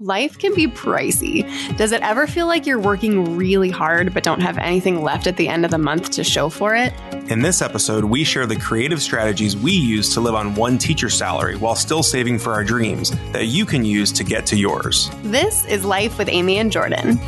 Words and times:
Life 0.00 0.38
can 0.38 0.54
be 0.54 0.66
pricey. 0.66 1.42
Does 1.78 1.90
it 1.90 2.02
ever 2.02 2.26
feel 2.26 2.46
like 2.46 2.66
you're 2.66 2.78
working 2.78 3.34
really 3.34 3.70
hard 3.70 4.12
but 4.12 4.22
don't 4.22 4.42
have 4.42 4.58
anything 4.58 5.02
left 5.02 5.26
at 5.26 5.38
the 5.38 5.48
end 5.48 5.64
of 5.64 5.70
the 5.70 5.78
month 5.78 6.10
to 6.10 6.22
show 6.22 6.50
for 6.50 6.74
it? 6.74 6.92
In 7.30 7.40
this 7.40 7.62
episode, 7.62 8.04
we 8.04 8.22
share 8.22 8.44
the 8.44 8.56
creative 8.56 9.00
strategies 9.00 9.56
we 9.56 9.72
use 9.72 10.12
to 10.12 10.20
live 10.20 10.34
on 10.34 10.54
one 10.54 10.76
teacher 10.76 11.08
salary 11.08 11.56
while 11.56 11.74
still 11.74 12.02
saving 12.02 12.38
for 12.38 12.52
our 12.52 12.62
dreams 12.62 13.12
that 13.32 13.46
you 13.46 13.64
can 13.64 13.86
use 13.86 14.12
to 14.12 14.22
get 14.22 14.44
to 14.44 14.56
yours. 14.56 15.10
This 15.22 15.64
is 15.64 15.82
Life 15.82 16.18
with 16.18 16.28
Amy 16.28 16.58
and 16.58 16.70
Jordan. 16.70 17.18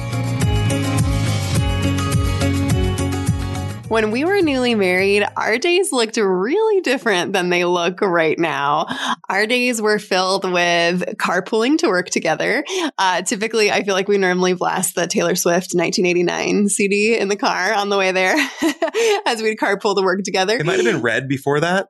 When 3.89 4.11
we 4.11 4.23
were 4.25 4.43
newly 4.43 4.75
married, 4.75 5.27
our 5.35 5.57
days 5.57 5.93
looked 5.93 6.19
really 6.19 6.83
different 6.83 7.33
than 7.33 7.49
they 7.49 7.65
look 7.65 8.03
right 8.03 8.39
now. 8.39 8.87
Our 9.31 9.47
days 9.47 9.81
were 9.81 9.99
filled 9.99 10.45
with 10.45 11.01
carpooling 11.17 11.79
to 11.79 11.89
work 11.89 12.11
together. 12.11 12.65
Uh, 12.99 13.23
typically, 13.23 13.73
I 13.73 13.83
feel 13.85 13.95
like 13.95 14.07
we 14.07 14.19
normally 14.19 14.53
blast 14.53 14.95
the 14.95 15.07
Taylor 15.07 15.35
Swift 15.35 15.73
1989 15.73 16.69
CD 16.69 17.17
in 17.17 17.29
the 17.29 17.37
car 17.37 17.73
on 17.73 17.89
the 17.89 17.97
way 17.97 18.13
there 18.13 18.37
as 19.27 19.41
we'd 19.41 19.59
carpool 19.59 19.97
to 19.97 20.03
work 20.03 20.23
together. 20.23 20.59
It 20.59 20.67
might 20.67 20.77
have 20.77 20.85
been 20.85 21.01
red 21.01 21.27
before 21.27 21.61
that. 21.61 21.89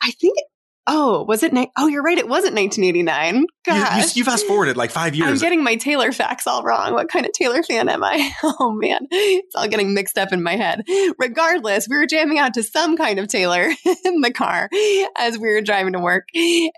I 0.00 0.12
think 0.12 0.38
Oh, 0.86 1.24
was 1.24 1.44
it? 1.44 1.52
Ni- 1.52 1.70
oh, 1.76 1.86
you're 1.86 2.02
right. 2.02 2.18
It 2.18 2.28
wasn't 2.28 2.56
1989. 2.56 3.46
Gosh. 3.64 3.96
You, 3.96 4.02
you, 4.02 4.08
you, 4.16 4.24
fast 4.24 4.46
forwarded 4.46 4.76
like 4.76 4.90
five 4.90 5.14
years. 5.14 5.30
I'm 5.30 5.38
getting 5.38 5.62
my 5.62 5.76
Taylor 5.76 6.10
facts 6.10 6.48
all 6.48 6.64
wrong. 6.64 6.92
What 6.94 7.08
kind 7.08 7.24
of 7.24 7.32
Taylor 7.32 7.62
fan 7.62 7.88
am 7.88 8.02
I? 8.02 8.32
Oh 8.44 8.72
man, 8.72 9.06
it's 9.10 9.54
all 9.54 9.66
getting 9.66 9.94
mixed 9.94 10.18
up 10.18 10.32
in 10.32 10.42
my 10.42 10.56
head. 10.56 10.84
Regardless, 11.18 11.88
we 11.88 11.96
were 11.96 12.06
jamming 12.06 12.38
out 12.38 12.54
to 12.54 12.62
some 12.62 12.96
kind 12.96 13.18
of 13.18 13.28
Taylor 13.28 13.70
in 14.04 14.20
the 14.20 14.32
car 14.32 14.68
as 15.16 15.38
we 15.38 15.48
were 15.48 15.60
driving 15.60 15.94
to 15.94 16.00
work, 16.00 16.28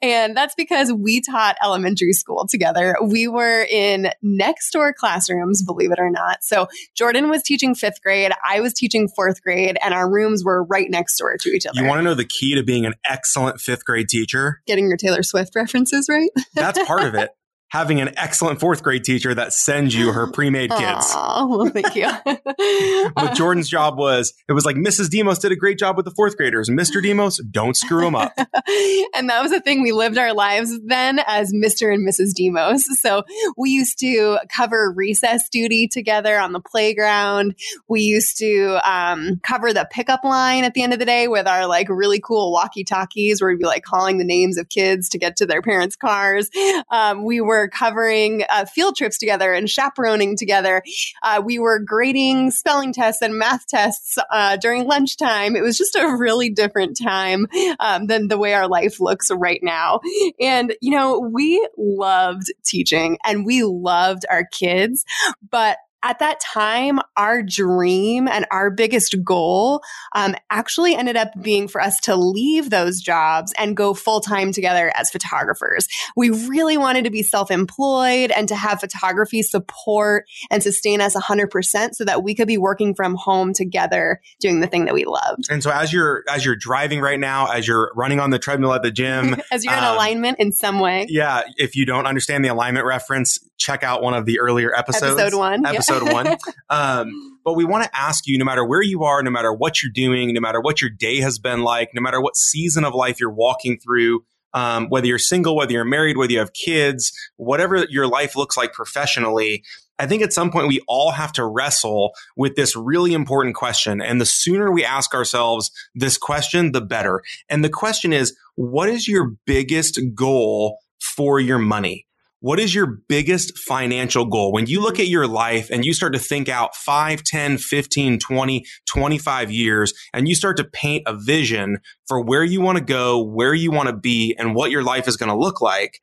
and 0.03 0.37
that's 0.37 0.55
because 0.55 0.93
we 0.93 1.21
taught 1.21 1.57
elementary 1.63 2.13
school 2.13 2.47
together. 2.47 2.97
We 3.03 3.29
were 3.29 3.67
in 3.71 4.11
next 4.23 4.71
door 4.71 4.93
classrooms, 4.93 5.63
believe 5.63 5.91
it 5.91 5.99
or 5.99 6.11
not. 6.11 6.45
So 6.45 6.69
Jordan 6.95 7.29
was 7.29 7.43
teaching 7.43 7.75
fifth 7.75 8.03
grade, 8.03 8.33
I 8.47 8.61
was 8.61 8.73
teaching 8.73 9.09
fourth 9.09 9.43
grade, 9.43 9.77
and 9.83 9.93
our 9.95 10.11
rooms 10.11 10.45
were 10.45 10.63
right 10.65 10.91
next 10.91 11.19
door 11.19 11.37
to 11.39 11.49
each 11.51 11.67
other. 11.67 11.81
You 11.81 11.89
want 11.89 11.99
to 11.99 12.03
know 12.03 12.15
the 12.15 12.27
key 12.27 12.55
to 12.55 12.63
being 12.63 12.87
an 12.87 12.95
excellent 13.05 13.61
fifth 13.61 13.85
grade 13.85 13.94
grade 13.95 14.09
teacher. 14.09 14.61
Getting 14.67 14.89
your 14.89 14.97
Taylor 14.97 15.23
Swift 15.23 15.55
references 15.55 16.09
right. 16.09 16.31
That's 16.55 16.83
part 16.85 17.05
of 17.05 17.15
it 17.15 17.31
having 17.75 18.01
an 18.01 18.17
excellent 18.17 18.61
fourth 18.61 18.85
grade 18.85 19.03
teacher 19.03 19.35
that 19.35 19.53
sends 19.53 19.97
you 19.97 20.13
her 20.13 20.31
pre-made 20.31 20.71
kids. 20.71 21.13
Oh, 21.13 21.59
well, 21.59 21.69
thank 21.71 21.97
you. 21.97 22.09
but 23.17 23.35
Jordan's 23.35 23.69
job 23.69 23.99
was, 23.99 24.33
it 24.49 24.53
was 24.53 24.65
like 24.65 24.77
Mrs. 24.77 25.11
Demos 25.11 25.41
did 25.41 25.51
a 25.51 25.57
great 25.57 25.77
job 25.77 25.97
with 25.97 26.05
the 26.05 26.13
fourth 26.13 26.37
graders. 26.37 26.71
Mr. 26.71 27.03
Demos, 27.03 27.39
don't 27.51 27.77
screw 27.77 28.03
them 28.03 28.15
up. 28.15 28.33
and 28.39 29.29
that 29.29 29.43
was 29.43 29.51
the 29.51 29.61
thing. 29.61 29.83
We 29.83 29.91
lived 29.91 30.19
our 30.19 30.33
lives 30.33 30.79
then 30.85 31.19
as 31.27 31.53
Mr. 31.53 31.93
and 31.93 32.09
Mrs. 32.09 32.33
Demos. 32.33 32.87
So 33.01 33.25
we 33.57 33.71
used 33.71 33.99
to 33.99 34.39
cover 34.57 34.93
recess 34.93 35.49
duty 35.49 35.89
together 35.89 36.39
on 36.39 36.53
the 36.53 36.61
playground. 36.61 37.57
We 37.89 38.03
used 38.03 38.39
to 38.39 38.79
um, 38.89 39.41
cover 39.43 39.73
the 39.73 39.89
pickup 39.91 40.23
line 40.23 40.63
at 40.63 40.75
the 40.75 40.85
end 40.85 40.93
of 40.93 41.01
the 41.01 41.05
day 41.05 41.27
with 41.27 41.49
our 41.49 41.67
like 41.67 41.89
really 41.89 42.21
cool 42.21 42.53
walkie 42.53 42.85
talkies 42.85 43.43
where 43.43 43.51
we'd 43.51 43.59
be 43.59 43.67
like 43.67 43.83
calling 43.83 44.19
the 44.19 44.25
names 44.25 44.59
of 44.59 44.69
kids 44.69 45.09
to 45.09 45.19
get 45.19 45.35
to 45.39 45.47
their 45.47 45.61
parents' 45.61 45.97
cars. 45.97 46.49
Um, 46.89 47.25
we 47.25 47.41
were 47.41 47.64
covering 47.69 48.45
uh, 48.51 48.65
field 48.65 48.97
trips 48.97 49.19
together 49.19 49.53
and 49.53 49.69
chaperoning 49.69 50.37
together. 50.37 50.83
Uh, 51.23 51.43
we 51.45 51.59
were 51.59 51.79
grading 51.79 52.51
spelling 52.51 52.93
tests 52.93 53.23
and 53.23 53.39
math 53.39 53.67
tests 53.67 54.17
uh, 54.31 54.57
during 54.57 54.85
lunchtime. 54.85 55.57
It 55.57 55.63
was 55.63 55.77
just 55.79 55.95
a 55.95 56.17
really 56.17 56.51
different 56.51 56.99
time 57.03 57.47
um, 57.81 58.07
than 58.07 58.29
the 58.29 58.39
way 58.39 58.55
our 58.55 58.69
life 58.69 59.01
looks 59.01 59.31
right 59.31 59.61
now. 59.63 60.01
And, 60.41 60.75
you 60.81 60.91
know, 60.91 61.19
we 61.19 61.67
loved 61.77 62.53
teaching 62.65 63.19
and 63.25 63.45
we 63.47 63.63
loved 63.63 64.25
our 64.31 64.45
kids, 64.45 65.05
but 65.51 65.79
at 66.05 66.19
that 66.19 66.39
time, 66.39 67.01
our 67.17 67.43
dream 67.43 68.29
and 68.29 68.47
our 68.51 68.71
biggest 68.71 69.17
goal 69.25 69.83
um, 70.15 70.37
actually 70.51 70.95
ended 70.95 71.17
up 71.17 71.31
being 71.41 71.67
for 71.67 71.81
us 71.81 71.99
to 72.03 72.15
leave 72.15 72.69
those 72.69 73.01
jobs 73.01 73.55
and 73.57 73.75
go 73.75 73.95
full 73.95 74.21
time 74.21 74.53
together 74.53 74.93
as 74.97 75.11
photographers. 75.11 75.89
We 76.15 76.29
really 76.29 76.77
wanted 76.77 77.05
to 77.05 77.11
be 77.11 77.23
self 77.23 77.51
employed 77.51 78.31
and 78.31 78.47
to 78.49 78.55
have 78.55 78.81
photography 78.81 79.43
support 79.43 80.27
and 80.51 80.63
sustain 80.63 81.01
us 81.01 81.17
100% 81.17 81.95
so 81.95 82.05
that 82.05 82.23
we 82.23 82.35
could 82.35 82.49
be 82.49 82.59
working 82.59 82.95
from 82.95 83.15
home 83.15 83.55
together 83.55 84.21
doing 84.41 84.61
the 84.61 84.67
thing 84.67 84.85
that 84.85 84.95
we 84.95 85.07
loved. 85.07 85.51
And 85.51 85.63
so 85.63 85.71
as 85.71 85.93
you're 85.93 86.23
as 86.29 86.45
you're 86.45 86.57
driving 86.57 87.01
right 87.01 87.19
now, 87.19 87.47
as 87.47 87.67
you're 87.67 87.91
running 87.97 88.21
on 88.21 88.29
the 88.29 88.39
treadmill 88.39 88.75
at 88.75 88.83
the 88.83 88.91
gym, 88.91 89.37
as 89.51 89.65
you're 89.65 89.73
in 89.73 89.83
um, 89.83 89.95
alignment 89.95 90.39
in 90.39 90.53
some 90.53 90.81
way. 90.81 91.07
Yeah, 91.09 91.43
if 91.57 91.75
you 91.75 91.87
don't 91.87 92.07
understand 92.07 92.45
the 92.45 92.49
alignment 92.49 92.85
reference, 92.85 93.39
check 93.59 93.83
out 93.83 94.03
one 94.03 94.15
of 94.15 94.27
the 94.27 94.41
earlier 94.41 94.75
episodes. 94.75 95.19
Episode 95.19 95.39
1. 95.39 95.67
Episode 95.67 95.95
episode 95.95 96.13
one. 96.13 96.37
Um, 96.71 97.39
but 97.45 97.55
we 97.55 97.65
want 97.65 97.85
to 97.85 97.91
ask 97.97 98.27
you, 98.27 98.39
no 98.39 98.45
matter 98.45 98.65
where 98.65 98.83
you 98.83 99.05
are, 99.05 99.23
no 99.23 99.31
matter 99.31 99.53
what 99.53 99.83
you're 99.83 99.93
doing, 99.93 100.33
no 100.33 100.41
matter 100.41 100.61
what 100.61 100.81
your 100.81 100.91
day 100.91 101.21
has 101.21 101.39
been 101.39 101.63
like, 101.63 101.91
no 101.95 102.01
matter 102.01 102.21
what 102.21 102.37
season 102.37 102.85
of 102.85 102.95
life 102.95 103.21
you're 103.21 103.31
walking 103.31 103.79
through, 103.79 104.25
um, 104.55 104.89
whether 104.89 105.07
you're 105.07 105.19
single, 105.19 105.55
whether 105.55 105.73
you're 105.73 105.85
married, 105.85 106.17
whether 106.17 106.33
you 106.33 106.39
have 106.39 106.53
kids, 106.53 107.13
whatever 107.37 107.85
your 107.91 108.07
life 108.07 108.35
looks 108.35 108.57
like 108.57 108.73
professionally, 108.73 109.63
I 109.99 110.07
think 110.07 110.23
at 110.23 110.33
some 110.33 110.51
point 110.51 110.69
we 110.69 110.81
all 110.89 111.13
have 111.13 111.33
to 111.33 111.45
wrestle 111.45 112.13
with 112.37 112.57
this 112.57 112.75
really 112.75 113.13
important 113.13 113.55
question. 113.55 114.01
And 114.01 114.21
the 114.21 114.27
sooner 114.27 114.73
we 114.73 114.85
ask 114.85 115.15
ourselves 115.15 115.71
this 115.95 116.19
question, 116.19 116.73
the 116.73 116.81
better. 116.81 117.23
And 117.49 117.63
the 117.63 117.69
question 117.69 118.13
is, 118.13 118.37
what 118.57 118.89
is 118.89 119.07
your 119.07 119.35
biggest 119.47 120.01
goal 120.15 120.79
for 120.99 121.39
your 121.39 121.59
money? 121.59 122.07
What 122.45 122.61
is 122.61 122.75
your 122.75 122.99
biggest 123.09 123.57
financial 123.57 124.27
goal? 124.27 124.53
When 124.53 124.67
you 124.67 124.83
look 124.83 125.01
at 125.01 125.07
your 125.07 125.27
life 125.27 125.71
and 125.71 125.83
you 125.83 125.95
start 125.95 126.13
to 126.13 126.19
think 126.19 126.47
out 126.47 126.77
5, 126.77 127.23
10, 127.23 127.57
15, 127.57 128.19
20, 128.19 128.65
25 128.87 129.51
years, 129.51 129.95
and 130.13 130.29
you 130.29 130.35
start 130.35 130.59
to 130.59 130.65
paint 130.65 131.05
a 131.07 131.17
vision 131.17 131.79
for 132.07 132.23
where 132.23 132.45
you 132.45 132.61
want 132.61 132.77
to 132.77 132.85
go, 132.85 133.25
where 133.25 133.55
you 133.55 133.71
want 133.71 133.89
to 133.89 133.97
be, 133.97 134.37
and 134.39 134.55
what 134.55 134.71
your 134.71 134.83
life 134.83 135.09
is 135.09 135.17
going 135.17 135.31
to 135.31 135.39
look 135.39 135.63
like, 135.63 136.03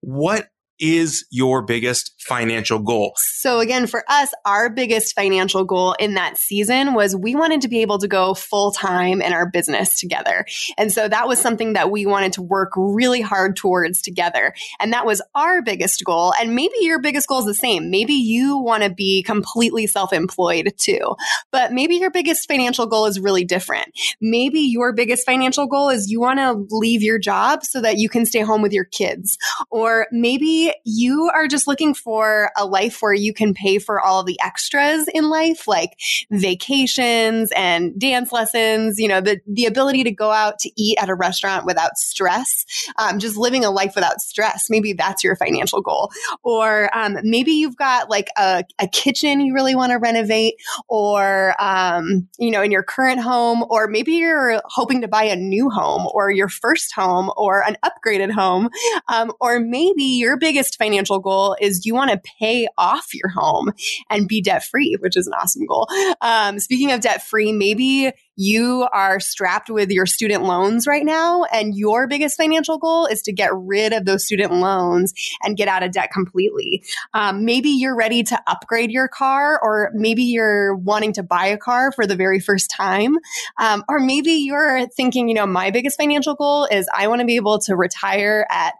what 0.00 0.48
is 0.78 1.26
your 1.30 1.62
biggest 1.62 2.12
financial 2.18 2.78
goal? 2.78 3.12
So 3.16 3.60
again, 3.60 3.86
for 3.86 4.04
us, 4.08 4.30
our 4.44 4.68
biggest 4.68 5.14
financial 5.14 5.64
goal 5.64 5.94
in 5.98 6.14
that 6.14 6.36
season 6.36 6.94
was 6.94 7.14
we 7.14 7.34
wanted 7.34 7.60
to 7.62 7.68
be 7.68 7.82
able 7.82 7.98
to 7.98 8.08
go 8.08 8.34
full 8.34 8.72
time 8.72 9.22
in 9.22 9.32
our 9.32 9.48
business 9.48 10.00
together. 10.00 10.44
And 10.76 10.92
so 10.92 11.08
that 11.08 11.28
was 11.28 11.40
something 11.40 11.74
that 11.74 11.90
we 11.90 12.06
wanted 12.06 12.32
to 12.34 12.42
work 12.42 12.72
really 12.76 13.20
hard 13.20 13.56
towards 13.56 14.02
together. 14.02 14.54
And 14.80 14.92
that 14.92 15.06
was 15.06 15.22
our 15.34 15.62
biggest 15.62 16.04
goal. 16.04 16.32
And 16.40 16.54
maybe 16.54 16.74
your 16.80 17.00
biggest 17.00 17.28
goal 17.28 17.40
is 17.40 17.46
the 17.46 17.54
same. 17.54 17.90
Maybe 17.90 18.14
you 18.14 18.58
want 18.58 18.82
to 18.82 18.90
be 18.90 19.22
completely 19.22 19.86
self-employed 19.86 20.72
too, 20.78 21.14
but 21.52 21.72
maybe 21.72 21.96
your 21.96 22.10
biggest 22.10 22.48
financial 22.48 22.86
goal 22.86 23.06
is 23.06 23.20
really 23.20 23.44
different. 23.44 23.88
Maybe 24.20 24.60
your 24.60 24.92
biggest 24.92 25.24
financial 25.24 25.66
goal 25.66 25.88
is 25.88 26.10
you 26.10 26.20
want 26.20 26.38
to 26.40 26.66
leave 26.74 27.02
your 27.02 27.18
job 27.18 27.60
so 27.62 27.80
that 27.80 27.98
you 27.98 28.08
can 28.08 28.26
stay 28.26 28.40
home 28.40 28.62
with 28.62 28.72
your 28.72 28.84
kids. 28.84 29.38
Or 29.70 30.06
maybe 30.10 30.65
you 30.84 31.30
are 31.34 31.48
just 31.48 31.66
looking 31.66 31.94
for 31.94 32.50
a 32.56 32.66
life 32.66 32.98
where 33.00 33.14
you 33.14 33.32
can 33.32 33.54
pay 33.54 33.78
for 33.78 34.00
all 34.00 34.24
the 34.24 34.38
extras 34.40 35.08
in 35.12 35.28
life, 35.28 35.66
like 35.66 35.90
vacations 36.30 37.52
and 37.56 37.98
dance 37.98 38.32
lessons, 38.32 38.98
you 38.98 39.08
know, 39.08 39.20
the, 39.20 39.40
the 39.46 39.66
ability 39.66 40.04
to 40.04 40.10
go 40.10 40.30
out 40.30 40.58
to 40.60 40.70
eat 40.76 40.98
at 41.00 41.08
a 41.08 41.14
restaurant 41.14 41.66
without 41.66 41.96
stress, 41.96 42.64
um, 42.98 43.18
just 43.18 43.36
living 43.36 43.64
a 43.64 43.70
life 43.70 43.94
without 43.94 44.20
stress. 44.20 44.66
Maybe 44.70 44.92
that's 44.92 45.22
your 45.22 45.36
financial 45.36 45.82
goal. 45.82 46.10
Or 46.42 46.90
um, 46.96 47.18
maybe 47.22 47.52
you've 47.52 47.76
got 47.76 48.10
like 48.10 48.28
a, 48.36 48.64
a 48.78 48.88
kitchen 48.88 49.40
you 49.40 49.54
really 49.54 49.74
want 49.74 49.92
to 49.92 49.98
renovate, 49.98 50.54
or, 50.88 51.54
um, 51.60 52.28
you 52.38 52.50
know, 52.50 52.62
in 52.62 52.70
your 52.70 52.82
current 52.82 53.20
home, 53.20 53.64
or 53.70 53.88
maybe 53.88 54.12
you're 54.12 54.60
hoping 54.64 55.00
to 55.02 55.08
buy 55.08 55.24
a 55.24 55.36
new 55.36 55.70
home 55.70 56.06
or 56.12 56.30
your 56.30 56.48
first 56.48 56.92
home 56.94 57.30
or 57.36 57.62
an 57.62 57.76
upgraded 57.84 58.32
home. 58.32 58.70
Um, 59.08 59.32
or 59.40 59.60
maybe 59.60 60.04
your 60.04 60.36
big 60.36 60.55
biggest 60.56 60.78
financial 60.78 61.18
goal 61.18 61.54
is 61.60 61.84
you 61.84 61.94
want 61.94 62.10
to 62.10 62.20
pay 62.38 62.66
off 62.78 63.12
your 63.12 63.28
home 63.28 63.72
and 64.08 64.26
be 64.26 64.40
debt 64.40 64.64
free, 64.64 64.96
which 65.00 65.14
is 65.14 65.26
an 65.26 65.34
awesome 65.34 65.66
goal. 65.66 65.86
Um, 66.22 66.58
speaking 66.58 66.92
of 66.92 67.00
debt 67.00 67.22
free, 67.22 67.52
maybe 67.52 68.10
you 68.36 68.86
are 68.92 69.18
strapped 69.18 69.70
with 69.70 69.90
your 69.90 70.06
student 70.06 70.44
loans 70.44 70.86
right 70.86 71.04
now, 71.04 71.44
and 71.44 71.74
your 71.74 72.06
biggest 72.06 72.36
financial 72.36 72.78
goal 72.78 73.06
is 73.06 73.22
to 73.22 73.32
get 73.32 73.50
rid 73.54 73.92
of 73.92 74.04
those 74.04 74.24
student 74.24 74.52
loans 74.52 75.12
and 75.42 75.56
get 75.56 75.68
out 75.68 75.82
of 75.82 75.92
debt 75.92 76.10
completely. 76.12 76.84
Um, 77.14 77.44
maybe 77.44 77.70
you're 77.70 77.96
ready 77.96 78.22
to 78.24 78.42
upgrade 78.46 78.90
your 78.90 79.08
car, 79.08 79.58
or 79.62 79.90
maybe 79.94 80.22
you're 80.22 80.76
wanting 80.76 81.12
to 81.14 81.22
buy 81.22 81.46
a 81.46 81.58
car 81.58 81.92
for 81.92 82.06
the 82.06 82.16
very 82.16 82.40
first 82.40 82.70
time. 82.70 83.16
Um, 83.58 83.84
or 83.88 83.98
maybe 83.98 84.32
you're 84.32 84.86
thinking, 84.88 85.28
you 85.28 85.34
know, 85.34 85.46
my 85.46 85.70
biggest 85.70 85.96
financial 85.98 86.34
goal 86.34 86.66
is 86.66 86.88
I 86.94 87.08
want 87.08 87.20
to 87.20 87.26
be 87.26 87.36
able 87.36 87.58
to 87.60 87.74
retire 87.74 88.46
at 88.50 88.74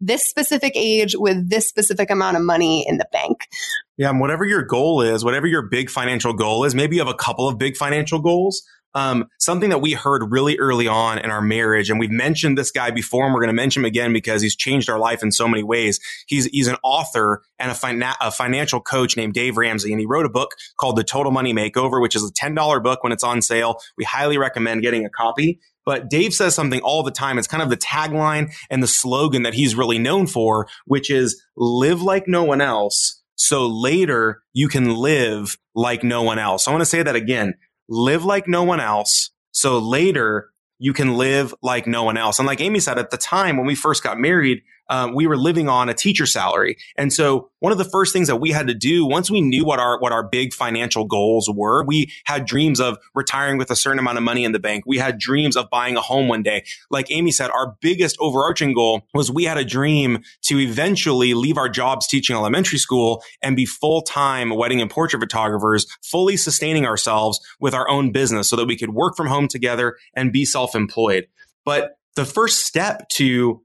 this 0.00 0.24
specific 0.24 0.72
age 0.74 1.14
with 1.16 1.48
this 1.48 1.68
specific 1.68 2.10
amount 2.10 2.36
of 2.36 2.42
money 2.42 2.84
in 2.86 2.98
the 2.98 3.06
bank. 3.12 3.48
Yeah, 3.96 4.10
and 4.10 4.20
whatever 4.20 4.44
your 4.44 4.62
goal 4.62 5.00
is, 5.00 5.24
whatever 5.24 5.46
your 5.46 5.62
big 5.62 5.88
financial 5.88 6.34
goal 6.34 6.64
is, 6.64 6.74
maybe 6.74 6.96
you 6.96 7.02
have 7.02 7.12
a 7.12 7.16
couple 7.16 7.48
of 7.48 7.56
big 7.56 7.76
financial 7.76 8.20
goals. 8.20 8.62
Um, 8.96 9.28
something 9.38 9.68
that 9.68 9.82
we 9.82 9.92
heard 9.92 10.32
really 10.32 10.56
early 10.56 10.88
on 10.88 11.18
in 11.18 11.30
our 11.30 11.42
marriage, 11.42 11.90
and 11.90 12.00
we've 12.00 12.10
mentioned 12.10 12.56
this 12.56 12.70
guy 12.70 12.90
before, 12.90 13.26
and 13.26 13.34
we're 13.34 13.42
going 13.42 13.54
to 13.54 13.62
mention 13.62 13.82
him 13.82 13.84
again 13.84 14.14
because 14.14 14.40
he's 14.40 14.56
changed 14.56 14.88
our 14.88 14.98
life 14.98 15.22
in 15.22 15.30
so 15.30 15.46
many 15.46 15.62
ways. 15.62 16.00
He's 16.26 16.46
he's 16.46 16.66
an 16.66 16.76
author 16.82 17.42
and 17.58 17.70
a, 17.70 17.74
fina- 17.74 18.16
a 18.22 18.30
financial 18.30 18.80
coach 18.80 19.14
named 19.14 19.34
Dave 19.34 19.58
Ramsey, 19.58 19.92
and 19.92 20.00
he 20.00 20.06
wrote 20.06 20.24
a 20.24 20.30
book 20.30 20.52
called 20.80 20.96
The 20.96 21.04
Total 21.04 21.30
Money 21.30 21.52
Makeover, 21.52 22.00
which 22.00 22.16
is 22.16 22.24
a 22.24 22.32
ten 22.32 22.54
dollar 22.54 22.80
book 22.80 23.02
when 23.02 23.12
it's 23.12 23.22
on 23.22 23.42
sale. 23.42 23.80
We 23.98 24.04
highly 24.04 24.38
recommend 24.38 24.80
getting 24.80 25.04
a 25.04 25.10
copy. 25.10 25.60
But 25.84 26.08
Dave 26.08 26.32
says 26.32 26.54
something 26.54 26.80
all 26.80 27.02
the 27.02 27.10
time. 27.10 27.38
It's 27.38 27.46
kind 27.46 27.62
of 27.62 27.68
the 27.68 27.76
tagline 27.76 28.52
and 28.70 28.82
the 28.82 28.88
slogan 28.88 29.42
that 29.42 29.52
he's 29.52 29.76
really 29.76 29.98
known 29.98 30.26
for, 30.26 30.68
which 30.86 31.10
is 31.10 31.40
live 31.54 32.00
like 32.00 32.26
no 32.26 32.44
one 32.44 32.62
else. 32.62 33.22
So 33.36 33.66
later 33.66 34.42
you 34.54 34.68
can 34.68 34.96
live 34.96 35.58
like 35.74 36.02
no 36.02 36.22
one 36.22 36.38
else. 36.38 36.66
I 36.66 36.70
want 36.70 36.80
to 36.80 36.86
say 36.86 37.02
that 37.02 37.14
again. 37.14 37.54
Live 37.88 38.24
like 38.24 38.48
no 38.48 38.64
one 38.64 38.80
else. 38.80 39.30
So 39.52 39.78
later 39.78 40.50
you 40.78 40.92
can 40.92 41.16
live 41.16 41.54
like 41.62 41.86
no 41.86 42.04
one 42.04 42.16
else. 42.16 42.38
And 42.38 42.46
like 42.46 42.60
Amy 42.60 42.80
said, 42.80 42.98
at 42.98 43.10
the 43.10 43.16
time 43.16 43.56
when 43.56 43.66
we 43.66 43.74
first 43.74 44.02
got 44.02 44.18
married, 44.18 44.62
um, 44.88 45.14
we 45.14 45.26
were 45.26 45.36
living 45.36 45.68
on 45.68 45.88
a 45.88 45.94
teacher 45.94 46.26
salary. 46.26 46.76
And 46.96 47.12
so 47.12 47.50
one 47.60 47.72
of 47.72 47.78
the 47.78 47.84
first 47.84 48.12
things 48.12 48.28
that 48.28 48.36
we 48.36 48.50
had 48.50 48.66
to 48.68 48.74
do 48.74 49.06
once 49.06 49.30
we 49.30 49.40
knew 49.40 49.64
what 49.64 49.78
our, 49.78 49.98
what 49.98 50.12
our 50.12 50.22
big 50.22 50.52
financial 50.52 51.04
goals 51.04 51.50
were, 51.52 51.84
we 51.84 52.12
had 52.24 52.46
dreams 52.46 52.80
of 52.80 52.98
retiring 53.14 53.58
with 53.58 53.70
a 53.70 53.76
certain 53.76 53.98
amount 53.98 54.18
of 54.18 54.24
money 54.24 54.44
in 54.44 54.52
the 54.52 54.58
bank. 54.58 54.84
We 54.86 54.98
had 54.98 55.18
dreams 55.18 55.56
of 55.56 55.70
buying 55.70 55.96
a 55.96 56.00
home 56.00 56.28
one 56.28 56.42
day. 56.42 56.64
Like 56.90 57.10
Amy 57.10 57.32
said, 57.32 57.50
our 57.50 57.76
biggest 57.80 58.16
overarching 58.20 58.74
goal 58.74 59.06
was 59.14 59.30
we 59.30 59.44
had 59.44 59.58
a 59.58 59.64
dream 59.64 60.22
to 60.42 60.58
eventually 60.58 61.34
leave 61.34 61.58
our 61.58 61.68
jobs 61.68 62.06
teaching 62.06 62.36
elementary 62.36 62.78
school 62.78 63.22
and 63.42 63.56
be 63.56 63.66
full-time 63.66 64.50
wedding 64.50 64.80
and 64.80 64.90
portrait 64.90 65.20
photographers, 65.20 65.86
fully 66.02 66.36
sustaining 66.36 66.86
ourselves 66.86 67.40
with 67.60 67.74
our 67.74 67.88
own 67.88 68.12
business 68.12 68.48
so 68.48 68.56
that 68.56 68.66
we 68.66 68.76
could 68.76 68.90
work 68.90 69.16
from 69.16 69.26
home 69.26 69.48
together 69.48 69.96
and 70.14 70.32
be 70.32 70.44
self-employed. 70.44 71.26
But 71.64 71.98
the 72.14 72.24
first 72.24 72.64
step 72.64 73.08
to 73.10 73.62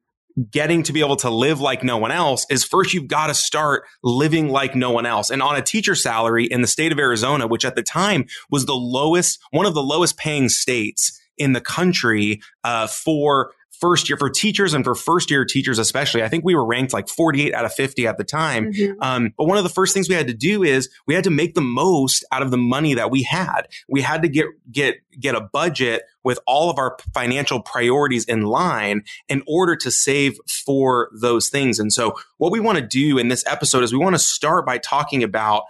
getting 0.49 0.83
to 0.83 0.93
be 0.93 1.01
able 1.01 1.15
to 1.17 1.29
live 1.29 1.59
like 1.59 1.83
no 1.83 1.97
one 1.97 2.11
else 2.11 2.45
is 2.49 2.63
first 2.63 2.93
you've 2.93 3.07
got 3.07 3.27
to 3.27 3.33
start 3.33 3.83
living 4.03 4.49
like 4.49 4.75
no 4.75 4.91
one 4.91 5.05
else. 5.05 5.29
And 5.29 5.41
on 5.41 5.55
a 5.55 5.61
teacher 5.61 5.95
salary 5.95 6.45
in 6.45 6.61
the 6.61 6.67
state 6.67 6.91
of 6.91 6.99
Arizona, 6.99 7.47
which 7.47 7.65
at 7.65 7.75
the 7.75 7.83
time 7.83 8.25
was 8.49 8.65
the 8.65 8.75
lowest, 8.75 9.39
one 9.51 9.65
of 9.65 9.73
the 9.73 9.83
lowest 9.83 10.17
paying 10.17 10.49
states 10.49 11.19
in 11.37 11.53
the 11.53 11.61
country 11.61 12.41
uh, 12.63 12.87
for 12.87 13.51
first 13.81 14.09
year 14.09 14.17
for 14.17 14.29
teachers 14.29 14.73
and 14.73 14.85
for 14.85 14.95
first 14.95 15.29
year 15.29 15.43
teachers 15.43 15.79
especially 15.79 16.23
i 16.23 16.29
think 16.29 16.45
we 16.45 16.55
were 16.55 16.65
ranked 16.65 16.93
like 16.93 17.09
48 17.09 17.53
out 17.53 17.65
of 17.65 17.73
50 17.73 18.07
at 18.07 18.17
the 18.17 18.23
time. 18.23 18.71
Mm-hmm. 18.71 19.01
um, 19.01 19.33
but 19.37 19.45
one 19.45 19.57
of 19.57 19.63
the 19.63 19.69
first 19.69 19.93
things 19.93 20.07
we 20.07 20.15
had 20.15 20.27
to 20.27 20.33
do 20.33 20.63
is 20.63 20.89
we 21.07 21.15
had 21.15 21.23
to 21.23 21.29
make 21.29 21.55
the 21.55 21.61
most 21.61 22.23
out 22.31 22.41
of 22.41 22.51
the 22.51 22.57
money 22.57 22.93
that 22.93 23.11
we 23.11 23.23
had. 23.23 23.63
We 23.89 24.01
had 24.01 24.21
to 24.21 24.29
get 24.29 24.47
get 24.71 24.95
get 25.19 25.35
a 25.35 25.41
budget 25.41 26.03
with 26.23 26.39
all 26.45 26.69
of 26.69 26.77
our 26.77 26.97
financial 27.13 27.61
priorities 27.61 28.25
in 28.25 28.43
line 28.43 29.03
in 29.27 29.43
order 29.47 29.75
to 29.75 29.91
save 29.91 30.37
for 30.65 31.09
those 31.19 31.49
things. 31.49 31.79
And 31.79 31.91
so 31.91 32.15
what 32.37 32.51
we 32.51 32.59
want 32.59 32.77
to 32.77 32.85
do 32.85 33.17
in 33.17 33.27
this 33.27 33.43
episode 33.47 33.83
is 33.83 33.91
we 33.91 33.99
want 33.99 34.15
to 34.15 34.19
start 34.19 34.65
by 34.65 34.77
talking 34.77 35.23
about 35.23 35.63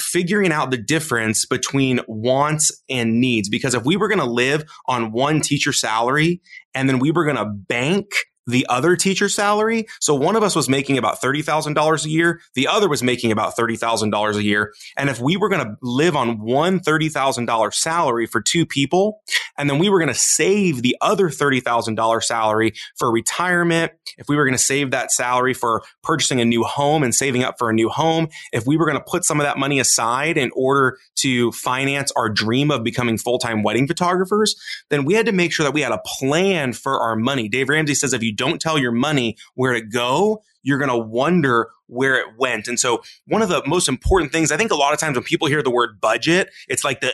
figuring 0.00 0.52
out 0.52 0.70
the 0.70 0.76
difference 0.76 1.44
between 1.46 2.00
wants 2.08 2.70
and 2.88 3.20
needs. 3.20 3.48
Because 3.48 3.74
if 3.74 3.84
we 3.84 3.96
were 3.96 4.08
going 4.08 4.18
to 4.18 4.24
live 4.24 4.64
on 4.86 5.12
one 5.12 5.40
teacher 5.40 5.72
salary 5.72 6.40
and 6.74 6.88
then 6.88 6.98
we 6.98 7.10
were 7.10 7.24
going 7.24 7.36
to 7.36 7.44
bank 7.44 8.06
the 8.50 8.66
other 8.68 8.96
teacher 8.96 9.28
salary. 9.28 9.86
So 10.00 10.14
one 10.14 10.36
of 10.36 10.42
us 10.42 10.54
was 10.54 10.68
making 10.68 10.98
about 10.98 11.20
$30,000 11.20 12.04
a 12.04 12.08
year. 12.08 12.40
The 12.54 12.68
other 12.68 12.88
was 12.88 13.02
making 13.02 13.32
about 13.32 13.56
$30,000 13.56 14.34
a 14.36 14.42
year. 14.42 14.72
And 14.96 15.08
if 15.08 15.20
we 15.20 15.36
were 15.36 15.48
going 15.48 15.64
to 15.64 15.76
live 15.82 16.16
on 16.16 16.40
one 16.40 16.80
$30,000 16.80 17.74
salary 17.74 18.26
for 18.26 18.40
two 18.40 18.66
people, 18.66 19.22
and 19.58 19.68
then 19.68 19.78
we 19.78 19.88
were 19.88 19.98
going 19.98 20.08
to 20.08 20.14
save 20.14 20.82
the 20.82 20.96
other 21.00 21.28
$30,000 21.28 22.22
salary 22.22 22.74
for 22.96 23.10
retirement, 23.10 23.92
if 24.18 24.28
we 24.28 24.36
were 24.36 24.44
going 24.44 24.56
to 24.56 24.62
save 24.62 24.90
that 24.90 25.10
salary 25.12 25.54
for 25.54 25.82
purchasing 26.02 26.40
a 26.40 26.44
new 26.44 26.64
home 26.64 27.02
and 27.02 27.14
saving 27.14 27.44
up 27.44 27.56
for 27.58 27.70
a 27.70 27.72
new 27.72 27.88
home, 27.88 28.28
if 28.52 28.66
we 28.66 28.76
were 28.76 28.86
going 28.86 28.98
to 28.98 29.04
put 29.04 29.24
some 29.24 29.40
of 29.40 29.44
that 29.44 29.58
money 29.58 29.78
aside 29.78 30.36
in 30.36 30.50
order 30.54 30.98
to 31.16 31.52
finance 31.52 32.12
our 32.16 32.28
dream 32.28 32.70
of 32.70 32.82
becoming 32.82 33.18
full-time 33.18 33.62
wedding 33.62 33.86
photographers, 33.86 34.54
then 34.88 35.04
we 35.04 35.14
had 35.14 35.26
to 35.26 35.32
make 35.32 35.52
sure 35.52 35.64
that 35.64 35.74
we 35.74 35.80
had 35.80 35.92
a 35.92 36.00
plan 36.18 36.72
for 36.72 37.00
our 37.00 37.16
money. 37.16 37.48
Dave 37.48 37.68
Ramsey 37.68 37.94
says 37.94 38.12
if 38.12 38.22
you 38.22 38.32
don't 38.40 38.60
tell 38.60 38.78
your 38.78 38.90
money 38.90 39.36
where 39.54 39.74
to 39.74 39.82
go, 39.82 40.42
you're 40.62 40.78
going 40.78 40.90
to 40.90 40.96
wonder 40.96 41.70
where 41.86 42.14
it 42.16 42.26
went. 42.38 42.68
And 42.68 42.80
so 42.80 43.02
one 43.26 43.42
of 43.42 43.48
the 43.48 43.62
most 43.66 43.88
important 43.88 44.32
things, 44.32 44.50
I 44.50 44.56
think 44.56 44.70
a 44.70 44.76
lot 44.76 44.94
of 44.94 44.98
times 44.98 45.16
when 45.16 45.24
people 45.24 45.48
hear 45.48 45.62
the 45.62 45.70
word 45.70 46.00
budget, 46.00 46.48
it's 46.68 46.84
like 46.84 47.00
the 47.00 47.12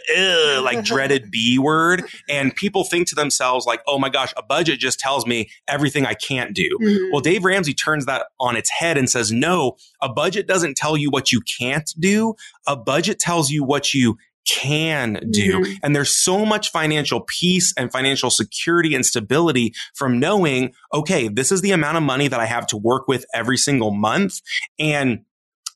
like 0.62 0.84
dreaded 0.84 1.30
B 1.32 1.58
word. 1.58 2.04
And 2.28 2.54
people 2.54 2.84
think 2.84 3.08
to 3.08 3.14
themselves 3.14 3.66
like, 3.66 3.80
oh 3.88 3.98
my 3.98 4.08
gosh, 4.08 4.32
a 4.36 4.42
budget 4.42 4.78
just 4.78 5.00
tells 5.00 5.26
me 5.26 5.50
everything 5.66 6.06
I 6.06 6.14
can't 6.14 6.54
do. 6.54 6.78
Mm-hmm. 6.80 7.10
Well, 7.10 7.22
Dave 7.22 7.44
Ramsey 7.44 7.74
turns 7.74 8.06
that 8.06 8.26
on 8.38 8.54
its 8.54 8.70
head 8.70 8.96
and 8.96 9.10
says, 9.10 9.32
no, 9.32 9.76
a 10.00 10.08
budget 10.08 10.46
doesn't 10.46 10.76
tell 10.76 10.96
you 10.96 11.10
what 11.10 11.32
you 11.32 11.40
can't 11.40 11.92
do. 11.98 12.34
A 12.68 12.76
budget 12.76 13.18
tells 13.18 13.50
you 13.50 13.64
what 13.64 13.94
you 13.94 14.18
can 14.48 15.20
do. 15.30 15.60
Mm-hmm. 15.60 15.72
And 15.82 15.94
there's 15.94 16.16
so 16.22 16.44
much 16.44 16.70
financial 16.70 17.24
peace 17.26 17.74
and 17.76 17.90
financial 17.90 18.30
security 18.30 18.94
and 18.94 19.04
stability 19.04 19.74
from 19.94 20.18
knowing, 20.18 20.72
okay, 20.92 21.28
this 21.28 21.52
is 21.52 21.60
the 21.60 21.72
amount 21.72 21.96
of 21.96 22.02
money 22.02 22.28
that 22.28 22.40
I 22.40 22.46
have 22.46 22.66
to 22.68 22.76
work 22.76 23.08
with 23.08 23.24
every 23.34 23.56
single 23.56 23.92
month. 23.92 24.40
And 24.78 25.24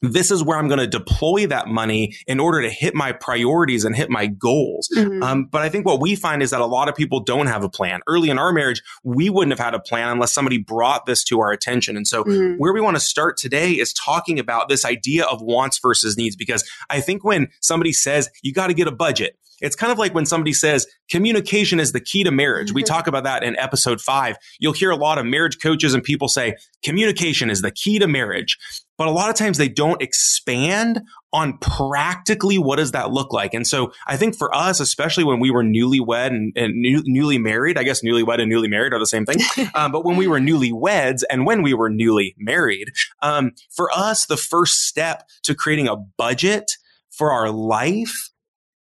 this 0.02 0.31
is 0.31 0.43
where 0.43 0.56
I'm 0.58 0.69
going 0.69 0.81
to 0.81 0.87
deploy 0.87 1.47
that 1.47 1.69
money 1.69 2.14
in 2.26 2.41
order 2.41 2.62
to 2.62 2.70
hit 2.70 2.94
my 2.94 3.12
priorities 3.12 3.85
and 3.85 3.94
hit 3.94 4.08
my 4.08 4.26
goals. 4.26 4.88
Mm-hmm. 4.97 5.23
Um, 5.23 5.44
but 5.44 5.62
I 5.62 5.69
think 5.69 5.87
what 5.87 6.00
we 6.00 6.17
find 6.17 6.43
is 6.43 6.50
that 6.50 6.61
a 6.61 6.67
lot 6.67 6.88
of 6.88 6.94
people 6.94 7.20
don't 7.20 7.47
have 7.47 7.62
a 7.62 7.69
plan. 7.69 8.00
Early 8.06 8.31
in 8.31 8.38
our 8.38 8.52
marriage, 8.52 8.82
we 9.05 9.29
wouldn't 9.29 9.52
have 9.52 9.64
had 9.64 9.75
a 9.75 9.81
plan 9.81 10.08
unless 10.08 10.32
somebody 10.32 10.58
brought 10.58 11.06
this 11.06 11.23
to 11.25 11.41
our 11.41 11.52
attention. 11.52 11.97
And 11.97 12.06
so 12.06 12.25
mm-hmm. 12.25 12.56
where 12.56 12.73
we 12.73 12.81
want 12.81 12.97
to 12.97 13.00
start 13.00 13.37
today 13.37 13.73
is 13.73 13.93
talking 13.93 14.38
about 14.38 14.69
this 14.69 14.85
idea 14.85 15.25
of 15.26 15.43
wants 15.43 15.79
versus 15.79 16.17
needs, 16.17 16.37
because 16.37 16.69
I 16.88 17.00
think 17.00 17.25
when 17.25 17.49
somebody 17.61 17.93
says 17.93 18.31
you 18.43 18.53
got 18.53 18.69
to 18.69 18.75
get 18.75 18.88
a 18.88 18.93
budget, 18.93 19.37
it's 19.60 19.76
kind 19.76 19.92
of 19.92 19.98
like 19.98 20.14
when 20.14 20.26
somebody 20.26 20.52
says 20.52 20.86
communication 21.10 21.80
is 21.80 21.92
the 21.92 22.00
key 22.00 22.24
to 22.24 22.30
marriage. 22.30 22.72
We 22.72 22.82
mm-hmm. 22.82 22.92
talk 22.92 23.06
about 23.06 23.24
that 23.24 23.42
in 23.42 23.56
episode 23.58 24.00
five. 24.00 24.36
You'll 24.58 24.72
hear 24.72 24.90
a 24.90 24.96
lot 24.96 25.18
of 25.18 25.26
marriage 25.26 25.58
coaches 25.62 25.94
and 25.94 26.02
people 26.02 26.28
say 26.28 26.56
communication 26.82 27.50
is 27.50 27.62
the 27.62 27.70
key 27.70 27.98
to 27.98 28.06
marriage. 28.06 28.58
But 29.00 29.08
a 29.08 29.12
lot 29.12 29.30
of 29.30 29.36
times 29.36 29.56
they 29.56 29.70
don't 29.70 30.02
expand 30.02 31.00
on 31.32 31.56
practically 31.56 32.58
what 32.58 32.76
does 32.76 32.92
that 32.92 33.10
look 33.10 33.32
like. 33.32 33.54
And 33.54 33.66
so 33.66 33.94
I 34.06 34.18
think 34.18 34.36
for 34.36 34.54
us, 34.54 34.78
especially 34.78 35.24
when 35.24 35.40
we 35.40 35.50
were 35.50 35.64
newlywed 35.64 36.26
and, 36.26 36.52
and 36.54 36.74
new, 36.74 37.02
newly 37.06 37.38
married, 37.38 37.78
I 37.78 37.82
guess 37.82 38.02
newlywed 38.02 38.40
and 38.40 38.50
newly 38.50 38.68
married 38.68 38.92
are 38.92 38.98
the 38.98 39.06
same 39.06 39.24
thing. 39.24 39.70
um, 39.74 39.90
but 39.90 40.04
when 40.04 40.18
we 40.18 40.26
were 40.26 40.38
newlyweds 40.38 41.22
and 41.30 41.46
when 41.46 41.62
we 41.62 41.72
were 41.72 41.88
newly 41.88 42.34
married, 42.36 42.90
um, 43.22 43.52
for 43.70 43.90
us, 43.90 44.26
the 44.26 44.36
first 44.36 44.86
step 44.86 45.26
to 45.44 45.54
creating 45.54 45.88
a 45.88 45.96
budget 45.96 46.72
for 47.08 47.32
our 47.32 47.50
life 47.50 48.31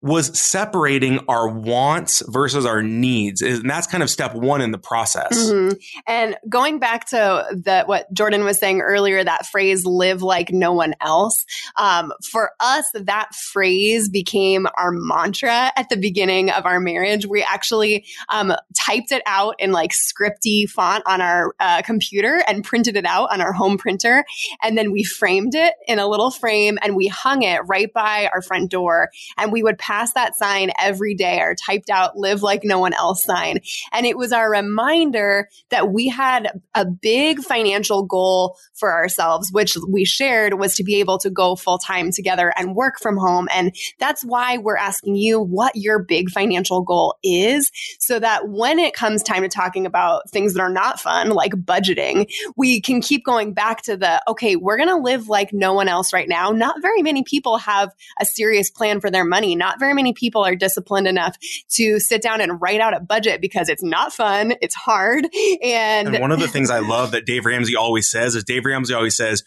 was 0.02 0.38
separating 0.38 1.18
our 1.26 1.48
wants 1.48 2.22
versus 2.28 2.66
our 2.66 2.82
needs. 2.82 3.40
And 3.40 3.68
that's 3.68 3.86
kind 3.86 4.02
of 4.02 4.10
step 4.10 4.34
one 4.34 4.60
in 4.60 4.70
the 4.70 4.78
process. 4.78 5.36
Mm-hmm. 5.36 5.72
And 6.06 6.36
going 6.48 6.78
back 6.78 7.06
to 7.08 7.44
the, 7.50 7.84
what 7.86 8.12
Jordan 8.12 8.44
was 8.44 8.58
saying 8.58 8.82
earlier, 8.82 9.24
that 9.24 9.46
phrase, 9.46 9.86
live 9.86 10.22
like 10.22 10.52
no 10.52 10.72
one 10.72 10.94
else. 11.00 11.44
Um, 11.76 12.12
for 12.30 12.50
us, 12.60 12.84
that 12.94 13.34
phrase 13.34 14.08
became 14.08 14.66
our 14.76 14.92
mantra 14.92 15.72
at 15.76 15.88
the 15.88 15.96
beginning 15.96 16.50
of 16.50 16.66
our 16.66 16.78
marriage. 16.78 17.26
We 17.26 17.42
actually 17.42 18.04
um, 18.28 18.52
typed 18.76 19.12
it 19.12 19.22
out 19.26 19.56
in 19.58 19.72
like 19.72 19.92
scripty 19.92 20.68
font 20.68 21.04
on 21.06 21.20
our 21.20 21.54
uh, 21.58 21.82
computer 21.82 22.42
and 22.46 22.62
printed 22.62 22.96
it 22.96 23.06
out 23.06 23.32
on 23.32 23.40
our 23.40 23.52
home 23.52 23.78
printer. 23.78 24.24
And 24.62 24.76
then 24.76 24.92
we 24.92 25.04
framed 25.04 25.54
it 25.54 25.74
in 25.88 25.98
a 25.98 26.06
little 26.06 26.30
frame 26.30 26.78
and 26.82 26.94
we 26.94 27.06
hung 27.06 27.42
it 27.42 27.60
right 27.66 27.92
by 27.92 28.28
our 28.32 28.42
front 28.42 28.70
door. 28.70 29.10
And 29.38 29.50
we 29.50 29.62
would 29.62 29.78
pass 29.86 30.12
that 30.14 30.34
sign 30.34 30.70
every 30.80 31.14
day, 31.14 31.38
our 31.38 31.54
typed 31.54 31.90
out 31.90 32.16
live 32.16 32.42
like 32.42 32.62
no 32.64 32.78
one 32.78 32.92
else 32.92 33.24
sign. 33.24 33.58
And 33.92 34.04
it 34.04 34.18
was 34.18 34.32
our 34.32 34.50
reminder 34.50 35.48
that 35.70 35.92
we 35.92 36.08
had 36.08 36.60
a 36.74 36.84
big 36.84 37.40
financial 37.40 38.04
goal 38.04 38.56
for 38.74 38.92
ourselves, 38.92 39.52
which 39.52 39.76
we 39.88 40.04
shared 40.04 40.58
was 40.58 40.74
to 40.76 40.84
be 40.84 40.96
able 40.96 41.18
to 41.18 41.30
go 41.30 41.54
full 41.54 41.78
time 41.78 42.10
together 42.10 42.52
and 42.56 42.74
work 42.74 42.98
from 43.00 43.16
home. 43.16 43.48
And 43.54 43.74
that's 43.98 44.24
why 44.24 44.58
we're 44.58 44.76
asking 44.76 45.16
you 45.16 45.40
what 45.40 45.76
your 45.76 46.02
big 46.02 46.30
financial 46.30 46.82
goal 46.82 47.16
is 47.22 47.70
so 48.00 48.18
that 48.18 48.48
when 48.48 48.78
it 48.78 48.94
comes 48.94 49.22
time 49.22 49.42
to 49.42 49.48
talking 49.48 49.86
about 49.86 50.28
things 50.30 50.54
that 50.54 50.60
are 50.60 50.68
not 50.68 51.00
fun, 51.00 51.30
like 51.30 51.52
budgeting, 51.52 52.30
we 52.56 52.80
can 52.80 53.00
keep 53.00 53.24
going 53.24 53.52
back 53.52 53.82
to 53.82 53.96
the, 53.96 54.22
okay, 54.26 54.56
we're 54.56 54.76
going 54.76 54.88
to 54.88 54.96
live 54.96 55.28
like 55.28 55.52
no 55.52 55.72
one 55.72 55.88
else 55.88 56.12
right 56.12 56.28
now. 56.28 56.50
Not 56.50 56.82
very 56.82 57.02
many 57.02 57.22
people 57.22 57.58
have 57.58 57.92
a 58.20 58.24
serious 58.24 58.70
plan 58.70 59.00
for 59.00 59.10
their 59.10 59.24
money. 59.24 59.54
Not 59.54 59.75
very 59.78 59.86
very 59.86 59.94
many 59.94 60.12
people 60.12 60.44
are 60.44 60.56
disciplined 60.56 61.06
enough 61.06 61.36
to 61.68 62.00
sit 62.00 62.20
down 62.20 62.40
and 62.40 62.60
write 62.60 62.80
out 62.80 62.92
a 62.92 62.98
budget 62.98 63.40
because 63.40 63.68
it's 63.68 63.84
not 63.84 64.12
fun, 64.12 64.54
it's 64.60 64.74
hard. 64.74 65.24
And, 65.62 66.08
and 66.08 66.18
one 66.18 66.32
of 66.32 66.40
the 66.40 66.48
things 66.48 66.70
I 66.70 66.80
love 66.80 67.12
that 67.12 67.24
Dave 67.24 67.46
Ramsey 67.46 67.76
always 67.76 68.10
says 68.10 68.34
is 68.34 68.42
Dave 68.42 68.64
Ramsey 68.64 68.94
always 68.94 69.16
says, 69.16 69.44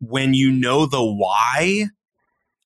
when 0.00 0.32
you 0.32 0.50
know 0.50 0.86
the 0.86 1.04
why, 1.04 1.88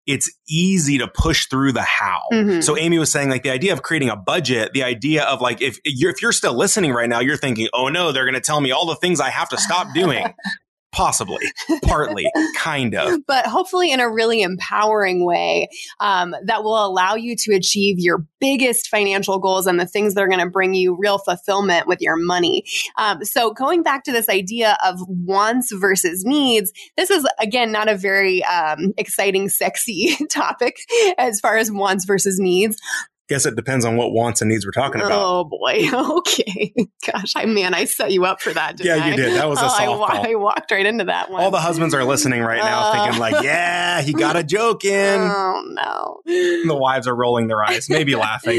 it's 0.05 0.31
easy 0.47 0.99
to 0.99 1.07
push 1.07 1.47
through 1.47 1.71
the 1.71 1.81
how. 1.81 2.19
Mhm. 2.31 2.63
So 2.63 2.77
Amy 2.77 2.99
was 2.99 3.11
saying 3.11 3.31
like 3.31 3.41
the 3.41 3.49
idea 3.49 3.73
of 3.73 3.81
creating 3.81 4.09
a 4.09 4.15
budget, 4.15 4.73
the 4.73 4.83
idea 4.83 5.23
of 5.23 5.41
like 5.41 5.63
if 5.63 5.79
you're 5.83 6.11
if 6.11 6.21
you're 6.21 6.31
still 6.31 6.53
listening 6.55 6.91
right 6.93 7.09
now, 7.09 7.21
you're 7.21 7.37
thinking, 7.37 7.69
"Oh 7.73 7.89
no, 7.89 8.11
they're 8.11 8.25
going 8.25 8.35
to 8.35 8.39
tell 8.39 8.61
me 8.61 8.71
all 8.71 8.85
the 8.85 8.95
things 8.95 9.19
I 9.19 9.31
have 9.31 9.49
to 9.49 9.57
stop 9.57 9.87
doing." 9.95 10.31
Possibly, 10.95 11.43
partly, 11.83 12.25
kind 12.55 12.95
of. 12.95 13.19
but 13.27 13.45
hopefully 13.45 13.91
in 13.91 13.99
a 13.99 14.09
really 14.09 14.41
empowering 14.41 15.25
way 15.25 15.67
um, 15.99 16.33
that 16.45 16.63
will 16.63 16.85
allow 16.85 17.15
you 17.15 17.35
to 17.35 17.53
achieve 17.53 17.99
your 17.99 18.25
biggest 18.39 18.87
financial 18.87 19.37
goals 19.37 19.67
and 19.67 19.77
the 19.77 19.85
things 19.85 20.13
that 20.13 20.21
are 20.21 20.27
going 20.29 20.39
to 20.39 20.49
bring 20.49 20.73
you 20.73 20.95
real 20.97 21.17
fulfillment 21.17 21.85
with 21.85 21.99
your 21.99 22.15
money. 22.15 22.63
Um, 22.97 23.25
so, 23.25 23.51
going 23.51 23.83
back 23.83 24.05
to 24.05 24.13
this 24.13 24.29
idea 24.29 24.77
of 24.85 24.99
wants 25.09 25.73
versus 25.73 26.23
needs, 26.23 26.71
this 26.95 27.09
is 27.09 27.27
again 27.39 27.73
not 27.73 27.89
a 27.89 27.97
very 27.97 28.41
um, 28.45 28.93
exciting, 28.97 29.49
sexy 29.49 30.15
topic 30.29 30.77
as 31.17 31.41
far 31.41 31.57
as 31.57 31.69
wants 31.69 32.05
versus 32.05 32.39
needs. 32.39 32.77
Guess 33.27 33.47
it 33.47 33.55
depends 33.55 33.85
on 33.85 33.97
what 33.97 34.11
wants 34.11 34.41
and 34.41 34.51
needs 34.51 34.65
we're 34.67 34.71
talking 34.71 35.01
about. 35.01 35.11
Oh 35.13 35.43
boy. 35.45 35.89
Okay. 36.19 36.73
Gosh, 37.11 37.33
I 37.35 37.45
man, 37.45 37.73
I 37.73 37.85
set 37.85 38.11
you 38.11 38.23
up 38.25 38.39
for 38.41 38.53
that. 38.53 38.83
Yeah, 38.83 38.95
you 38.97 39.13
I? 39.13 39.15
did. 39.15 39.33
That 39.33 39.47
was 39.49 39.59
a 39.59 39.63
Oh, 39.65 39.67
I, 39.77 39.87
wa- 39.89 40.05
I 40.31 40.35
walked 40.35 40.71
right 40.71 40.85
into 40.85 41.05
that 41.05 41.31
one. 41.31 41.41
All 41.41 41.49
the 41.51 41.59
husbands 41.59 41.93
are 41.95 42.03
listening 42.03 42.41
right 42.41 42.61
now, 42.63 42.91
Uh. 42.91 42.93
thinking 43.03 43.19
like, 43.19 43.43
"Yeah, 43.43 44.01
he 44.01 44.13
got 44.13 44.35
a 44.35 44.43
joke 44.43 44.85
in." 44.85 45.19
Oh 45.21 45.63
no. 45.65 46.19
And 46.31 46.69
the 46.69 46.75
wives 46.77 47.07
are 47.07 47.15
rolling 47.15 47.47
their 47.47 47.63
eyes, 47.63 47.89
maybe 47.89 48.15
laughing. 48.15 48.57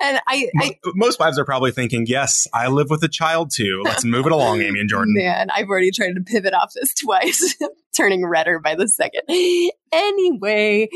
And 0.00 0.20
I, 0.26 0.50
I 0.60 0.78
Most 0.94 1.18
wives 1.18 1.38
are 1.38 1.44
probably 1.44 1.72
thinking, 1.72 2.04
"Yes, 2.06 2.46
I 2.54 2.68
live 2.68 2.90
with 2.90 3.02
a 3.02 3.08
child 3.08 3.50
too. 3.52 3.82
Let's 3.84 4.04
move 4.04 4.26
it 4.26 4.32
along, 4.32 4.60
Amy 4.62 4.80
and 4.80 4.88
Jordan." 4.88 5.14
man, 5.14 5.48
I've 5.50 5.68
already 5.68 5.90
tried 5.90 6.14
to 6.14 6.20
pivot 6.20 6.54
off 6.54 6.72
this 6.74 6.94
twice, 6.94 7.56
turning 7.96 8.24
redder 8.26 8.58
by 8.60 8.74
the 8.76 8.86
second. 8.88 9.22
Anyway, 9.96 10.88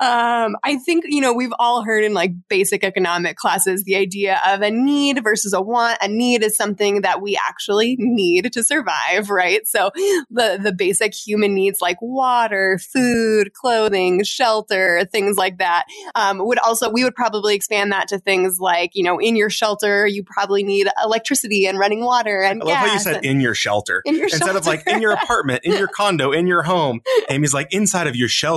um, 0.00 0.56
I 0.64 0.78
think 0.84 1.04
you 1.06 1.20
know 1.20 1.32
we've 1.32 1.52
all 1.58 1.84
heard 1.84 2.02
in 2.02 2.12
like 2.12 2.32
basic 2.48 2.82
economic 2.82 3.36
classes 3.36 3.84
the 3.84 3.94
idea 3.94 4.40
of 4.46 4.62
a 4.62 4.70
need 4.70 5.22
versus 5.22 5.52
a 5.52 5.60
want. 5.60 5.98
A 6.02 6.08
need 6.08 6.42
is 6.42 6.56
something 6.56 7.02
that 7.02 7.22
we 7.22 7.38
actually 7.48 7.96
need 7.98 8.52
to 8.52 8.64
survive, 8.64 9.30
right? 9.30 9.66
So 9.66 9.90
the 10.30 10.58
the 10.60 10.72
basic 10.72 11.14
human 11.14 11.54
needs 11.54 11.80
like 11.80 11.98
water, 12.02 12.80
food, 12.92 13.52
clothing, 13.52 14.24
shelter, 14.24 15.06
things 15.12 15.36
like 15.36 15.58
that 15.58 15.84
um, 16.16 16.44
would 16.44 16.58
also 16.58 16.90
we 16.90 17.04
would 17.04 17.14
probably 17.14 17.54
expand 17.54 17.92
that 17.92 18.08
to 18.08 18.18
things 18.18 18.58
like 18.58 18.90
you 18.94 19.04
know 19.04 19.18
in 19.18 19.36
your 19.36 19.50
shelter 19.50 20.06
you 20.06 20.24
probably 20.24 20.64
need 20.64 20.88
electricity 21.02 21.66
and 21.66 21.78
running 21.78 22.04
water 22.04 22.42
and 22.42 22.60
I 22.62 22.64
love 22.64 22.76
how 22.76 22.92
you 22.92 22.98
said 22.98 23.16
and- 23.16 23.24
in 23.24 23.40
your 23.40 23.54
shelter. 23.54 24.02
in 24.04 24.16
your 24.16 24.24
Instead 24.24 24.56
of 24.56 24.66
like 24.66 24.86
in 24.86 25.00
your 25.00 25.12
apartment, 25.12 25.60
in 25.64 25.72
your 25.72 25.88
condo, 25.88 26.32
in 26.32 26.46
your 26.46 26.62
home. 26.62 27.00
Amy's 27.28 27.54
like 27.54 27.68
inside 27.72 28.06
of 28.06 28.16
your 28.16 28.28
shelter. 28.28 28.47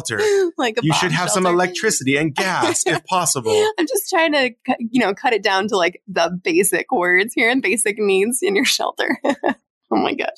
like 0.58 0.78
a 0.78 0.82
You 0.84 0.94
should 0.94 1.12
have 1.12 1.30
some 1.30 1.46
electricity 1.46 2.18
and 2.18 2.34
gas 2.34 2.86
if 2.86 3.04
possible. 3.10 3.52
I'm 3.78 3.88
just 3.88 4.10
trying 4.10 4.34
to, 4.34 4.52
you 4.80 5.02
know, 5.02 5.14
cut 5.14 5.34
it 5.34 5.44
down 5.44 5.68
to 5.70 5.78
like 5.78 6.02
the 6.08 6.38
basic 6.44 6.92
words 6.92 7.34
here 7.34 7.50
and 7.50 7.62
basic 7.62 7.98
needs 7.98 8.40
in 8.42 8.56
your 8.56 8.66
shelter. 8.66 9.20
oh 9.92 9.98
my 9.98 10.14
gosh. 10.14 10.30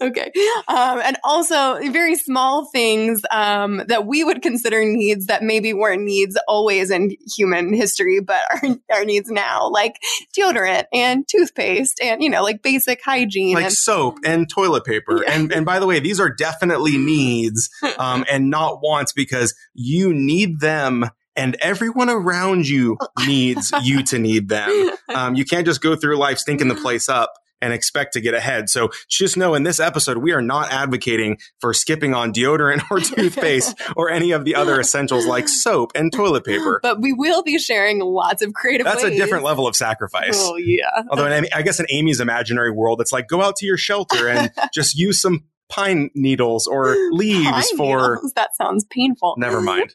Okay. 0.00 0.32
Um, 0.68 1.00
and 1.00 1.16
also 1.24 1.78
very 1.90 2.16
small 2.16 2.68
things 2.70 3.22
um, 3.30 3.82
that 3.88 4.06
we 4.06 4.24
would 4.24 4.42
consider 4.42 4.84
needs 4.84 5.26
that 5.26 5.42
maybe 5.42 5.72
weren't 5.72 6.02
needs 6.02 6.38
always 6.48 6.90
in 6.90 7.16
human 7.36 7.72
history, 7.72 8.20
but 8.20 8.42
are, 8.50 8.76
are 8.92 9.04
needs 9.04 9.30
now, 9.30 9.68
like 9.70 9.96
deodorant 10.36 10.84
and 10.92 11.26
toothpaste 11.28 12.00
and, 12.02 12.22
you 12.22 12.30
know, 12.30 12.42
like 12.42 12.62
basic 12.62 13.00
hygiene. 13.04 13.54
Like 13.54 13.66
and, 13.66 13.72
soap 13.72 14.18
and 14.24 14.48
toilet 14.48 14.84
paper. 14.84 15.22
Yeah. 15.22 15.32
And 15.32 15.52
and 15.52 15.66
by 15.66 15.78
the 15.78 15.86
way, 15.86 16.00
these 16.00 16.20
are 16.20 16.30
definitely 16.30 16.96
needs 17.08 17.70
um, 17.98 18.24
and 18.30 18.50
not 18.50 18.80
wants 18.82 19.12
because 19.12 19.54
you 19.74 20.12
need 20.12 20.60
them 20.60 21.06
and 21.36 21.56
everyone 21.60 22.10
around 22.10 22.68
you 22.68 22.98
needs 23.26 23.72
you 23.82 24.02
to 24.04 24.18
need 24.18 24.48
them. 24.48 24.90
Um, 25.08 25.34
you 25.34 25.46
can't 25.46 25.64
just 25.64 25.80
go 25.80 25.96
through 25.96 26.18
life 26.18 26.36
stinking 26.36 26.68
the 26.68 26.74
place 26.74 27.08
up 27.08 27.32
and 27.60 27.72
expect 27.72 28.12
to 28.14 28.20
get 28.20 28.34
ahead. 28.34 28.68
So 28.68 28.90
just 29.08 29.36
know 29.36 29.54
in 29.54 29.62
this 29.62 29.80
episode, 29.80 30.18
we 30.18 30.32
are 30.32 30.40
not 30.42 30.70
advocating 30.72 31.38
for 31.60 31.74
skipping 31.74 32.14
on 32.14 32.32
deodorant 32.32 32.82
or 32.90 33.00
toothpaste 33.00 33.78
or 33.96 34.10
any 34.10 34.30
of 34.32 34.44
the 34.44 34.54
other 34.54 34.78
essentials 34.80 35.26
like 35.26 35.48
soap 35.48 35.92
and 35.94 36.12
toilet 36.12 36.44
paper. 36.44 36.80
but 36.82 37.00
we 37.00 37.12
will 37.12 37.42
be 37.42 37.58
sharing 37.58 38.00
lots 38.00 38.42
of 38.42 38.52
creative 38.54 38.84
That's 38.84 39.02
a 39.04 39.10
different 39.10 39.44
level 39.44 39.66
of 39.66 39.74
sacrifice. 39.76 40.34
Oh, 40.36 40.56
yeah. 40.56 41.02
Although, 41.10 41.26
in 41.26 41.32
Amy- 41.32 41.52
I 41.52 41.62
guess 41.62 41.80
in 41.80 41.86
Amy's 41.90 42.20
imaginary 42.20 42.70
world, 42.70 43.00
it's 43.00 43.12
like 43.12 43.26
go 43.28 43.42
out 43.42 43.56
to 43.56 43.66
your 43.66 43.76
shelter 43.76 44.28
and 44.28 44.50
just 44.74 44.96
use 44.96 45.20
some 45.20 45.44
pine 45.68 46.10
needles 46.14 46.66
or 46.66 46.96
leaves 47.10 47.50
Pine 47.50 47.76
for. 47.76 48.14
needles. 48.14 48.32
that 48.34 48.56
sounds 48.56 48.86
painful. 48.90 49.34
Never 49.36 49.60
mind. 49.60 49.92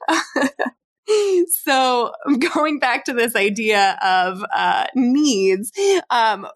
so 1.63 2.11
going 2.53 2.79
back 2.79 3.05
to 3.05 3.13
this 3.13 3.35
idea 3.35 3.97
of 4.01 4.43
uh, 4.55 4.85
needs 4.95 5.71
um, 6.09 6.47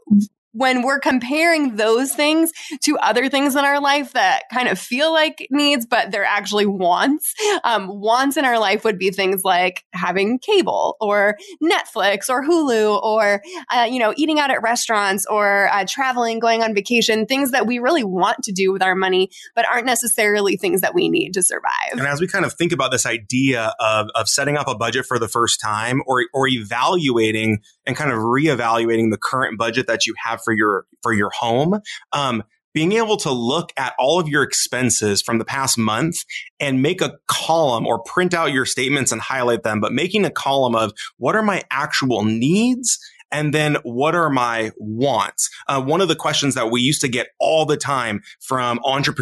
when 0.57 0.81
we're 0.81 0.99
comparing 0.99 1.75
those 1.75 2.13
things 2.13 2.51
to 2.81 2.97
other 2.97 3.29
things 3.29 3.55
in 3.55 3.63
our 3.63 3.79
life 3.79 4.13
that 4.13 4.43
kind 4.51 4.67
of 4.67 4.79
feel 4.79 5.13
like 5.13 5.47
needs, 5.51 5.85
but 5.85 6.09
they're 6.09 6.25
actually 6.25 6.65
wants, 6.65 7.35
um, 7.63 7.87
wants 7.87 8.37
in 8.37 8.43
our 8.43 8.57
life 8.57 8.83
would 8.83 8.97
be 8.97 9.11
things 9.11 9.43
like 9.43 9.83
having 9.93 10.39
cable 10.39 10.97
or 10.99 11.37
Netflix 11.61 12.27
or 12.27 12.43
Hulu 12.43 12.99
or, 13.03 13.43
uh, 13.71 13.87
you 13.87 13.99
know, 13.99 14.15
eating 14.17 14.39
out 14.39 14.49
at 14.49 14.63
restaurants 14.63 15.27
or 15.29 15.69
uh, 15.71 15.85
traveling, 15.87 16.39
going 16.39 16.63
on 16.63 16.73
vacation, 16.73 17.27
things 17.27 17.51
that 17.51 17.67
we 17.67 17.77
really 17.77 18.03
want 18.03 18.43
to 18.43 18.51
do 18.51 18.71
with 18.71 18.81
our 18.81 18.95
money, 18.95 19.29
but 19.53 19.63
aren't 19.69 19.85
necessarily 19.85 20.57
things 20.57 20.81
that 20.81 20.95
we 20.95 21.07
need 21.07 21.35
to 21.35 21.43
survive. 21.43 21.91
And 21.91 22.01
as 22.01 22.19
we 22.19 22.27
kind 22.27 22.45
of 22.45 22.53
think 22.53 22.71
about 22.71 22.89
this 22.89 23.05
idea 23.05 23.75
of, 23.79 24.07
of 24.15 24.27
setting 24.27 24.57
up 24.57 24.67
a 24.67 24.75
budget 24.75 25.05
for 25.05 25.19
the 25.19 25.27
first 25.27 25.61
time 25.61 26.01
or, 26.07 26.23
or 26.33 26.47
evaluating 26.47 27.59
and 27.85 27.95
kind 27.95 28.11
of 28.11 28.17
reevaluating 28.17 29.11
the 29.11 29.17
current 29.17 29.59
budget 29.59 29.85
that 29.85 30.07
you 30.07 30.15
have 30.25 30.41
for 30.47 30.53
your, 30.53 30.85
for 31.03 31.11
your 31.11 31.29
home, 31.37 31.81
um, 32.13 32.41
being 32.73 32.93
able 32.93 33.17
to 33.17 33.31
look 33.31 33.73
at 33.75 33.93
all 33.99 34.17
of 34.17 34.29
your 34.29 34.43
expenses 34.43 35.21
from 35.21 35.39
the 35.39 35.45
past 35.45 35.77
month 35.77 36.15
and 36.57 36.81
make 36.81 37.01
a 37.01 37.17
column 37.27 37.85
or 37.85 38.01
print 38.03 38.33
out 38.33 38.53
your 38.53 38.65
statements 38.65 39.11
and 39.11 39.19
highlight 39.19 39.63
them, 39.63 39.81
but 39.81 39.91
making 39.91 40.23
a 40.23 40.29
column 40.29 40.75
of 40.75 40.93
what 41.17 41.35
are 41.35 41.43
my 41.43 41.63
actual 41.69 42.23
needs 42.23 42.97
and 43.31 43.53
then 43.53 43.77
what 43.84 44.15
are 44.15 44.29
my 44.29 44.72
wants? 44.77 45.50
Uh, 45.67 45.81
one 45.81 46.01
of 46.01 46.07
the 46.07 46.15
questions 46.15 46.55
that 46.55 46.72
we 46.72 46.81
used 46.81 47.01
to 47.01 47.07
get 47.07 47.27
all 47.39 47.65
the 47.65 47.77
time 47.77 48.22
from 48.39 48.79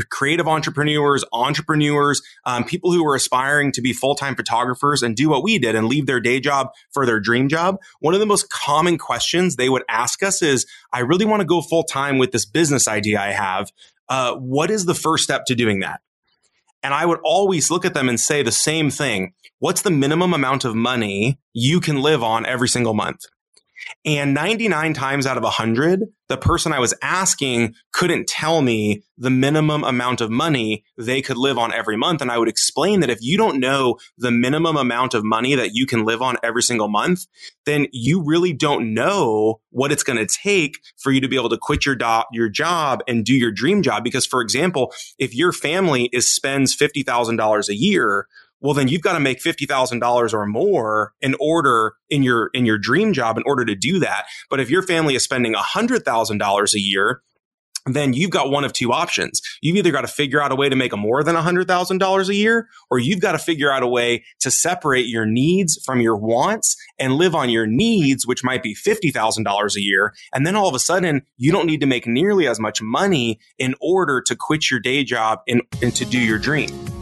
creative 0.10 0.48
entrepreneurs, 0.48 1.24
entrepreneurs, 1.34 2.22
um, 2.46 2.64
people 2.64 2.92
who 2.92 3.04
were 3.04 3.16
aspiring 3.16 3.72
to 3.72 3.82
be 3.82 3.94
full-time 3.94 4.36
photographers 4.36 5.02
and 5.02 5.16
do 5.16 5.30
what 5.30 5.44
we 5.44 5.58
did 5.58 5.76
and 5.76 5.88
leave 5.88 6.06
their 6.06 6.20
day 6.20 6.40
job 6.40 6.70
for 6.94 7.06
their 7.06 7.20
dream 7.20 7.50
job. 7.50 7.78
One 8.00 8.14
of 8.14 8.20
the 8.20 8.26
most 8.26 8.50
common 8.50 8.98
questions 8.98 9.56
they 9.56 9.70
would 9.70 9.84
ask 9.90 10.22
us 10.22 10.42
is, 10.42 10.66
I 10.94 11.00
really 11.00 11.26
want 11.26 11.42
to 11.42 11.46
go 11.46 11.62
full-time 11.62 12.18
with 12.18 12.32
this 12.32 12.46
business 12.46 12.88
idea 12.88 13.20
I 13.20 13.32
have. 13.32 13.72
Uh, 14.08 14.36
what 14.36 14.70
is 14.70 14.86
the 14.86 14.94
first 14.94 15.24
step 15.24 15.46
to 15.46 15.56
doing 15.56 15.80
that? 15.80 16.02
And 16.84 16.94
I 16.94 17.06
would 17.06 17.20
always 17.24 17.72
look 17.72 17.86
at 17.86 17.96
them 17.96 18.08
and 18.08 18.20
say 18.20 18.44
the 18.44 18.52
same 18.52 18.92
thing. 18.92 19.34
What's 19.58 19.82
the 19.82 19.90
minimum 19.90 20.34
amount 20.34 20.66
of 20.66 20.76
money 20.76 21.40
you 21.54 21.80
can 21.80 22.04
live 22.04 22.22
on 22.22 22.46
every 22.46 22.68
single 22.68 22.94
month? 22.94 23.22
And 24.04 24.34
99 24.34 24.94
times 24.94 25.25
out 25.25 25.38
of 25.38 25.44
100, 25.44 26.01
the 26.27 26.38
person 26.38 26.74
I 26.74 26.80
was 26.80 26.94
asking 27.01 27.75
couldn't 27.92 28.27
tell 28.27 28.62
me 28.62 29.04
the 29.18 29.30
minimum 29.30 29.84
amount 29.84 30.22
of 30.22 30.30
money 30.30 30.84
they 30.98 31.22
could 31.22 31.38
live 31.38 31.58
on 31.58 31.72
every 31.72 31.96
month. 31.96 32.22
And 32.22 32.32
I 32.32 32.38
would 32.38 32.48
explain 32.48 33.00
that 33.00 33.10
if 33.10 33.20
you 33.22 33.38
don't 33.38 33.60
know 33.60 33.98
the 34.18 34.32
minimum 34.32 34.75
amount 34.75 35.13
of 35.13 35.24
money 35.24 35.56
that 35.56 35.74
you 35.74 35.86
can 35.86 36.04
live 36.04 36.22
on 36.22 36.38
every 36.44 36.63
single 36.63 36.88
month, 36.88 37.25
then 37.65 37.88
you 37.92 38.24
really 38.24 38.54
don't 38.54 38.94
know 38.94 39.60
what 39.70 39.92
it's 39.92 40.04
going 40.04 40.18
to 40.18 40.25
take 40.25 40.80
for 40.98 41.12
you 41.12 41.22
to 41.22 41.27
be 41.27 41.36
able 41.36 41.50
to 41.50 41.58
quit 41.58 41.86
your, 41.86 41.96
do- 41.96 42.24
your 42.32 42.50
job 42.50 43.01
and 43.08 43.25
do 43.25 43.34
your 43.34 43.51
dream 43.51 43.82
job. 43.82 44.04
Because, 44.04 44.25
for 44.25 44.42
example, 44.42 44.94
if 45.20 45.36
your 45.36 45.51
family 45.51 46.10
is 46.12 46.32
spends 46.32 46.75
$50,000 46.75 47.70
a 47.70 47.75
year, 47.75 48.27
well 48.66 48.74
then 48.74 48.88
you've 48.88 49.02
got 49.02 49.14
to 49.14 49.20
make 49.20 49.42
$50,000 49.42 50.34
or 50.34 50.46
more 50.46 51.14
in 51.22 51.36
order 51.40 51.94
in 52.10 52.24
your 52.24 52.50
in 52.54 52.66
your 52.66 52.78
dream 52.78 53.14
job 53.14 53.38
in 53.38 53.44
order 53.46 53.64
to 53.66 53.76
do 53.76 54.00
that. 54.00 54.26
But 54.50 54.60
if 54.60 54.70
your 54.70 54.82
family 54.82 55.16
is 55.16 55.24
spending 55.24 55.54
$100,000 55.54 56.74
a 56.74 56.80
year, 56.80 57.22
then 57.86 58.14
you've 58.14 58.32
got 58.32 58.50
one 58.50 58.64
of 58.64 58.74
two 58.74 58.92
options. 58.92 59.42
You've 59.62 59.78
either 59.78 59.92
got 59.92 60.02
to 60.02 60.08
figure 60.08 60.42
out 60.42 60.52
a 60.52 60.56
way 60.56 60.70
to 60.70 60.76
make 60.76 60.96
more 60.98 61.24
than 61.24 61.36
$100,000 61.36 62.30
a 62.30 62.36
year, 62.36 62.68
or 62.90 62.98
you've 62.98 63.22
got 63.22 63.34
to 63.34 63.38
figure 63.38 63.72
out 63.72 63.84
a 63.84 63.88
way 63.88 64.24
to 64.40 64.50
separate 64.50 65.06
your 65.06 65.26
needs 65.26 65.80
from 65.86 66.02
your 66.02 66.18
wants 66.18 66.76
and 66.98 67.14
live 67.14 67.36
on 67.36 67.50
your 67.50 67.68
needs, 67.68 68.26
which 68.26 68.44
might 68.44 68.64
be 68.64 68.76
$50,000 68.76 69.76
a 69.76 69.82
year. 69.82 70.14
And 70.34 70.48
then 70.48 70.56
all 70.56 70.68
of 70.68 70.76
a 70.76 70.80
sudden, 70.80 71.22
you 71.38 71.52
don't 71.52 71.68
need 71.68 71.82
to 71.82 71.86
make 71.86 72.08
nearly 72.08 72.48
as 72.48 72.60
much 72.60 72.82
money 72.82 73.40
in 73.60 73.76
order 73.80 74.22
to 74.22 74.36
quit 74.36 74.72
your 74.72 74.80
day 74.80 75.04
job 75.04 75.40
and, 75.48 75.62
and 75.82 75.96
to 75.96 76.06
do 76.06 76.20
your 76.20 76.40
dream. 76.40 76.95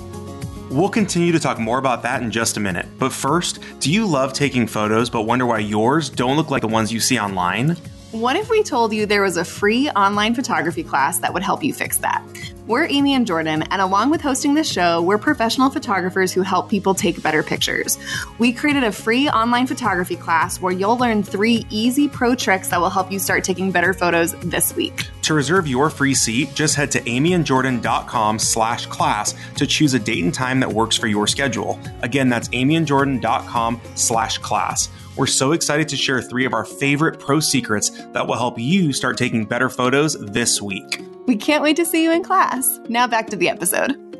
We'll 0.73 0.89
continue 0.89 1.31
to 1.31 1.39
talk 1.39 1.59
more 1.59 1.77
about 1.77 2.01
that 2.01 2.23
in 2.23 2.31
just 2.31 2.57
a 2.57 2.59
minute. 2.59 2.87
But 2.97 3.13
first, 3.13 3.59
do 3.79 3.91
you 3.91 4.07
love 4.07 4.33
taking 4.33 4.65
photos 4.65 5.07
but 5.07 5.21
wonder 5.21 5.45
why 5.45 5.59
yours 5.59 6.09
don't 6.09 6.35
look 6.35 6.49
like 6.49 6.61
the 6.61 6.67
ones 6.67 6.91
you 6.91 6.99
see 6.99 7.19
online? 7.19 7.77
What 8.09 8.35
if 8.35 8.49
we 8.49 8.63
told 8.63 8.91
you 8.91 9.05
there 9.05 9.21
was 9.21 9.37
a 9.37 9.45
free 9.45 9.87
online 9.91 10.33
photography 10.33 10.83
class 10.83 11.19
that 11.19 11.31
would 11.31 11.43
help 11.43 11.63
you 11.63 11.75
fix 11.75 11.99
that? 11.99 12.23
We're 12.65 12.87
Amy 12.87 13.13
and 13.13 13.27
Jordan, 13.27 13.63
and 13.63 13.81
along 13.81 14.09
with 14.09 14.21
hosting 14.21 14.53
the 14.53 14.63
show, 14.63 15.01
we're 15.01 15.17
professional 15.17 15.69
photographers 15.69 16.31
who 16.31 16.43
help 16.43 16.69
people 16.69 16.93
take 16.93 17.21
better 17.21 17.43
pictures. 17.43 17.97
We 18.37 18.53
created 18.53 18.85
a 18.85 18.91
free 18.93 19.27
online 19.27 19.67
photography 19.67 20.15
class 20.15 20.61
where 20.61 20.71
you'll 20.71 20.97
learn 20.97 21.23
three 21.23 21.65
easy 21.69 22.07
pro 22.07 22.35
tricks 22.35 22.69
that 22.69 22.79
will 22.79 22.89
help 22.89 23.11
you 23.11 23.19
start 23.19 23.43
taking 23.43 23.73
better 23.73 23.93
photos 23.93 24.31
this 24.35 24.73
week. 24.77 25.09
To 25.23 25.33
reserve 25.33 25.67
your 25.67 25.89
free 25.89 26.13
seat, 26.13 26.53
just 26.53 26.75
head 26.75 26.89
to 26.91 27.01
amyandjordan.com 27.01 28.39
slash 28.39 28.85
class 28.85 29.35
to 29.55 29.67
choose 29.67 29.93
a 29.93 29.99
date 29.99 30.23
and 30.23 30.33
time 30.33 30.61
that 30.61 30.71
works 30.71 30.95
for 30.95 31.07
your 31.07 31.27
schedule. 31.27 31.77
Again, 32.01 32.29
that's 32.29 32.47
amyandjordan.com 32.47 33.81
slash 33.95 34.37
class. 34.37 34.87
We're 35.15 35.27
so 35.27 35.51
excited 35.51 35.87
to 35.89 35.95
share 35.95 36.21
three 36.21 36.45
of 36.45 36.53
our 36.53 36.65
favorite 36.65 37.19
pro 37.19 37.39
secrets 37.39 37.91
that 38.13 38.25
will 38.25 38.35
help 38.35 38.57
you 38.57 38.91
start 38.93 39.17
taking 39.17 39.45
better 39.45 39.69
photos 39.69 40.15
this 40.19 40.61
week. 40.61 41.03
We 41.27 41.35
can't 41.35 41.61
wait 41.61 41.75
to 41.75 41.85
see 41.85 42.03
you 42.03 42.11
in 42.11 42.23
class. 42.23 42.79
Now 42.89 43.05
back 43.05 43.29
to 43.29 43.35
the 43.35 43.47
episode. 43.47 44.12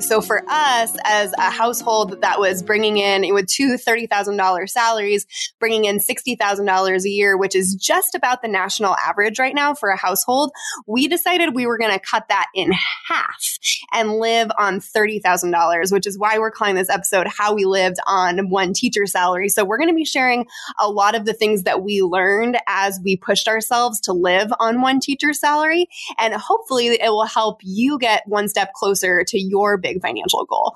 So 0.00 0.20
for 0.20 0.42
us 0.48 0.96
as 1.04 1.32
a 1.38 1.50
household 1.50 2.22
that 2.22 2.40
was 2.40 2.62
bringing 2.62 2.96
in 2.96 3.32
with 3.34 3.46
two 3.46 3.76
$30,000 3.76 4.68
salaries, 4.68 5.26
bringing 5.58 5.84
in 5.84 5.98
$60,000 5.98 7.04
a 7.04 7.08
year, 7.08 7.36
which 7.36 7.54
is 7.54 7.74
just 7.74 8.14
about 8.14 8.42
the 8.42 8.48
national 8.48 8.96
average 8.96 9.38
right 9.38 9.54
now 9.54 9.74
for 9.74 9.90
a 9.90 9.96
household, 9.96 10.52
we 10.86 11.06
decided 11.06 11.54
we 11.54 11.66
were 11.66 11.78
going 11.78 11.92
to 11.92 11.98
cut 11.98 12.28
that 12.28 12.46
in 12.54 12.72
half 13.08 13.58
and 13.92 14.12
live 14.12 14.50
on 14.58 14.80
$30,000, 14.80 15.92
which 15.92 16.06
is 16.06 16.18
why 16.18 16.38
we're 16.38 16.50
calling 16.50 16.76
this 16.76 16.90
episode 16.90 17.26
How 17.26 17.54
We 17.54 17.64
Lived 17.64 17.98
on 18.06 18.48
One 18.48 18.72
Teacher 18.72 19.06
Salary. 19.06 19.48
So 19.48 19.64
we're 19.64 19.78
going 19.78 19.90
to 19.90 19.94
be 19.94 20.04
sharing 20.04 20.46
a 20.78 20.88
lot 20.88 21.14
of 21.14 21.24
the 21.24 21.34
things 21.34 21.64
that 21.64 21.82
we 21.82 22.02
learned 22.02 22.58
as 22.66 22.98
we 23.04 23.16
pushed 23.16 23.48
ourselves 23.48 24.00
to 24.02 24.12
live 24.12 24.50
on 24.58 24.80
one 24.80 25.00
teacher 25.00 25.32
salary. 25.32 25.88
And 26.18 26.34
hopefully 26.34 26.98
it 27.00 27.10
will 27.10 27.26
help 27.26 27.60
you 27.62 27.98
get 27.98 28.22
one 28.26 28.48
step 28.48 28.72
closer 28.72 29.24
to 29.24 29.38
your 29.38 29.76
big 29.76 29.89
big 29.92 30.02
financial 30.02 30.44
goal. 30.44 30.74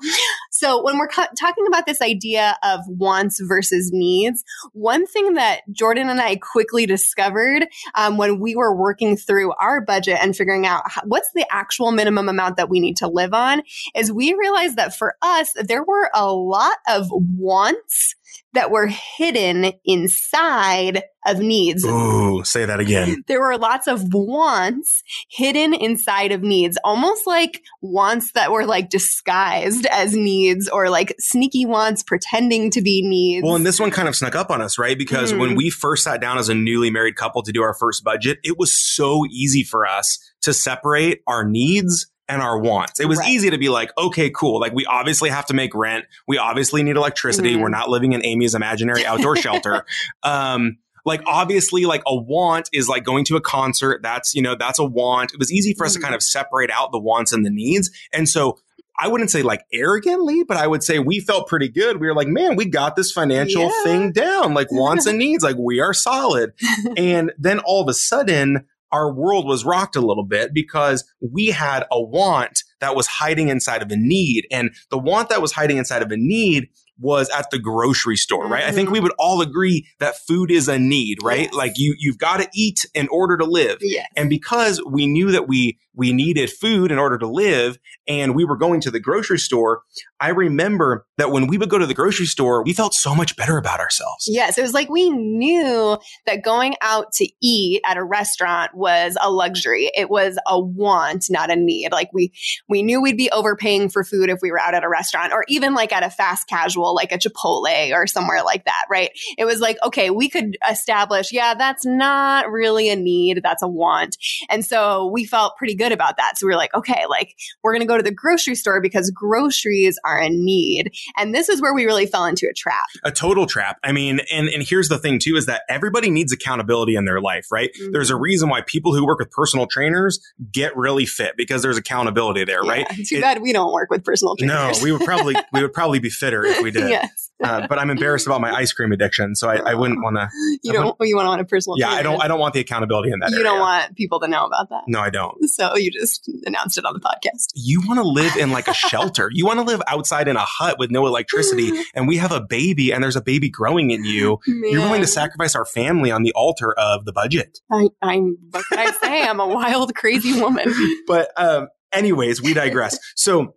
So 0.51 0.83
when 0.83 0.97
we're 0.97 1.07
talking 1.07 1.67
about 1.67 1.85
this 1.85 2.01
idea 2.01 2.57
of 2.63 2.81
wants 2.87 3.39
versus 3.41 3.91
needs, 3.91 4.43
one 4.73 5.05
thing 5.05 5.33
that 5.33 5.61
Jordan 5.71 6.09
and 6.09 6.21
I 6.21 6.37
quickly 6.37 6.85
discovered 6.85 7.67
um, 7.95 8.17
when 8.17 8.39
we 8.39 8.55
were 8.55 8.75
working 8.75 9.17
through 9.17 9.53
our 9.53 9.81
budget 9.81 10.17
and 10.21 10.35
figuring 10.35 10.65
out 10.65 10.83
how, 10.85 11.01
what's 11.05 11.29
the 11.33 11.45
actual 11.51 11.91
minimum 11.91 12.29
amount 12.29 12.57
that 12.57 12.69
we 12.69 12.79
need 12.79 12.97
to 12.97 13.07
live 13.07 13.33
on 13.33 13.63
is 13.95 14.11
we 14.11 14.33
realized 14.33 14.77
that 14.77 14.95
for 14.95 15.15
us, 15.21 15.53
there 15.55 15.83
were 15.83 16.09
a 16.13 16.31
lot 16.31 16.77
of 16.87 17.07
wants 17.11 18.15
that 18.55 18.71
were 18.71 18.87
hidden 18.87 19.71
inside 19.85 21.03
of 21.25 21.39
needs. 21.39 21.85
Ooh, 21.85 22.43
say 22.43 22.65
that 22.65 22.79
again. 22.79 23.23
There 23.27 23.39
were 23.39 23.57
lots 23.57 23.87
of 23.87 24.13
wants 24.13 25.03
hidden 25.29 25.73
inside 25.73 26.31
of 26.31 26.41
needs, 26.41 26.77
almost 26.83 27.25
like 27.25 27.63
wants 27.81 28.31
that 28.33 28.51
were 28.51 28.65
like 28.65 28.89
disguised 28.89 29.85
as 29.87 30.15
needs 30.15 30.69
or 30.69 30.89
like 30.89 31.15
sneaky 31.19 31.65
wants 31.65 32.03
pretending 32.03 32.69
to 32.71 32.81
be 32.81 33.01
needs. 33.01 33.43
Well, 33.43 33.55
and 33.55 33.65
this 33.65 33.79
one 33.79 33.91
kind 33.91 34.07
of 34.07 34.15
snuck 34.15 34.35
up 34.35 34.51
on 34.51 34.61
us, 34.61 34.77
right? 34.77 34.97
Because 34.97 35.33
mm. 35.33 35.39
when 35.39 35.55
we 35.55 35.69
first 35.69 36.03
sat 36.03 36.21
down 36.21 36.37
as 36.37 36.49
a 36.49 36.55
newly 36.55 36.91
married 36.91 37.15
couple 37.15 37.41
to 37.43 37.51
do 37.51 37.63
our 37.63 37.73
first 37.73 38.03
budget, 38.03 38.37
it 38.43 38.57
was 38.57 38.77
so 38.77 39.25
easy 39.29 39.63
for 39.63 39.87
us 39.87 40.19
to 40.41 40.53
separate 40.53 41.21
our 41.27 41.43
needs 41.43 42.07
and 42.27 42.41
our 42.41 42.57
wants. 42.57 42.99
It 42.99 43.07
was 43.07 43.19
right. 43.19 43.29
easy 43.29 43.49
to 43.51 43.57
be 43.57 43.69
like, 43.69 43.91
okay, 43.97 44.29
cool. 44.29 44.59
Like 44.59 44.73
we 44.73 44.85
obviously 44.85 45.29
have 45.29 45.45
to 45.47 45.53
make 45.53 45.75
rent. 45.75 46.05
We 46.27 46.37
obviously 46.37 46.83
need 46.83 46.95
electricity. 46.95 47.53
Mm-hmm. 47.53 47.61
We're 47.61 47.69
not 47.69 47.89
living 47.89 48.13
in 48.13 48.25
Amy's 48.25 48.55
imaginary 48.55 49.05
outdoor 49.05 49.35
shelter. 49.35 49.85
Um, 50.23 50.77
like 51.05 51.21
obviously 51.27 51.85
like 51.85 52.01
a 52.07 52.15
want 52.15 52.69
is 52.73 52.89
like 52.89 53.03
going 53.03 53.25
to 53.25 53.35
a 53.35 53.41
concert. 53.41 54.01
That's, 54.01 54.33
you 54.33 54.41
know, 54.41 54.55
that's 54.55 54.79
a 54.79 54.83
want. 54.83 55.33
It 55.33 55.39
was 55.39 55.51
easy 55.51 55.73
for 55.73 55.85
us 55.85 55.93
mm-hmm. 55.93 56.01
to 56.01 56.03
kind 56.03 56.15
of 56.15 56.23
separate 56.23 56.71
out 56.71 56.91
the 56.91 56.99
wants 56.99 57.31
and 57.31 57.45
the 57.45 57.51
needs. 57.51 57.91
And 58.11 58.27
so 58.27 58.57
I 58.97 59.07
wouldn't 59.07 59.29
say 59.29 59.43
like 59.43 59.65
arrogantly, 59.73 60.43
but 60.43 60.57
I 60.57 60.67
would 60.67 60.83
say 60.83 60.99
we 60.99 61.19
felt 61.19 61.47
pretty 61.47 61.69
good. 61.69 61.99
We 61.99 62.07
were 62.07 62.15
like, 62.15 62.27
man, 62.27 62.55
we 62.55 62.65
got 62.65 62.95
this 62.95 63.11
financial 63.11 63.63
yeah. 63.63 63.83
thing 63.83 64.11
down, 64.13 64.53
like 64.53 64.71
wants 64.71 65.05
and 65.05 65.17
needs, 65.19 65.43
like 65.43 65.57
we 65.57 65.79
are 65.79 65.93
solid. 65.93 66.53
and 66.97 67.31
then 67.37 67.59
all 67.59 67.81
of 67.81 67.89
a 67.89 67.93
sudden, 67.93 68.65
our 68.95 69.11
world 69.11 69.45
was 69.45 69.65
rocked 69.65 69.97
a 69.97 70.01
little 70.01 70.23
bit 70.23 70.53
because 70.53 71.03
we 71.19 71.47
had 71.47 71.83
a 71.91 72.01
want 72.01 72.63
that 72.79 72.95
was 72.95 73.07
hiding 73.07 73.49
inside 73.49 73.81
of 73.81 73.91
a 73.91 73.97
need. 73.97 74.47
And 74.49 74.71
the 74.89 74.97
want 74.97 75.27
that 75.29 75.41
was 75.41 75.51
hiding 75.51 75.75
inside 75.77 76.01
of 76.01 76.11
a 76.11 76.17
need 76.17 76.69
was 76.99 77.29
at 77.29 77.49
the 77.51 77.59
grocery 77.59 78.15
store, 78.15 78.47
right? 78.47 78.61
Mm-hmm. 78.61 78.69
I 78.69 78.73
think 78.73 78.89
we 78.89 78.97
mm-hmm. 78.97 79.03
would 79.03 79.13
all 79.19 79.41
agree 79.41 79.87
that 79.99 80.15
food 80.15 80.51
is 80.51 80.67
a 80.67 80.79
need, 80.79 81.17
right? 81.23 81.43
Yes. 81.43 81.53
Like 81.53 81.73
you, 81.77 81.95
you've 81.97 82.17
got 82.17 82.37
to 82.37 82.49
eat 82.53 82.85
in 82.93 83.07
order 83.09 83.37
to 83.37 83.45
live. 83.45 83.79
Yes. 83.81 84.07
And 84.15 84.29
because 84.29 84.81
we 84.85 85.07
knew 85.07 85.31
that 85.31 85.47
we, 85.47 85.77
we 85.93 86.11
needed 86.11 86.49
food 86.49 86.91
in 86.91 86.99
order 86.99 87.17
to 87.17 87.27
live 87.27 87.77
and 88.07 88.35
we 88.35 88.43
were 88.45 88.57
going 88.57 88.81
to 88.81 88.91
the 88.91 88.99
grocery 88.99 89.39
store, 89.39 89.83
I 90.19 90.29
remember 90.29 91.05
that 91.17 91.31
when 91.31 91.47
we 91.47 91.57
would 91.57 91.69
go 91.69 91.77
to 91.77 91.85
the 91.85 91.93
grocery 91.93 92.25
store, 92.25 92.63
we 92.63 92.73
felt 92.73 92.93
so 92.93 93.15
much 93.15 93.35
better 93.35 93.57
about 93.57 93.79
ourselves. 93.79 94.27
Yes. 94.27 94.57
It 94.57 94.61
was 94.61 94.73
like 94.73 94.89
we 94.89 95.09
knew 95.09 95.97
that 96.25 96.43
going 96.43 96.75
out 96.81 97.11
to 97.13 97.27
eat 97.41 97.81
at 97.85 97.97
a 97.97 98.03
restaurant 98.03 98.75
was 98.75 99.17
a 99.21 99.31
luxury. 99.31 99.91
It 99.95 100.09
was 100.09 100.37
a 100.47 100.59
want, 100.59 101.25
not 101.29 101.51
a 101.51 101.55
need. 101.55 101.91
Like 101.91 102.09
we, 102.13 102.33
we 102.67 102.83
knew 102.83 103.01
we'd 103.01 103.17
be 103.17 103.31
overpaying 103.31 103.89
for 103.89 104.03
food 104.03 104.29
if 104.29 104.39
we 104.41 104.51
were 104.51 104.59
out 104.59 104.73
at 104.73 104.83
a 104.83 104.89
restaurant 104.89 105.33
or 105.33 105.45
even 105.47 105.73
like 105.73 105.93
at 105.93 106.03
a 106.03 106.09
fast 106.09 106.47
casual, 106.47 106.84
like 106.93 107.11
a 107.11 107.17
Chipotle 107.17 107.93
or 107.93 108.07
somewhere 108.07 108.43
like 108.43 108.65
that, 108.65 108.85
right? 108.89 109.11
It 109.37 109.45
was 109.45 109.59
like, 109.59 109.77
okay, 109.85 110.09
we 110.09 110.29
could 110.29 110.57
establish, 110.69 111.31
yeah, 111.31 111.53
that's 111.55 111.85
not 111.85 112.49
really 112.49 112.89
a 112.89 112.95
need. 112.95 113.41
That's 113.43 113.63
a 113.63 113.67
want. 113.67 114.17
And 114.49 114.65
so 114.65 115.07
we 115.07 115.25
felt 115.25 115.57
pretty 115.57 115.75
good 115.75 115.91
about 115.91 116.17
that. 116.17 116.37
So 116.37 116.45
we 116.45 116.51
were 116.53 116.57
like, 116.57 116.73
okay, 116.73 117.05
like 117.09 117.35
we're 117.63 117.73
going 117.73 117.81
to 117.81 117.87
go 117.87 117.97
to 117.97 118.03
the 118.03 118.11
grocery 118.11 118.55
store 118.55 118.81
because 118.81 119.11
groceries 119.11 119.99
are 120.05 120.19
a 120.19 120.29
need. 120.29 120.91
And 121.17 121.33
this 121.33 121.49
is 121.49 121.61
where 121.61 121.73
we 121.73 121.85
really 121.85 122.05
fell 122.05 122.25
into 122.25 122.47
a 122.49 122.53
trap. 122.53 122.87
A 123.03 123.11
total 123.11 123.45
trap. 123.45 123.77
I 123.83 123.91
mean, 123.91 124.21
and, 124.31 124.47
and 124.49 124.63
here's 124.63 124.89
the 124.89 124.97
thing 124.97 125.19
too, 125.19 125.35
is 125.35 125.45
that 125.45 125.63
everybody 125.69 126.09
needs 126.09 126.31
accountability 126.31 126.95
in 126.95 127.05
their 127.05 127.21
life, 127.21 127.47
right? 127.51 127.71
Mm-hmm. 127.73 127.91
There's 127.91 128.09
a 128.09 128.15
reason 128.15 128.49
why 128.49 128.61
people 128.61 128.93
who 128.93 129.05
work 129.05 129.19
with 129.19 129.31
personal 129.31 129.67
trainers 129.67 130.19
get 130.51 130.75
really 130.75 131.05
fit 131.05 131.35
because 131.37 131.61
there's 131.61 131.77
accountability 131.77 132.43
there, 132.43 132.63
yeah, 132.63 132.71
right? 132.71 132.87
Too 132.89 133.17
it, 133.17 133.21
bad 133.21 133.41
we 133.41 133.53
don't 133.53 133.73
work 133.73 133.89
with 133.89 134.03
personal 134.03 134.35
trainers. 134.35 134.79
No, 134.79 134.83
we 134.83 134.91
would 134.91 135.01
probably, 135.01 135.35
we 135.53 135.61
would 135.61 135.73
probably 135.73 135.99
be 135.99 136.09
fitter 136.09 136.43
if 136.45 136.61
we 136.61 136.71
did. 136.81 136.89
yes. 136.89 137.31
Uh, 137.43 137.67
but 137.67 137.77
I'm 137.77 137.89
embarrassed 137.89 138.25
about 138.27 138.39
my 138.39 138.51
ice 138.51 138.71
cream 138.71 138.91
addiction, 138.91 139.35
so 139.35 139.49
I, 139.49 139.71
I 139.71 139.73
wouldn't 139.73 140.01
want 140.01 140.15
to. 140.15 140.29
You 140.63 140.73
don't. 140.73 140.95
You 141.01 141.15
want 141.15 141.25
to 141.25 141.29
want 141.29 141.41
a 141.41 141.45
personal. 141.45 141.77
Yeah. 141.77 141.89
I 141.89 142.01
don't. 142.01 142.21
I 142.21 142.27
don't 142.27 142.39
want 142.39 142.53
the 142.53 142.59
accountability 142.59 143.11
in 143.11 143.19
that. 143.19 143.29
You 143.29 143.37
area. 143.37 143.49
don't 143.49 143.59
want 143.59 143.95
people 143.95 144.19
to 144.21 144.27
know 144.27 144.45
about 144.45 144.69
that. 144.69 144.83
No, 144.87 144.99
I 144.99 145.09
don't. 145.09 145.47
So 145.49 145.75
you 145.75 145.91
just 145.91 146.29
announced 146.45 146.77
it 146.77 146.85
on 146.85 146.93
the 146.93 146.99
podcast. 146.99 147.49
You 147.53 147.81
want 147.85 147.99
to 147.99 148.07
live 148.07 148.35
in 148.37 148.51
like 148.51 148.67
a 148.67 148.73
shelter. 148.73 149.29
you 149.31 149.45
want 149.45 149.59
to 149.59 149.65
live 149.65 149.81
outside 149.87 150.27
in 150.27 150.37
a 150.37 150.45
hut 150.45 150.79
with 150.79 150.91
no 150.91 151.05
electricity, 151.05 151.71
and 151.95 152.07
we 152.07 152.17
have 152.17 152.31
a 152.31 152.41
baby, 152.41 152.91
and 152.91 153.03
there's 153.03 153.15
a 153.15 153.21
baby 153.21 153.49
growing 153.49 153.91
in 153.91 154.05
you. 154.05 154.39
Man. 154.47 154.71
You're 154.71 154.81
willing 154.81 155.01
to 155.01 155.07
sacrifice 155.07 155.55
our 155.55 155.65
family 155.65 156.09
on 156.09 156.23
the 156.23 156.31
altar 156.33 156.73
of 156.73 157.05
the 157.05 157.13
budget. 157.13 157.59
I, 157.71 157.89
I'm. 158.01 158.37
What 158.49 158.65
can 158.69 158.79
I 158.79 158.91
say? 158.91 159.23
I'm 159.23 159.39
a 159.39 159.47
wild, 159.47 159.93
crazy 159.93 160.39
woman. 160.39 160.73
but 161.07 161.29
um, 161.37 161.67
anyways, 161.91 162.41
we 162.41 162.53
digress. 162.53 162.97
So 163.15 163.55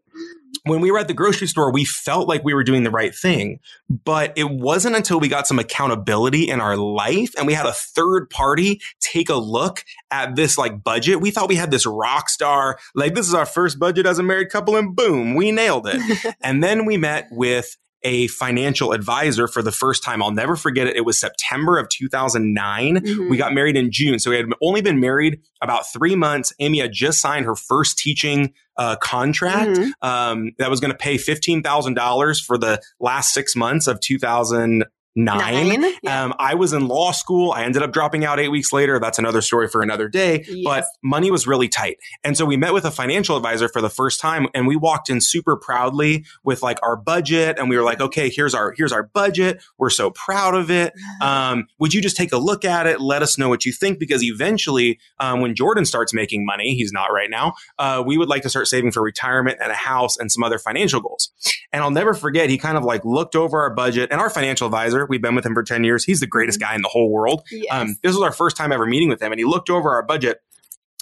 when 0.65 0.81
we 0.81 0.91
were 0.91 0.99
at 0.99 1.09
the 1.09 1.15
grocery 1.15 1.47
store, 1.47 1.73
we 1.73 1.85
felt 1.85 2.29
like 2.29 2.45
we 2.45 2.55
were 2.55 2.65
doing 2.65 2.83
the 2.83 2.91
right 2.91 3.15
thing. 3.15 3.61
But 3.89 4.33
it 4.37 4.51
wasn't 4.51 4.97
until 4.97 5.21
we 5.21 5.29
got 5.29 5.47
some 5.47 5.59
accountability 5.59 6.49
in 6.49 6.61
our 6.61 6.77
life 6.77 7.33
and 7.37 7.47
we 7.47 7.55
had 7.55 7.67
a 7.67 7.73
third 7.73 8.31
party 8.31 8.81
take 9.01 9.29
a 9.29 9.37
look 9.37 9.85
at 10.11 10.37
this 10.37 10.59
like 10.59 10.83
budget. 10.83 11.21
We 11.21 11.31
thought 11.31 11.49
we 11.49 11.57
had 11.57 11.71
this 11.71 11.87
rock 11.87 12.29
star, 12.29 12.79
like 12.95 13.15
this 13.15 13.27
is 13.27 13.35
our 13.35 13.47
first 13.47 13.79
budget 13.79 14.07
as 14.07 14.19
a 14.19 14.23
married 14.23 14.51
couple 14.51 14.77
and 14.77 14.95
boom, 14.95 15.35
we 15.35 15.53
nailed 15.53 15.87
it. 15.87 16.37
and 16.43 16.63
then 16.63 16.85
we 16.85 16.97
met 16.97 17.29
with 17.31 17.77
a 18.03 18.29
financial 18.29 18.93
advisor 18.93 19.49
for 19.49 19.63
the 19.63 19.73
first 19.73 20.05
time. 20.05 20.23
I'll 20.23 20.31
never 20.31 20.57
forget 20.57 20.87
it. 20.87 20.97
It 20.97 21.05
was 21.05 21.19
September 21.19 21.79
of 21.79 21.89
2009. 21.89 22.97
Mm-hmm. 22.97 23.31
We 23.31 23.37
got 23.37 23.53
married 23.53 23.77
in 23.77 23.91
June. 23.91 24.19
So 24.19 24.31
we 24.31 24.37
had 24.37 24.47
only 24.63 24.81
been 24.81 25.01
married 25.01 25.41
about 25.63 25.91
three 25.93 26.15
months. 26.15 26.53
Amy 26.61 26.79
had 26.79 26.93
just 26.93 27.21
signed 27.21 27.45
her 27.45 27.57
first 27.57 27.99
teaching 27.99 28.53
uh, 28.77 28.97
contract 28.97 29.71
mm-hmm. 29.71 30.09
um, 30.09 30.53
that 30.59 30.71
was 30.71 30.81
going 30.81 30.93
to 30.93 30.97
pay 30.97 31.17
$15,000 31.17 32.45
for 32.45 32.57
the 32.57 32.81
last 33.01 33.35
six 33.35 33.57
months 33.57 33.87
of 33.87 34.01
2000 34.01 34.85
nine. 35.19 35.81
nine? 35.81 35.93
Yeah. 36.03 36.25
Um, 36.25 36.35
I 36.39 36.55
was 36.55 36.73
in 36.73 36.87
law 36.87 37.11
school. 37.11 37.53
I 37.53 37.65
ended 37.65 37.83
up 37.83 37.93
dropping 37.93 38.25
out 38.25 38.39
eight 38.39 38.49
weeks 38.49 38.73
later. 38.73 38.99
That's 38.99 39.19
another 39.19 39.43
story 39.43 39.69
for 39.69 39.83
another 39.83 40.09
day. 40.09 40.45
Yes. 40.49 40.65
But 40.65 40.85
money 41.03 41.31
was 41.31 41.47
really 41.47 41.69
tight. 41.69 41.99
And 42.23 42.37
so 42.37 42.45
we 42.45 42.57
met 42.57 42.73
with 42.73 42.85
a 42.85 42.91
financial 42.91 43.37
advisor 43.37 43.69
for 43.69 43.81
the 43.81 43.91
first 43.91 44.21
time 44.21 44.47
and 44.55 44.67
we 44.67 44.77
walked 44.77 45.11
in 45.11 45.21
super 45.21 45.57
proudly 45.57 46.25
with 46.45 46.63
like 46.63 46.79
our 46.83 46.97
budget. 46.97 47.59
And 47.59 47.69
we 47.69 47.77
were 47.77 47.83
like, 47.83 48.01
okay, 48.01 48.31
here's 48.31 48.55
our, 48.55 48.73
here's 48.77 48.93
our 48.93 49.03
budget. 49.03 49.63
We're 49.77 49.91
so 49.91 50.11
proud 50.11 50.55
of 50.55 50.71
it. 50.71 50.93
Um, 51.21 51.67
would 51.79 51.93
you 51.93 52.01
just 52.01 52.17
take 52.17 52.33
a 52.33 52.39
look 52.39 52.65
at 52.65 52.87
it? 52.87 53.01
Let 53.01 53.23
us 53.23 53.39
know 53.39 53.49
what 53.49 53.65
you 53.65 53.73
think. 53.73 53.99
Because 53.99 54.23
eventually, 54.23 55.01
um, 55.19 55.41
when 55.41 55.55
Jordan 55.55 55.85
starts 55.85 56.15
making 56.15 56.47
money, 56.47 56.75
he's 56.75 56.93
not 56.93 57.13
right 57.13 57.29
now, 57.29 57.55
uh, 57.79 58.03
we 58.07 58.17
would 58.17 58.29
like 58.29 58.43
to 58.43 58.49
start 58.49 58.69
saving 58.69 58.93
for 58.93 59.03
retirement 59.03 59.59
and 59.61 59.73
a 59.73 59.75
house 59.75 60.17
and 60.17 60.31
some 60.31 60.45
other 60.45 60.59
financial 60.59 61.01
goals. 61.01 61.33
And 61.73 61.83
I'll 61.83 61.91
never 61.91 62.15
forget, 62.15 62.49
he 62.51 62.57
kind 62.57 62.79
of 62.79 62.85
like 62.85 63.05
looked 63.05 63.37
over 63.37 63.61
our 63.61 63.75
budget 63.75 64.11
and 64.11 64.21
our 64.21 64.31
financial 64.31 64.67
advisor, 64.67 65.08
We've 65.09 65.23
been 65.23 65.35
with 65.35 65.47
him 65.47 65.55
for 65.55 65.63
10 65.63 65.85
years. 65.85 66.05
He's 66.05 66.21
the 66.21 66.27
greatest 66.27 66.59
mm-hmm. 66.59 66.71
guy 66.71 66.75
in 66.75 66.83
the 66.83 66.89
whole 66.89 67.11
world. 67.11 67.43
Yes. 67.51 67.67
Um, 67.71 67.97
this 68.03 68.15
was 68.15 68.23
our 68.23 68.33
first 68.33 68.57
time 68.57 68.73
ever 68.73 68.87
meeting 68.87 69.09
with 69.09 69.23
him 69.23 69.33
and 69.33 69.39
he 69.39 69.45
looked 69.45 69.71
over 69.71 69.93
our 69.93 70.03
budget 70.03 70.41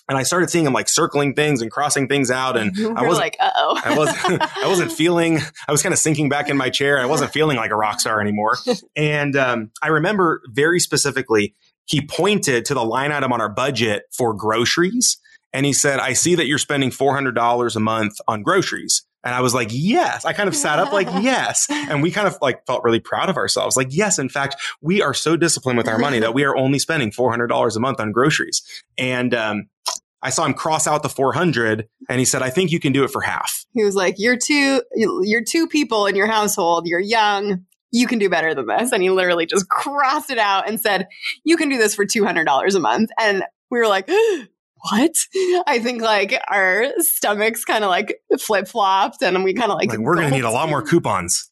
and 0.09 0.17
I 0.17 0.23
started 0.23 0.51
seeing 0.51 0.67
him 0.67 0.73
like 0.73 0.89
circling 0.89 1.35
things 1.35 1.63
and 1.63 1.71
crossing 1.71 2.09
things 2.09 2.31
out, 2.31 2.57
and 2.57 2.77
We're 2.79 2.97
I 2.97 3.03
wasn't. 3.03 3.19
like, 3.19 3.37
uh 3.41 3.51
oh. 3.57 3.81
I 3.85 3.97
wasn't. 3.97 4.43
I 4.57 4.69
wasn't 4.69 4.93
feeling. 4.93 5.39
I 5.69 5.73
was 5.73 5.83
kind 5.83 5.93
of 5.93 5.99
sinking 5.99 6.29
back 6.29 6.49
in 6.49 6.57
my 6.57 6.71
chair. 6.71 7.01
I 7.01 7.07
wasn't 7.07 7.33
feeling 7.33 7.57
like 7.57 7.71
a 7.71 7.77
rock 7.77 8.01
star 8.01 8.21
anymore. 8.21 8.57
And 8.95 9.37
um, 9.37 9.71
I 9.83 9.89
remember 9.89 10.43
very 10.49 10.81
specifically, 10.81 11.55
he 11.85 12.07
pointed 12.07 12.65
to 12.67 12.75
the 12.75 12.85
line 12.85 13.13
item 13.13 13.33
on 13.33 13.41
our 13.41 13.49
budget 13.49 14.05
for 14.13 14.35
groceries, 14.35 15.19
and 15.53 15.67
he 15.67 15.73
said, 15.73 15.99
"I 15.99 16.13
see 16.13 16.35
that 16.37 16.47
you're 16.47 16.59
spending 16.59 16.91
four 16.91 17.15
hundred 17.15 17.35
dollars 17.35 17.77
a 17.77 17.81
month 17.81 18.15
on 18.29 18.43
groceries." 18.43 19.05
And 19.27 19.35
I 19.35 19.41
was 19.41 19.53
like, 19.53 19.69
yes. 19.73 20.25
I 20.25 20.33
kind 20.33 20.49
of 20.49 20.57
sat 20.57 20.79
up 20.79 20.93
like, 20.93 21.09
yes. 21.21 21.67
And 21.69 22.03
we 22.03 22.11
kind 22.11 22.27
of 22.27 22.39
like 22.41 22.65
felt 22.67 22.85
really 22.85 23.01
proud 23.01 23.29
of 23.29 23.37
ourselves. 23.37 23.77
Like, 23.77 23.89
yes, 23.91 24.19
in 24.19 24.29
fact, 24.29 24.57
we 24.81 25.03
are 25.03 25.13
so 25.13 25.37
disciplined 25.37 25.77
with 25.77 25.89
our 25.89 25.99
money 25.99 26.21
that 26.21 26.33
we 26.33 26.45
are 26.45 26.57
only 26.57 26.79
spending 26.79 27.11
$400 27.11 27.77
a 27.77 27.81
month 27.81 28.01
on 28.01 28.13
groceries. 28.13 28.63
And, 28.97 29.35
um, 29.35 29.69
I 30.23 30.31
saw 30.31 30.45
him 30.45 30.55
cross 30.55 30.87
out 30.87 31.03
the 31.03 31.09
400 31.09 31.89
and 32.09 32.19
he 32.19 32.25
said, 32.25 32.43
I 32.43 32.51
think 32.51 32.73
you 32.73 32.81
can 32.81 32.93
do 32.93 33.05
it 33.05 33.11
for 33.11 33.21
half. 33.21 33.67
He 33.77 33.85
was 33.85 33.95
like, 33.95 34.15
"You're 34.19 34.39
two. 34.39 34.83
You're 34.95 35.45
two 35.45 35.69
people 35.69 36.07
in 36.07 36.17
your 36.17 36.27
household. 36.27 36.87
You're 36.87 36.99
young. 36.99 37.67
You 37.93 38.07
can 38.07 38.19
do 38.19 38.31
better 38.31 38.55
than 38.55 38.67
this." 38.67 38.91
And 38.91 39.03
he 39.03 39.11
literally 39.11 39.45
just 39.45 39.69
crossed 39.69 40.31
it 40.31 40.39
out 40.39 40.67
and 40.67 40.81
said, 40.81 41.09
"You 41.45 41.59
can 41.59 41.69
do 41.69 41.77
this 41.77 41.95
for 41.95 42.07
two 42.07 42.25
hundred 42.25 42.45
dollars 42.45 42.75
a 42.75 42.81
month." 42.81 43.11
And 43.21 43.45
we 43.71 43.79
were 43.79 43.89
like. 43.89 44.11
What? 44.91 45.13
I 45.67 45.81
think 45.83 46.03
like 46.03 46.41
our 46.49 46.87
stomachs 46.99 47.65
kind 47.65 47.85
of 47.85 47.91
like 47.91 48.21
flip 48.39 48.69
flopped 48.69 49.23
and 49.23 49.43
we 49.45 49.55
kind 49.55 49.71
of 49.71 49.79
like, 49.79 49.91
Like, 49.91 49.99
we're 49.99 50.15
going 50.15 50.31
to 50.31 50.35
need 50.35 50.45
a 50.45 50.51
lot 50.51 50.69
more 50.69 50.83
coupons. 50.87 51.51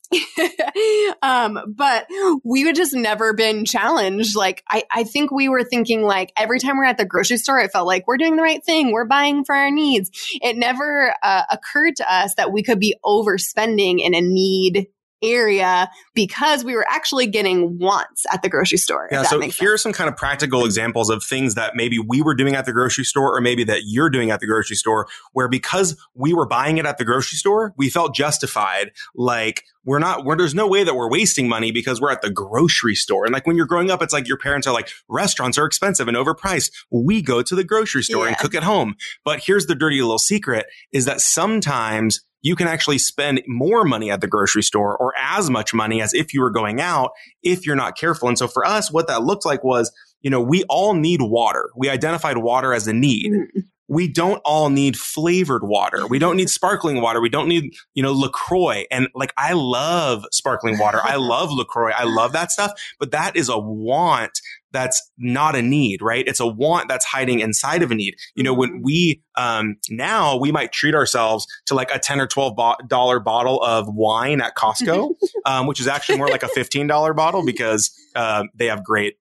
um, 1.22 1.58
but 1.68 2.06
we 2.44 2.64
would 2.64 2.76
just 2.76 2.94
never 2.94 3.32
been 3.32 3.64
challenged. 3.64 4.36
Like, 4.36 4.62
I, 4.68 4.84
I 4.90 5.04
think 5.04 5.30
we 5.32 5.48
were 5.48 5.64
thinking 5.64 6.02
like 6.02 6.32
every 6.36 6.60
time 6.60 6.76
we're 6.76 6.84
at 6.84 6.98
the 6.98 7.04
grocery 7.04 7.38
store, 7.38 7.58
it 7.58 7.72
felt 7.72 7.86
like 7.86 8.06
we're 8.06 8.18
doing 8.18 8.36
the 8.36 8.42
right 8.42 8.64
thing. 8.64 8.92
We're 8.92 9.06
buying 9.06 9.44
for 9.44 9.54
our 9.54 9.70
needs. 9.70 10.10
It 10.40 10.56
never 10.56 11.14
uh, 11.22 11.42
occurred 11.50 11.96
to 11.96 12.12
us 12.12 12.34
that 12.36 12.52
we 12.52 12.62
could 12.62 12.78
be 12.78 12.94
overspending 13.04 14.00
in 14.00 14.14
a 14.14 14.20
need 14.20 14.88
area 15.22 15.90
because 16.14 16.64
we 16.64 16.74
were 16.74 16.86
actually 16.88 17.26
getting 17.26 17.78
wants 17.78 18.24
at 18.32 18.42
the 18.42 18.48
grocery 18.48 18.78
store. 18.78 19.08
Yeah. 19.10 19.22
So 19.22 19.40
here 19.40 19.72
are 19.72 19.78
some 19.78 19.92
kind 19.92 20.08
of 20.08 20.16
practical 20.16 20.64
examples 20.64 21.10
of 21.10 21.22
things 21.22 21.54
that 21.54 21.74
maybe 21.74 21.98
we 21.98 22.22
were 22.22 22.34
doing 22.34 22.54
at 22.54 22.66
the 22.66 22.72
grocery 22.72 23.04
store 23.04 23.36
or 23.36 23.40
maybe 23.40 23.64
that 23.64 23.82
you're 23.86 24.10
doing 24.10 24.30
at 24.30 24.40
the 24.40 24.46
grocery 24.46 24.76
store 24.76 25.06
where 25.32 25.48
because 25.48 25.96
we 26.14 26.34
were 26.34 26.46
buying 26.46 26.78
it 26.78 26.86
at 26.86 26.98
the 26.98 27.04
grocery 27.04 27.36
store, 27.36 27.74
we 27.76 27.88
felt 27.90 28.14
justified. 28.14 28.92
Like 29.14 29.64
we're 29.84 29.98
not, 29.98 30.24
where 30.24 30.36
there's 30.36 30.54
no 30.54 30.66
way 30.66 30.84
that 30.84 30.94
we're 30.94 31.10
wasting 31.10 31.48
money 31.48 31.70
because 31.70 32.00
we're 32.00 32.10
at 32.10 32.22
the 32.22 32.30
grocery 32.30 32.94
store. 32.94 33.24
And 33.24 33.32
like 33.32 33.46
when 33.46 33.56
you're 33.56 33.66
growing 33.66 33.90
up, 33.90 34.02
it's 34.02 34.12
like 34.12 34.28
your 34.28 34.38
parents 34.38 34.66
are 34.66 34.74
like, 34.74 34.88
restaurants 35.08 35.58
are 35.58 35.66
expensive 35.66 36.08
and 36.08 36.16
overpriced. 36.16 36.70
We 36.90 37.22
go 37.22 37.42
to 37.42 37.54
the 37.54 37.64
grocery 37.64 38.02
store 38.02 38.26
and 38.26 38.36
cook 38.38 38.54
at 38.54 38.62
home. 38.62 38.94
But 39.24 39.40
here's 39.44 39.66
the 39.66 39.74
dirty 39.74 40.00
little 40.00 40.18
secret 40.18 40.66
is 40.92 41.04
that 41.04 41.20
sometimes 41.20 42.24
you 42.44 42.54
can 42.54 42.68
actually 42.68 42.98
spend 42.98 43.42
more 43.48 43.84
money 43.84 44.10
at 44.10 44.20
the 44.20 44.28
grocery 44.28 44.62
store 44.62 44.96
or 44.98 45.14
as 45.18 45.48
much 45.48 45.72
money 45.72 46.02
as 46.02 46.12
if 46.12 46.34
you 46.34 46.42
were 46.42 46.50
going 46.50 46.78
out 46.78 47.10
if 47.42 47.66
you're 47.66 47.74
not 47.74 47.96
careful. 47.96 48.28
And 48.28 48.38
so 48.38 48.46
for 48.46 48.66
us, 48.66 48.92
what 48.92 49.06
that 49.08 49.22
looked 49.22 49.46
like 49.46 49.64
was, 49.64 49.90
you 50.20 50.28
know, 50.28 50.42
we 50.42 50.62
all 50.64 50.92
need 50.92 51.22
water. 51.22 51.70
We 51.74 51.88
identified 51.88 52.36
water 52.36 52.74
as 52.74 52.86
a 52.86 52.92
need. 52.92 53.32
Mm. 53.32 53.62
We 53.88 54.08
don't 54.08 54.40
all 54.44 54.68
need 54.68 54.98
flavored 54.98 55.64
water. 55.64 56.06
We 56.06 56.18
don't 56.18 56.36
need 56.36 56.50
sparkling 56.50 57.00
water. 57.00 57.20
We 57.20 57.30
don't 57.30 57.48
need, 57.48 57.72
you 57.94 58.02
know, 58.02 58.12
LaCroix. 58.12 58.84
And 58.90 59.08
like, 59.14 59.32
I 59.38 59.54
love 59.54 60.24
sparkling 60.30 60.78
water. 60.78 61.00
I 61.02 61.16
love 61.16 61.50
LaCroix. 61.52 61.92
I 61.92 62.04
love 62.04 62.32
that 62.32 62.50
stuff. 62.50 62.72
But 62.98 63.10
that 63.12 63.36
is 63.36 63.48
a 63.48 63.58
want 63.58 64.38
that's 64.74 65.10
not 65.16 65.56
a 65.56 65.62
need, 65.62 66.02
right? 66.02 66.26
It's 66.26 66.40
a 66.40 66.46
want 66.46 66.88
that's 66.88 67.06
hiding 67.06 67.40
inside 67.40 67.82
of 67.82 67.90
a 67.90 67.94
need. 67.94 68.16
You 68.34 68.42
know, 68.42 68.52
when 68.52 68.82
we, 68.82 69.22
um, 69.36 69.76
now 69.88 70.36
we 70.36 70.52
might 70.52 70.72
treat 70.72 70.94
ourselves 70.94 71.46
to 71.66 71.74
like 71.74 71.90
a 71.94 71.98
10 71.98 72.20
or 72.20 72.26
12 72.26 72.56
bo- 72.56 72.76
dollar 72.86 73.20
bottle 73.20 73.62
of 73.62 73.86
wine 73.88 74.42
at 74.42 74.54
Costco, 74.54 75.14
um, 75.46 75.66
which 75.66 75.80
is 75.80 75.86
actually 75.86 76.18
more 76.18 76.28
like 76.28 76.42
a 76.42 76.48
$15 76.48 77.16
bottle 77.16 77.44
because, 77.46 77.90
um, 78.16 78.50
they 78.54 78.66
have 78.66 78.84
great 78.84 79.16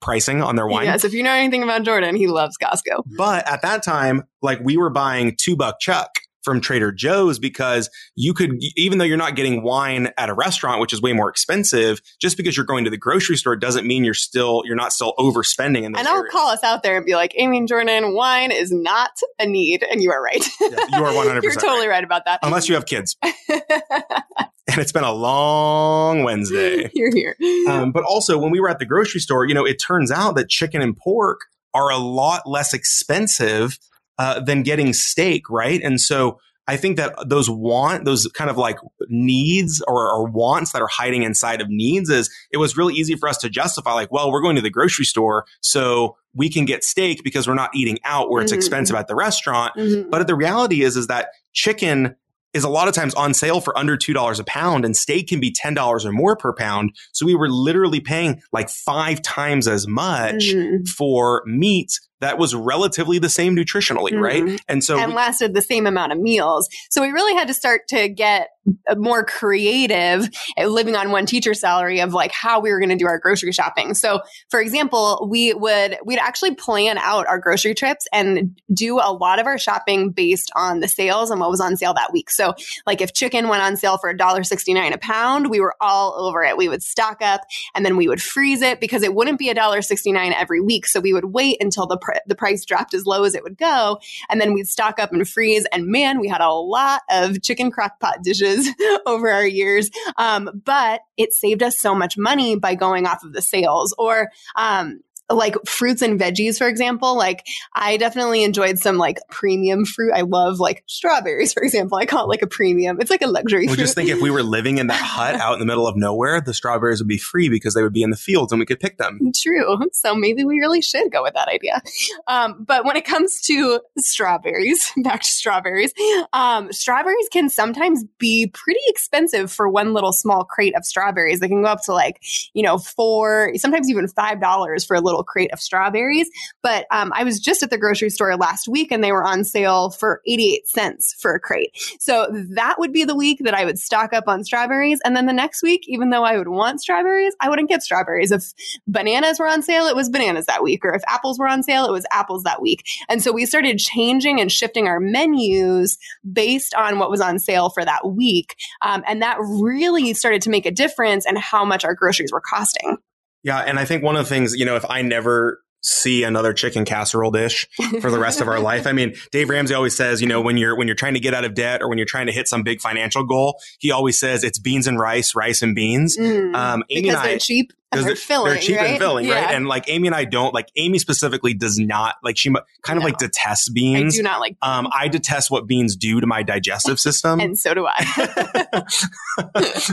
pricing 0.00 0.42
on 0.42 0.56
their 0.56 0.66
wine. 0.66 0.84
Yes, 0.84 1.04
if 1.04 1.12
you 1.12 1.22
know 1.22 1.32
anything 1.32 1.62
about 1.62 1.82
Jordan, 1.82 2.16
he 2.16 2.26
loves 2.26 2.56
Costco. 2.62 3.02
But 3.16 3.46
at 3.50 3.62
that 3.62 3.82
time, 3.82 4.24
like 4.40 4.60
we 4.62 4.76
were 4.76 4.90
buying 4.90 5.36
two 5.36 5.56
buck 5.56 5.80
chuck 5.80 6.20
from 6.46 6.60
Trader 6.60 6.92
Joe's 6.92 7.40
because 7.40 7.90
you 8.14 8.32
could, 8.32 8.52
even 8.76 8.98
though 8.98 9.04
you're 9.04 9.16
not 9.16 9.34
getting 9.34 9.64
wine 9.64 10.10
at 10.16 10.30
a 10.30 10.32
restaurant, 10.34 10.80
which 10.80 10.92
is 10.92 11.02
way 11.02 11.12
more 11.12 11.28
expensive, 11.28 12.00
just 12.20 12.36
because 12.36 12.56
you're 12.56 12.64
going 12.64 12.84
to 12.84 12.90
the 12.90 12.96
grocery 12.96 13.36
store 13.36 13.56
doesn't 13.56 13.84
mean 13.84 14.04
you're 14.04 14.14
still, 14.14 14.62
you're 14.64 14.76
not 14.76 14.92
still 14.92 15.12
overspending 15.18 15.78
in 15.82 15.96
And 15.96 16.06
I'll 16.06 16.18
areas. 16.18 16.30
call 16.32 16.48
us 16.50 16.62
out 16.62 16.84
there 16.84 16.96
and 16.96 17.04
be 17.04 17.16
like, 17.16 17.32
Amy 17.36 17.58
and 17.58 17.66
Jordan, 17.66 18.14
wine 18.14 18.52
is 18.52 18.70
not 18.72 19.10
a 19.40 19.46
need. 19.46 19.84
And 19.90 20.00
you 20.00 20.12
are 20.12 20.22
right. 20.22 20.46
Yeah, 20.60 20.68
you 20.68 21.04
are 21.04 21.12
100% 21.40 21.42
You're 21.42 21.52
totally 21.54 21.88
right. 21.88 21.96
right 21.96 22.04
about 22.04 22.24
that. 22.26 22.38
Unless 22.44 22.68
you 22.68 22.76
have 22.76 22.86
kids. 22.86 23.16
and 23.48 24.78
it's 24.78 24.92
been 24.92 25.02
a 25.04 25.12
long 25.12 26.22
Wednesday. 26.22 26.88
You're 26.94 27.12
here. 27.12 27.36
Um, 27.68 27.90
but 27.90 28.04
also, 28.04 28.38
when 28.38 28.52
we 28.52 28.60
were 28.60 28.68
at 28.68 28.78
the 28.78 28.86
grocery 28.86 29.20
store, 29.20 29.44
you 29.46 29.54
know, 29.54 29.66
it 29.66 29.78
turns 29.84 30.12
out 30.12 30.36
that 30.36 30.48
chicken 30.48 30.80
and 30.80 30.96
pork 30.96 31.40
are 31.74 31.90
a 31.90 31.98
lot 31.98 32.42
less 32.46 32.72
expensive 32.72 33.78
uh, 34.18 34.40
than 34.40 34.62
getting 34.62 34.92
steak, 34.92 35.48
right? 35.50 35.80
And 35.82 36.00
so 36.00 36.38
I 36.68 36.76
think 36.76 36.96
that 36.96 37.14
those 37.28 37.48
want, 37.48 38.04
those 38.06 38.26
kind 38.34 38.50
of 38.50 38.56
like 38.56 38.78
needs 39.08 39.80
or, 39.86 40.10
or 40.12 40.26
wants 40.28 40.72
that 40.72 40.82
are 40.82 40.88
hiding 40.88 41.22
inside 41.22 41.60
of 41.60 41.68
needs 41.68 42.10
is 42.10 42.28
it 42.50 42.56
was 42.56 42.76
really 42.76 42.94
easy 42.94 43.14
for 43.14 43.28
us 43.28 43.38
to 43.38 43.48
justify, 43.48 43.92
like, 43.92 44.10
well, 44.10 44.32
we're 44.32 44.42
going 44.42 44.56
to 44.56 44.62
the 44.62 44.70
grocery 44.70 45.04
store, 45.04 45.44
so 45.60 46.16
we 46.34 46.48
can 46.50 46.64
get 46.64 46.82
steak 46.82 47.22
because 47.22 47.46
we're 47.46 47.54
not 47.54 47.70
eating 47.74 47.98
out 48.04 48.30
where 48.30 48.42
it's 48.42 48.52
Mhm. 48.52 48.56
expensive 48.56 48.96
at 48.96 49.06
the 49.06 49.14
restaurant. 49.14 49.72
Mhm. 49.76 50.10
But 50.10 50.26
the 50.26 50.34
reality 50.34 50.82
is, 50.82 50.96
is 50.96 51.06
that 51.06 51.28
chicken 51.52 52.16
is 52.52 52.64
a 52.64 52.68
lot 52.68 52.88
of 52.88 52.94
times 52.94 53.14
on 53.14 53.32
sale 53.34 53.60
for 53.60 53.76
under 53.78 53.96
$2 53.96 54.38
a 54.40 54.44
pound 54.44 54.84
and 54.84 54.96
steak 54.96 55.28
can 55.28 55.40
be 55.40 55.52
$10 55.52 56.04
or 56.06 56.12
more 56.12 56.36
per 56.36 56.52
pound. 56.54 56.90
So 57.12 57.26
we 57.26 57.34
were 57.34 57.50
literally 57.50 58.00
paying 58.00 58.40
like 58.52 58.70
five 58.70 59.20
times 59.22 59.68
as 59.68 59.86
much 59.86 60.52
Mhm. 60.54 60.88
for 60.88 61.42
meat 61.46 61.90
that 62.20 62.38
was 62.38 62.54
relatively 62.54 63.18
the 63.18 63.28
same 63.28 63.54
nutritionally, 63.54 64.18
right? 64.18 64.42
Mhm. 64.42 64.58
And 64.68 64.84
so 64.84 64.98
and 64.98 65.12
we- 65.12 65.16
lasted 65.16 65.54
the 65.54 65.62
same 65.62 65.86
amount 65.86 66.12
of 66.12 66.18
meals. 66.18 66.68
So 66.90 67.02
we 67.02 67.08
really 67.08 67.34
had 67.34 67.48
to 67.48 67.54
start 67.54 67.88
to 67.88 68.08
get 68.08 68.48
uh, 68.88 68.96
more 68.96 69.24
creative 69.24 70.28
living 70.58 70.96
on 70.96 71.12
one 71.12 71.24
teacher 71.24 71.54
salary 71.54 72.00
of 72.00 72.12
like 72.12 72.32
how 72.32 72.58
we 72.58 72.70
were 72.70 72.80
going 72.80 72.88
to 72.90 72.96
do 72.96 73.06
our 73.06 73.18
grocery 73.18 73.52
shopping. 73.52 73.94
So 73.94 74.20
for 74.50 74.60
example, 74.60 75.28
we 75.30 75.54
would, 75.54 75.98
we'd 76.04 76.18
actually 76.18 76.54
plan 76.56 76.98
out 76.98 77.28
our 77.28 77.38
grocery 77.38 77.74
trips 77.74 78.06
and 78.12 78.60
do 78.74 78.98
a 78.98 79.12
lot 79.12 79.38
of 79.38 79.46
our 79.46 79.56
shopping 79.58 80.10
based 80.10 80.50
on 80.56 80.80
the 80.80 80.88
sales 80.88 81.30
and 81.30 81.38
what 81.40 81.50
was 81.50 81.60
on 81.60 81.76
sale 81.76 81.94
that 81.94 82.12
week. 82.12 82.28
So 82.30 82.54
like 82.86 83.00
if 83.00 83.12
chicken 83.12 83.48
went 83.48 83.62
on 83.62 83.76
sale 83.76 83.98
for 83.98 84.12
$1.69 84.12 84.92
a 84.92 84.98
pound, 84.98 85.48
we 85.48 85.60
were 85.60 85.74
all 85.80 86.14
over 86.18 86.42
it. 86.42 86.56
We 86.56 86.68
would 86.68 86.82
stock 86.82 87.18
up 87.22 87.42
and 87.74 87.84
then 87.86 87.96
we 87.96 88.08
would 88.08 88.20
freeze 88.22 88.62
it 88.62 88.80
because 88.80 89.02
it 89.04 89.14
wouldn't 89.14 89.38
be 89.38 89.48
$1.69 89.48 90.32
every 90.36 90.60
week. 90.60 90.86
So 90.86 90.98
we 90.98 91.12
would 91.12 91.26
wait 91.26 91.58
until 91.60 91.86
the, 91.86 91.98
pr- 92.06 92.18
the 92.26 92.34
price 92.34 92.64
dropped 92.64 92.94
as 92.94 93.04
low 93.04 93.24
as 93.24 93.34
it 93.34 93.42
would 93.42 93.58
go 93.58 93.98
and 94.30 94.40
then 94.40 94.54
we'd 94.54 94.68
stock 94.68 94.98
up 94.98 95.12
and 95.12 95.28
freeze. 95.28 95.66
And 95.72 95.88
man, 95.88 96.20
we 96.20 96.28
had 96.28 96.40
a 96.40 96.50
lot 96.50 97.02
of 97.10 97.42
chicken 97.42 97.70
crock 97.70 98.00
pot 98.00 98.22
dishes 98.22 98.68
over 99.06 99.30
our 99.30 99.46
years. 99.46 99.90
Um, 100.16 100.62
but 100.64 101.00
it 101.16 101.32
saved 101.32 101.62
us 101.62 101.78
so 101.78 101.94
much 101.94 102.16
money 102.16 102.56
by 102.56 102.74
going 102.74 103.06
off 103.06 103.24
of 103.24 103.32
the 103.32 103.42
sales 103.42 103.94
or, 103.98 104.30
um, 104.54 105.00
like 105.30 105.56
fruits 105.66 106.02
and 106.02 106.20
veggies, 106.20 106.58
for 106.58 106.68
example, 106.68 107.16
like 107.16 107.44
I 107.74 107.96
definitely 107.96 108.44
enjoyed 108.44 108.78
some 108.78 108.96
like 108.96 109.18
premium 109.28 109.84
fruit. 109.84 110.12
I 110.14 110.20
love 110.20 110.60
like 110.60 110.84
strawberries, 110.86 111.52
for 111.52 111.62
example. 111.62 111.98
I 111.98 112.06
call 112.06 112.24
it 112.24 112.28
like 112.28 112.42
a 112.42 112.46
premium. 112.46 113.00
It's 113.00 113.10
like 113.10 113.22
a 113.22 113.26
luxury 113.26 113.66
well, 113.66 113.74
fruit. 113.74 113.82
just 113.82 113.94
think 113.94 114.08
if 114.08 114.20
we 114.20 114.30
were 114.30 114.42
living 114.42 114.78
in 114.78 114.86
that 114.86 115.00
hut 115.00 115.34
out 115.34 115.54
in 115.54 115.60
the 115.60 115.66
middle 115.66 115.86
of 115.86 115.96
nowhere, 115.96 116.40
the 116.40 116.54
strawberries 116.54 117.00
would 117.00 117.08
be 117.08 117.18
free 117.18 117.48
because 117.48 117.74
they 117.74 117.82
would 117.82 117.92
be 117.92 118.02
in 118.02 118.10
the 118.10 118.16
fields 118.16 118.52
and 118.52 118.60
we 118.60 118.66
could 118.66 118.80
pick 118.80 118.98
them. 118.98 119.32
True. 119.34 119.78
So 119.92 120.14
maybe 120.14 120.44
we 120.44 120.60
really 120.60 120.80
should 120.80 121.10
go 121.10 121.22
with 121.22 121.34
that 121.34 121.48
idea. 121.48 121.82
Um, 122.28 122.64
but 122.66 122.84
when 122.84 122.96
it 122.96 123.04
comes 123.04 123.40
to 123.42 123.80
strawberries, 123.98 124.92
back 125.02 125.22
to 125.22 125.28
strawberries, 125.28 125.92
um, 126.32 126.72
strawberries 126.72 127.28
can 127.32 127.48
sometimes 127.48 128.04
be 128.18 128.46
pretty 128.46 128.80
expensive 128.86 129.50
for 129.50 129.68
one 129.68 129.92
little 129.92 130.12
small 130.12 130.44
crate 130.44 130.76
of 130.76 130.84
strawberries. 130.84 131.40
They 131.40 131.48
can 131.48 131.62
go 131.62 131.68
up 131.68 131.82
to 131.84 131.92
like, 131.92 132.22
you 132.54 132.62
know, 132.62 132.78
four, 132.78 133.52
sometimes 133.56 133.90
even 133.90 134.06
five 134.08 134.40
dollars 134.40 134.84
for 134.84 134.94
a 134.94 135.00
little 135.00 135.15
crate 135.24 135.52
of 135.52 135.60
strawberries. 135.60 136.28
But 136.62 136.86
um, 136.90 137.12
I 137.14 137.24
was 137.24 137.40
just 137.40 137.62
at 137.62 137.70
the 137.70 137.78
grocery 137.78 138.10
store 138.10 138.36
last 138.36 138.68
week 138.68 138.90
and 138.90 139.02
they 139.02 139.12
were 139.12 139.24
on 139.24 139.44
sale 139.44 139.90
for 139.90 140.20
88 140.26 140.68
cents 140.68 141.14
for 141.18 141.34
a 141.34 141.40
crate. 141.40 141.70
So 141.98 142.28
that 142.32 142.78
would 142.78 142.92
be 142.92 143.04
the 143.04 143.14
week 143.14 143.40
that 143.44 143.54
I 143.54 143.64
would 143.64 143.78
stock 143.78 144.12
up 144.12 144.24
on 144.26 144.44
strawberries. 144.44 145.00
And 145.04 145.16
then 145.16 145.26
the 145.26 145.32
next 145.32 145.62
week, 145.62 145.84
even 145.86 146.10
though 146.10 146.24
I 146.24 146.36
would 146.36 146.48
want 146.48 146.80
strawberries, 146.80 147.34
I 147.40 147.48
wouldn't 147.48 147.68
get 147.68 147.82
strawberries. 147.82 148.32
If 148.32 148.52
bananas 148.86 149.38
were 149.38 149.48
on 149.48 149.62
sale, 149.62 149.86
it 149.86 149.96
was 149.96 150.08
bananas 150.08 150.46
that 150.46 150.62
week. 150.62 150.84
Or 150.84 150.94
if 150.94 151.02
apples 151.06 151.38
were 151.38 151.48
on 151.48 151.62
sale, 151.62 151.86
it 151.86 151.92
was 151.92 152.06
apples 152.10 152.42
that 152.44 152.62
week. 152.62 152.84
And 153.08 153.22
so 153.22 153.32
we 153.32 153.46
started 153.46 153.78
changing 153.78 154.40
and 154.40 154.50
shifting 154.50 154.86
our 154.86 155.00
menus 155.00 155.98
based 156.30 156.74
on 156.74 156.98
what 156.98 157.10
was 157.10 157.20
on 157.20 157.38
sale 157.38 157.70
for 157.70 157.84
that 157.84 158.06
week. 158.06 158.56
Um, 158.82 159.02
and 159.06 159.22
that 159.22 159.38
really 159.40 160.14
started 160.14 160.42
to 160.42 160.50
make 160.50 160.66
a 160.66 160.70
difference 160.70 161.26
in 161.26 161.36
how 161.36 161.64
much 161.64 161.84
our 161.84 161.94
groceries 161.94 162.32
were 162.32 162.40
costing. 162.42 162.98
Yeah. 163.46 163.60
And 163.60 163.78
I 163.78 163.84
think 163.84 164.02
one 164.02 164.16
of 164.16 164.24
the 164.24 164.28
things, 164.28 164.56
you 164.56 164.64
know, 164.64 164.74
if 164.74 164.84
I 164.90 165.02
never 165.02 165.60
see 165.86 166.24
another 166.24 166.52
chicken 166.52 166.84
casserole 166.84 167.30
dish 167.30 167.64
for 168.00 168.10
the 168.10 168.18
rest 168.18 168.40
of 168.40 168.48
our 168.48 168.58
life. 168.58 168.88
I 168.88 168.92
mean, 168.92 169.14
Dave 169.30 169.48
Ramsey 169.48 169.72
always 169.72 169.96
says, 169.96 170.20
you 170.20 170.26
know, 170.26 170.40
when 170.40 170.56
you're 170.56 170.76
when 170.76 170.88
you're 170.88 170.96
trying 170.96 171.14
to 171.14 171.20
get 171.20 171.32
out 171.32 171.44
of 171.44 171.54
debt 171.54 171.80
or 171.80 171.88
when 171.88 171.96
you're 171.96 172.08
trying 172.08 172.26
to 172.26 172.32
hit 172.32 172.48
some 172.48 172.64
big 172.64 172.80
financial 172.80 173.22
goal, 173.22 173.60
he 173.78 173.92
always 173.92 174.18
says 174.18 174.42
it's 174.42 174.58
beans 174.58 174.88
and 174.88 174.98
rice, 174.98 175.36
rice 175.36 175.62
and 175.62 175.76
beans. 175.76 176.18
Mm, 176.18 176.56
um, 176.56 176.82
Amy 176.90 177.02
because 177.02 177.14
and 177.14 177.24
I, 177.24 177.28
they're 177.28 177.38
cheap 177.38 177.72
because 177.90 178.06
they're, 178.06 178.16
filling, 178.16 178.52
they're 178.52 178.62
cheap 178.62 178.76
right? 178.76 178.90
and 178.90 178.98
filling, 178.98 179.26
yeah. 179.26 179.44
right? 179.44 179.54
And 179.54 179.66
like 179.66 179.88
Amy 179.88 180.08
and 180.08 180.14
I 180.14 180.24
don't 180.24 180.52
like 180.52 180.70
Amy 180.76 180.98
specifically 180.98 181.54
does 181.54 181.78
not 181.78 182.16
like 182.22 182.36
she 182.36 182.50
kind 182.82 182.96
of 182.96 183.02
no. 183.02 183.06
like 183.06 183.18
detests 183.18 183.68
beans. 183.68 184.14
I 184.14 184.16
do 184.18 184.22
not 184.22 184.40
like. 184.40 184.56
Um, 184.60 184.88
I 184.92 185.08
detest 185.08 185.50
what 185.50 185.66
beans 185.66 185.96
do 185.96 186.20
to 186.20 186.26
my 186.26 186.42
digestive 186.42 186.98
system, 186.98 187.40
and 187.40 187.58
so 187.58 187.74
do 187.74 187.86
I. 187.88 188.82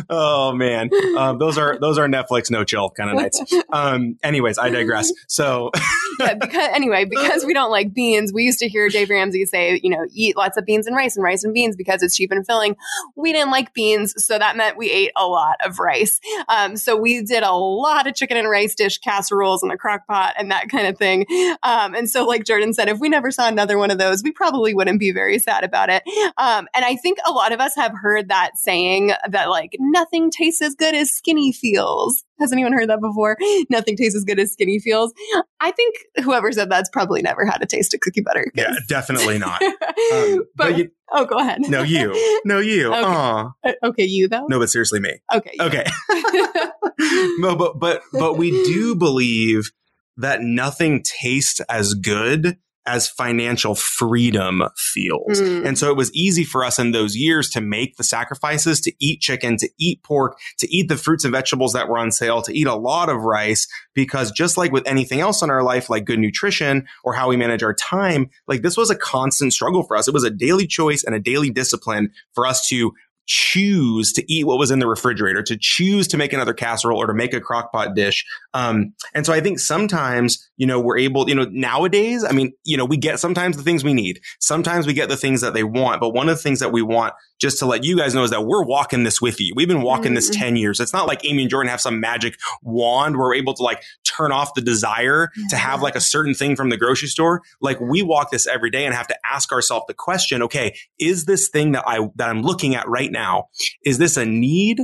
oh 0.09 0.53
man, 0.53 0.89
um, 1.17 1.37
those 1.37 1.57
are 1.57 1.77
those 1.79 1.97
are 1.97 2.07
Netflix 2.07 2.49
no 2.49 2.63
chill 2.63 2.89
kind 2.89 3.09
of 3.09 3.15
nights. 3.17 3.41
Um, 3.71 4.17
anyways, 4.23 4.57
I 4.57 4.69
digress. 4.69 5.11
So 5.27 5.71
yeah, 6.19 6.33
because 6.33 6.69
anyway, 6.73 7.05
because 7.05 7.45
we 7.45 7.53
don't 7.53 7.71
like 7.71 7.93
beans, 7.93 8.33
we 8.33 8.43
used 8.43 8.59
to 8.59 8.67
hear 8.67 8.89
Dave 8.89 9.09
Ramsey 9.09 9.45
say, 9.45 9.79
you 9.83 9.89
know, 9.89 10.05
eat 10.13 10.35
lots 10.35 10.57
of 10.57 10.65
beans 10.65 10.87
and 10.87 10.95
rice 10.95 11.15
and 11.15 11.23
rice 11.23 11.43
and 11.43 11.53
beans 11.53 11.75
because 11.75 12.01
it's 12.01 12.15
cheap 12.15 12.31
and 12.31 12.45
filling. 12.45 12.75
We 13.15 13.33
didn't 13.33 13.51
like 13.51 13.73
beans, 13.73 14.13
so 14.17 14.39
that 14.39 14.57
meant 14.57 14.77
we 14.77 14.89
ate 14.89 15.11
a 15.15 15.27
lot 15.27 15.57
of 15.63 15.79
rice. 15.79 16.19
Um, 16.47 16.75
so 16.75 16.95
we 16.95 17.21
did 17.21 17.43
a 17.43 17.51
lot 17.83 18.07
of 18.07 18.15
chicken 18.15 18.37
and 18.37 18.49
rice 18.49 18.75
dish 18.75 18.97
casseroles 18.97 19.61
in 19.61 19.69
the 19.69 19.77
crock 19.77 20.07
pot 20.07 20.33
and 20.37 20.49
that 20.51 20.69
kind 20.69 20.87
of 20.87 20.97
thing. 20.97 21.25
Um, 21.63 21.93
and 21.93 22.09
so, 22.09 22.25
like 22.25 22.45
Jordan 22.45 22.73
said, 22.73 22.87
if 22.89 22.99
we 22.99 23.09
never 23.09 23.31
saw 23.31 23.47
another 23.47 23.77
one 23.77 23.91
of 23.91 23.97
those, 23.97 24.23
we 24.23 24.31
probably 24.31 24.73
wouldn't 24.73 24.99
be 24.99 25.11
very 25.11 25.39
sad 25.39 25.63
about 25.63 25.89
it. 25.89 26.03
Um, 26.37 26.67
and 26.73 26.85
I 26.85 26.95
think 26.95 27.17
a 27.27 27.31
lot 27.31 27.51
of 27.51 27.59
us 27.59 27.75
have 27.75 27.93
heard 28.01 28.29
that 28.29 28.57
saying 28.57 29.13
that 29.29 29.49
like 29.49 29.75
nothing 29.79 30.31
tastes 30.31 30.61
as 30.61 30.75
good 30.75 30.95
as 30.95 31.09
skinny 31.09 31.51
feels. 31.51 32.23
Has 32.43 32.51
anyone 32.51 32.73
heard 32.73 32.89
that 32.89 32.99
before? 32.99 33.37
Nothing 33.69 33.95
tastes 33.95 34.17
as 34.17 34.25
good 34.25 34.37
as 34.37 34.51
skinny 34.51 34.77
feels. 34.77 35.13
I 35.61 35.71
think 35.71 35.95
whoever 36.21 36.51
said 36.51 36.69
that's 36.69 36.89
probably 36.89 37.21
never 37.21 37.45
had 37.45 37.63
a 37.63 37.65
taste 37.65 37.93
of 37.93 38.01
cookie 38.01 38.19
butter. 38.19 38.51
Yeah, 38.53 38.75
definitely 38.87 39.39
not. 39.39 39.61
Um, 40.11 40.43
but, 40.55 40.69
but 40.71 40.77
you, 40.77 40.91
oh, 41.11 41.25
go 41.25 41.37
ahead. 41.37 41.61
No, 41.69 41.81
you. 41.81 42.41
No, 42.45 42.59
you. 42.59 42.93
Okay. 43.03 43.03
Uh, 43.63 43.71
okay, 43.83 44.03
you 44.03 44.27
though. 44.27 44.45
No, 44.47 44.59
but 44.59 44.69
seriously, 44.69 44.99
me. 44.99 45.13
Okay. 45.33 45.51
Okay. 45.59 45.85
no, 47.37 47.55
but 47.55 47.79
but 47.79 48.01
but 48.11 48.37
we 48.37 48.51
do 48.65 48.95
believe 48.95 49.71
that 50.17 50.41
nothing 50.41 51.03
tastes 51.03 51.61
as 51.69 51.93
good 51.93 52.57
as 52.85 53.07
financial 53.07 53.75
freedom 53.75 54.61
feels. 54.75 55.39
Mm. 55.39 55.65
And 55.65 55.77
so 55.77 55.89
it 55.89 55.97
was 55.97 56.13
easy 56.13 56.43
for 56.43 56.65
us 56.65 56.79
in 56.79 56.91
those 56.91 57.15
years 57.15 57.49
to 57.51 57.61
make 57.61 57.95
the 57.95 58.03
sacrifices 58.03 58.81
to 58.81 58.93
eat 58.99 59.21
chicken, 59.21 59.57
to 59.57 59.69
eat 59.79 60.03
pork, 60.03 60.37
to 60.59 60.73
eat 60.73 60.89
the 60.89 60.97
fruits 60.97 61.23
and 61.23 61.31
vegetables 61.31 61.73
that 61.73 61.87
were 61.87 61.97
on 61.97 62.11
sale, 62.11 62.41
to 62.41 62.53
eat 62.53 62.67
a 62.67 62.75
lot 62.75 63.09
of 63.09 63.21
rice, 63.21 63.67
because 63.93 64.31
just 64.31 64.57
like 64.57 64.71
with 64.71 64.87
anything 64.87 65.21
else 65.21 65.41
in 65.41 65.49
our 65.49 65.63
life, 65.63 65.89
like 65.89 66.05
good 66.05 66.19
nutrition 66.19 66.85
or 67.03 67.13
how 67.13 67.29
we 67.29 67.37
manage 67.37 67.63
our 67.63 67.73
time, 67.73 68.29
like 68.47 68.61
this 68.61 68.77
was 68.77 68.89
a 68.89 68.95
constant 68.95 69.53
struggle 69.53 69.83
for 69.83 69.95
us. 69.95 70.07
It 70.07 70.13
was 70.13 70.25
a 70.25 70.29
daily 70.29 70.67
choice 70.67 71.03
and 71.03 71.15
a 71.15 71.19
daily 71.19 71.49
discipline 71.49 72.11
for 72.33 72.45
us 72.45 72.67
to 72.67 72.93
choose 73.25 74.11
to 74.13 74.31
eat 74.31 74.45
what 74.45 74.57
was 74.57 74.71
in 74.71 74.79
the 74.79 74.87
refrigerator, 74.87 75.41
to 75.43 75.57
choose 75.59 76.07
to 76.09 76.17
make 76.17 76.33
another 76.33 76.53
casserole 76.53 76.97
or 76.97 77.07
to 77.07 77.13
make 77.13 77.33
a 77.33 77.41
crock 77.41 77.71
pot 77.71 77.95
dish. 77.95 78.25
Um, 78.53 78.93
and 79.13 79.25
so 79.25 79.33
I 79.33 79.39
think 79.39 79.59
sometimes, 79.59 80.49
you 80.57 80.67
know, 80.67 80.79
we're 80.79 80.97
able, 80.97 81.27
you 81.27 81.35
know, 81.35 81.47
nowadays, 81.49 82.23
I 82.23 82.31
mean, 82.31 82.53
you 82.63 82.77
know, 82.77 82.85
we 82.85 82.97
get 82.97 83.19
sometimes 83.19 83.57
the 83.57 83.63
things 83.63 83.83
we 83.83 83.93
need. 83.93 84.21
Sometimes 84.39 84.85
we 84.85 84.93
get 84.93 85.09
the 85.09 85.17
things 85.17 85.41
that 85.41 85.53
they 85.53 85.63
want. 85.63 86.01
But 86.01 86.09
one 86.09 86.29
of 86.29 86.35
the 86.35 86.41
things 86.41 86.59
that 86.59 86.71
we 86.71 86.81
want, 86.81 87.13
just 87.39 87.59
to 87.59 87.65
let 87.65 87.83
you 87.83 87.97
guys 87.97 88.13
know, 88.13 88.23
is 88.23 88.31
that 88.31 88.45
we're 88.45 88.63
walking 88.63 89.03
this 89.03 89.21
with 89.21 89.39
you. 89.41 89.53
We've 89.55 89.67
been 89.67 89.81
walking 89.81 90.07
mm-hmm. 90.07 90.15
this 90.15 90.29
10 90.29 90.55
years. 90.55 90.79
It's 90.79 90.93
not 90.93 91.07
like 91.07 91.25
Amy 91.25 91.43
and 91.43 91.49
Jordan 91.49 91.69
have 91.69 91.81
some 91.81 91.99
magic 91.99 92.37
wand 92.61 93.17
where 93.17 93.27
we're 93.27 93.35
able 93.35 93.53
to 93.55 93.63
like 93.63 93.83
turn 94.05 94.31
off 94.31 94.53
the 94.53 94.61
desire 94.61 95.27
mm-hmm. 95.27 95.47
to 95.47 95.55
have 95.55 95.81
like 95.81 95.95
a 95.95 96.01
certain 96.01 96.33
thing 96.33 96.55
from 96.55 96.69
the 96.69 96.77
grocery 96.77 97.07
store. 97.07 97.41
Like 97.61 97.79
we 97.79 98.01
walk 98.01 98.31
this 98.31 98.47
every 98.47 98.69
day 98.69 98.85
and 98.85 98.93
have 98.93 99.07
to 99.07 99.17
ask 99.25 99.51
ourselves 99.51 99.85
the 99.87 99.93
question, 99.93 100.43
okay, 100.43 100.75
is 100.99 101.25
this 101.25 101.49
thing 101.49 101.71
that 101.71 101.83
I, 101.87 102.09
that 102.15 102.29
I'm 102.29 102.41
looking 102.41 102.75
at 102.75 102.87
right 102.87 103.11
now, 103.13 103.45
is 103.85 103.97
this 103.97 104.17
a 104.17 104.25
need? 104.25 104.81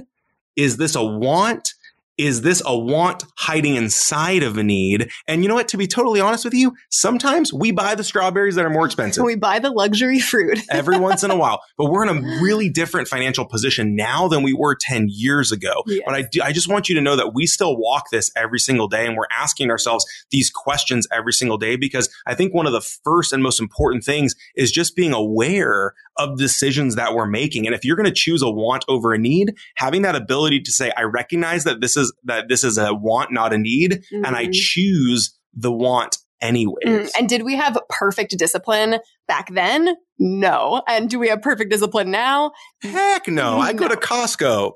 Is 0.56 0.78
this 0.78 0.96
a 0.96 1.04
want? 1.04 1.74
Is 2.20 2.42
this 2.42 2.62
a 2.66 2.78
want 2.78 3.24
hiding 3.38 3.76
inside 3.76 4.44
of 4.44 4.58
a 4.58 4.64
need? 4.64 5.10
And 5.26 5.42
you 5.42 5.48
know 5.48 5.56
what? 5.56 5.70
To 5.70 5.78
be 5.78 5.88
totally 5.88 6.20
honest 6.20 6.44
with 6.44 6.54
you, 6.54 6.76
sometimes 6.92 7.54
we 7.54 7.72
buy 7.72 7.96
the 7.96 8.04
strawberries 8.04 8.56
that 8.56 8.66
are 8.66 8.70
more 8.70 8.86
expensive. 8.86 9.24
We 9.24 9.36
buy 9.36 9.60
the 9.60 9.72
luxury 9.72 10.20
fruit 10.20 10.60
every 10.70 11.00
once 11.00 11.24
in 11.24 11.32
a 11.32 11.38
while, 11.38 11.62
but 11.78 11.86
we're 11.86 12.06
in 12.06 12.10
a 12.10 12.22
really 12.44 12.70
different 12.70 13.08
financial 13.08 13.46
position 13.46 13.96
now 13.96 14.28
than 14.28 14.44
we 14.44 14.54
were 14.54 14.76
10 14.76 15.08
years 15.10 15.54
ago. 15.54 15.84
Yes. 15.88 16.02
But 16.06 16.14
I, 16.14 16.22
do, 16.24 16.42
I 16.44 16.52
just 16.52 16.68
want 16.68 16.90
you 16.90 16.96
to 16.96 17.02
know 17.02 17.16
that 17.16 17.34
we 17.34 17.48
still 17.48 17.78
walk 17.78 18.10
this 18.12 18.30
every 18.36 18.60
single 18.60 18.90
day 18.90 19.08
and 19.08 19.16
we're 19.16 19.24
asking 19.32 19.72
ourselves 19.72 20.06
these 20.30 20.50
questions 20.50 21.08
every 21.14 21.32
single 21.32 21.58
day 21.58 21.78
because 21.78 22.10
I 22.28 22.36
think 22.36 22.54
one 22.54 22.68
of 22.68 22.74
the 22.74 22.82
first 22.82 23.32
and 23.32 23.42
most 23.42 23.62
important 23.62 24.04
things 24.04 24.36
is 24.58 24.74
just 24.74 24.94
being 24.94 25.14
aware 25.14 25.94
of 26.20 26.38
decisions 26.38 26.96
that 26.96 27.16
we're 27.16 27.26
making. 27.26 27.66
And 27.66 27.74
if 27.74 27.86
you're 27.86 27.96
going 27.96 28.06
to 28.06 28.12
choose 28.12 28.42
a 28.42 28.50
want 28.50 28.84
over 28.90 29.14
a 29.14 29.18
need, 29.18 29.56
having 29.76 30.02
that 30.02 30.16
ability 30.16 30.60
to 30.60 30.72
say, 30.72 30.92
I 30.98 31.04
recognize 31.04 31.64
that 31.64 31.80
this 31.80 31.96
is, 31.96 32.09
that 32.24 32.50
this 32.50 32.64
is 32.64 32.78
a 32.78 32.94
want, 32.94 33.32
not 33.32 33.54
a 33.54 33.58
need. 33.58 34.04
Mm-hmm. 34.12 34.26
And 34.26 34.36
I 34.36 34.44
mm-hmm. 34.44 34.52
choose 34.54 35.38
the 35.54 35.72
want 35.72 36.18
anyways. 36.42 36.86
Mm, 36.86 37.12
and 37.18 37.30
did 37.30 37.44
we 37.44 37.56
have 37.56 37.78
perfect 37.90 38.38
discipline 38.38 39.00
back 39.30 39.54
then? 39.54 39.96
No. 40.22 40.84
And 40.86 41.10
do 41.10 41.18
we 41.18 41.30
have 41.30 41.42
perfect 41.42 41.72
discipline 41.72 42.12
now? 42.12 42.52
Heck 42.82 43.30
no. 43.30 43.58
I 43.58 43.72
go 43.72 43.88
to 43.88 43.96
Costco. 43.96 44.74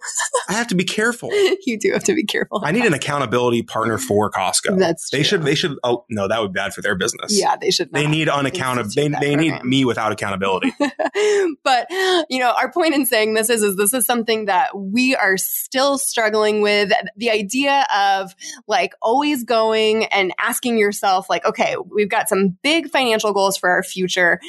I 0.48 0.54
have 0.54 0.68
to 0.68 0.76
be 0.76 0.86
careful. 0.86 1.30
you 1.66 1.78
do 1.78 1.92
have 1.92 2.06
to 2.06 2.16
be 2.16 2.24
careful. 2.24 2.62
I 2.64 2.72
need 2.72 2.86
an 2.86 2.94
accountability 2.94 3.62
partner 3.62 3.98
for 3.98 4.32
Costco. 4.32 4.80
That's 4.80 5.10
true. 5.10 5.20
They 5.20 5.24
should, 5.24 5.44
they 5.44 5.56
should, 5.56 5.78
oh, 5.84 6.06
no, 6.10 6.30
that 6.30 6.42
would 6.42 6.54
be 6.54 6.58
bad 6.58 6.74
for 6.74 6.82
their 6.82 6.96
business. 6.96 7.38
Yeah, 7.38 7.58
they 7.58 7.72
should. 7.72 7.92
Not. 7.92 8.00
They 8.00 8.08
need 8.08 8.30
unaccountable 8.30 8.90
They, 8.96 9.10
they 9.10 9.36
need 9.36 9.62
me 9.64 9.84
without 9.84 10.14
accountability. 10.14 10.74
but, 11.64 11.88
you 12.30 12.40
know, 12.40 12.54
our 12.58 12.72
point 12.72 12.94
in 12.96 13.06
saying 13.06 13.34
this 13.34 13.50
is, 13.50 13.64
is 13.64 13.76
this 13.76 13.94
is 13.94 14.06
something 14.06 14.46
that 14.46 14.78
we 14.78 15.14
are 15.14 15.36
still 15.36 15.98
struggling 15.98 16.62
with. 16.62 16.94
The 17.18 17.32
idea 17.32 17.86
of 17.94 18.34
like 18.68 18.94
always 19.02 19.44
going 19.44 20.06
and 20.06 20.34
asking 20.40 20.78
yourself, 20.78 21.30
like, 21.30 21.46
okay, 21.46 21.76
we've 21.94 22.10
got 22.10 22.30
some 22.30 22.58
big 22.64 22.90
financial 22.90 23.34
goals 23.34 23.58
for 23.58 23.70
our 23.70 23.84
future 23.84 24.40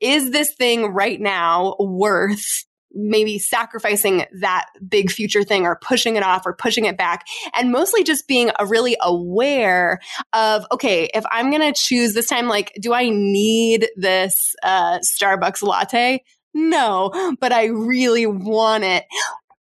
is 0.00 0.30
this 0.30 0.54
thing 0.54 0.86
right 0.92 1.20
now 1.20 1.76
worth 1.78 2.64
maybe 2.92 3.38
sacrificing 3.38 4.24
that 4.40 4.66
big 4.88 5.10
future 5.10 5.44
thing 5.44 5.66
or 5.66 5.78
pushing 5.82 6.16
it 6.16 6.22
off 6.22 6.46
or 6.46 6.54
pushing 6.54 6.86
it 6.86 6.96
back? 6.96 7.26
And 7.54 7.70
mostly 7.70 8.02
just 8.02 8.26
being 8.26 8.50
a 8.58 8.66
really 8.66 8.96
aware 9.00 10.00
of 10.32 10.66
okay 10.72 11.08
if 11.14 11.24
i'm 11.30 11.50
going 11.50 11.72
to 11.72 11.78
choose 11.78 12.14
this 12.14 12.26
time 12.26 12.48
like 12.48 12.72
do 12.80 12.92
i 12.92 13.08
need 13.08 13.88
this 13.96 14.54
uh, 14.62 14.98
starbucks 15.00 15.62
latte? 15.62 16.22
No 16.54 17.36
but 17.40 17.52
i 17.52 17.66
really 17.66 18.26
want 18.26 18.84
it. 18.84 19.04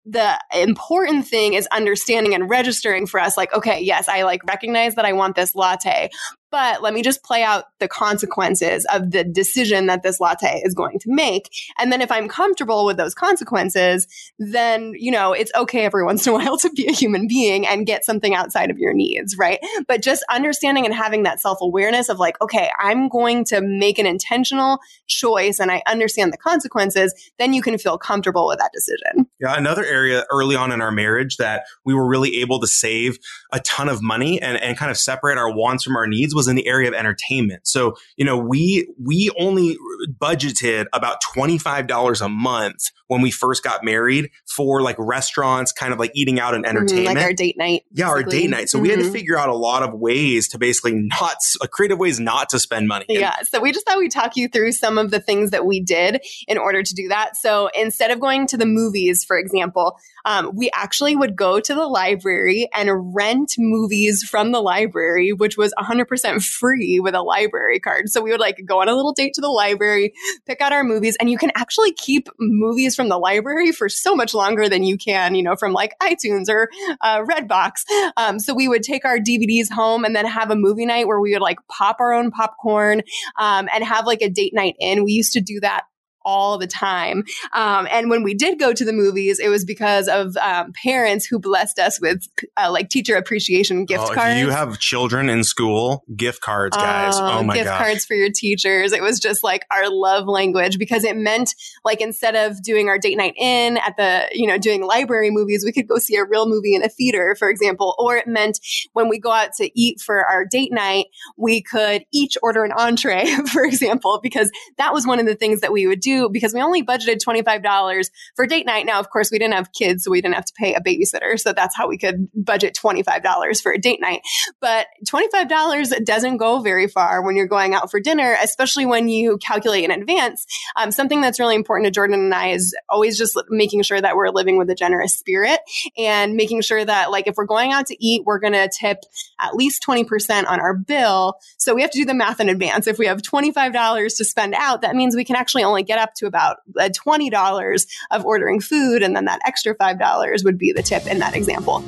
The 0.05 0.37
important 0.53 1.29
thing 1.29 1.55
is 1.55 1.69
understanding 1.69 2.35
and 2.35 2.51
registering 2.51 3.07
for 3.07 3.21
us 3.21 3.37
like 3.37 3.55
okay 3.55 3.81
yes 3.81 4.09
i 4.09 4.23
like 4.25 4.43
recognize 4.45 4.97
that 4.97 5.05
i 5.05 5.13
want 5.13 5.37
this 5.37 5.55
latte 5.55 6.11
but 6.53 6.83
let 6.83 6.93
me 6.93 7.03
just 7.03 7.25
play 7.25 7.43
out 7.43 7.65
the 7.81 7.89
consequences 7.89 8.87
of 8.93 9.11
the 9.11 9.25
decision 9.25 9.87
that 9.87 10.03
this 10.03 10.21
latte 10.21 10.61
is 10.63 10.75
going 10.75 10.99
to 11.01 11.11
make. 11.11 11.51
And 11.79 11.91
then 11.91 12.03
if 12.03 12.13
I'm 12.13 12.29
comfortable 12.29 12.85
with 12.85 12.99
those 12.99 13.15
consequences, 13.15 14.07
then, 14.39 14.93
you 14.95 15.11
know, 15.11 15.33
it's 15.33 15.51
okay 15.55 15.87
every 15.87 16.05
once 16.13 16.27
in 16.27 16.35
a 16.35 16.37
while 16.37 16.59
to 16.59 16.71
be 16.71 16.87
a 16.87 16.93
human 16.93 17.27
being 17.27 17.67
and 17.67 17.87
get 17.87 18.05
something 18.05 18.35
outside 18.35 18.71
of 18.71 18.79
your 18.79 18.93
needs, 18.93 19.37
right? 19.39 19.59
But 19.89 20.03
just 20.03 20.25
understanding 20.31 20.85
and 20.85 20.95
having 20.95 21.23
that 21.23 21.41
self 21.41 21.59
awareness 21.63 22.11
of 22.11 22.19
like, 22.19 22.41
okay, 22.43 22.71
I'm 22.79 23.09
going 23.09 23.45
to 23.47 23.63
make 23.63 23.99
an 23.99 24.07
intentional 24.07 24.79
choice 25.07 25.59
and 25.59 25.73
I 25.73 25.83
understand 25.87 26.35
the 26.35 26.37
consequences, 26.37 27.15
then 27.39 27.55
you 27.55 27.63
can 27.63 27.79
feel 27.79 27.97
comfortable 27.97 28.47
with 28.47 28.59
that 28.59 28.73
decision. 28.75 29.27
Yeah. 29.41 29.57
Another 29.57 29.85
area 29.85 30.27
early 30.31 30.55
on 30.55 30.71
in 30.71 30.83
our 30.83 30.93
marriage 30.93 31.39
that 31.39 31.65
we 31.87 31.95
were 31.95 32.07
really 32.07 32.43
able 32.43 32.61
to 32.61 32.67
save 32.67 33.19
a 33.53 33.61
ton 33.61 33.89
of 33.89 34.03
money 34.03 34.41
and, 34.43 34.59
and 34.59 34.77
kind 34.77 34.91
of 34.91 34.99
separate 34.99 35.39
our 35.39 35.51
wants 35.51 35.85
from 35.85 35.97
our 35.97 36.07
needs 36.07 36.35
was 36.35 36.42
was 36.43 36.49
in 36.49 36.57
the 36.57 36.67
area 36.67 36.89
of 36.89 36.95
entertainment. 36.95 37.67
So, 37.67 37.95
you 38.17 38.25
know, 38.25 38.37
we, 38.37 38.89
we 39.01 39.31
only 39.39 39.77
budgeted 40.19 40.87
about 40.93 41.23
$25 41.23 42.25
a 42.25 42.29
month 42.29 42.91
when 43.07 43.21
we 43.21 43.31
first 43.31 43.63
got 43.63 43.85
married 43.85 44.31
for 44.47 44.83
like 44.83 44.97
restaurants, 44.99 45.71
kind 45.71 45.93
of 45.93 45.99
like 45.99 46.11
eating 46.15 46.41
out 46.41 46.55
and 46.55 46.67
entertainment. 46.67 47.11
Mm, 47.11 47.15
like 47.15 47.25
our 47.25 47.33
date 47.33 47.57
night. 47.59 47.83
Yeah, 47.93 48.09
our 48.09 48.23
date 48.23 48.51
night. 48.51 48.69
So 48.69 48.79
mm-hmm. 48.79 48.83
we 48.83 48.89
had 48.89 48.99
to 48.99 49.05
mm-hmm. 49.05 49.13
figure 49.13 49.39
out 49.39 49.49
a 49.49 49.55
lot 49.55 49.83
of 49.83 49.93
ways 49.93 50.49
to 50.49 50.59
basically 50.59 50.95
not, 50.95 51.37
uh, 51.61 51.67
creative 51.67 51.99
ways 51.99 52.19
not 52.19 52.49
to 52.51 52.59
spend 52.59 52.89
money. 52.89 53.07
Yeah. 53.09 53.43
So 53.43 53.61
we 53.61 53.73
just 53.73 53.87
thought 53.87 53.99
we'd 53.99 54.11
talk 54.11 54.37
you 54.37 54.49
through 54.49 54.73
some 54.73 54.99
of 54.99 55.11
the 55.11 55.21
things 55.21 55.51
that 55.51 55.67
we 55.67 55.81
did 55.81 56.21
in 56.49 56.59
order 56.59 56.83
to 56.83 56.95
do 56.95 57.09
that. 57.09 57.37
So 57.37 57.69
instead 57.75 58.11
of 58.11 58.19
going 58.19 58.47
to 58.49 58.57
the 58.57 58.67
movies, 58.67 59.25
for 59.25 59.39
example, 59.39 59.99
um, 60.25 60.53
we 60.55 60.71
actually 60.75 61.15
would 61.17 61.37
go 61.37 61.61
to 61.61 61.75
the 61.75 61.87
library 61.87 62.69
and 62.73 63.15
rent 63.15 63.55
movies 63.59 64.23
from 64.23 64.53
the 64.53 64.61
library, 64.61 65.33
which 65.33 65.57
was 65.57 65.75
100% 65.79 66.32
100% 66.39 66.45
free 66.45 67.01
with 67.01 67.15
a 67.15 67.23
library 67.23 67.81
card. 67.81 68.09
So 68.09 68.21
we 68.21 68.31
would 68.31 68.41
like 68.41 68.63
go 68.65 68.81
on 68.81 68.89
a 68.89 68.95
little 68.95 69.13
date 69.13 69.35
to 69.35 69.41
the 69.41 69.49
library, 69.49 70.13
pick 70.47 70.61
out 70.61 70.73
our 70.73 70.85
movies, 70.85 71.17
and 71.21 71.31
you 71.31 71.39
can 71.39 71.53
actually 71.55 71.93
keep 71.93 72.29
movies 72.39 72.95
from 72.95 73.09
the 73.09 73.19
library 73.19 73.73
for 73.73 73.89
so 73.89 74.15
much 74.15 74.35
longer 74.35 74.69
than 74.69 74.83
you 74.83 74.97
can, 74.97 75.35
you 75.35 75.43
know, 75.43 75.57
from 75.57 75.73
like 75.73 75.95
iTunes 76.01 76.49
or 76.49 76.69
uh, 77.01 77.23
Redbox. 77.23 77.85
Um, 78.17 78.39
so 78.39 78.55
we 78.55 78.69
would 78.69 78.83
take 78.83 79.05
our 79.05 79.19
DVDs 79.19 79.71
home 79.71 80.05
and 80.05 80.15
then 80.15 80.27
have 80.27 80.51
a 80.51 80.57
movie 80.57 80.87
night 80.87 81.07
where 81.07 81.21
we 81.21 81.33
would 81.33 81.43
like 81.43 81.59
pop 81.69 81.97
our 82.01 82.13
own 82.13 82.31
popcorn 82.31 83.03
um, 83.39 83.69
and 83.73 83.85
have 83.85 84.07
like 84.07 84.23
a 84.23 84.29
date 84.29 84.55
night 84.55 84.77
in. 84.79 85.05
We 85.05 85.13
used 85.13 85.33
to 85.33 85.41
do 85.41 85.61
that 85.61 85.85
all 86.25 86.59
the 86.59 86.67
time. 86.67 87.25
Um, 87.53 87.89
and 87.91 88.11
when 88.11 88.23
we 88.23 88.35
did 88.35 88.59
go 88.59 88.73
to 88.73 88.85
the 88.85 88.93
movies, 88.93 89.39
it 89.39 89.49
was 89.49 89.65
because 89.65 90.09
of 90.09 90.37
um, 90.37 90.73
parents 90.83 91.27
who 91.27 91.39
blessed 91.39 91.79
us 91.79 92.01
with 92.01 92.27
uh, 92.57 92.71
like 92.71 92.89
teacher 92.89 93.17
appreciation 93.17 93.85
gift 93.85 94.05
oh, 94.11 94.15
cards. 94.15 94.41
you 94.41 94.51
have 94.51 94.79
children 94.79 95.29
in 95.29 95.45
school, 95.45 96.05
gift 96.17 96.41
cards, 96.41 96.77
guys. 96.77 97.17
Uh, 97.17 97.39
oh 97.39 97.43
my 97.43 97.55
god, 97.55 97.61
gift 97.61 97.67
gosh. 97.67 97.83
cards 97.83 98.05
for 98.05 98.15
your 98.15 98.31
teachers. 98.35 98.93
It 98.93 99.03
was 99.03 99.19
just 99.19 99.43
like 99.43 99.67
our 99.71 99.91
love 99.91 100.27
language 100.27 100.79
because 100.79 101.05
it 101.05 101.17
meant 101.17 101.55
like 101.85 102.01
instead 102.01 102.35
of 102.35 102.63
doing 102.63 102.89
our 102.89 102.99
date 102.99 103.17
night 103.17 103.35
in 103.37 103.79
at 103.79 103.97
the, 103.97 104.29
you 104.33 104.47
know, 104.47 104.59
doing 104.59 104.83
library 104.83 105.31
movies, 105.31 105.65
we 105.65 105.73
could 105.73 105.89
go 105.89 105.99
see 105.99 106.17
a 106.17 106.25
real 106.25 106.49
movie 106.49 106.75
in 106.75 106.83
a 106.83 106.89
theater, 106.89 107.37
for 107.39 107.49
example. 107.49 107.95
Or 107.99 108.17
it 108.17 108.27
meant 108.27 108.59
when 108.93 109.09
we 109.09 109.19
go 109.19 109.31
out 109.31 109.53
to 109.59 109.71
eat 109.79 110.01
for 110.01 110.25
our 110.25 110.45
date 110.45 110.73
night, 110.73 111.07
we 111.37 111.63
could 111.63 112.05
each 112.13 112.37
order 112.43 112.65
an 112.65 112.73
entree, 112.73 113.27
for 113.53 113.65
example, 113.65 114.21
because 114.23 114.51
that 114.79 114.93
was 114.93 115.07
one 115.07 115.19
of 115.19 115.27
the 115.27 115.35
things 115.35 115.61
that 115.61 115.73
we 115.73 115.87
would 115.87 116.01
do 116.01 116.12
because 116.33 116.55
we 116.55 116.61
only 116.61 116.83
budgeted 116.83 117.19
$25 117.27 118.11
for 118.37 118.47
date 118.47 118.67
night. 118.67 118.87
Now, 118.87 119.01
of 119.01 119.11
course, 119.11 119.31
we 119.31 119.39
didn't 119.39 119.55
have 119.55 119.73
kids, 119.73 120.05
so 120.05 120.11
we 120.11 120.21
didn't 120.21 120.35
have 120.35 120.45
to 120.47 120.53
pay 120.57 120.75
a 120.75 120.81
babysitter. 120.81 121.39
So 121.39 121.53
that's 121.53 121.77
how 121.77 121.89
we 121.89 121.99
could 121.99 122.29
budget 122.35 122.77
$25 122.81 123.63
for 123.63 123.73
a 123.73 123.79
date 123.79 124.01
night. 124.01 124.23
But 124.61 124.87
$25 125.07 126.05
doesn't 126.05 126.37
go 126.37 126.61
very 126.61 126.89
far 126.89 127.23
when 127.23 127.37
you're 127.37 127.47
going 127.47 127.75
out 127.75 127.91
for 127.91 128.01
dinner, 128.01 128.37
especially 128.43 128.87
when 128.87 129.09
you 129.09 129.39
calculate 129.39 129.85
in 129.85 129.91
advance. 129.91 130.47
Um, 130.77 130.91
something 130.93 131.21
that's 131.21 131.41
really 131.41 131.55
important 131.55 131.87
to 131.87 131.91
Jordan 131.91 132.21
and 132.21 132.35
I 132.35 132.49
is 132.49 132.75
always 132.89 133.19
just 133.19 133.39
making 133.49 133.83
sure 133.83 134.01
that 134.01 134.17
we're 134.17 134.31
living 134.31 134.57
with 134.57 134.71
a 134.71 134.75
generous 134.75 135.19
spirit 135.19 135.61
and 135.97 136.35
making 136.35 136.63
sure 136.63 136.85
that, 136.85 137.11
like, 137.11 137.27
if 137.27 137.35
we're 137.37 137.47
going 137.47 137.73
out 137.73 137.87
to 137.87 138.05
eat, 138.05 138.23
we're 138.25 138.39
going 138.39 138.53
to 138.53 138.69
tip 138.69 138.99
at 139.41 139.55
least 139.55 139.83
20% 139.87 140.47
on 140.47 140.61
our 140.61 140.75
bill. 140.75 141.35
So 141.59 141.75
we 141.75 141.83
have 141.83 141.91
to 141.91 141.99
do 141.99 142.05
the 142.05 142.15
math 142.15 142.41
in 142.41 142.49
advance. 142.49 142.87
If 142.87 142.99
we 142.99 143.07
have 143.07 143.23
$25 143.23 144.17
to 144.17 144.25
spend 144.25 144.55
out, 144.55 144.83
that 144.83 144.97
means 144.97 145.15
we 145.15 145.25
can 145.25 145.37
actually 145.37 145.65
only 145.65 145.83
get 145.83 145.99
up 146.03 146.15
to 146.17 146.27
about 146.27 146.59
uh, 146.79 146.89
$20 146.89 147.87
of 148.11 148.27
ordering 148.27 148.61
food. 148.61 149.03
And 149.03 149.17
then 149.17 149.25
that 149.25 149.41
extra 149.47 149.75
$5 149.75 150.45
would 150.45 150.59
be 150.59 150.73
the 150.73 150.83
tip 150.83 151.07
in 151.07 151.19
that 151.21 151.35
example. 151.35 151.83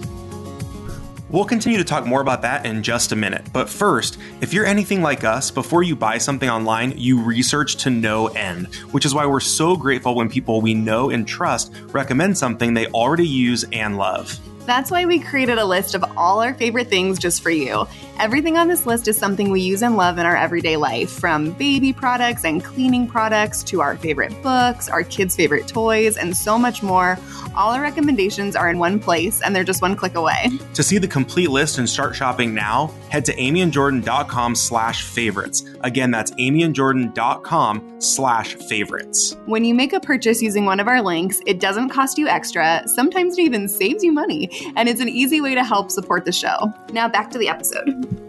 We'll 1.35 1.44
continue 1.44 1.79
to 1.79 1.85
talk 1.85 2.07
more 2.07 2.20
about 2.20 2.42
that 2.42 2.64
in 2.64 2.85
just 2.85 3.11
a 3.11 3.16
minute. 3.16 3.44
But 3.53 3.68
first, 3.68 4.18
if 4.40 4.55
you're 4.55 4.66
anything 4.66 5.03
like 5.03 5.24
us, 5.24 5.50
before 5.50 5.83
you 5.83 5.96
buy 5.96 6.18
something 6.18 6.48
online, 6.48 6.96
you 6.96 7.20
research 7.20 7.74
to 7.79 7.90
no 7.90 8.29
end, 8.29 8.72
which 8.92 9.05
is 9.05 9.12
why 9.12 9.27
we're 9.27 9.40
so 9.40 9.74
grateful 9.74 10.14
when 10.14 10.31
people 10.31 10.61
we 10.61 10.74
know 10.74 11.11
and 11.11 11.27
trust 11.27 11.72
recommend 11.88 12.38
something 12.38 12.74
they 12.74 12.87
already 12.87 13.27
use 13.27 13.64
and 13.72 13.98
love. 13.98 14.38
That's 14.66 14.90
why 14.90 15.05
we 15.05 15.18
created 15.18 15.59
a 15.59 15.64
list 15.64 15.94
of 15.94 16.03
all 16.16 16.42
our 16.42 16.55
favorite 16.55 16.88
things 16.88 17.18
just 17.18 17.42
for 17.42 17.50
you. 17.50 17.87
Everything 18.18 18.57
on 18.57 18.68
this 18.68 18.87
list 18.87 19.09
is 19.09 19.18
something 19.18 19.50
we 19.50 19.61
use 19.61 19.83
and 19.83 19.96
love 19.96 20.18
in 20.18 20.24
our 20.24 20.37
everyday 20.37 20.77
life, 20.77 21.11
from 21.11 21.50
baby 21.53 21.92
products 21.92 22.44
and 22.44 22.64
cleaning 22.64 23.07
products 23.07 23.62
to 23.64 23.83
our 23.83 23.96
favorite 23.96 24.40
books, 24.42 24.88
our 24.88 25.03
kids' 25.03 25.37
favorite 25.37 25.66
toys, 25.66 26.16
and 26.16 26.35
so 26.35 26.57
much 26.57 26.83
more. 26.83 27.18
All 27.57 27.72
our 27.72 27.83
recommendations 27.83 28.57
are 28.57 28.70
in 28.70 28.79
one 28.79 28.98
place 28.98 29.42
and 29.42 29.55
they're 29.55 29.64
just 29.64 29.83
one 29.83 29.96
click 29.96 30.14
away. 30.14 30.50
To 30.74 30.83
see 30.83 30.98
the 30.98 31.09
complete 31.09 31.50
list 31.50 31.79
and 31.79 31.88
start 31.88 32.16
shopping 32.16 32.55
now, 32.55 32.92
head 33.11 33.24
to 33.27 33.35
amyandjordan.com 33.35 34.55
slash 34.55 35.03
favorites. 35.03 35.64
Again, 35.83 36.11
that's 36.11 36.31
amyandjordan.com 36.33 37.96
slash 38.00 38.55
favorites. 38.55 39.37
When 39.46 39.64
you 39.64 39.74
make 39.74 39.92
a 39.92 40.00
purchase 40.00 40.40
using 40.40 40.64
one 40.64 40.81
of 40.81 40.88
our 40.88 41.03
links, 41.03 41.40
it 41.46 41.61
doesn't 41.61 41.90
cost 41.90 42.16
you 42.16 42.29
extra. 42.29 42.83
Sometimes 42.87 43.38
it 43.38 43.42
even 43.42 43.68
saves 43.68 44.03
you 44.03 44.12
money 44.12 44.48
and 44.76 44.88
it's 44.88 45.00
an 45.00 45.08
easy 45.08 45.40
way 45.40 45.54
to 45.54 45.64
help 45.64 45.90
support 45.90 46.24
the 46.24 46.32
show. 46.32 46.72
Now 46.92 47.08
back 47.08 47.30
to 47.32 47.38
the 47.38 47.48
episode. 47.48 48.20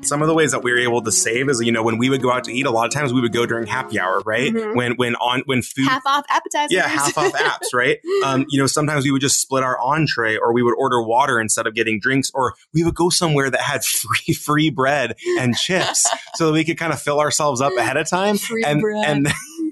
Some 0.00 0.22
of 0.22 0.28
the 0.28 0.34
ways 0.34 0.52
that 0.52 0.62
we 0.62 0.70
were 0.70 0.78
able 0.78 1.02
to 1.02 1.10
save 1.10 1.48
is, 1.48 1.60
you 1.60 1.72
know, 1.72 1.82
when 1.82 1.98
we 1.98 2.08
would 2.08 2.22
go 2.22 2.30
out 2.30 2.44
to 2.44 2.52
eat, 2.52 2.66
a 2.66 2.70
lot 2.70 2.86
of 2.86 2.92
times 2.92 3.12
we 3.12 3.20
would 3.20 3.32
go 3.32 3.46
during 3.46 3.66
happy 3.66 3.98
hour, 3.98 4.20
right? 4.24 4.52
Mhm. 4.54 4.76
When 4.76 4.92
when 4.92 5.16
on 5.16 5.42
when 5.46 5.60
food 5.60 5.88
Half 5.88 6.06
off 6.06 6.24
appetizers. 6.30 6.70
yeah, 6.72 6.86
half 6.86 7.18
off 7.18 7.32
apps, 7.34 7.74
right? 7.74 7.98
Um, 8.24 8.46
you 8.48 8.60
know, 8.60 8.68
sometimes 8.68 9.04
we 9.04 9.10
would 9.10 9.20
just 9.20 9.40
split 9.40 9.64
our 9.64 9.76
entree 9.80 10.36
or 10.36 10.52
we 10.52 10.62
would 10.62 10.74
order 10.78 11.02
water 11.02 11.40
instead 11.40 11.66
of 11.66 11.74
getting 11.74 11.98
drinks, 11.98 12.30
or 12.32 12.54
we 12.72 12.84
would 12.84 12.94
go 12.94 13.10
somewhere 13.10 13.50
that 13.50 13.60
had 13.60 13.84
free 14.24 14.34
free 14.34 14.70
bread 14.70 15.16
and 15.40 15.56
chips 15.56 16.08
so 16.36 16.46
that 16.46 16.52
we 16.52 16.62
could 16.64 16.78
kind 16.78 16.92
of 16.92 17.02
fill 17.02 17.18
ourselves 17.18 17.60
up 17.60 17.72
ahead 17.76 17.96
of 17.96 18.08
time 18.08 18.38
Free 18.38 18.62
and 18.64 18.80
bread. 18.80 19.04
and 19.04 19.26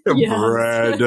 Yes. 0.16 0.38
bread, 0.38 1.03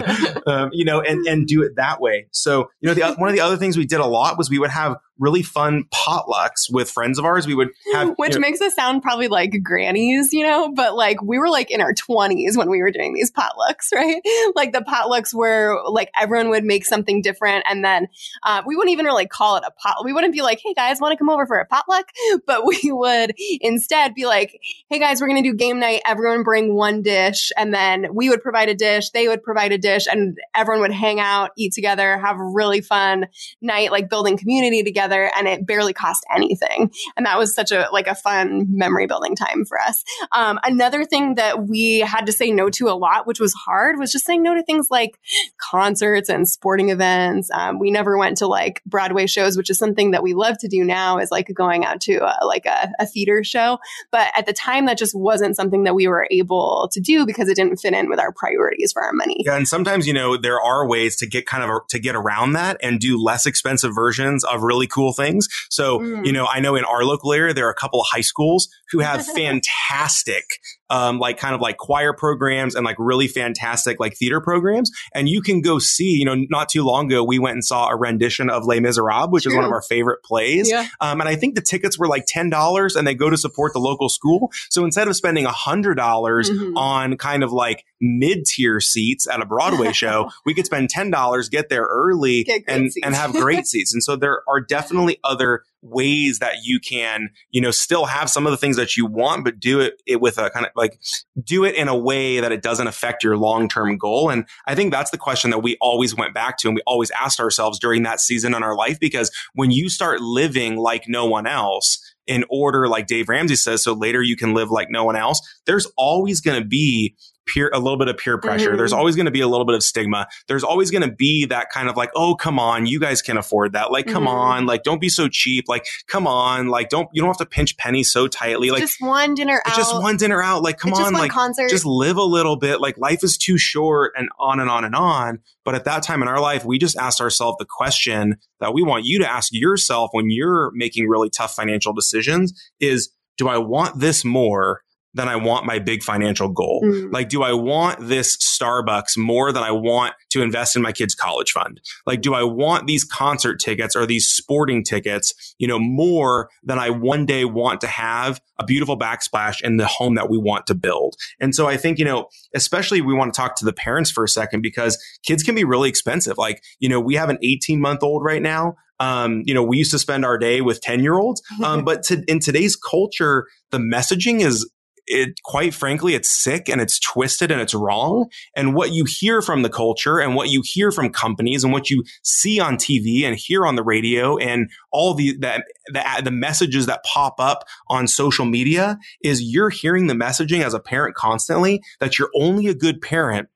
um, 0.48 0.70
you 0.74 0.86
know, 0.86 1.02
and 1.02 1.26
and 1.26 1.48
do 1.48 1.64
it 1.64 1.78
that 1.78 2.02
way. 2.02 2.28
So 2.32 2.70
you 2.82 2.88
know, 2.88 2.94
the, 2.94 3.16
one 3.16 3.30
of 3.30 3.36
the 3.36 3.42
other 3.42 3.58
things 3.58 3.78
we 3.78 3.86
did 3.86 4.00
a 4.00 4.06
lot 4.06 4.38
was 4.38 4.50
we 4.50 4.60
would 4.60 4.70
have 4.70 4.98
really 5.20 5.44
fun 5.44 5.86
potlucks 5.94 6.72
with 6.72 6.90
friends 6.90 7.20
of 7.20 7.26
ours. 7.26 7.46
We 7.46 7.56
would 7.56 7.70
have 7.94 8.10
Which 8.18 8.34
you 8.34 8.40
know, 8.40 8.48
makes 8.48 8.62
us 8.62 8.74
sound 8.74 9.04
probably 9.04 9.28
like 9.28 9.62
grannies, 9.64 10.34
you 10.34 10.44
know, 10.44 10.72
but 10.72 10.96
like 10.96 11.22
we 11.22 11.38
were 11.38 11.50
like 11.50 11.70
in 11.70 11.82
our 11.82 11.94
20s 11.94 12.56
when 12.56 12.70
we 12.70 12.80
were 12.80 12.92
doing 12.92 13.14
these 13.14 13.32
potlucks, 13.32 13.92
right? 13.94 14.22
Like 14.56 14.74
the 14.74 14.80
potlucks 14.82 15.34
where 15.34 15.78
like 15.86 16.10
everyone 16.20 16.50
would 16.50 16.64
make 16.64 16.86
something 16.86 17.22
different 17.22 17.66
and 17.70 17.84
then 17.84 18.08
uh, 18.44 18.64
we 18.66 18.76
wouldn't 18.76 18.94
even 18.94 19.06
really 19.06 19.28
call 19.28 19.58
it 19.58 19.64
a 19.68 19.72
pot. 19.72 20.04
We 20.04 20.14
wouldn't 20.14 20.34
be 20.34 20.42
like, 20.42 20.60
hey 20.64 20.74
guys, 20.74 21.02
want 21.02 21.12
to 21.12 21.18
come 21.18 21.30
over 21.30 21.46
for 21.46 21.58
a 21.58 21.66
potluck? 21.66 22.10
But 22.46 22.66
we 22.66 22.80
would 22.86 23.34
instead 23.62 24.16
be 24.16 24.26
like, 24.26 24.60
hey 24.90 24.98
guys, 24.98 25.22
we're 25.22 25.28
going 25.28 25.44
to 25.44 25.50
do 25.50 25.56
game 25.56 25.80
night. 25.80 26.02
Everyone 26.06 26.44
bring 26.44 26.74
one 26.74 27.02
dish 27.02 27.52
and 27.58 27.74
then 27.74 28.08
we 28.14 28.30
would 28.30 28.42
provide 28.42 28.70
a 28.70 28.76
dish, 28.76 29.10
they 29.12 29.28
would 29.28 29.44
provide 29.44 29.72
a 29.72 29.78
dish, 29.78 30.08
and 30.08 30.38
everyone 30.56 30.82
would 30.82 30.94
hang 30.94 31.20
out, 31.20 31.52
eat 31.58 31.74
together, 31.74 32.18
have 32.18 32.40
a 32.40 32.44
really 32.44 32.82
fun 32.82 33.28
night, 33.62 33.92
like 33.92 34.10
building 34.10 34.38
community 34.38 34.84
together. 34.84 35.09
And 35.12 35.48
it 35.48 35.66
barely 35.66 35.94
cost 35.94 36.26
anything. 36.34 36.92
And 37.16 37.26
that 37.26 37.38
was 37.38 37.54
such 37.54 37.72
a 37.72 37.88
like 37.92 38.08
a 38.08 38.16
fun 38.16 38.68
memory 38.70 39.08
building 39.08 39.36
time 39.36 39.66
for 39.66 39.80
us. 39.80 40.04
Um, 40.32 40.60
another 40.64 41.06
thing 41.06 41.36
that 41.36 41.68
we 41.68 42.00
had 42.00 42.26
to 42.26 42.32
say 42.32 42.52
no 42.52 42.70
to 42.72 42.90
a 42.90 42.96
lot 42.96 43.28
which 43.28 43.40
was 43.40 43.54
hard 43.54 43.98
was 43.98 44.12
just 44.12 44.26
saying 44.26 44.44
no 44.44 44.56
to 44.56 44.64
things 44.64 44.88
like 44.90 45.20
concerts 45.58 46.30
and 46.30 46.48
sporting 46.48 46.90
events. 46.90 47.50
Um, 47.54 47.80
we 47.80 47.92
never 47.92 48.18
went 48.18 48.38
to 48.38 48.48
like 48.48 48.82
broadway 48.86 49.28
shows 49.28 49.58
which 49.58 49.70
is 49.70 49.78
something 49.78 50.12
that 50.12 50.24
we 50.24 50.34
love 50.34 50.58
to 50.60 50.68
do 50.68 50.84
now 50.84 51.18
is 51.18 51.32
like 51.32 51.52
going 51.54 51.86
out 51.86 52.02
to 52.02 52.18
a, 52.18 52.46
like 52.46 52.66
a, 52.66 52.92
a 53.00 53.06
theater 53.06 53.44
show. 53.44 53.80
But 54.12 54.32
at 54.36 54.46
the 54.46 54.54
time 54.54 54.86
that 54.86 54.98
just 54.98 55.16
wasn't 55.16 55.56
something 55.56 55.84
that 55.84 55.96
we 55.96 56.08
were 56.08 56.28
able 56.32 56.90
to 56.92 57.00
do 57.00 57.26
because 57.26 57.50
it 57.50 57.56
didn't 57.56 57.78
fit 57.78 57.94
in 57.94 58.10
with 58.10 58.20
our 58.20 58.32
priorities 58.32 58.92
for 58.92 59.04
our 59.04 59.14
money. 59.14 59.44
Yeah, 59.46 59.56
and 59.56 59.68
sometimes 59.68 60.08
you 60.08 60.14
know 60.14 60.38
there 60.38 60.62
are 60.62 60.88
ways 60.88 61.16
to 61.18 61.28
get 61.28 61.46
kind 61.46 61.64
of 61.64 61.70
a, 61.70 61.80
to 61.90 62.00
get 62.00 62.16
around 62.16 62.54
that 62.54 62.78
and 62.82 63.00
do 63.00 63.22
less 63.22 63.46
expensive 63.46 63.94
versions 63.94 64.44
of 64.44 64.64
really 64.64 64.88
cool 64.88 64.99
things. 65.14 65.48
So 65.70 66.00
Mm. 66.00 66.26
you 66.26 66.32
know, 66.32 66.46
I 66.46 66.60
know 66.60 66.76
in 66.76 66.86
our 66.86 67.04
local 67.04 67.34
area 67.34 67.54
there 67.54 67.68
are 67.68 67.72
a 67.72 67.82
couple 67.84 68.00
of 68.02 68.08
high 68.12 68.26
schools 68.34 68.68
who 68.92 69.00
have 69.00 69.26
fantastic, 69.42 70.46
um, 70.90 71.20
like 71.20 71.38
kind 71.38 71.56
of 71.56 71.62
like 71.62 71.78
choir 71.78 72.14
programs 72.14 72.76
and 72.76 72.86
like 72.86 72.96
really 73.00 73.28
fantastic 73.28 74.00
like 74.00 74.16
theater 74.16 74.42
programs, 74.42 74.92
and 75.14 75.30
you 75.30 75.42
can 75.42 75.62
go 75.62 75.80
see. 75.80 76.10
You 76.20 76.26
know, 76.26 76.36
not 76.50 76.70
too 76.70 76.84
long 76.84 77.06
ago 77.08 77.24
we 77.24 77.40
went 77.40 77.54
and 77.54 77.64
saw 77.66 77.90
a 77.90 77.96
rendition 77.96 78.50
of 78.50 78.66
Les 78.66 78.80
Miserables, 78.80 79.30
which 79.32 79.46
is 79.46 79.56
one 79.56 79.64
of 79.66 79.72
our 79.72 79.82
favorite 79.82 80.24
plays. 80.24 80.70
yeah 80.70 80.88
Um, 81.02 81.20
and 81.22 81.30
I 81.30 81.36
think 81.36 81.56
the 81.56 81.62
tickets 81.62 81.98
were 81.98 82.08
like 82.08 82.26
ten 82.28 82.50
dollars, 82.50 82.96
and 82.96 83.08
they 83.08 83.16
go 83.16 83.30
to 83.30 83.38
support 83.38 83.74
the 83.74 83.80
local 83.80 84.10
school. 84.10 84.52
So 84.70 84.84
instead 84.86 85.08
of 85.08 85.16
spending 85.16 85.46
a 85.46 85.52
hundred 85.52 85.96
dollars 85.96 86.50
Mhm. 86.50 86.74
on 86.76 87.18
kind 87.18 87.44
of 87.44 87.52
like 87.52 87.86
mid 88.02 88.46
tier 88.46 88.80
seats 88.80 89.28
at 89.28 89.42
a 89.42 89.46
Broadway 89.46 89.92
show, 89.94 90.30
we 90.46 90.54
could 90.54 90.66
spend 90.66 90.90
ten 90.90 91.10
dollars, 91.12 91.50
get 91.50 91.70
there 91.70 91.84
early, 91.84 92.44
Get 92.44 92.64
and 92.68 92.92
seats. 92.92 93.06
and 93.06 93.16
have 93.16 93.34
great 93.34 93.68
seats. 93.72 93.94
And 93.94 94.04
so 94.04 94.16
there 94.16 94.42
are 94.48 94.60
definitely 94.62 95.20
other 95.24 95.64
ways 95.82 96.40
that 96.40 96.56
you 96.64 96.80
can, 96.80 97.30
you 97.52 97.62
know, 97.62 97.72
still 97.72 98.06
have 98.06 98.30
some 98.30 98.46
of 98.46 98.52
the 98.52 98.58
things 98.58 98.76
that 98.76 98.98
you 98.98 99.06
want, 99.06 99.44
but 99.44 99.60
do 99.60 99.80
it, 99.80 100.02
it 100.06 100.22
with 100.22 100.38
a 100.38 100.50
kind 100.50 100.66
of 100.66 100.72
like 100.76 101.00
do 101.44 101.64
it 101.64 101.76
in 101.76 101.88
a 101.88 101.98
way 101.98 102.40
that 102.40 102.52
it 102.52 102.62
doesn't 102.62 102.88
affect 102.88 103.24
your 103.24 103.38
long 103.38 103.70
term 103.70 103.98
goal. 103.98 104.30
And 104.30 104.46
I 104.68 104.76
think 104.76 104.92
that's 104.92 105.12
the 105.12 105.18
question 105.18 105.52
that 105.52 105.60
we 105.60 105.78
always 105.80 106.16
went 106.16 106.34
back 106.34 106.58
to 106.60 106.68
and 106.68 106.76
we 106.76 106.82
always 106.86 107.12
asked 107.12 107.40
ourselves 107.40 107.80
during 107.80 108.04
that 108.04 108.20
season 108.20 108.54
in 108.54 108.64
our 108.64 108.76
life 108.76 109.00
because 109.00 109.32
when 109.54 109.72
you 109.72 109.90
start 109.90 110.22
living 110.22 110.78
like 110.78 111.06
no 111.08 111.26
one 111.26 111.48
else 111.48 112.00
in 112.28 112.46
order, 112.50 112.88
like 112.88 113.08
Dave 113.08 113.28
Ramsey 113.28 113.56
says, 113.56 113.84
so 113.84 113.94
later 113.94 114.22
you 114.22 114.36
can 114.36 114.54
live 114.54 114.70
like 114.70 114.90
no 114.92 115.04
one 115.04 115.16
else, 115.16 115.42
there's 115.66 115.88
always 115.98 116.42
going 116.42 116.62
to 116.62 116.68
be 116.68 117.16
peer, 117.54 117.70
a 117.74 117.80
little 117.80 117.98
bit 117.98 118.08
of 118.08 118.18
peer 118.18 118.38
pressure. 118.38 118.72
Mhm. 118.74 118.78
There's 118.78 118.94
always 118.94 119.16
going 119.16 119.26
to 119.26 119.32
be 119.32 119.42
a 119.42 119.48
little 119.48 119.66
bit 119.66 119.76
of 119.76 119.84
stigma. 119.84 120.28
There's 120.48 120.64
always 120.64 120.92
going 120.92 121.02
to 121.02 121.12
be 121.12 121.46
that 121.46 121.70
kind 121.72 121.90
of 121.90 121.98
like, 121.98 122.12
oh, 122.16 122.36
come 122.36 122.60
on, 122.60 122.86
you 122.86 123.00
guys 123.00 123.22
can 123.22 123.38
afford 123.38 123.74
that. 123.74 123.92
Like, 123.92 124.08
come 124.08 124.26
Mhm. 124.26 124.30
on, 124.30 124.66
like, 124.66 124.84
don't 124.84 125.02
be 125.02 125.10
so 125.10 125.28
cheap. 125.28 125.66
Like, 125.68 125.86
come 126.08 126.28
on, 126.28 126.68
like, 126.68 126.90
don't, 126.90 127.10
you 127.14 127.22
don't 127.22 127.30
have 127.30 127.38
to 127.38 127.46
pinch 127.46 127.78
pennies 127.78 128.12
so 128.12 128.28
tightly. 128.28 128.70
Like, 128.72 128.82
just 128.82 129.02
one 129.02 129.34
dinner 129.36 129.62
out 129.66 129.76
just 129.76 129.94
one 129.96 130.18
dinner 130.18 130.42
out. 130.42 130.62
Like, 130.64 130.78
come 130.78 130.92
It's 130.92 131.00
on, 131.00 131.14
like, 131.14 131.32
concert 131.32 131.70
just 131.70 131.86
live 131.86 132.18
a 132.18 132.24
little 132.24 132.56
bit. 132.56 132.80
Like, 132.82 132.98
life 132.98 133.24
is 133.24 133.38
too 133.38 133.58
short 133.58 134.14
and 134.18 134.30
on 134.40 134.60
and 134.60 134.70
on 134.70 134.84
and 134.86 134.96
on. 134.96 135.40
But 135.66 135.76
at 135.76 135.86
that 135.86 136.04
time 136.04 136.22
in 136.22 136.28
our 136.28 136.40
life, 136.40 136.66
we 136.66 136.78
just 136.78 136.98
asked 136.98 137.22
ourselves 137.22 137.58
the 137.60 137.66
question 137.66 138.38
that 138.60 138.74
we 138.74 138.82
want 138.82 139.06
you 139.06 139.20
to 139.20 139.30
ask 139.32 139.50
yourself 139.52 140.10
when 140.14 140.30
you're 140.30 140.72
making 140.74 141.08
really 141.08 141.30
tough 141.30 141.54
financial 141.56 141.94
decisions 141.94 142.54
is, 142.80 143.10
do 143.38 143.48
I 143.48 143.58
want 143.58 144.00
this 144.00 144.26
more 144.26 144.82
than 145.14 145.28
I 145.28 145.36
want 145.36 145.66
my 145.66 145.80
big 145.80 146.04
financial 146.04 146.50
goal? 146.50 146.82
Mm. 146.84 147.12
Like, 147.12 147.30
do 147.30 147.44
I 147.44 147.54
want 147.54 148.08
this 148.08 148.38
Starbucks 148.38 149.18
more 149.18 149.52
than 149.52 149.64
I 149.64 149.72
want 149.72 150.14
to 150.32 150.42
invest 150.42 150.76
in 150.76 150.82
my 150.82 150.92
kid's 150.92 151.16
college 151.16 151.52
fund? 151.52 151.82
Like, 152.06 152.22
do 152.22 152.34
I 152.34 152.44
want 152.44 152.88
these 152.88 153.04
concert 153.04 153.60
tickets 153.60 153.96
or 153.96 154.06
these 154.06 154.28
sporting 154.28 154.84
tickets, 154.84 155.34
you 155.58 155.68
know, 155.68 155.80
more 155.80 156.50
than 156.64 156.78
I 156.78 156.90
one 156.90 157.26
day 157.26 157.46
want 157.46 157.82
to 157.82 157.88
have 157.88 158.42
a 158.60 158.66
beautiful 158.66 158.98
backsplash 158.98 159.62
in 159.62 159.78
the 159.78 159.88
home 159.88 160.16
that 160.16 160.30
we 160.30 160.38
want 160.38 160.68
to 160.68 160.76
build? 160.76 161.16
And 161.40 161.56
so 161.56 161.68
I 161.68 161.78
think, 161.78 161.98
you 161.98 162.06
know, 162.06 162.28
especially 162.54 163.02
we 163.02 163.14
want 163.14 163.34
to 163.34 163.38
talk 163.38 163.56
to 163.58 163.66
the 163.66 163.74
parents 163.74 164.12
for 164.12 164.24
a 164.24 164.30
second 164.30 164.62
because 164.62 165.02
kids 165.26 165.44
can 165.44 165.56
be 165.56 165.64
really 165.64 165.90
expensive. 165.90 166.38
Like, 166.38 166.62
you 166.80 166.90
know, 166.90 167.00
we 167.00 167.16
have 167.16 167.30
an 167.30 167.40
18 167.42 167.82
month 167.82 168.04
old 168.04 168.24
right 168.24 168.42
now. 168.42 168.76
Um, 169.00 169.44
you 169.46 169.54
know, 169.54 169.64
we 169.64 169.78
used 169.78 169.92
to 169.92 170.00
spend 170.00 170.26
our 170.26 170.38
day 170.38 170.62
with 170.62 170.82
10 170.82 171.02
year 171.02 171.16
olds. 171.16 171.42
Um, 171.64 171.86
but 171.86 172.04
to, 172.04 172.24
in 172.28 172.40
today's 172.40 172.76
culture, 172.76 173.48
the 173.72 173.78
messaging 173.78 174.42
is 174.42 174.70
it 175.10 175.42
quite 175.44 175.74
frankly, 175.74 176.14
it's 176.14 176.30
sick 176.30 176.70
and 176.70 176.80
it's 176.80 177.00
twisted 177.00 177.52
and 177.52 177.60
it's 177.60 177.74
wrong. 177.74 178.30
And 178.56 178.76
what 178.76 178.92
you 178.92 179.06
hear 179.06 179.42
from 179.42 179.64
the 179.64 179.70
culture 179.70 180.20
and 180.20 180.36
what 180.36 180.50
you 180.50 180.62
hear 180.64 180.92
from 180.92 181.12
companies 181.12 181.64
and 181.64 181.74
what 181.74 181.90
you 181.90 182.04
see 182.24 182.60
on 182.60 182.78
TV 182.78 183.24
and 183.24 183.36
hear 183.36 183.66
on 183.66 183.76
the 183.76 183.84
radio 183.84 184.38
and 184.38 184.70
all 184.92 185.16
the, 185.16 185.36
the, 185.38 185.64
the, 185.88 186.22
the 186.24 186.32
messages 186.32 186.86
that 186.86 187.04
pop 187.04 187.36
up 187.40 187.66
on 187.88 188.08
social 188.08 188.46
media 188.46 188.98
is 189.24 189.42
you're 189.42 189.72
hearing 189.72 190.08
the 190.08 190.14
messaging 190.14 190.64
as 190.64 190.74
a 190.74 190.80
parent 190.80 191.16
constantly 191.16 191.82
that 192.00 192.20
you're 192.20 192.32
only 192.36 192.68
a 192.68 192.76
good 192.76 193.02
parent 193.02 193.50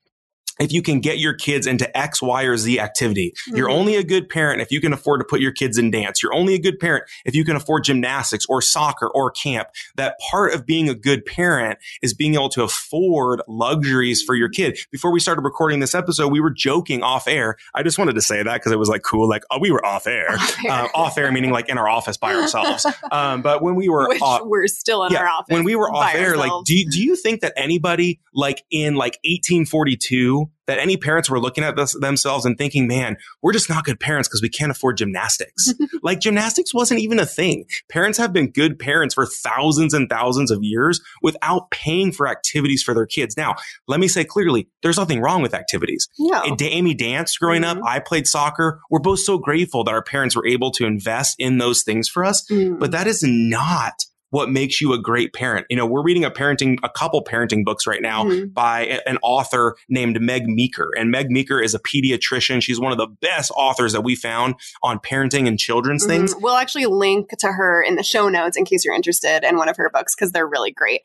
if 0.60 0.72
you 0.72 0.82
can 0.82 1.00
get 1.00 1.18
your 1.18 1.34
kids 1.34 1.68
into 1.68 1.98
X, 1.98 2.22
Y, 2.22 2.44
or 2.44 2.58
Z 2.58 2.80
activity. 2.80 3.34
Mm-hmm. 3.48 3.58
You're 3.58 3.70
only 3.70 3.96
a 3.96 4.04
good 4.04 4.30
parent 4.30 4.62
if 4.62 4.72
you 4.72 4.80
can 4.80 4.94
afford 4.94 5.20
to 5.22 5.26
put 5.26 5.40
your 5.42 5.52
kids 5.52 5.78
in 5.78 5.92
dance. 5.92 6.22
You're 6.22 6.34
only 6.34 6.54
a 6.54 6.60
good 6.60 6.80
parent 6.80 7.06
if 7.26 7.36
you 7.36 7.44
can 7.44 7.56
afford 7.56 7.84
gymnastics 7.84 8.46
or 8.48 8.62
soccer 8.62 9.10
or 9.10 9.32
camp. 9.32 9.70
That 9.96 10.16
part 10.32 10.54
of 10.54 10.66
being 10.66 10.90
a 10.90 10.96
good 10.96 11.26
parent 11.26 11.80
is 12.02 12.14
being 12.14 12.36
able 12.36 12.50
to 12.50 12.64
afford 12.64 13.42
luxuries 13.48 14.22
for 14.22 14.36
your 14.36 14.50
kid. 14.50 14.78
Before 14.92 15.12
we 15.12 15.20
started 15.20 15.42
recording 15.42 15.80
this 15.80 15.96
episode, 15.96 16.32
we 16.32 16.40
were 16.40 16.52
joking 16.52 17.04
off 17.04 17.28
air. 17.28 17.58
I 17.74 17.84
just 17.84 17.98
wanted 17.98 18.14
to 18.16 18.22
say 18.22 18.44
that 18.44 18.54
because 18.54 18.72
it 18.72 18.80
was 18.80 18.90
like 18.90 19.04
cool, 19.04 19.28
like, 19.28 19.44
oh, 19.52 19.60
we 19.60 19.72
were 19.72 19.84
off 19.86 20.08
air. 20.08 20.32
Off 20.32 20.64
air, 20.64 20.72
uh, 20.72 20.88
off 20.94 21.18
air 21.18 21.32
meaning 21.32 21.52
like 21.52 21.70
in 21.70 21.78
our 21.78 21.90
office 21.90 22.18
by 22.18 22.34
ourselves. 22.34 22.86
Um, 23.12 23.42
but 23.42 23.62
when 23.62 23.76
we 23.76 23.90
were, 23.90 24.08
Which 24.08 24.22
off, 24.22 24.42
we're 24.46 24.66
still 24.68 25.04
in 25.04 25.12
yeah, 25.12 25.20
our 25.20 25.28
office. 25.28 25.54
When 25.54 25.64
we 25.64 25.76
were 25.76 25.92
off 25.92 26.16
air, 26.16 26.32
ourselves. 26.32 26.40
like, 26.40 26.66
do, 26.66 26.86
do 26.90 27.04
you 27.04 27.16
think 27.16 27.42
that 27.42 27.54
anybody 27.56 28.22
like 28.34 28.64
in 28.72 28.96
like 28.96 29.20
1842 29.24 30.43
that 30.68 30.80
any 30.80 30.98
parents 30.98 31.30
were 31.30 31.40
looking 31.40 31.64
at 31.64 31.76
this, 31.76 31.94
themselves 32.00 32.46
and 32.46 32.58
thinking, 32.58 32.88
man, 32.88 33.18
we're 33.42 33.54
just 33.54 33.70
not 33.70 33.84
good 33.84 34.00
parents 34.00 34.28
because 34.28 34.42
we 34.42 34.50
can't 34.50 34.72
afford 34.72 34.98
gymnastics. 34.98 35.74
like 36.04 36.20
gymnastics 36.20 36.74
wasn't 36.74 37.00
even 37.00 37.20
a 37.20 37.26
thing. 37.26 37.66
Parents 37.90 38.18
have 38.18 38.34
been 38.34 38.50
good 38.50 38.80
parents 38.80 39.14
for 39.16 39.26
thousands 39.26 39.94
and 39.94 40.10
thousands 40.10 40.52
of 40.52 40.64
years 40.64 41.02
without 41.22 41.70
paying 41.72 42.12
for 42.12 42.28
activities 42.28 42.82
for 42.82 42.94
their 42.94 43.06
kids. 43.06 43.36
Now, 43.36 43.56
let 43.88 44.00
me 44.00 44.08
say 44.08 44.24
clearly, 44.24 44.68
there's 44.82 44.98
nothing 44.98 45.22
wrong 45.22 45.42
with 45.42 45.54
activities. 45.54 46.08
No. 46.18 46.56
Amy 46.62 46.94
danced 46.94 47.40
growing 47.40 47.62
mm-hmm. 47.62 47.82
up. 47.82 47.88
I 47.88 48.00
played 48.00 48.28
soccer. 48.28 48.82
We're 48.90 49.00
both 49.00 49.20
so 49.20 49.38
grateful 49.38 49.84
that 49.84 49.92
our 49.92 50.04
parents 50.04 50.36
were 50.36 50.48
able 50.48 50.72
to 50.72 50.86
invest 50.86 51.36
in 51.40 51.58
those 51.58 51.84
things 51.84 52.10
for 52.10 52.24
us. 52.24 52.46
Mm. 52.50 52.80
But 52.80 52.92
that 52.92 53.08
is 53.08 53.22
not 53.24 54.06
what 54.34 54.50
makes 54.50 54.82
you 54.82 54.94
a 54.94 54.98
great 55.00 55.32
parent. 55.32 55.68
You 55.70 55.78
know, 55.78 55.86
we're 55.86 56.02
reading 56.02 56.26
a 56.26 56.32
parenting, 56.32 56.80
a 56.82 56.90
couple 56.90 57.24
parenting 57.24 57.64
books 57.64 57.86
right 57.86 58.02
now 58.02 58.24
mm-hmm. 58.24 58.48
by 58.48 59.00
an 59.06 59.20
author 59.22 59.76
named 59.90 60.20
Meg 60.20 60.48
Meeker. 60.48 60.90
And 60.98 61.12
Meg 61.12 61.30
Meeker 61.30 61.62
is 61.62 61.76
a 61.76 61.80
pediatrician. 61.80 62.60
She's 62.64 62.80
one 62.80 62.92
of 62.92 62.98
the 62.98 63.06
best 63.06 63.52
authors 63.56 63.94
that 63.94 64.02
we 64.02 64.16
found 64.16 64.56
on 64.82 64.98
parenting 64.98 65.48
and 65.48 65.60
children's 65.60 66.02
mm-hmm. 66.02 66.26
things. 66.26 66.36
We'll 66.36 66.56
actually 66.56 66.88
link 66.88 67.30
to 67.38 67.48
her 67.52 67.84
in 67.84 67.96
the 67.96 68.02
show 68.02 68.28
notes 68.28 68.58
in 68.58 68.66
case 68.66 68.84
you're 68.84 68.96
interested 68.96 69.48
in 69.48 69.56
one 69.56 69.70
of 69.70 69.78
her 69.78 69.92
books 69.94 70.16
because 70.16 70.32
they're 70.32 70.48
really 70.48 70.72
great. 70.72 71.02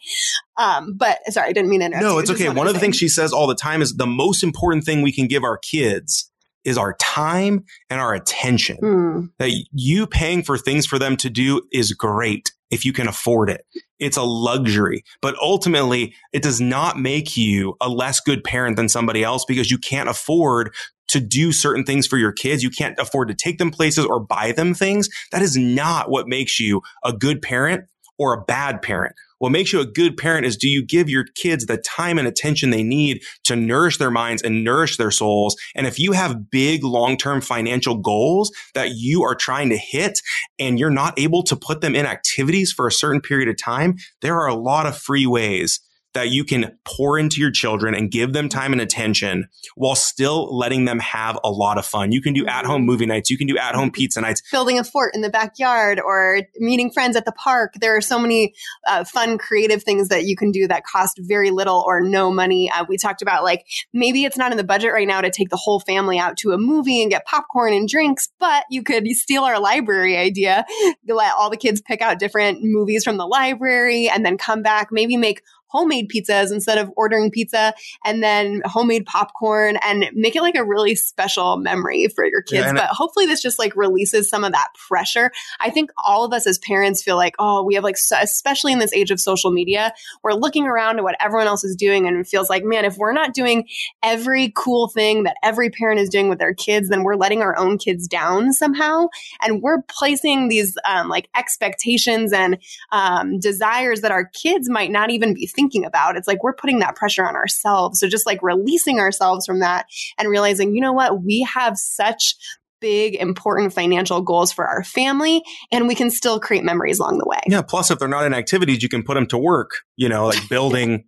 Um, 0.56 0.94
but 0.96 1.18
sorry, 1.28 1.50
I 1.50 1.52
didn't 1.52 1.68
mean 1.68 1.80
to 1.80 1.86
interrupt. 1.86 2.04
No, 2.04 2.18
it's 2.18 2.30
okay. 2.30 2.48
One 2.48 2.66
of 2.66 2.72
the 2.72 2.80
things 2.80 2.96
she 2.96 3.10
says 3.10 3.34
all 3.34 3.46
the 3.46 3.54
time 3.54 3.82
is 3.82 3.94
the 3.94 4.06
most 4.06 4.42
important 4.42 4.84
thing 4.84 5.02
we 5.02 5.12
can 5.12 5.26
give 5.26 5.44
our 5.44 5.58
kids 5.58 6.30
is 6.64 6.78
our 6.78 6.94
time 6.94 7.66
and 7.90 8.00
our 8.00 8.14
attention. 8.14 8.78
Mm. 8.82 9.28
That 9.38 9.50
you 9.72 10.06
paying 10.06 10.42
for 10.42 10.56
things 10.56 10.86
for 10.86 10.98
them 10.98 11.18
to 11.18 11.28
do 11.28 11.60
is 11.72 11.92
great 11.92 12.52
if 12.70 12.84
you 12.84 12.92
can 12.92 13.08
afford 13.08 13.50
it. 13.50 13.64
It's 13.98 14.16
a 14.16 14.22
luxury, 14.22 15.04
but 15.20 15.34
ultimately 15.40 16.14
it 16.32 16.42
does 16.42 16.60
not 16.60 16.98
make 16.98 17.36
you 17.36 17.76
a 17.80 17.88
less 17.88 18.20
good 18.20 18.44
parent 18.44 18.76
than 18.76 18.88
somebody 18.88 19.24
else 19.24 19.44
because 19.44 19.70
you 19.70 19.78
can't 19.78 20.08
afford 20.08 20.74
to 21.08 21.20
do 21.20 21.52
certain 21.52 21.84
things 21.84 22.06
for 22.06 22.18
your 22.18 22.32
kids. 22.32 22.62
You 22.62 22.70
can't 22.70 22.98
afford 22.98 23.28
to 23.28 23.34
take 23.34 23.58
them 23.58 23.70
places 23.70 24.04
or 24.04 24.20
buy 24.20 24.52
them 24.52 24.74
things. 24.74 25.08
That 25.32 25.42
is 25.42 25.56
not 25.56 26.10
what 26.10 26.28
makes 26.28 26.60
you 26.60 26.82
a 27.02 27.12
good 27.12 27.42
parent 27.42 27.84
or 28.18 28.34
a 28.34 28.42
bad 28.42 28.82
parent. 28.82 29.14
What 29.38 29.52
makes 29.52 29.72
you 29.72 29.80
a 29.80 29.86
good 29.86 30.16
parent 30.16 30.46
is 30.46 30.56
do 30.56 30.68
you 30.68 30.84
give 30.84 31.08
your 31.08 31.24
kids 31.36 31.66
the 31.66 31.76
time 31.76 32.18
and 32.18 32.26
attention 32.26 32.70
they 32.70 32.82
need 32.82 33.22
to 33.44 33.54
nourish 33.54 33.98
their 33.98 34.10
minds 34.10 34.42
and 34.42 34.64
nourish 34.64 34.96
their 34.96 35.10
souls? 35.10 35.56
And 35.74 35.86
if 35.86 35.98
you 35.98 36.12
have 36.12 36.50
big 36.50 36.82
long-term 36.82 37.42
financial 37.42 37.96
goals 37.96 38.50
that 38.74 38.96
you 38.96 39.22
are 39.22 39.34
trying 39.34 39.70
to 39.70 39.76
hit 39.76 40.20
and 40.58 40.78
you're 40.78 40.90
not 40.90 41.18
able 41.18 41.42
to 41.44 41.56
put 41.56 41.80
them 41.80 41.94
in 41.94 42.06
activities 42.06 42.72
for 42.72 42.86
a 42.86 42.92
certain 42.92 43.20
period 43.20 43.48
of 43.48 43.56
time, 43.56 43.96
there 44.22 44.34
are 44.34 44.48
a 44.48 44.54
lot 44.54 44.86
of 44.86 44.98
free 44.98 45.26
ways 45.26 45.80
that 46.14 46.30
you 46.30 46.44
can 46.44 46.78
pour 46.84 47.18
into 47.18 47.40
your 47.40 47.50
children 47.50 47.94
and 47.94 48.10
give 48.10 48.32
them 48.32 48.48
time 48.48 48.72
and 48.72 48.80
attention 48.80 49.48
while 49.74 49.94
still 49.94 50.56
letting 50.56 50.84
them 50.84 50.98
have 50.98 51.38
a 51.44 51.50
lot 51.50 51.78
of 51.78 51.86
fun. 51.86 52.12
You 52.12 52.22
can 52.22 52.32
do 52.32 52.46
at 52.46 52.64
home 52.64 52.82
movie 52.82 53.06
nights. 53.06 53.30
You 53.30 53.38
can 53.38 53.46
do 53.46 53.58
at 53.58 53.74
home 53.74 53.90
pizza 53.90 54.20
nights. 54.20 54.42
Building 54.50 54.78
a 54.78 54.84
fort 54.84 55.14
in 55.14 55.20
the 55.20 55.30
backyard 55.30 56.00
or 56.00 56.42
meeting 56.56 56.90
friends 56.90 57.16
at 57.16 57.24
the 57.24 57.32
park. 57.32 57.74
There 57.80 57.96
are 57.96 58.00
so 58.00 58.18
many 58.18 58.54
uh, 58.86 59.04
fun, 59.04 59.38
creative 59.38 59.82
things 59.82 60.08
that 60.08 60.24
you 60.24 60.36
can 60.36 60.50
do 60.50 60.66
that 60.68 60.84
cost 60.84 61.20
very 61.22 61.50
little 61.50 61.84
or 61.86 62.00
no 62.00 62.30
money. 62.30 62.70
Uh, 62.70 62.84
we 62.88 62.96
talked 62.96 63.22
about 63.22 63.44
like 63.44 63.66
maybe 63.92 64.24
it's 64.24 64.36
not 64.36 64.50
in 64.50 64.56
the 64.56 64.64
budget 64.64 64.92
right 64.92 65.06
now 65.06 65.20
to 65.20 65.30
take 65.30 65.50
the 65.50 65.56
whole 65.56 65.80
family 65.80 66.18
out 66.18 66.36
to 66.38 66.52
a 66.52 66.58
movie 66.58 67.02
and 67.02 67.10
get 67.10 67.26
popcorn 67.26 67.72
and 67.72 67.88
drinks, 67.88 68.28
but 68.40 68.64
you 68.70 68.82
could 68.82 69.06
steal 69.08 69.44
our 69.44 69.60
library 69.60 70.16
idea. 70.16 70.64
Let 71.06 71.34
all 71.34 71.50
the 71.50 71.56
kids 71.56 71.80
pick 71.80 72.00
out 72.00 72.18
different 72.18 72.60
movies 72.62 73.04
from 73.04 73.18
the 73.18 73.26
library 73.26 74.08
and 74.08 74.24
then 74.24 74.38
come 74.38 74.62
back, 74.62 74.88
maybe 74.90 75.16
make 75.16 75.42
homemade 75.68 76.10
pizzas 76.10 76.52
instead 76.52 76.78
of 76.78 76.90
ordering 76.96 77.30
pizza 77.30 77.74
and 78.04 78.22
then 78.22 78.62
homemade 78.64 79.06
popcorn 79.06 79.78
and 79.84 80.06
make 80.14 80.36
it 80.36 80.42
like 80.42 80.56
a 80.56 80.64
really 80.64 80.94
special 80.94 81.56
memory 81.56 82.08
for 82.08 82.24
your 82.24 82.42
kids. 82.42 82.66
Yeah, 82.66 82.72
but 82.72 82.88
hopefully 82.88 83.26
this 83.26 83.42
just 83.42 83.58
like 83.58 83.76
releases 83.76 84.28
some 84.28 84.44
of 84.44 84.52
that 84.52 84.68
pressure. 84.88 85.30
I 85.60 85.70
think 85.70 85.90
all 86.04 86.24
of 86.24 86.32
us 86.32 86.46
as 86.46 86.58
parents 86.58 87.02
feel 87.02 87.16
like, 87.16 87.34
oh, 87.38 87.62
we 87.62 87.74
have 87.74 87.84
like, 87.84 87.96
so, 87.96 88.16
especially 88.20 88.72
in 88.72 88.78
this 88.78 88.92
age 88.92 89.10
of 89.10 89.20
social 89.20 89.50
media, 89.50 89.92
we're 90.22 90.32
looking 90.32 90.66
around 90.66 90.98
at 90.98 91.04
what 91.04 91.16
everyone 91.20 91.46
else 91.46 91.64
is 91.64 91.76
doing 91.76 92.06
and 92.06 92.16
it 92.16 92.26
feels 92.26 92.50
like, 92.50 92.64
man, 92.64 92.84
if 92.84 92.96
we're 92.96 93.12
not 93.12 93.34
doing 93.34 93.68
every 94.02 94.52
cool 94.56 94.88
thing 94.88 95.24
that 95.24 95.36
every 95.42 95.70
parent 95.70 96.00
is 96.00 96.08
doing 96.08 96.28
with 96.28 96.38
their 96.38 96.54
kids, 96.54 96.88
then 96.88 97.02
we're 97.02 97.16
letting 97.16 97.42
our 97.42 97.56
own 97.58 97.78
kids 97.78 98.08
down 98.08 98.52
somehow. 98.52 99.06
And 99.42 99.62
we're 99.62 99.82
placing 99.82 100.48
these 100.48 100.76
um, 100.84 101.08
like 101.08 101.28
expectations 101.36 102.32
and 102.32 102.58
um, 102.92 103.38
desires 103.38 104.00
that 104.00 104.12
our 104.12 104.24
kids 104.24 104.68
might 104.68 104.90
not 104.90 105.10
even 105.10 105.34
be 105.34 105.46
thinking 105.58 105.84
about. 105.84 106.16
It's 106.16 106.28
like 106.28 106.44
we're 106.44 106.54
putting 106.54 106.78
that 106.78 106.94
pressure 106.94 107.26
on 107.26 107.34
ourselves. 107.34 107.98
So 107.98 108.08
just 108.08 108.26
like 108.26 108.40
releasing 108.42 109.00
ourselves 109.00 109.44
from 109.44 109.58
that 109.58 109.86
and 110.16 110.28
realizing, 110.28 110.72
you 110.72 110.80
know 110.80 110.92
what, 110.92 111.22
we 111.24 111.46
have 111.52 111.76
such 111.76 112.36
big, 112.80 113.16
important 113.16 113.72
financial 113.72 114.20
goals 114.20 114.52
for 114.52 114.64
our 114.64 114.84
family, 114.84 115.42
and 115.72 115.88
we 115.88 115.96
can 115.96 116.10
still 116.10 116.38
create 116.38 116.62
memories 116.62 117.00
along 117.00 117.18
the 117.18 117.26
way. 117.26 117.40
Yeah. 117.48 117.62
Plus, 117.62 117.90
if 117.90 117.98
they're 117.98 118.06
not 118.06 118.24
in 118.24 118.32
activities, 118.34 118.84
you 118.84 118.88
can 118.88 119.02
put 119.02 119.14
them 119.14 119.26
to 119.26 119.38
work, 119.38 119.70
you 119.96 120.08
know, 120.08 120.26
like 120.26 120.48
building 120.48 121.04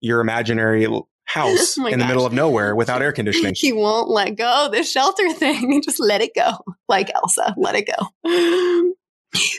your 0.00 0.20
imaginary 0.20 0.86
house 1.26 1.76
oh 1.78 1.86
in 1.86 1.98
the 1.98 2.06
middle 2.06 2.24
of 2.24 2.32
nowhere 2.32 2.74
without 2.74 3.02
air 3.02 3.12
conditioning. 3.20 3.52
He 3.54 3.70
won't 3.72 4.08
let 4.08 4.36
go 4.36 4.70
the 4.72 4.82
shelter 4.82 5.30
thing. 5.32 5.82
Just 5.82 6.00
let 6.00 6.22
it 6.22 6.32
go. 6.34 6.52
Like 6.88 7.10
Elsa, 7.14 7.54
let 7.58 7.74
it 7.76 7.86
go. 7.86 8.94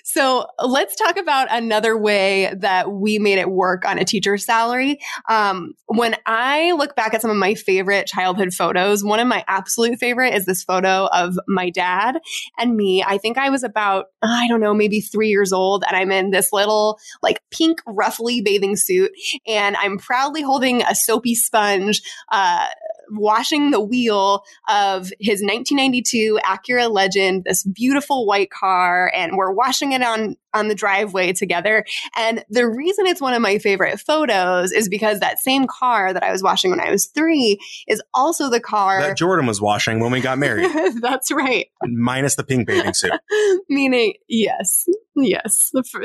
So 0.03 0.47
let's 0.63 0.95
talk 0.95 1.17
about 1.17 1.47
another 1.49 1.97
way 1.97 2.53
that 2.57 2.91
we 2.91 3.19
made 3.19 3.37
it 3.37 3.49
work 3.49 3.85
on 3.85 3.97
a 3.97 4.05
teacher's 4.05 4.45
salary. 4.45 4.99
Um, 5.29 5.73
when 5.85 6.15
I 6.25 6.73
look 6.73 6.95
back 6.95 7.13
at 7.13 7.21
some 7.21 7.31
of 7.31 7.37
my 7.37 7.53
favorite 7.53 8.07
childhood 8.07 8.53
photos, 8.53 9.03
one 9.03 9.19
of 9.19 9.27
my 9.27 9.45
absolute 9.47 9.97
favorite 9.99 10.33
is 10.33 10.45
this 10.45 10.63
photo 10.63 11.07
of 11.13 11.39
my 11.47 11.69
dad 11.69 12.19
and 12.57 12.75
me. 12.75 13.03
I 13.03 13.17
think 13.17 13.37
I 13.37 13.49
was 13.49 13.63
about, 13.63 14.07
I 14.21 14.47
don't 14.47 14.59
know, 14.59 14.73
maybe 14.73 14.99
three 14.99 15.29
years 15.29 15.53
old, 15.53 15.83
and 15.87 15.95
I'm 15.95 16.11
in 16.11 16.31
this 16.31 16.51
little 16.51 16.99
like 17.21 17.41
pink 17.49 17.79
ruffly 17.85 18.41
bathing 18.41 18.75
suit, 18.75 19.11
and 19.47 19.77
I'm 19.77 19.97
proudly 19.97 20.41
holding 20.41 20.81
a 20.81 20.95
soapy 20.95 21.35
sponge. 21.35 22.01
Uh, 22.31 22.67
washing 23.11 23.71
the 23.71 23.81
wheel 23.81 24.43
of 24.69 25.11
his 25.19 25.41
1992 25.41 26.39
Acura 26.45 26.89
Legend, 26.89 27.43
this 27.45 27.63
beautiful 27.63 28.25
white 28.25 28.51
car, 28.51 29.11
and 29.13 29.37
we're 29.37 29.51
washing 29.51 29.91
it 29.91 30.01
on 30.01 30.35
on 30.53 30.67
the 30.67 30.75
driveway 30.75 31.33
together. 31.33 31.85
And 32.17 32.43
the 32.49 32.67
reason 32.67 33.05
it's 33.07 33.21
one 33.21 33.33
of 33.33 33.41
my 33.41 33.57
favorite 33.57 33.99
photos 33.99 34.71
is 34.71 34.89
because 34.89 35.19
that 35.19 35.39
same 35.39 35.65
car 35.67 36.13
that 36.13 36.23
I 36.23 36.31
was 36.31 36.43
washing 36.43 36.71
when 36.71 36.79
I 36.79 36.91
was 36.91 37.05
three 37.05 37.57
is 37.87 38.01
also 38.13 38.49
the 38.49 38.59
car 38.59 39.01
that 39.01 39.17
Jordan 39.17 39.45
was 39.45 39.61
washing 39.61 39.99
when 39.99 40.11
we 40.11 40.21
got 40.21 40.37
married. 40.37 40.69
That's 41.01 41.31
right. 41.31 41.67
Minus 41.83 42.35
the 42.35 42.43
pink 42.43 42.67
bathing 42.67 42.93
suit. 42.93 43.13
Meaning, 43.69 44.15
yes, 44.27 44.87
Yes, 45.15 45.71
for, 45.89 46.03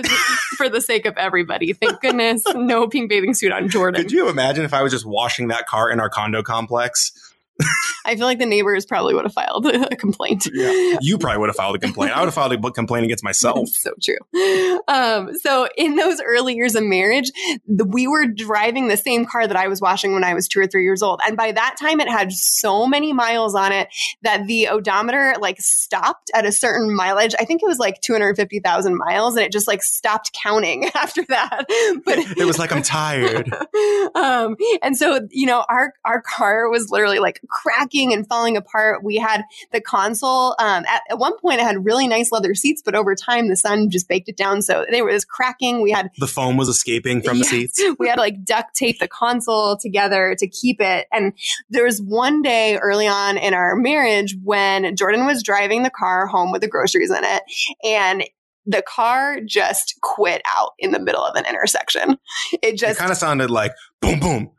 for 0.57 0.69
the 0.69 0.81
sake 0.81 1.07
of 1.07 1.17
everybody. 1.17 1.73
Thank 1.73 2.01
goodness, 2.01 2.43
no 2.55 2.89
pink 2.89 3.09
bathing 3.09 3.35
suit 3.35 3.53
on 3.53 3.69
Jordan. 3.69 4.03
Could 4.03 4.11
you 4.11 4.29
imagine 4.29 4.65
if 4.65 4.75
I 4.75 4.83
was 4.83 4.93
just 4.93 5.07
washing 5.07 5.49
that 5.49 5.67
car 5.67 5.91
in 5.91 6.01
our 6.01 6.09
condo 6.09 6.43
complex? 6.43 6.96
products. 6.97 7.26
I 8.07 8.15
feel 8.15 8.27
like 8.27 8.39
the 8.39 8.47
neighbors 8.47 8.87
probably 8.87 9.15
would 9.15 9.25
have 9.25 9.33
filed 9.33 9.67
a 9.67 9.97
complaint. 9.97 10.47
Yeah. 10.53 10.99
You 11.01 11.19
probably 11.19 11.39
would 11.39 11.49
have 11.49 11.57
filed 11.57 11.77
a 11.77 11.79
complaint. 11.79 12.17
I 12.17 12.21
would 12.21 12.27
have 12.27 12.35
filed 12.35 12.53
a 12.53 12.71
complaint 12.71 13.05
against 13.05 13.25
myself. 13.25 13.69
so 13.73 13.93
true. 14.03 14.81
Um, 14.89 15.35
so 15.35 15.69
in 15.77 15.97
those 15.97 16.21
early 16.21 16.55
years 16.55 16.75
of 16.75 16.85
marriage, 16.85 17.31
the, 17.67 17.85
we 17.85 18.07
were 18.07 18.27
driving 18.27 18.89
the 18.89 18.97
same 18.97 19.27
car 19.27 19.47
that 19.47 19.57
I 19.57 19.69
was 19.69 19.81
washing 19.81 20.13
when 20.13 20.25
I 20.25 20.35
was 20.35 20.47
two 20.47 20.61
or 20.61 20.67
three 20.67 20.85
years 20.85 21.03
old. 21.03 21.21
And 21.27 21.37
by 21.37 21.53
that 21.53 21.77
time, 21.81 22.01
it 22.01 22.09
had 22.09 22.33
so 22.33 22.87
many 22.87 23.13
miles 23.13 23.55
on 23.55 23.73
it 23.73 23.89
that 24.23 24.47
the 24.47 24.69
odometer 24.69 25.35
like 25.41 25.61
stopped 25.61 26.31
at 26.35 26.47
a 26.47 26.53
certain 26.53 26.95
mileage. 26.95 27.35
I 27.39 27.45
think 27.45 27.63
it 27.63 27.67
was 27.67 27.79
like 27.79 28.01
250,000 28.03 28.97
miles 28.97 29.37
and 29.37 29.45
it 29.45 29.53
just 29.53 29.67
like 29.67 29.83
stopped 29.83 30.33
counting 30.33 30.87
after 30.95 31.25
that. 31.25 31.65
But 32.05 32.19
it 32.19 32.45
was 32.45 32.59
like, 32.59 32.73
I'm 32.73 32.83
tired. 32.83 33.53
um, 34.15 34.57
and 34.83 34.97
so, 34.97 35.27
you 35.31 35.47
know, 35.47 35.65
our, 35.69 35.93
our 36.05 36.23
car 36.23 36.69
was 36.71 36.91
literally 36.91 37.19
like 37.19 37.41
cracking 37.49 38.13
and 38.13 38.27
falling 38.27 38.57
apart. 38.57 39.03
We 39.03 39.17
had 39.17 39.45
the 39.73 39.81
console. 39.81 40.55
Um, 40.59 40.85
at, 40.87 41.03
at, 41.11 41.19
one 41.19 41.39
point, 41.39 41.61
it 41.61 41.65
had 41.65 41.85
really 41.85 42.07
nice 42.07 42.33
leather 42.33 42.55
seats, 42.55 42.83
but 42.85 42.95
over 42.95 43.15
time, 43.15 43.49
the 43.49 43.57
sun 43.57 43.91
just 43.91 44.09
baked 44.09 44.29
it 44.29 44.37
down. 44.37 44.63
So 44.63 44.85
it 44.89 45.05
was 45.05 45.25
cracking. 45.25 45.83
We 45.83 45.91
had 45.91 46.11
the 46.19 46.27
foam 46.27 46.57
was 46.57 46.69
escaping 46.69 47.23
from 47.23 47.39
yes, 47.39 47.51
the 47.51 47.67
seats. 47.69 47.83
We 47.99 48.09
had 48.09 48.17
to 48.17 48.21
like 48.21 48.45
duct 48.45 48.75
tape 48.75 48.99
the 48.99 49.09
console 49.09 49.77
together 49.77 50.35
to 50.39 50.49
keep 50.49 50.81
it. 50.81 51.07
And 51.13 51.33
there 51.71 51.85
was 51.85 52.01
one 52.01 52.43
day 52.43 52.77
early 52.77 53.07
on 53.07 53.39
in 53.39 53.55
our 53.55 53.75
marriage 53.77 54.37
when 54.43 54.95
Jordan 54.97 55.27
was 55.27 55.43
driving 55.43 55.83
the 55.83 55.91
car 55.91 56.27
home 56.27 56.53
with 56.53 56.61
the 56.61 56.69
groceries 56.69 57.11
in 57.11 57.23
it, 57.23 57.43
and 57.85 58.25
the 58.67 58.83
car 58.83 59.41
just 59.47 59.99
quit 60.03 60.43
out 60.47 60.73
in 60.79 60.91
the 60.91 60.99
middle 60.99 61.25
of 61.25 61.37
an 61.37 61.47
intersection. 61.47 62.19
It 62.63 62.77
just 62.77 62.99
kind 62.99 63.13
of 63.13 63.17
sounded 63.17 63.51
like 63.51 63.73
boom, 64.01 64.21
boom. 64.21 64.51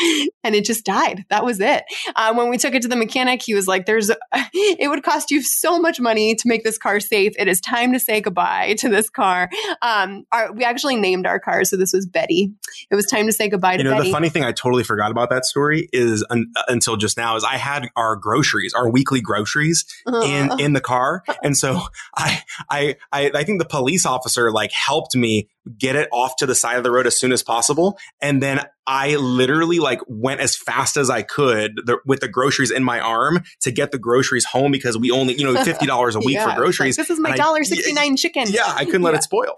And 0.44 0.54
it 0.54 0.64
just 0.64 0.86
died. 0.86 1.26
That 1.28 1.44
was 1.44 1.60
it. 1.60 1.84
Uh, 2.16 2.32
when 2.32 2.48
we 2.48 2.56
took 2.56 2.74
it 2.74 2.80
to 2.80 2.88
the 2.88 2.96
mechanic, 2.96 3.42
he 3.42 3.52
was 3.52 3.66
like, 3.66 3.84
"There's, 3.84 4.10
it 4.32 4.88
would 4.88 5.02
cost 5.02 5.30
you 5.30 5.42
so 5.42 5.78
much 5.78 6.00
money 6.00 6.34
to 6.34 6.48
make 6.48 6.64
this 6.64 6.78
car 6.78 7.00
safe. 7.00 7.34
It 7.38 7.48
is 7.48 7.60
time 7.60 7.92
to 7.92 8.00
say 8.00 8.22
goodbye 8.22 8.76
to 8.78 8.88
this 8.88 9.10
car." 9.10 9.50
Um, 9.82 10.24
our, 10.32 10.50
we 10.52 10.64
actually 10.64 10.96
named 10.96 11.26
our 11.26 11.38
car, 11.38 11.64
so 11.64 11.76
this 11.76 11.92
was 11.92 12.06
Betty. 12.06 12.50
It 12.90 12.94
was 12.94 13.04
time 13.04 13.26
to 13.26 13.32
say 13.32 13.48
goodbye 13.48 13.72
you 13.72 13.78
to 13.78 13.84
You 13.84 13.90
know, 13.90 13.96
Betty. 13.96 14.08
The 14.08 14.12
funny 14.12 14.28
thing 14.30 14.44
I 14.44 14.52
totally 14.52 14.84
forgot 14.84 15.10
about 15.10 15.28
that 15.28 15.44
story 15.44 15.88
is 15.92 16.24
un- 16.30 16.50
until 16.66 16.96
just 16.96 17.18
now 17.18 17.36
is 17.36 17.44
I 17.44 17.56
had 17.56 17.90
our 17.94 18.16
groceries, 18.16 18.72
our 18.72 18.88
weekly 18.88 19.20
groceries, 19.20 19.84
uh. 20.06 20.20
in 20.20 20.58
in 20.60 20.72
the 20.72 20.80
car, 20.80 21.24
and 21.42 21.58
so 21.58 21.82
I 22.16 22.42
I 22.70 22.96
I, 23.12 23.30
I 23.34 23.44
think 23.44 23.60
the 23.60 23.68
police 23.68 24.06
officer 24.06 24.50
like 24.50 24.72
helped 24.72 25.14
me 25.14 25.48
get 25.78 25.96
it 25.96 26.08
off 26.12 26.36
to 26.36 26.46
the 26.46 26.54
side 26.54 26.76
of 26.76 26.84
the 26.84 26.90
road 26.90 27.06
as 27.06 27.18
soon 27.18 27.32
as 27.32 27.42
possible. 27.42 27.98
And 28.20 28.42
then 28.42 28.64
I 28.86 29.16
literally 29.16 29.80
like 29.80 30.00
went 30.06 30.40
as 30.40 30.56
fast 30.56 30.96
as 30.96 31.10
I 31.10 31.20
could 31.22 31.76
the, 31.84 31.98
with 32.06 32.20
the 32.20 32.28
groceries 32.28 32.70
in 32.70 32.82
my 32.82 33.00
arm 33.00 33.44
to 33.60 33.70
get 33.70 33.92
the 33.92 33.98
groceries 33.98 34.46
home 34.46 34.72
because 34.72 34.96
we 34.96 35.10
only, 35.10 35.34
you 35.34 35.44
know, 35.44 35.54
$50 35.62 36.14
a 36.14 36.18
week 36.20 36.36
yeah, 36.36 36.48
for 36.48 36.58
groceries. 36.58 36.96
Like, 36.96 37.06
this 37.06 37.14
is 37.14 37.20
my 37.20 37.36
dollar 37.36 37.64
sixty 37.64 37.92
nine 37.92 38.16
chicken. 38.16 38.46
Yeah, 38.48 38.62
I 38.66 38.86
couldn't 38.86 39.02
let 39.02 39.12
yeah. 39.12 39.18
it 39.18 39.22
spoil. 39.24 39.54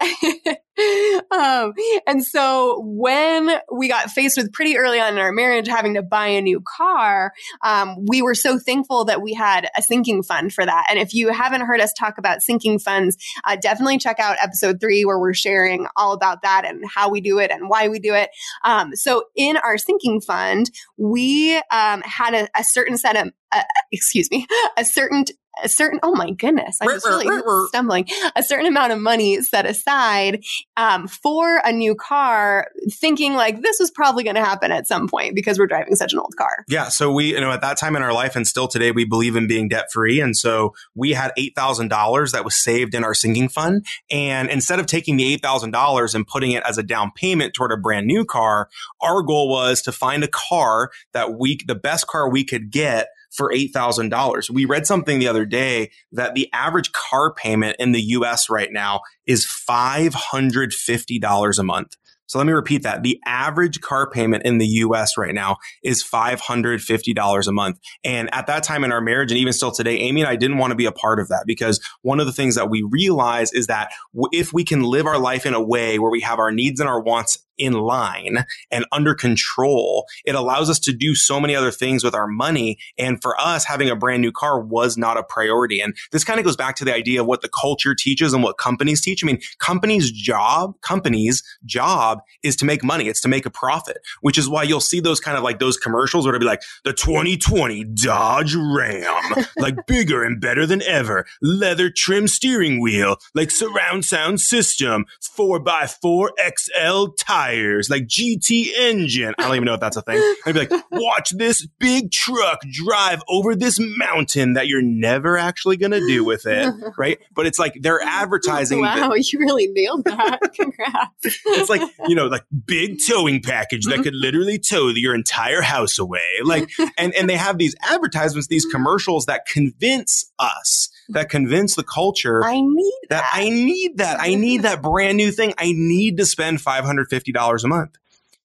um, 1.31 1.73
and 2.07 2.25
so 2.25 2.81
when 2.85 3.49
we 3.73 3.87
got 3.87 4.09
faced 4.09 4.35
with 4.35 4.51
pretty 4.51 4.77
early 4.77 4.99
on 4.99 5.13
in 5.13 5.19
our 5.19 5.31
marriage 5.31 5.67
having 5.67 5.93
to 5.93 6.01
buy 6.01 6.27
a 6.27 6.41
new 6.41 6.61
car, 6.77 7.31
um, 7.63 8.05
we 8.07 8.21
were 8.21 8.35
so 8.35 8.59
thankful 8.59 9.05
that 9.05 9.21
we 9.21 9.33
had 9.33 9.69
a 9.77 9.81
sinking 9.81 10.23
fund 10.23 10.51
for 10.53 10.65
that. 10.65 10.87
And 10.89 10.99
if 10.99 11.13
you 11.13 11.31
haven't 11.31 11.61
heard 11.61 11.79
us 11.79 11.93
talk 11.97 12.17
about 12.17 12.41
sinking 12.41 12.79
funds, 12.79 13.15
uh, 13.45 13.55
definitely 13.55 13.97
check 13.97 14.19
out 14.19 14.35
episode 14.41 14.81
three 14.81 15.05
where 15.05 15.19
we're 15.19 15.33
sharing 15.33 15.87
all 15.95 16.13
about 16.13 16.41
that 16.41 16.65
and 16.65 16.83
how 16.87 17.09
we 17.09 17.21
do 17.21 17.39
it 17.39 17.51
and 17.51 17.69
why 17.69 17.87
we 17.87 17.99
do 17.99 18.13
it. 18.13 18.29
Um, 18.63 18.95
so 18.95 19.25
in 19.35 19.57
our 19.57 19.77
sinking 19.77 20.21
fund, 20.21 20.71
we 20.97 21.57
um, 21.71 22.01
had 22.01 22.33
a, 22.33 22.47
a, 22.55 22.63
certain 22.63 22.97
set 22.97 23.15
of 23.17 23.31
uh, 23.51 23.63
excuse 23.91 24.29
me, 24.31 24.47
a 24.77 24.85
certain 24.85 25.25
a 25.63 25.69
certain 25.69 25.99
oh 26.03 26.15
my 26.15 26.31
goodness 26.31 26.77
i'm 26.81 26.89
just 26.89 27.05
really 27.05 27.27
stumbling. 27.67 28.07
A 28.35 28.43
certain 28.43 28.65
amount 28.65 28.91
of 28.91 28.99
money 28.99 29.41
set 29.41 29.65
aside 29.65 30.43
um, 30.77 31.07
for 31.07 31.61
a 31.63 31.71
new 31.71 31.95
car 31.95 32.67
thinking 32.91 33.33
like 33.33 33.61
this 33.61 33.77
was 33.79 33.91
probably 33.91 34.23
going 34.23 34.35
to 34.35 34.43
happen 34.43 34.71
at 34.71 34.87
some 34.87 35.07
point 35.07 35.35
because 35.35 35.59
we're 35.59 35.67
driving 35.67 35.95
such 35.95 36.13
an 36.13 36.19
old 36.19 36.33
car. 36.37 36.65
Yeah 36.67 36.89
so 36.89 37.11
we 37.11 37.33
you 37.33 37.41
know 37.41 37.51
at 37.51 37.61
that 37.61 37.77
time 37.77 37.95
in 37.95 38.01
our 38.01 38.13
life 38.13 38.35
and 38.35 38.47
still 38.47 38.67
today 38.67 38.91
we 38.91 39.05
believe 39.05 39.35
in 39.35 39.47
being 39.47 39.67
debt 39.67 39.91
free 39.91 40.19
and 40.21 40.35
so 40.35 40.73
we 40.95 41.11
had 41.11 41.31
$8000 41.37 42.31
that 42.31 42.45
was 42.45 42.55
saved 42.55 42.95
in 42.95 43.03
our 43.03 43.13
sinking 43.13 43.49
fund 43.49 43.85
and 44.09 44.49
instead 44.49 44.79
of 44.79 44.85
taking 44.85 45.17
the 45.17 45.37
$8000 45.37 46.15
and 46.15 46.27
putting 46.27 46.51
it 46.51 46.63
as 46.65 46.77
a 46.77 46.83
down 46.83 47.11
payment 47.15 47.53
toward 47.53 47.71
a 47.71 47.77
brand 47.77 48.07
new 48.07 48.25
car 48.25 48.69
our 49.01 49.21
goal 49.21 49.49
was 49.49 49.81
to 49.81 49.91
find 49.91 50.23
a 50.23 50.27
car 50.27 50.91
that 51.13 51.37
we 51.37 51.59
the 51.67 51.75
best 51.75 52.07
car 52.07 52.29
we 52.29 52.43
could 52.43 52.71
get 52.71 53.09
for 53.31 53.51
$8,000. 53.51 54.49
We 54.49 54.65
read 54.65 54.85
something 54.85 55.19
the 55.19 55.27
other 55.27 55.45
day 55.45 55.91
that 56.11 56.35
the 56.35 56.49
average 56.53 56.91
car 56.91 57.33
payment 57.33 57.77
in 57.79 57.91
the 57.91 58.01
US 58.01 58.49
right 58.49 58.71
now 58.71 59.01
is 59.25 59.45
$550 59.45 61.59
a 61.59 61.63
month. 61.63 61.95
So 62.31 62.37
let 62.37 62.47
me 62.47 62.53
repeat 62.53 62.83
that. 62.83 63.03
The 63.03 63.19
average 63.25 63.81
car 63.81 64.09
payment 64.09 64.43
in 64.45 64.57
the 64.57 64.65
US 64.65 65.17
right 65.17 65.35
now 65.35 65.57
is 65.83 66.01
$550 66.01 67.47
a 67.47 67.51
month. 67.51 67.79
And 68.05 68.33
at 68.33 68.47
that 68.47 68.63
time 68.63 68.85
in 68.85 68.93
our 68.93 69.01
marriage, 69.01 69.31
and 69.31 69.37
even 69.37 69.51
still 69.51 69.73
today, 69.73 69.97
Amy 69.97 70.21
and 70.21 70.29
I 70.29 70.37
didn't 70.37 70.57
want 70.57 70.71
to 70.71 70.77
be 70.77 70.85
a 70.85 70.93
part 70.93 71.19
of 71.19 71.27
that 71.27 71.43
because 71.45 71.85
one 72.03 72.21
of 72.21 72.27
the 72.27 72.31
things 72.31 72.55
that 72.55 72.69
we 72.69 72.83
realize 72.83 73.51
is 73.51 73.67
that 73.67 73.91
if 74.31 74.53
we 74.53 74.63
can 74.63 74.81
live 74.81 75.07
our 75.07 75.19
life 75.19 75.45
in 75.45 75.53
a 75.53 75.61
way 75.61 75.99
where 75.99 76.09
we 76.09 76.21
have 76.21 76.39
our 76.39 76.53
needs 76.53 76.79
and 76.79 76.87
our 76.87 77.01
wants 77.01 77.37
in 77.61 77.73
line 77.73 78.43
and 78.71 78.85
under 78.91 79.13
control, 79.13 80.07
it 80.25 80.33
allows 80.33 80.67
us 80.67 80.79
to 80.79 80.91
do 80.91 81.13
so 81.13 81.39
many 81.39 81.55
other 81.55 81.69
things 81.69 82.03
with 82.03 82.15
our 82.15 82.27
money. 82.27 82.79
And 82.97 83.21
for 83.21 83.39
us, 83.39 83.63
having 83.65 83.87
a 83.89 83.95
brand 83.95 84.23
new 84.23 84.31
car 84.31 84.59
was 84.59 84.97
not 84.97 85.15
a 85.15 85.23
priority. 85.23 85.79
And 85.79 85.95
this 86.11 86.23
kind 86.23 86.39
of 86.39 86.45
goes 86.45 86.55
back 86.55 86.75
to 86.77 86.85
the 86.85 86.93
idea 86.93 87.21
of 87.21 87.27
what 87.27 87.41
the 87.41 87.49
culture 87.49 87.93
teaches 87.93 88.33
and 88.33 88.43
what 88.43 88.57
companies 88.57 88.99
teach. 88.99 89.23
I 89.23 89.27
mean, 89.27 89.39
companies' 89.59 90.11
job, 90.11 90.81
companies' 90.81 91.43
job 91.63 92.21
is 92.41 92.55
to 92.57 92.65
make 92.65 92.83
money. 92.83 93.07
It's 93.07 93.21
to 93.21 93.27
make 93.27 93.45
a 93.45 93.51
profit, 93.51 93.99
which 94.21 94.39
is 94.39 94.49
why 94.49 94.63
you'll 94.63 94.79
see 94.79 94.99
those 94.99 95.19
kind 95.19 95.37
of 95.37 95.43
like 95.43 95.59
those 95.59 95.77
commercials 95.77 96.25
where 96.25 96.33
it'll 96.33 96.43
be 96.43 96.49
like 96.49 96.63
the 96.83 96.93
2020 96.93 97.83
Dodge 97.83 98.55
Ram, 98.55 99.45
like 99.57 99.85
bigger 99.85 100.23
and 100.23 100.41
better 100.41 100.65
than 100.65 100.81
ever, 100.81 101.27
leather 101.43 101.91
trim 101.91 102.27
steering 102.27 102.81
wheel, 102.81 103.17
like 103.35 103.51
surround 103.51 104.03
sound 104.03 104.41
system, 104.41 105.05
four 105.21 105.59
by 105.59 105.85
four 105.85 106.31
XL 106.57 107.09
tire 107.19 107.50
tires, 107.51 107.89
like 107.89 108.07
GT 108.07 108.67
engine. 108.77 109.33
I 109.37 109.43
don't 109.43 109.55
even 109.55 109.65
know 109.65 109.73
if 109.73 109.79
that's 109.79 109.97
a 109.97 110.01
thing. 110.01 110.17
I'd 110.45 110.53
be 110.53 110.59
like, 110.59 110.71
watch 110.91 111.31
this 111.31 111.65
big 111.79 112.11
truck 112.11 112.61
drive 112.71 113.21
over 113.27 113.55
this 113.55 113.79
mountain 113.79 114.53
that 114.53 114.67
you're 114.67 114.81
never 114.81 115.37
actually 115.37 115.77
going 115.77 115.91
to 115.91 116.05
do 116.05 116.23
with 116.23 116.45
it. 116.45 116.73
Right. 116.97 117.19
But 117.33 117.47
it's 117.47 117.57
like 117.57 117.73
they're 117.79 118.01
advertising. 118.01 118.81
Wow. 118.81 119.09
That, 119.09 119.31
you 119.31 119.39
really 119.39 119.67
nailed 119.67 120.03
that. 120.03 120.39
Congrats. 120.53 121.09
it's 121.23 121.69
like, 121.69 121.81
you 122.07 122.15
know, 122.15 122.27
like 122.27 122.43
big 122.65 122.97
towing 123.07 123.41
package 123.41 123.85
that 123.85 124.03
could 124.03 124.13
literally 124.13 124.59
tow 124.59 124.89
your 124.89 125.15
entire 125.15 125.61
house 125.61 125.97
away. 125.97 126.19
Like, 126.43 126.69
and, 126.97 127.13
and 127.15 127.29
they 127.29 127.37
have 127.37 127.57
these 127.57 127.75
advertisements, 127.81 128.47
these 128.47 128.65
commercials 128.65 129.25
that 129.27 129.45
convince 129.45 130.31
us 130.37 130.89
that 131.13 131.29
convince 131.29 131.75
the 131.75 131.83
culture 131.83 132.43
I 132.43 132.61
need 132.61 132.99
that. 133.09 133.23
that. 133.23 133.29
I 133.33 133.49
need 133.49 133.97
that. 133.97 134.19
I 134.19 134.35
need 134.35 134.63
that 134.63 134.81
brand 134.81 135.17
new 135.17 135.31
thing. 135.31 135.53
I 135.57 135.73
need 135.73 136.17
to 136.17 136.25
spend 136.25 136.59
$550 136.59 137.63
a 137.63 137.67
month. 137.67 137.97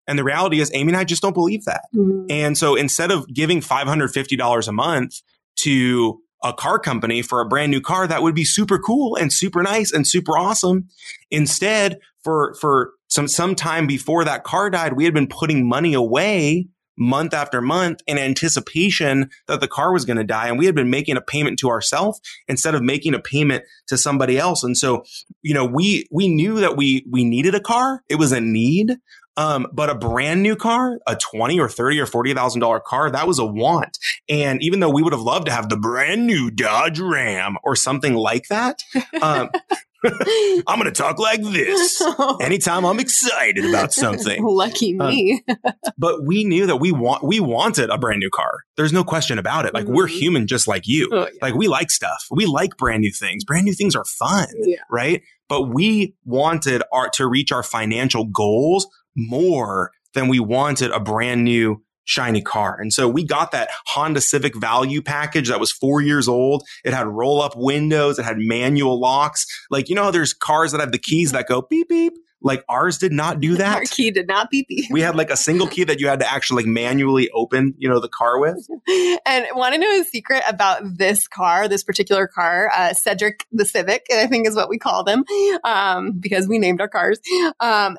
And 0.08 0.18
the 0.18 0.24
reality 0.24 0.60
is 0.60 0.70
Amy 0.72 0.92
and 0.92 0.96
I 0.96 1.04
just 1.04 1.22
don't 1.22 1.34
believe 1.34 1.64
that. 1.64 1.82
Mm-hmm. 1.94 2.26
And 2.30 2.56
so 2.56 2.76
instead 2.76 3.10
of 3.10 3.32
giving 3.32 3.60
$550 3.60 4.68
a 4.68 4.72
month 4.72 5.22
to 5.56 6.20
a 6.44 6.52
car 6.52 6.78
company 6.78 7.22
for 7.22 7.40
a 7.40 7.48
brand 7.48 7.72
new 7.72 7.80
car 7.80 8.06
that 8.06 8.22
would 8.22 8.34
be 8.34 8.44
super 8.44 8.78
cool 8.78 9.16
and 9.16 9.32
super 9.32 9.62
nice 9.62 9.90
and 9.92 10.06
super 10.06 10.38
awesome. 10.38 10.88
Instead, 11.30 11.98
for, 12.22 12.54
for 12.60 12.92
some, 13.08 13.26
some 13.26 13.54
time 13.54 13.86
before 13.86 14.24
that 14.24 14.44
car 14.44 14.70
died, 14.70 14.92
we 14.92 15.04
had 15.04 15.14
been 15.14 15.26
putting 15.26 15.68
money 15.68 15.94
away 15.94 16.68
month 16.96 17.34
after 17.34 17.60
month 17.60 18.02
in 18.06 18.18
anticipation 18.18 19.30
that 19.46 19.60
the 19.60 19.68
car 19.68 19.92
was 19.92 20.04
going 20.04 20.16
to 20.16 20.24
die. 20.24 20.48
And 20.48 20.58
we 20.58 20.66
had 20.66 20.74
been 20.74 20.90
making 20.90 21.16
a 21.16 21.20
payment 21.20 21.58
to 21.60 21.68
ourselves 21.68 22.20
instead 22.48 22.74
of 22.74 22.82
making 22.82 23.14
a 23.14 23.20
payment 23.20 23.64
to 23.88 23.98
somebody 23.98 24.38
else. 24.38 24.64
And 24.64 24.76
so, 24.76 25.04
you 25.42 25.54
know, 25.54 25.64
we, 25.64 26.06
we 26.10 26.28
knew 26.28 26.60
that 26.60 26.76
we, 26.76 27.04
we 27.10 27.24
needed 27.24 27.54
a 27.54 27.60
car. 27.60 28.02
It 28.08 28.16
was 28.16 28.32
a 28.32 28.40
need. 28.40 28.96
Um, 29.38 29.66
but 29.70 29.90
a 29.90 29.94
brand 29.94 30.42
new 30.42 30.56
car, 30.56 30.98
a 31.06 31.14
20 31.14 31.60
or 31.60 31.68
30 31.68 32.00
or 32.00 32.06
$40,000 32.06 32.82
car, 32.84 33.10
that 33.10 33.26
was 33.26 33.38
a 33.38 33.44
want. 33.44 33.98
And 34.30 34.62
even 34.62 34.80
though 34.80 34.88
we 34.88 35.02
would 35.02 35.12
have 35.12 35.20
loved 35.20 35.46
to 35.46 35.52
have 35.52 35.68
the 35.68 35.76
brand 35.76 36.26
new 36.26 36.50
Dodge 36.50 37.00
Ram 37.00 37.58
or 37.62 37.76
something 37.76 38.14
like 38.14 38.48
that, 38.48 38.82
um, 39.22 39.50
I'm 40.66 40.78
going 40.78 40.84
to 40.84 40.90
talk 40.92 41.18
like 41.18 41.42
this 41.42 42.02
anytime 42.40 42.84
I'm 42.84 43.00
excited 43.00 43.64
about 43.64 43.92
something. 43.92 44.42
Lucky 44.46 44.98
Uh, 44.98 45.08
me. 45.10 45.42
But 45.98 46.24
we 46.24 46.44
knew 46.44 46.66
that 46.66 46.76
we 46.76 46.92
want 46.92 47.22
we 47.24 47.40
wanted 47.40 47.90
a 47.90 47.98
brand 47.98 48.20
new 48.20 48.30
car. 48.30 48.60
There's 48.76 48.92
no 48.92 49.04
question 49.04 49.38
about 49.38 49.66
it. 49.66 49.74
Like 49.74 49.86
we're 49.86 50.06
Mhm. 50.08 50.18
human 50.18 50.46
just 50.46 50.68
like 50.68 50.86
you. 50.86 51.08
Oh, 51.12 51.20
yeah. 51.26 51.38
Like 51.42 51.54
we 51.54 51.68
like 51.68 51.90
stuff. 51.90 52.26
We 52.30 52.46
like 52.46 52.76
brand 52.76 53.00
new 53.00 53.12
things. 53.12 53.44
Brand 53.44 53.64
new 53.64 53.74
things 53.74 53.94
are 53.96 54.04
fun, 54.04 54.46
Yeah. 54.64 54.76
right? 54.90 55.22
But 55.48 55.72
we 55.74 56.14
wanted 56.24 56.82
our 56.92 57.08
to 57.10 57.26
reach 57.26 57.52
our 57.52 57.62
financial 57.62 58.24
goals 58.24 58.86
more 59.16 59.90
than 60.14 60.28
we 60.28 60.40
wanted 60.40 60.90
a 60.90 61.00
brand 61.00 61.44
new 61.44 61.82
shiny 62.06 62.40
car. 62.40 62.78
And 62.80 62.92
so 62.92 63.08
we 63.08 63.24
got 63.24 63.50
that 63.52 63.68
Honda 63.88 64.22
Civic 64.22 64.56
value 64.56 65.02
package 65.02 65.48
that 65.48 65.60
was 65.60 65.70
4 65.70 66.00
years 66.00 66.28
old. 66.28 66.62
It 66.84 66.94
had 66.94 67.06
roll 67.06 67.42
up 67.42 67.52
windows, 67.54 68.18
it 68.18 68.24
had 68.24 68.38
manual 68.38 68.98
locks. 68.98 69.44
Like 69.70 69.90
you 69.90 69.94
know 69.94 70.10
there's 70.10 70.32
cars 70.32 70.72
that 70.72 70.80
have 70.80 70.92
the 70.92 70.98
keys 70.98 71.32
that 71.32 71.46
go 71.46 71.62
beep 71.62 71.90
beep? 71.90 72.14
Like 72.42 72.64
ours 72.68 72.98
did 72.98 73.12
not 73.12 73.40
do 73.40 73.56
that. 73.56 73.76
Our 73.76 73.82
key 73.82 74.10
did 74.10 74.28
not 74.28 74.50
beep 74.50 74.68
beep. 74.68 74.86
we 74.90 75.00
had 75.00 75.16
like 75.16 75.30
a 75.30 75.36
single 75.36 75.66
key 75.66 75.84
that 75.84 76.00
you 76.00 76.08
had 76.08 76.20
to 76.20 76.30
actually 76.30 76.62
like 76.62 76.72
manually 76.72 77.30
open, 77.30 77.74
you 77.78 77.88
know, 77.88 77.98
the 77.98 78.08
car 78.08 78.38
with. 78.38 78.64
and 79.26 79.46
want 79.54 79.74
to 79.74 79.80
know 79.80 80.00
a 80.00 80.04
secret 80.04 80.42
about 80.46 80.82
this 80.96 81.26
car, 81.26 81.66
this 81.66 81.82
particular 81.82 82.26
car, 82.26 82.70
uh, 82.74 82.92
Cedric 82.92 83.46
the 83.52 83.64
Civic, 83.64 84.06
I 84.12 84.26
think 84.26 84.46
is 84.46 84.54
what 84.54 84.68
we 84.68 84.78
call 84.78 85.02
them, 85.02 85.24
um, 85.64 86.12
because 86.20 86.46
we 86.46 86.58
named 86.58 86.80
our 86.80 86.88
cars. 86.88 87.18
Um, 87.58 87.96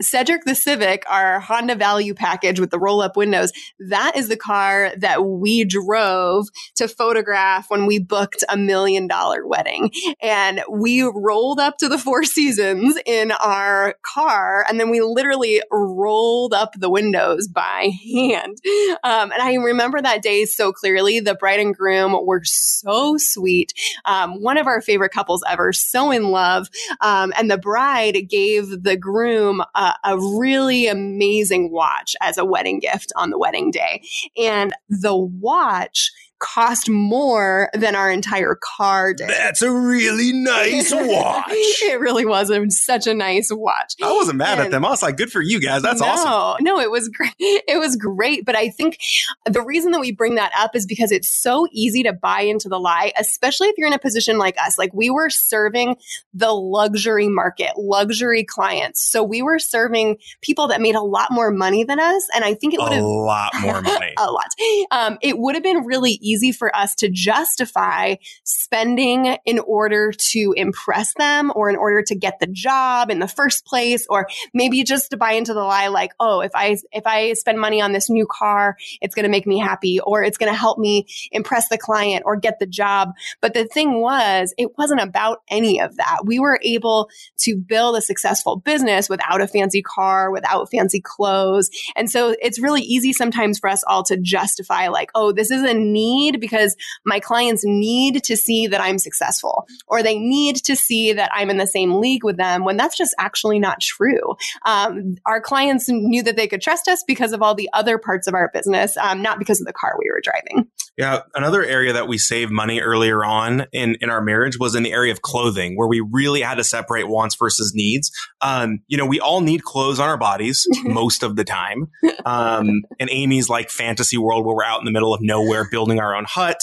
Cedric 0.00 0.44
the 0.44 0.54
Civic, 0.54 1.04
our 1.08 1.40
Honda 1.40 1.74
value 1.74 2.14
package 2.14 2.60
with 2.60 2.70
the 2.70 2.78
roll 2.78 3.00
up 3.00 3.16
windows, 3.16 3.52
that 3.78 4.16
is 4.16 4.28
the 4.28 4.36
car 4.36 4.92
that 4.98 5.24
we 5.24 5.64
drove 5.64 6.48
to 6.76 6.88
photograph 6.88 7.70
when 7.70 7.86
we 7.86 7.98
booked 7.98 8.44
a 8.48 8.56
million 8.56 9.06
dollar 9.06 9.46
wedding. 9.46 9.90
And 10.22 10.62
we 10.70 11.02
rolled 11.02 11.60
up 11.60 11.78
to 11.78 11.88
the 11.88 11.98
Four 11.98 12.24
Seasons 12.24 12.98
in 13.06 13.32
our 13.32 13.94
car 14.02 14.64
and 14.68 14.78
then 14.78 14.90
we 14.90 15.00
literally 15.00 15.62
rolled 15.70 16.54
up 16.54 16.74
the 16.74 16.90
windows 16.90 17.48
by 17.48 17.90
hand. 18.04 18.58
Um, 19.04 19.32
and 19.32 19.42
I 19.42 19.54
remember 19.54 20.00
that 20.00 20.22
day 20.22 20.44
so 20.44 20.72
clearly. 20.72 21.20
The 21.20 21.34
bride 21.34 21.60
and 21.60 21.74
groom 21.74 22.16
were 22.24 22.42
so 22.44 23.16
sweet. 23.18 23.72
Um, 24.04 24.42
one 24.42 24.58
of 24.58 24.66
our 24.66 24.80
favorite 24.80 25.12
couples 25.12 25.42
ever, 25.48 25.72
so 25.72 26.10
in 26.10 26.30
love. 26.30 26.68
Um, 27.00 27.32
and 27.36 27.50
the 27.50 27.58
bride 27.58 28.28
gave 28.28 28.82
the 28.82 28.96
groom 28.96 29.62
a, 30.04 30.18
really 30.18 30.86
amazing 30.86 31.70
watch 31.70 32.14
as 32.20 32.38
a 32.38 32.44
wedding 32.44 32.80
gift 32.80 33.12
on 33.16 33.30
the 33.30 33.38
wedding 33.38 33.70
day. 33.70 34.02
And 34.36 34.74
the 34.88 35.16
watch 35.16 36.10
cost 36.38 36.88
more 36.88 37.70
than 37.74 37.94
our 37.94 38.10
entire 38.10 38.58
car 38.60 39.12
did. 39.12 39.28
That's 39.28 39.62
a 39.62 39.70
really 39.70 40.32
nice 40.32 40.92
watch. 40.94 41.44
it 41.48 42.00
really 42.00 42.24
was 42.24 42.50
a, 42.50 42.70
such 42.70 43.06
a 43.06 43.14
nice 43.14 43.50
watch. 43.52 43.94
I 44.02 44.12
wasn't 44.12 44.38
mad 44.38 44.58
at 44.58 44.70
them. 44.70 44.84
I 44.84 44.90
was 44.90 45.02
like, 45.02 45.16
good 45.16 45.32
for 45.32 45.42
you 45.42 45.60
guys. 45.60 45.82
That's 45.82 46.00
no, 46.00 46.06
awesome. 46.06 46.64
No, 46.64 46.80
it 46.80 46.90
was 46.90 47.08
great. 47.08 47.32
It 47.68 47.78
was 47.78 47.96
great. 47.96 48.44
But 48.46 48.56
I 48.56 48.70
think 48.70 48.98
the 49.44 49.60
reason 49.60 49.92
that 49.92 50.00
we 50.00 50.12
bring 50.12 50.36
that 50.36 50.52
up 50.56 50.74
is 50.74 50.86
because 50.86 51.12
it's 51.12 51.30
so 51.30 51.66
easy 51.70 52.02
to 52.04 52.12
buy 52.12 52.42
into 52.42 52.68
the 52.68 52.78
lie, 52.78 53.12
especially 53.18 53.68
if 53.68 53.76
you're 53.76 53.86
in 53.86 53.92
a 53.92 53.98
position 53.98 54.38
like 54.38 54.56
us. 54.58 54.78
Like 54.78 54.92
we 54.94 55.10
were 55.10 55.28
serving 55.28 55.96
the 56.32 56.50
luxury 56.52 57.28
market, 57.28 57.72
luxury 57.76 58.44
clients. 58.44 59.02
So 59.02 59.22
we 59.22 59.42
were 59.42 59.58
serving 59.58 60.18
people 60.40 60.68
that 60.68 60.80
made 60.80 60.94
a 60.94 61.02
lot 61.02 61.30
more 61.30 61.50
money 61.50 61.84
than 61.84 62.00
us. 62.00 62.26
And 62.34 62.44
I 62.44 62.54
think 62.54 62.74
it 62.74 62.80
would 62.80 62.92
have 62.92 63.02
A 63.02 63.06
lot 63.06 63.52
more 63.60 63.82
money. 63.82 64.14
a 64.18 64.30
lot. 64.30 64.48
Um, 64.90 65.18
it 65.20 65.38
would 65.38 65.54
have 65.54 65.64
been 65.64 65.84
really 65.84 66.18
easy 66.28 66.52
for 66.52 66.74
us 66.74 66.94
to 66.96 67.08
justify 67.08 68.16
spending 68.44 69.36
in 69.44 69.58
order 69.60 70.12
to 70.12 70.54
impress 70.56 71.14
them 71.14 71.52
or 71.54 71.70
in 71.70 71.76
order 71.76 72.02
to 72.02 72.14
get 72.14 72.38
the 72.40 72.46
job 72.46 73.10
in 73.10 73.18
the 73.18 73.28
first 73.28 73.64
place, 73.64 74.06
or 74.08 74.26
maybe 74.52 74.82
just 74.84 75.10
to 75.10 75.16
buy 75.16 75.32
into 75.32 75.54
the 75.54 75.62
lie 75.62 75.88
like, 75.88 76.12
oh, 76.20 76.40
if 76.40 76.52
I 76.54 76.76
if 76.92 77.06
I 77.06 77.32
spend 77.32 77.58
money 77.58 77.80
on 77.80 77.92
this 77.92 78.10
new 78.10 78.26
car, 78.26 78.76
it's 79.00 79.14
going 79.14 79.24
to 79.24 79.30
make 79.30 79.46
me 79.46 79.58
happy, 79.58 80.00
or 80.00 80.22
it's 80.22 80.38
going 80.38 80.52
to 80.52 80.58
help 80.58 80.78
me 80.78 81.06
impress 81.32 81.68
the 81.68 81.78
client 81.78 82.24
or 82.26 82.36
get 82.36 82.58
the 82.58 82.66
job. 82.66 83.12
But 83.40 83.54
the 83.54 83.64
thing 83.66 84.00
was, 84.00 84.54
it 84.58 84.76
wasn't 84.76 85.00
about 85.00 85.42
any 85.48 85.80
of 85.80 85.96
that. 85.96 86.20
We 86.24 86.38
were 86.38 86.60
able 86.62 87.08
to 87.38 87.56
build 87.56 87.96
a 87.96 88.02
successful 88.02 88.56
business 88.56 89.08
without 89.08 89.40
a 89.40 89.48
fancy 89.48 89.82
car, 89.82 90.30
without 90.30 90.70
fancy 90.70 91.00
clothes. 91.00 91.70
And 91.96 92.10
so 92.10 92.34
it's 92.40 92.60
really 92.60 92.82
easy 92.82 93.12
sometimes 93.12 93.58
for 93.58 93.68
us 93.68 93.82
all 93.86 94.02
to 94.04 94.16
justify, 94.16 94.88
like, 94.88 95.10
oh, 95.14 95.32
this 95.32 95.50
is 95.50 95.62
a 95.62 95.74
need 95.74 96.17
because 96.40 96.76
my 97.04 97.20
clients 97.20 97.62
need 97.64 98.22
to 98.24 98.36
see 98.36 98.66
that 98.66 98.80
I'm 98.80 98.98
successful 98.98 99.66
or 99.86 100.02
they 100.02 100.18
need 100.18 100.56
to 100.64 100.76
see 100.76 101.12
that 101.12 101.30
I'm 101.34 101.50
in 101.50 101.58
the 101.58 101.66
same 101.66 102.00
league 102.00 102.24
with 102.24 102.36
them 102.36 102.64
when 102.64 102.76
that's 102.76 102.96
just 102.96 103.14
actually 103.18 103.58
not 103.58 103.80
true. 103.80 104.34
Um, 104.64 105.16
our 105.26 105.40
clients 105.40 105.88
knew 105.88 106.22
that 106.22 106.36
they 106.36 106.46
could 106.46 106.62
trust 106.62 106.88
us 106.88 107.02
because 107.06 107.32
of 107.32 107.42
all 107.42 107.54
the 107.54 107.68
other 107.72 107.98
parts 107.98 108.26
of 108.26 108.34
our 108.34 108.50
business, 108.52 108.96
um, 108.96 109.22
not 109.22 109.38
because 109.38 109.60
of 109.60 109.66
the 109.66 109.72
car 109.72 109.96
we 109.98 110.10
were 110.10 110.20
driving. 110.22 110.68
Yeah, 110.98 111.20
another 111.34 111.62
area 111.62 111.92
that 111.92 112.08
we 112.08 112.18
saved 112.18 112.50
money 112.50 112.80
earlier 112.80 113.24
on 113.24 113.66
in, 113.72 113.96
in 114.00 114.10
our 114.10 114.20
marriage 114.20 114.58
was 114.58 114.74
in 114.74 114.82
the 114.82 114.92
area 114.92 115.12
of 115.12 115.22
clothing, 115.22 115.76
where 115.76 115.86
we 115.86 116.00
really 116.00 116.40
had 116.40 116.56
to 116.56 116.64
separate 116.64 117.08
wants 117.08 117.36
versus 117.36 117.72
needs. 117.72 118.10
Um, 118.40 118.80
you 118.88 118.96
know, 118.96 119.06
we 119.06 119.20
all 119.20 119.40
need 119.40 119.62
clothes 119.62 120.00
on 120.00 120.08
our 120.08 120.16
bodies 120.16 120.66
most 120.82 121.22
of 121.22 121.36
the 121.36 121.44
time. 121.44 121.88
Um, 122.26 122.82
and 122.98 123.08
Amy's 123.10 123.48
like 123.48 123.70
fantasy 123.70 124.18
world 124.18 124.44
where 124.44 124.56
we're 124.56 124.64
out 124.64 124.80
in 124.80 124.86
the 124.86 124.90
middle 124.90 125.14
of 125.14 125.20
nowhere 125.22 125.68
building 125.70 126.00
our 126.00 126.07
own 126.14 126.24
hut. 126.24 126.60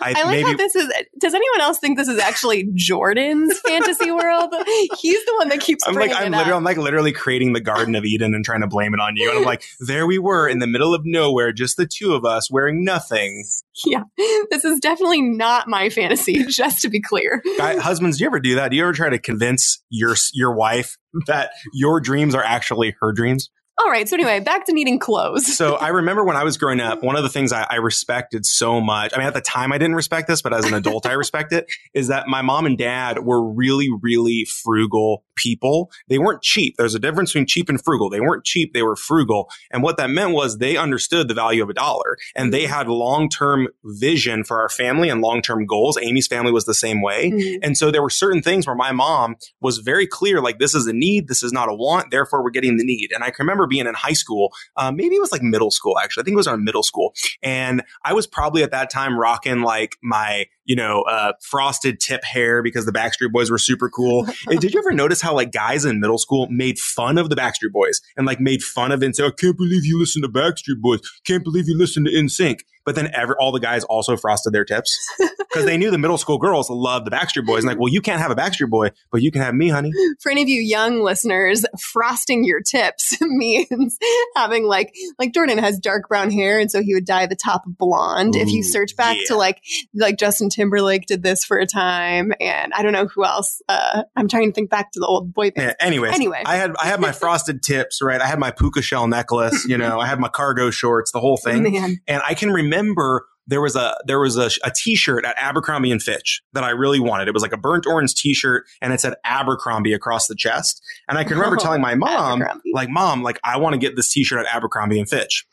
I, 0.00 0.10
I 0.10 0.22
like 0.22 0.26
maybe 0.26 0.50
how 0.50 0.56
this 0.56 0.74
is. 0.74 0.92
Does 1.18 1.34
anyone 1.34 1.60
else 1.60 1.78
think 1.78 1.98
this 1.98 2.08
is 2.08 2.18
actually 2.18 2.70
Jordan's 2.74 3.58
fantasy 3.66 4.10
world? 4.10 4.54
He's 4.98 5.24
the 5.24 5.34
one 5.38 5.48
that 5.48 5.60
keeps. 5.60 5.86
I'm 5.86 5.94
like 5.94 6.12
I'm 6.12 6.30
literally 6.32 6.50
up. 6.50 6.56
I'm 6.56 6.64
like 6.64 6.76
literally 6.76 7.12
creating 7.12 7.52
the 7.52 7.60
Garden 7.60 7.94
of 7.94 8.04
Eden 8.04 8.34
and 8.34 8.44
trying 8.44 8.60
to 8.60 8.66
blame 8.66 8.94
it 8.94 9.00
on 9.00 9.16
you. 9.16 9.30
And 9.30 9.40
I'm 9.40 9.44
like, 9.44 9.64
there 9.80 10.06
we 10.06 10.18
were 10.18 10.48
in 10.48 10.58
the 10.58 10.66
middle 10.66 10.94
of 10.94 11.02
nowhere, 11.04 11.52
just 11.52 11.76
the 11.76 11.86
two 11.86 12.14
of 12.14 12.24
us 12.24 12.50
wearing 12.50 12.84
nothing. 12.84 13.44
Yeah, 13.84 14.04
this 14.50 14.64
is 14.64 14.80
definitely 14.80 15.22
not 15.22 15.68
my 15.68 15.88
fantasy. 15.88 16.44
Just 16.48 16.80
to 16.82 16.88
be 16.88 17.00
clear. 17.00 17.42
Guy, 17.58 17.78
husbands, 17.78 18.18
do 18.18 18.24
you 18.24 18.26
ever 18.26 18.40
do 18.40 18.56
that? 18.56 18.70
Do 18.70 18.76
you 18.76 18.82
ever 18.82 18.92
try 18.92 19.10
to 19.10 19.18
convince 19.18 19.82
your 19.88 20.16
your 20.32 20.54
wife 20.54 20.96
that 21.26 21.50
your 21.72 22.00
dreams 22.00 22.34
are 22.34 22.42
actually 22.42 22.96
her 23.00 23.12
dreams? 23.12 23.50
All 23.78 23.90
right. 23.90 24.08
So 24.08 24.16
anyway, 24.16 24.40
back 24.40 24.66
to 24.66 24.72
needing 24.72 24.98
clothes. 24.98 25.56
So 25.56 25.76
I 25.80 25.88
remember 25.88 26.24
when 26.24 26.36
I 26.36 26.42
was 26.42 26.56
growing 26.56 26.80
up, 26.80 27.02
one 27.02 27.16
of 27.16 27.22
the 27.22 27.28
things 27.28 27.52
I, 27.52 27.66
I 27.70 27.76
respected 27.76 28.44
so 28.44 28.80
much. 28.80 29.12
I 29.14 29.18
mean, 29.18 29.26
at 29.26 29.34
the 29.34 29.40
time 29.40 29.72
I 29.72 29.78
didn't 29.78 29.94
respect 29.94 30.26
this, 30.26 30.42
but 30.42 30.52
as 30.52 30.64
an 30.64 30.74
adult, 30.74 31.06
I 31.06 31.12
respect 31.12 31.52
it. 31.52 31.70
Is 31.94 32.08
that 32.08 32.26
my 32.26 32.42
mom 32.42 32.66
and 32.66 32.76
dad 32.76 33.24
were 33.24 33.42
really, 33.42 33.88
really 34.02 34.44
frugal 34.44 35.24
people. 35.38 35.90
They 36.08 36.18
weren't 36.18 36.42
cheap. 36.42 36.74
There's 36.76 36.94
a 36.94 36.98
difference 36.98 37.30
between 37.30 37.46
cheap 37.46 37.68
and 37.68 37.82
frugal. 37.82 38.10
They 38.10 38.20
weren't 38.20 38.44
cheap. 38.44 38.74
They 38.74 38.82
were 38.82 38.96
frugal. 38.96 39.48
And 39.70 39.82
what 39.82 39.96
that 39.96 40.10
meant 40.10 40.32
was 40.32 40.58
they 40.58 40.76
understood 40.76 41.28
the 41.28 41.34
value 41.34 41.62
of 41.62 41.70
a 41.70 41.74
dollar 41.74 42.18
and 42.34 42.52
they 42.52 42.66
had 42.66 42.88
long-term 42.88 43.68
vision 43.84 44.44
for 44.44 44.60
our 44.60 44.68
family 44.68 45.08
and 45.08 45.20
long-term 45.20 45.66
goals. 45.66 45.96
Amy's 46.00 46.26
family 46.26 46.52
was 46.52 46.64
the 46.64 46.74
same 46.74 47.00
way. 47.00 47.30
Mhm. 47.30 47.58
And 47.62 47.78
so 47.78 47.90
there 47.90 48.02
were 48.02 48.10
certain 48.10 48.42
things 48.42 48.66
where 48.66 48.76
my 48.76 48.92
mom 48.92 49.36
was 49.60 49.78
very 49.78 50.06
clear, 50.06 50.40
like 50.40 50.58
this 50.58 50.74
is 50.74 50.86
a 50.86 50.92
need, 50.92 51.28
this 51.28 51.42
is 51.42 51.52
not 51.52 51.68
a 51.68 51.74
want, 51.74 52.10
therefore 52.10 52.42
we're 52.42 52.50
getting 52.50 52.76
the 52.76 52.84
need. 52.84 53.12
And 53.14 53.22
I 53.22 53.30
can 53.30 53.46
remember 53.46 53.66
being 53.66 53.86
in 53.86 53.94
high 53.94 54.12
school, 54.12 54.52
um, 54.76 54.96
maybe 54.96 55.14
it 55.14 55.20
was 55.20 55.32
like 55.32 55.42
middle 55.42 55.70
school 55.70 55.98
actually. 55.98 56.22
I 56.22 56.24
think 56.24 56.34
it 56.34 56.36
was 56.36 56.48
our 56.48 56.56
middle 56.56 56.82
school, 56.82 57.14
and 57.42 57.82
I 58.04 58.12
was 58.12 58.26
probably 58.26 58.62
at 58.62 58.70
that 58.72 58.90
time 58.90 59.18
rocking 59.18 59.62
like 59.62 59.96
my 60.02 60.46
you 60.68 60.76
know 60.76 61.02
uh, 61.02 61.32
frosted 61.42 61.98
tip 61.98 62.22
hair 62.22 62.62
because 62.62 62.86
the 62.86 62.92
Backstreet 62.92 63.32
Boys 63.32 63.50
were 63.50 63.58
super 63.58 63.88
cool. 63.88 64.28
And 64.46 64.60
did 64.60 64.74
you 64.74 64.80
ever 64.80 64.92
notice 64.92 65.20
how 65.20 65.34
like 65.34 65.50
guys 65.50 65.84
in 65.84 65.98
middle 65.98 66.18
school 66.18 66.46
made 66.50 66.78
fun 66.78 67.18
of 67.18 67.30
the 67.30 67.36
Backstreet 67.36 67.72
Boys 67.72 68.00
and 68.16 68.26
like 68.26 68.38
made 68.38 68.62
fun 68.62 68.92
of 68.92 69.02
it 69.02 69.06
and 69.06 69.16
say, 69.16 69.24
"I 69.24 69.30
can't 69.30 69.56
believe 69.56 69.84
you 69.84 69.98
listen 69.98 70.22
to 70.22 70.28
Backstreet 70.28 70.80
Boys, 70.80 71.00
can't 71.24 71.42
believe 71.42 71.68
you 71.68 71.76
listen 71.76 72.04
to 72.04 72.10
NSYNC." 72.10 72.60
But 72.84 72.94
then 72.94 73.10
ever 73.14 73.36
all 73.38 73.52
the 73.52 73.60
guys 73.60 73.84
also 73.84 74.16
frosted 74.16 74.54
their 74.54 74.64
tips 74.64 74.96
because 75.38 75.66
they 75.66 75.76
knew 75.76 75.90
the 75.90 75.98
middle 75.98 76.16
school 76.16 76.38
girls 76.38 76.70
loved 76.70 77.06
the 77.06 77.10
Backstreet 77.10 77.44
Boys. 77.44 77.58
And 77.58 77.68
like, 77.68 77.78
well, 77.78 77.92
you 77.92 78.00
can't 78.00 78.18
have 78.18 78.30
a 78.30 78.34
Backstreet 78.34 78.70
Boy, 78.70 78.92
but 79.12 79.20
you 79.20 79.30
can 79.30 79.42
have 79.42 79.54
me, 79.54 79.68
honey. 79.68 79.90
For 80.20 80.32
any 80.32 80.40
of 80.40 80.48
you 80.48 80.62
young 80.62 81.02
listeners, 81.02 81.66
frosting 81.78 82.44
your 82.44 82.60
tips 82.62 83.18
means 83.20 83.98
having 84.36 84.64
like 84.64 84.94
like 85.18 85.34
Jordan 85.34 85.58
has 85.58 85.78
dark 85.78 86.08
brown 86.08 86.30
hair, 86.30 86.58
and 86.58 86.70
so 86.70 86.82
he 86.82 86.94
would 86.94 87.04
dye 87.04 87.26
the 87.26 87.36
top 87.36 87.64
blonde. 87.66 88.36
if 88.36 88.48
you 88.50 88.62
search 88.62 88.96
back 88.96 89.16
yeah. 89.18 89.24
to 89.28 89.36
like 89.36 89.62
like 89.94 90.18
Justin 90.18 90.48
Timberlake 90.58 91.06
did 91.06 91.22
this 91.22 91.44
for 91.44 91.56
a 91.56 91.66
time, 91.66 92.32
and 92.40 92.72
I 92.74 92.82
don't 92.82 92.92
know 92.92 93.06
who 93.06 93.24
else. 93.24 93.62
Uh, 93.68 94.02
I'm 94.16 94.26
trying 94.26 94.48
to 94.48 94.52
think 94.52 94.70
back 94.70 94.90
to 94.92 94.98
the 94.98 95.06
old 95.06 95.32
boy 95.32 95.52
band. 95.52 95.76
Yeah, 95.78 95.86
anyways, 95.86 96.14
Anyway. 96.14 96.42
I 96.44 96.56
had 96.56 96.74
I 96.82 96.86
had 96.86 97.00
my 97.00 97.12
frosted 97.22 97.62
tips, 97.62 98.00
right? 98.02 98.20
I 98.20 98.26
had 98.26 98.40
my 98.40 98.50
puka 98.50 98.82
shell 98.82 99.06
necklace, 99.06 99.64
you 99.68 99.78
know, 99.78 100.00
I 100.00 100.06
had 100.06 100.18
my 100.18 100.28
cargo 100.28 100.70
shorts, 100.70 101.12
the 101.12 101.20
whole 101.20 101.36
thing. 101.36 101.62
Man, 101.62 101.98
And 102.08 102.22
I 102.26 102.34
can 102.34 102.50
remember 102.52 103.24
there 103.46 103.60
was 103.60 103.76
a 103.76 103.96
there 104.06 104.18
was 104.18 104.36
a, 104.36 104.50
a 104.64 104.72
t-shirt 104.74 105.24
at 105.24 105.36
Abercrombie 105.38 105.92
and 105.92 106.02
Fitch 106.02 106.42
that 106.54 106.64
I 106.64 106.70
really 106.70 106.98
wanted. 107.00 107.28
It 107.28 107.34
was 107.34 107.42
like 107.42 107.52
a 107.52 107.56
burnt 107.56 107.86
orange 107.86 108.14
t-shirt 108.14 108.64
and 108.82 108.92
it 108.92 109.00
said 109.00 109.14
Abercrombie 109.24 109.92
across 109.92 110.26
the 110.26 110.34
chest. 110.34 110.82
And 111.08 111.16
I 111.16 111.22
can 111.24 111.36
remember 111.38 111.56
Oh, 111.56 111.62
telling 111.62 111.80
my 111.80 111.94
mom, 111.94 112.42
like, 112.74 112.88
"Mom, 112.90 113.22
like 113.22 113.38
I 113.44 113.56
want 113.58 113.74
to 113.74 113.78
get 113.78 113.94
this 113.96 114.12
t-shirt 114.12 114.44
at 114.44 114.54
Abercrombie 114.54 114.98
and 114.98 115.08
Fitch." 115.08 115.46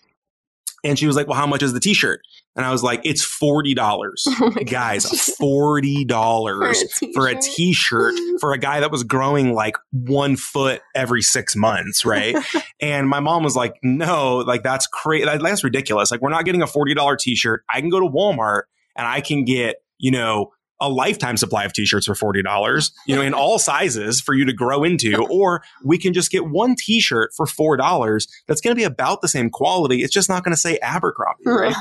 And 0.84 0.99
she 0.99 1.08
was 1.08 1.16
like, 1.16 1.28
"Well, 1.28 1.38
how 1.38 1.47
much 1.47 1.64
is 1.64 1.74
the 1.74 1.80
t-shirt?" 1.80 2.22
And 2.56 2.66
I 2.66 2.72
was 2.72 2.84
like, 2.84 3.01
it's 3.03 3.26
$40. 3.26 3.76
Oh 4.41 4.49
Guys, 4.66 5.06
$40 5.41 7.14
for 7.14 7.28
a 7.28 7.36
t 7.36 7.74
shirt 7.74 8.16
for 8.39 8.53
a 8.53 8.58
guy 8.58 8.80
that 8.80 8.91
was 8.91 9.03
growing 9.03 9.53
like 9.53 9.76
one 9.91 10.36
foot 10.36 10.82
every 10.93 11.22
six 11.22 11.56
months, 11.56 12.06
right? 12.06 12.36
and 12.80 13.08
my 13.08 13.20
mom 13.20 13.43
was 13.43 13.56
like, 13.56 13.76
no, 13.82 14.38
like 14.38 14.64
that's 14.64 14.88
crazy. 14.88 15.26
That's 15.26 15.64
ridiculous. 15.64 16.12
Like, 16.12 16.22
we're 16.22 16.30
not 16.30 16.45
getting 16.45 16.62
a 16.62 16.68
$40 16.68 17.18
t 17.18 17.36
shirt. 17.36 17.64
I 17.70 17.82
can 17.82 17.89
go 17.89 17.99
to 17.99 18.08
Walmart 18.08 18.64
and 18.95 19.08
I 19.08 19.22
can 19.22 19.45
get, 19.45 19.78
you 19.97 20.12
know, 20.12 20.51
a 20.80 20.89
lifetime 20.89 21.38
supply 21.38 21.63
of 21.63 21.73
t-shirts 21.73 22.05
for 22.05 22.13
$40, 22.13 22.91
you 23.07 23.15
know, 23.15 23.21
in 23.21 23.34
all 23.34 23.57
sizes 23.59 24.19
for 24.19 24.34
you 24.34 24.45
to 24.45 24.53
grow 24.53 24.84
into, 24.84 25.26
or 25.30 25.63
we 25.84 25.97
can 25.97 26.13
just 26.13 26.32
get 26.32 26.47
one 26.47 26.76
t-shirt 26.78 27.32
for 27.36 27.45
$4 27.45 28.28
that's 28.47 28.61
going 28.61 28.76
to 28.76 28.80
be 28.80 28.84
about 28.84 29.21
the 29.21 29.28
same 29.28 29.49
quality. 29.49 30.03
It's 30.03 30.13
just 30.13 30.28
not 30.28 30.43
going 30.43 30.53
to 30.53 30.59
say 30.59 30.78
Abercrombie, 30.82 31.43
right? 31.45 31.76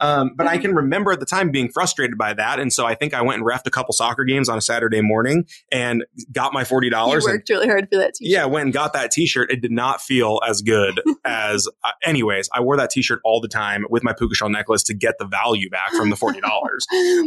um, 0.00 0.32
but 0.34 0.46
I 0.46 0.58
can 0.58 0.74
remember 0.74 1.12
at 1.12 1.20
the 1.20 1.26
time 1.26 1.50
being 1.50 1.68
frustrated 1.68 2.16
by 2.16 2.34
that. 2.34 2.58
And 2.58 2.72
so 2.72 2.86
I 2.86 2.94
think 2.94 3.12
I 3.12 3.22
went 3.22 3.40
and 3.40 3.46
refed 3.46 3.66
a 3.66 3.70
couple 3.70 3.92
soccer 3.92 4.24
games 4.24 4.48
on 4.48 4.56
a 4.56 4.62
Saturday 4.62 5.02
morning 5.02 5.46
and 5.70 6.04
got 6.32 6.52
my 6.52 6.64
$40. 6.64 6.90
You 6.90 7.12
worked 7.12 7.26
and, 7.26 7.42
really 7.50 7.68
hard 7.68 7.88
for 7.90 7.98
that 7.98 8.14
t-shirt. 8.14 8.32
Yeah, 8.32 8.46
went 8.46 8.64
and 8.64 8.72
got 8.72 8.94
that 8.94 9.10
t-shirt. 9.10 9.50
It 9.50 9.60
did 9.60 9.72
not 9.72 10.00
feel 10.00 10.40
as 10.46 10.62
good 10.62 11.02
as, 11.24 11.68
uh, 11.84 11.90
anyways, 12.02 12.48
I 12.54 12.60
wore 12.60 12.76
that 12.78 12.90
t-shirt 12.90 13.20
all 13.24 13.40
the 13.40 13.48
time 13.48 13.84
with 13.90 14.02
my 14.02 14.14
puka 14.14 14.34
shell 14.34 14.48
necklace 14.48 14.82
to 14.84 14.94
get 14.94 15.18
the 15.18 15.26
value 15.26 15.68
back 15.68 15.92
from 15.92 16.08
the 16.08 16.16
$40. 16.16 16.40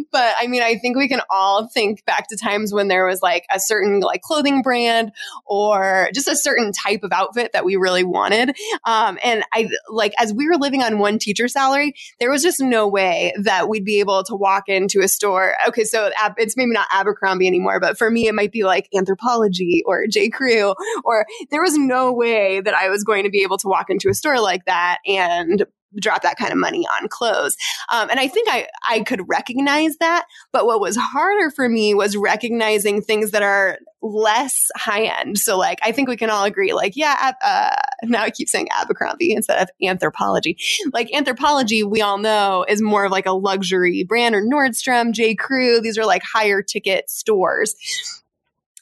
but 0.12 0.36
I 0.40 0.48
mean, 0.48 0.64
I 0.64 0.78
think 0.78 0.98
we 0.98 1.08
can 1.12 1.22
all 1.30 1.68
think 1.68 2.06
back 2.06 2.28
to 2.30 2.38
times 2.38 2.74
when 2.74 2.88
there 2.88 3.06
was 3.06 3.22
like 3.22 3.46
a 3.54 3.60
certain 3.60 4.00
like 4.00 4.22
clothing 4.22 4.62
brand 4.62 5.12
or 5.46 6.10
just 6.14 6.28
a 6.28 6.36
certain 6.36 6.72
type 6.72 7.04
of 7.04 7.12
outfit 7.12 7.52
that 7.52 7.66
we 7.66 7.76
really 7.76 8.04
wanted. 8.04 8.56
Um, 8.86 9.20
and 9.24 9.44
I 9.54 9.70
like 9.90 10.14
as 10.18 10.34
we 10.34 10.48
were 10.48 10.56
living 10.56 10.82
on 10.84 11.00
one 11.00 11.20
teacher 11.20 11.48
salary, 11.48 11.94
there 12.20 12.32
was 12.32 12.42
just 12.42 12.62
no 12.62 12.88
way 12.88 13.34
that 13.42 13.68
we'd 13.68 13.84
be 13.84 14.00
able 14.00 14.24
to 14.24 14.36
walk 14.36 14.70
into 14.70 15.02
a 15.02 15.08
store. 15.08 15.56
Okay, 15.68 15.84
so 15.84 16.12
it's 16.38 16.56
maybe 16.56 16.72
not 16.72 16.88
Abercrombie 16.94 17.48
anymore, 17.48 17.80
but 17.80 17.98
for 17.98 18.10
me, 18.10 18.28
it 18.28 18.36
might 18.36 18.52
be 18.52 18.64
like 18.64 18.88
Anthropologie 18.96 19.82
or 19.86 20.08
J. 20.08 20.30
Crew, 20.30 20.74
or 21.04 21.26
there 21.50 21.62
was 21.62 21.78
no 21.78 22.14
way 22.14 22.62
that 22.62 22.74
I 22.74 22.90
was 22.90 23.04
going 23.04 23.24
to 23.24 23.30
be 23.30 23.44
able 23.44 23.58
to 23.58 23.68
walk 23.68 23.90
into 23.90 24.10
a 24.10 24.14
store 24.14 24.40
like 24.40 24.66
that 24.66 25.00
and 25.06 25.66
drop 26.00 26.22
that 26.22 26.38
kind 26.38 26.52
of 26.52 26.58
money 26.58 26.86
on 27.00 27.08
clothes. 27.08 27.58
Um, 27.92 28.10
and 28.10 28.20
I 28.20 28.28
think 28.28 28.48
I, 28.50 28.68
I 28.88 29.02
could 29.02 29.28
recognize 29.28 29.98
that. 29.98 30.26
But 30.52 30.66
what 30.66 30.80
was 30.80 30.96
harder 30.96 31.52
for 31.52 31.68
me 31.68 31.94
was 31.94 32.16
recognizing 32.16 33.02
things 33.02 33.32
that 33.32 33.44
are 33.44 33.80
less 34.02 34.70
high 34.76 35.04
end. 35.04 35.38
So 35.38 35.58
like, 35.58 35.80
I 35.84 35.92
think 35.92 36.10
we 36.10 36.18
can 36.18 36.30
all 36.30 36.44
agree, 36.44 36.74
like, 36.74 36.96
yeah, 36.96 37.34
uh, 37.44 37.76
now 38.04 38.24
I 38.24 38.32
keep 38.32 38.50
saying 38.50 38.68
Abercrombie 38.72 39.34
instead 39.34 39.62
of 39.62 39.70
anthropologie. 39.82 40.56
Like 40.92 41.10
anthropologie, 41.10 41.84
we 41.84 42.02
all 42.02 42.18
know 42.18 42.66
is 42.68 42.82
more 42.82 43.06
of 43.06 43.12
like 43.12 43.28
a 43.28 43.34
luxury 43.34 44.04
brand 44.04 44.34
or 44.34 44.42
Nordstrom, 44.42 45.12
J. 45.12 45.36
Crew. 45.36 45.82
These 45.82 45.98
are 45.98 46.06
like 46.06 46.24
higher 46.24 46.62
ticket 46.62 47.10
stores. 47.10 47.76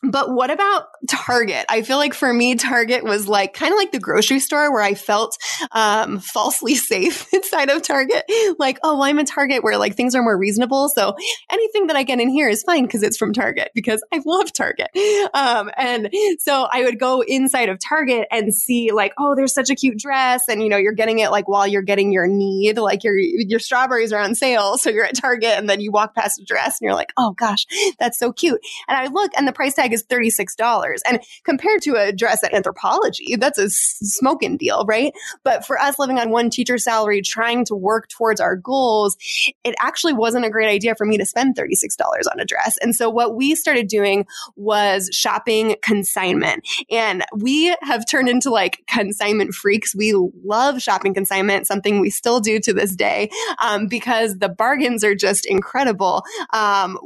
But 0.02 0.32
what 0.34 0.50
about 0.50 0.86
Target? 1.10 1.66
I 1.68 1.82
feel 1.82 1.98
like 1.98 2.14
for 2.14 2.34
me, 2.34 2.56
Target 2.56 3.04
was 3.04 3.28
like 3.28 3.54
kind 3.54 3.74
of 3.74 3.78
like 3.78 3.92
the 3.92 4.00
grocery 4.00 4.40
store 4.40 4.72
where 4.72 4.82
I 4.82 4.94
felt 4.94 5.38
um, 5.74 6.20
falsely 6.20 6.76
safe 6.76 7.32
inside 7.34 7.70
of 7.70 7.82
Target. 7.82 8.24
Like, 8.58 8.80
oh, 8.84 8.94
well, 8.94 9.04
I'm 9.04 9.20
in 9.20 9.26
Target 9.26 9.62
where 9.62 9.78
like 9.78 9.96
things 9.96 10.16
are 10.16 10.22
more 10.22 10.38
reasonable. 10.38 10.88
So 10.90 11.16
anything 11.52 11.88
that 11.88 11.98
I 11.98 12.04
get 12.04 12.22
in 12.22 12.30
here 12.30 12.48
is 12.48 12.64
fine 12.64 12.86
because 12.86 13.04
it's 13.04 13.18
from 13.18 13.34
Target 13.34 13.72
because 13.76 14.02
I 14.14 14.22
love 14.26 14.54
Target. 14.54 14.88
Um, 15.34 15.70
and 15.76 16.10
so 16.40 16.68
I 16.72 16.84
would 16.84 16.98
go 16.98 17.22
inside 17.22 17.68
of 17.68 17.78
Target 17.80 18.28
and 18.32 18.56
see 18.56 18.92
like, 18.92 19.14
oh, 19.18 19.36
there's 19.36 19.54
such 19.54 19.70
a 19.70 19.76
cute 19.76 19.98
dress. 19.98 20.48
And, 20.48 20.64
you 20.64 20.70
know, 20.70 20.78
you're 20.78 20.94
getting 20.94 21.20
it 21.20 21.30
like 21.30 21.50
while 21.50 21.68
you're 21.68 21.82
getting 21.82 22.14
your 22.14 22.26
need, 22.26 22.78
like 22.78 23.04
your, 23.04 23.18
your 23.18 23.60
strawberries 23.60 24.14
are 24.14 24.20
on 24.20 24.34
sale. 24.34 24.78
So 24.78 24.90
you're 24.90 25.06
at 25.06 25.16
Target 25.16 25.58
and 25.58 25.70
then 25.70 25.82
you 25.82 25.92
walk 25.92 26.16
past 26.16 26.40
a 26.40 26.46
dress 26.46 26.80
and 26.80 26.86
you're 26.86 26.96
like, 26.96 27.12
oh 27.18 27.32
gosh, 27.32 27.66
that's 28.00 28.18
so 28.18 28.32
cute. 28.32 28.62
And 28.88 28.98
I 28.98 29.08
look 29.08 29.32
and 29.36 29.46
the 29.46 29.52
price 29.52 29.74
tag 29.74 29.89
bag 29.90 29.94
is 29.94 30.04
$36. 30.06 31.00
And 31.08 31.22
compared 31.44 31.82
to 31.84 31.96
a 31.96 32.12
dress 32.12 32.44
at 32.44 32.54
anthropologie, 32.54 33.40
that's 33.40 33.58
a 33.58 33.70
smoking 33.70 34.58
deal, 34.58 34.86
right? 34.86 35.14
But 35.44 35.66
for 35.66 35.80
us 35.80 36.00
living 36.00 36.20
on 36.20 36.30
one 36.30 36.50
teacher 36.50 36.78
salary, 36.78 37.22
trying 37.22 37.66
to 37.66 37.76
work 37.76 38.10
towards 38.10 38.40
our 38.40 38.56
goals, 38.56 39.18
it 39.64 39.76
actually 39.80 40.14
wasn't 40.14 40.46
a 40.46 40.50
great 40.50 40.70
idea 40.70 40.96
for 40.96 41.06
me 41.06 41.18
to 41.18 41.26
spend 41.26 41.56
$36 41.56 41.98
on 42.32 42.40
a 42.40 42.46
dress. 42.46 42.78
And 42.82 42.96
so 42.96 43.10
what 43.10 43.36
we 43.36 43.56
started 43.56 43.88
doing 43.88 44.26
was 44.56 45.10
shopping 45.12 45.76
consignment. 45.82 46.68
And 46.92 47.24
we 47.36 47.76
have 47.82 48.06
turned 48.06 48.30
into 48.30 48.50
like 48.50 48.84
consignment 48.88 49.54
freaks. 49.54 49.96
We 49.96 50.14
love 50.44 50.82
shopping 50.82 51.14
consignment, 51.14 51.68
something 51.68 52.00
we 52.00 52.10
still 52.10 52.40
do 52.40 52.60
to 52.60 52.74
this 52.74 52.96
day, 52.96 53.30
um, 53.62 53.88
because 53.88 54.38
the 54.38 54.50
bargains 54.50 55.04
are 55.04 55.16
just 55.16 55.46
incredible. 55.46 56.24
Um, 56.54 56.98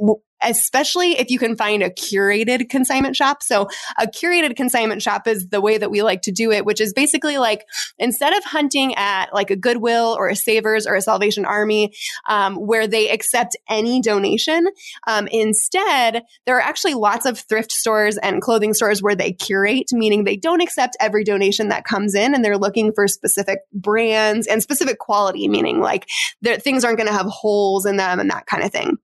especially 0.44 1.18
if 1.18 1.30
you 1.30 1.38
can 1.38 1.56
find 1.56 1.82
a 1.82 1.90
curated 1.90 2.68
consignment 2.68 3.16
shop. 3.16 3.42
So 3.42 3.68
a 3.98 4.06
curated 4.06 4.56
consignment 4.56 5.02
shop 5.02 5.26
is 5.26 5.48
the 5.48 5.60
way 5.60 5.78
that 5.78 5.90
we 5.90 6.02
like 6.02 6.22
to 6.22 6.32
do 6.32 6.52
it, 6.52 6.64
which 6.64 6.80
is 6.80 6.92
basically 6.92 7.38
like 7.38 7.66
instead 7.98 8.36
of 8.36 8.44
hunting 8.44 8.94
at 8.96 9.32
like 9.32 9.50
a 9.50 9.56
Goodwill 9.56 10.14
or 10.18 10.28
a 10.28 10.36
Savers 10.36 10.86
or 10.86 10.94
a 10.94 11.00
Salvation 11.00 11.44
Army, 11.44 11.92
um, 12.28 12.56
where 12.56 12.86
they 12.86 13.10
accept 13.10 13.56
any 13.68 14.00
donation, 14.00 14.66
um, 15.06 15.28
instead 15.30 16.22
there 16.46 16.56
are 16.56 16.62
actually 16.62 16.94
lots 16.94 17.26
of 17.26 17.38
thrift 17.38 17.72
stores 17.72 18.18
and 18.18 18.42
clothing 18.42 18.74
stores 18.74 19.02
where 19.02 19.14
they 19.14 19.32
curate, 19.32 19.88
meaning 19.92 20.24
they 20.24 20.36
don't 20.36 20.60
accept 20.60 20.96
every 21.00 21.24
donation 21.24 21.68
that 21.68 21.84
comes 21.84 22.14
in, 22.14 22.34
and 22.34 22.44
they're 22.44 22.58
looking 22.58 22.92
for 22.92 23.08
specific 23.08 23.60
brands 23.72 24.46
and 24.46 24.62
specific 24.62 24.98
quality, 24.98 25.48
meaning 25.48 25.80
like 25.80 26.08
things 26.60 26.84
aren't 26.84 26.98
going 26.98 27.08
to 27.08 27.12
have 27.12 27.26
holes 27.26 27.86
in 27.86 27.96
them 27.96 28.20
and 28.20 28.30
that 28.30 28.46
kind 28.46 28.62
of 28.62 28.70
thing 28.72 28.98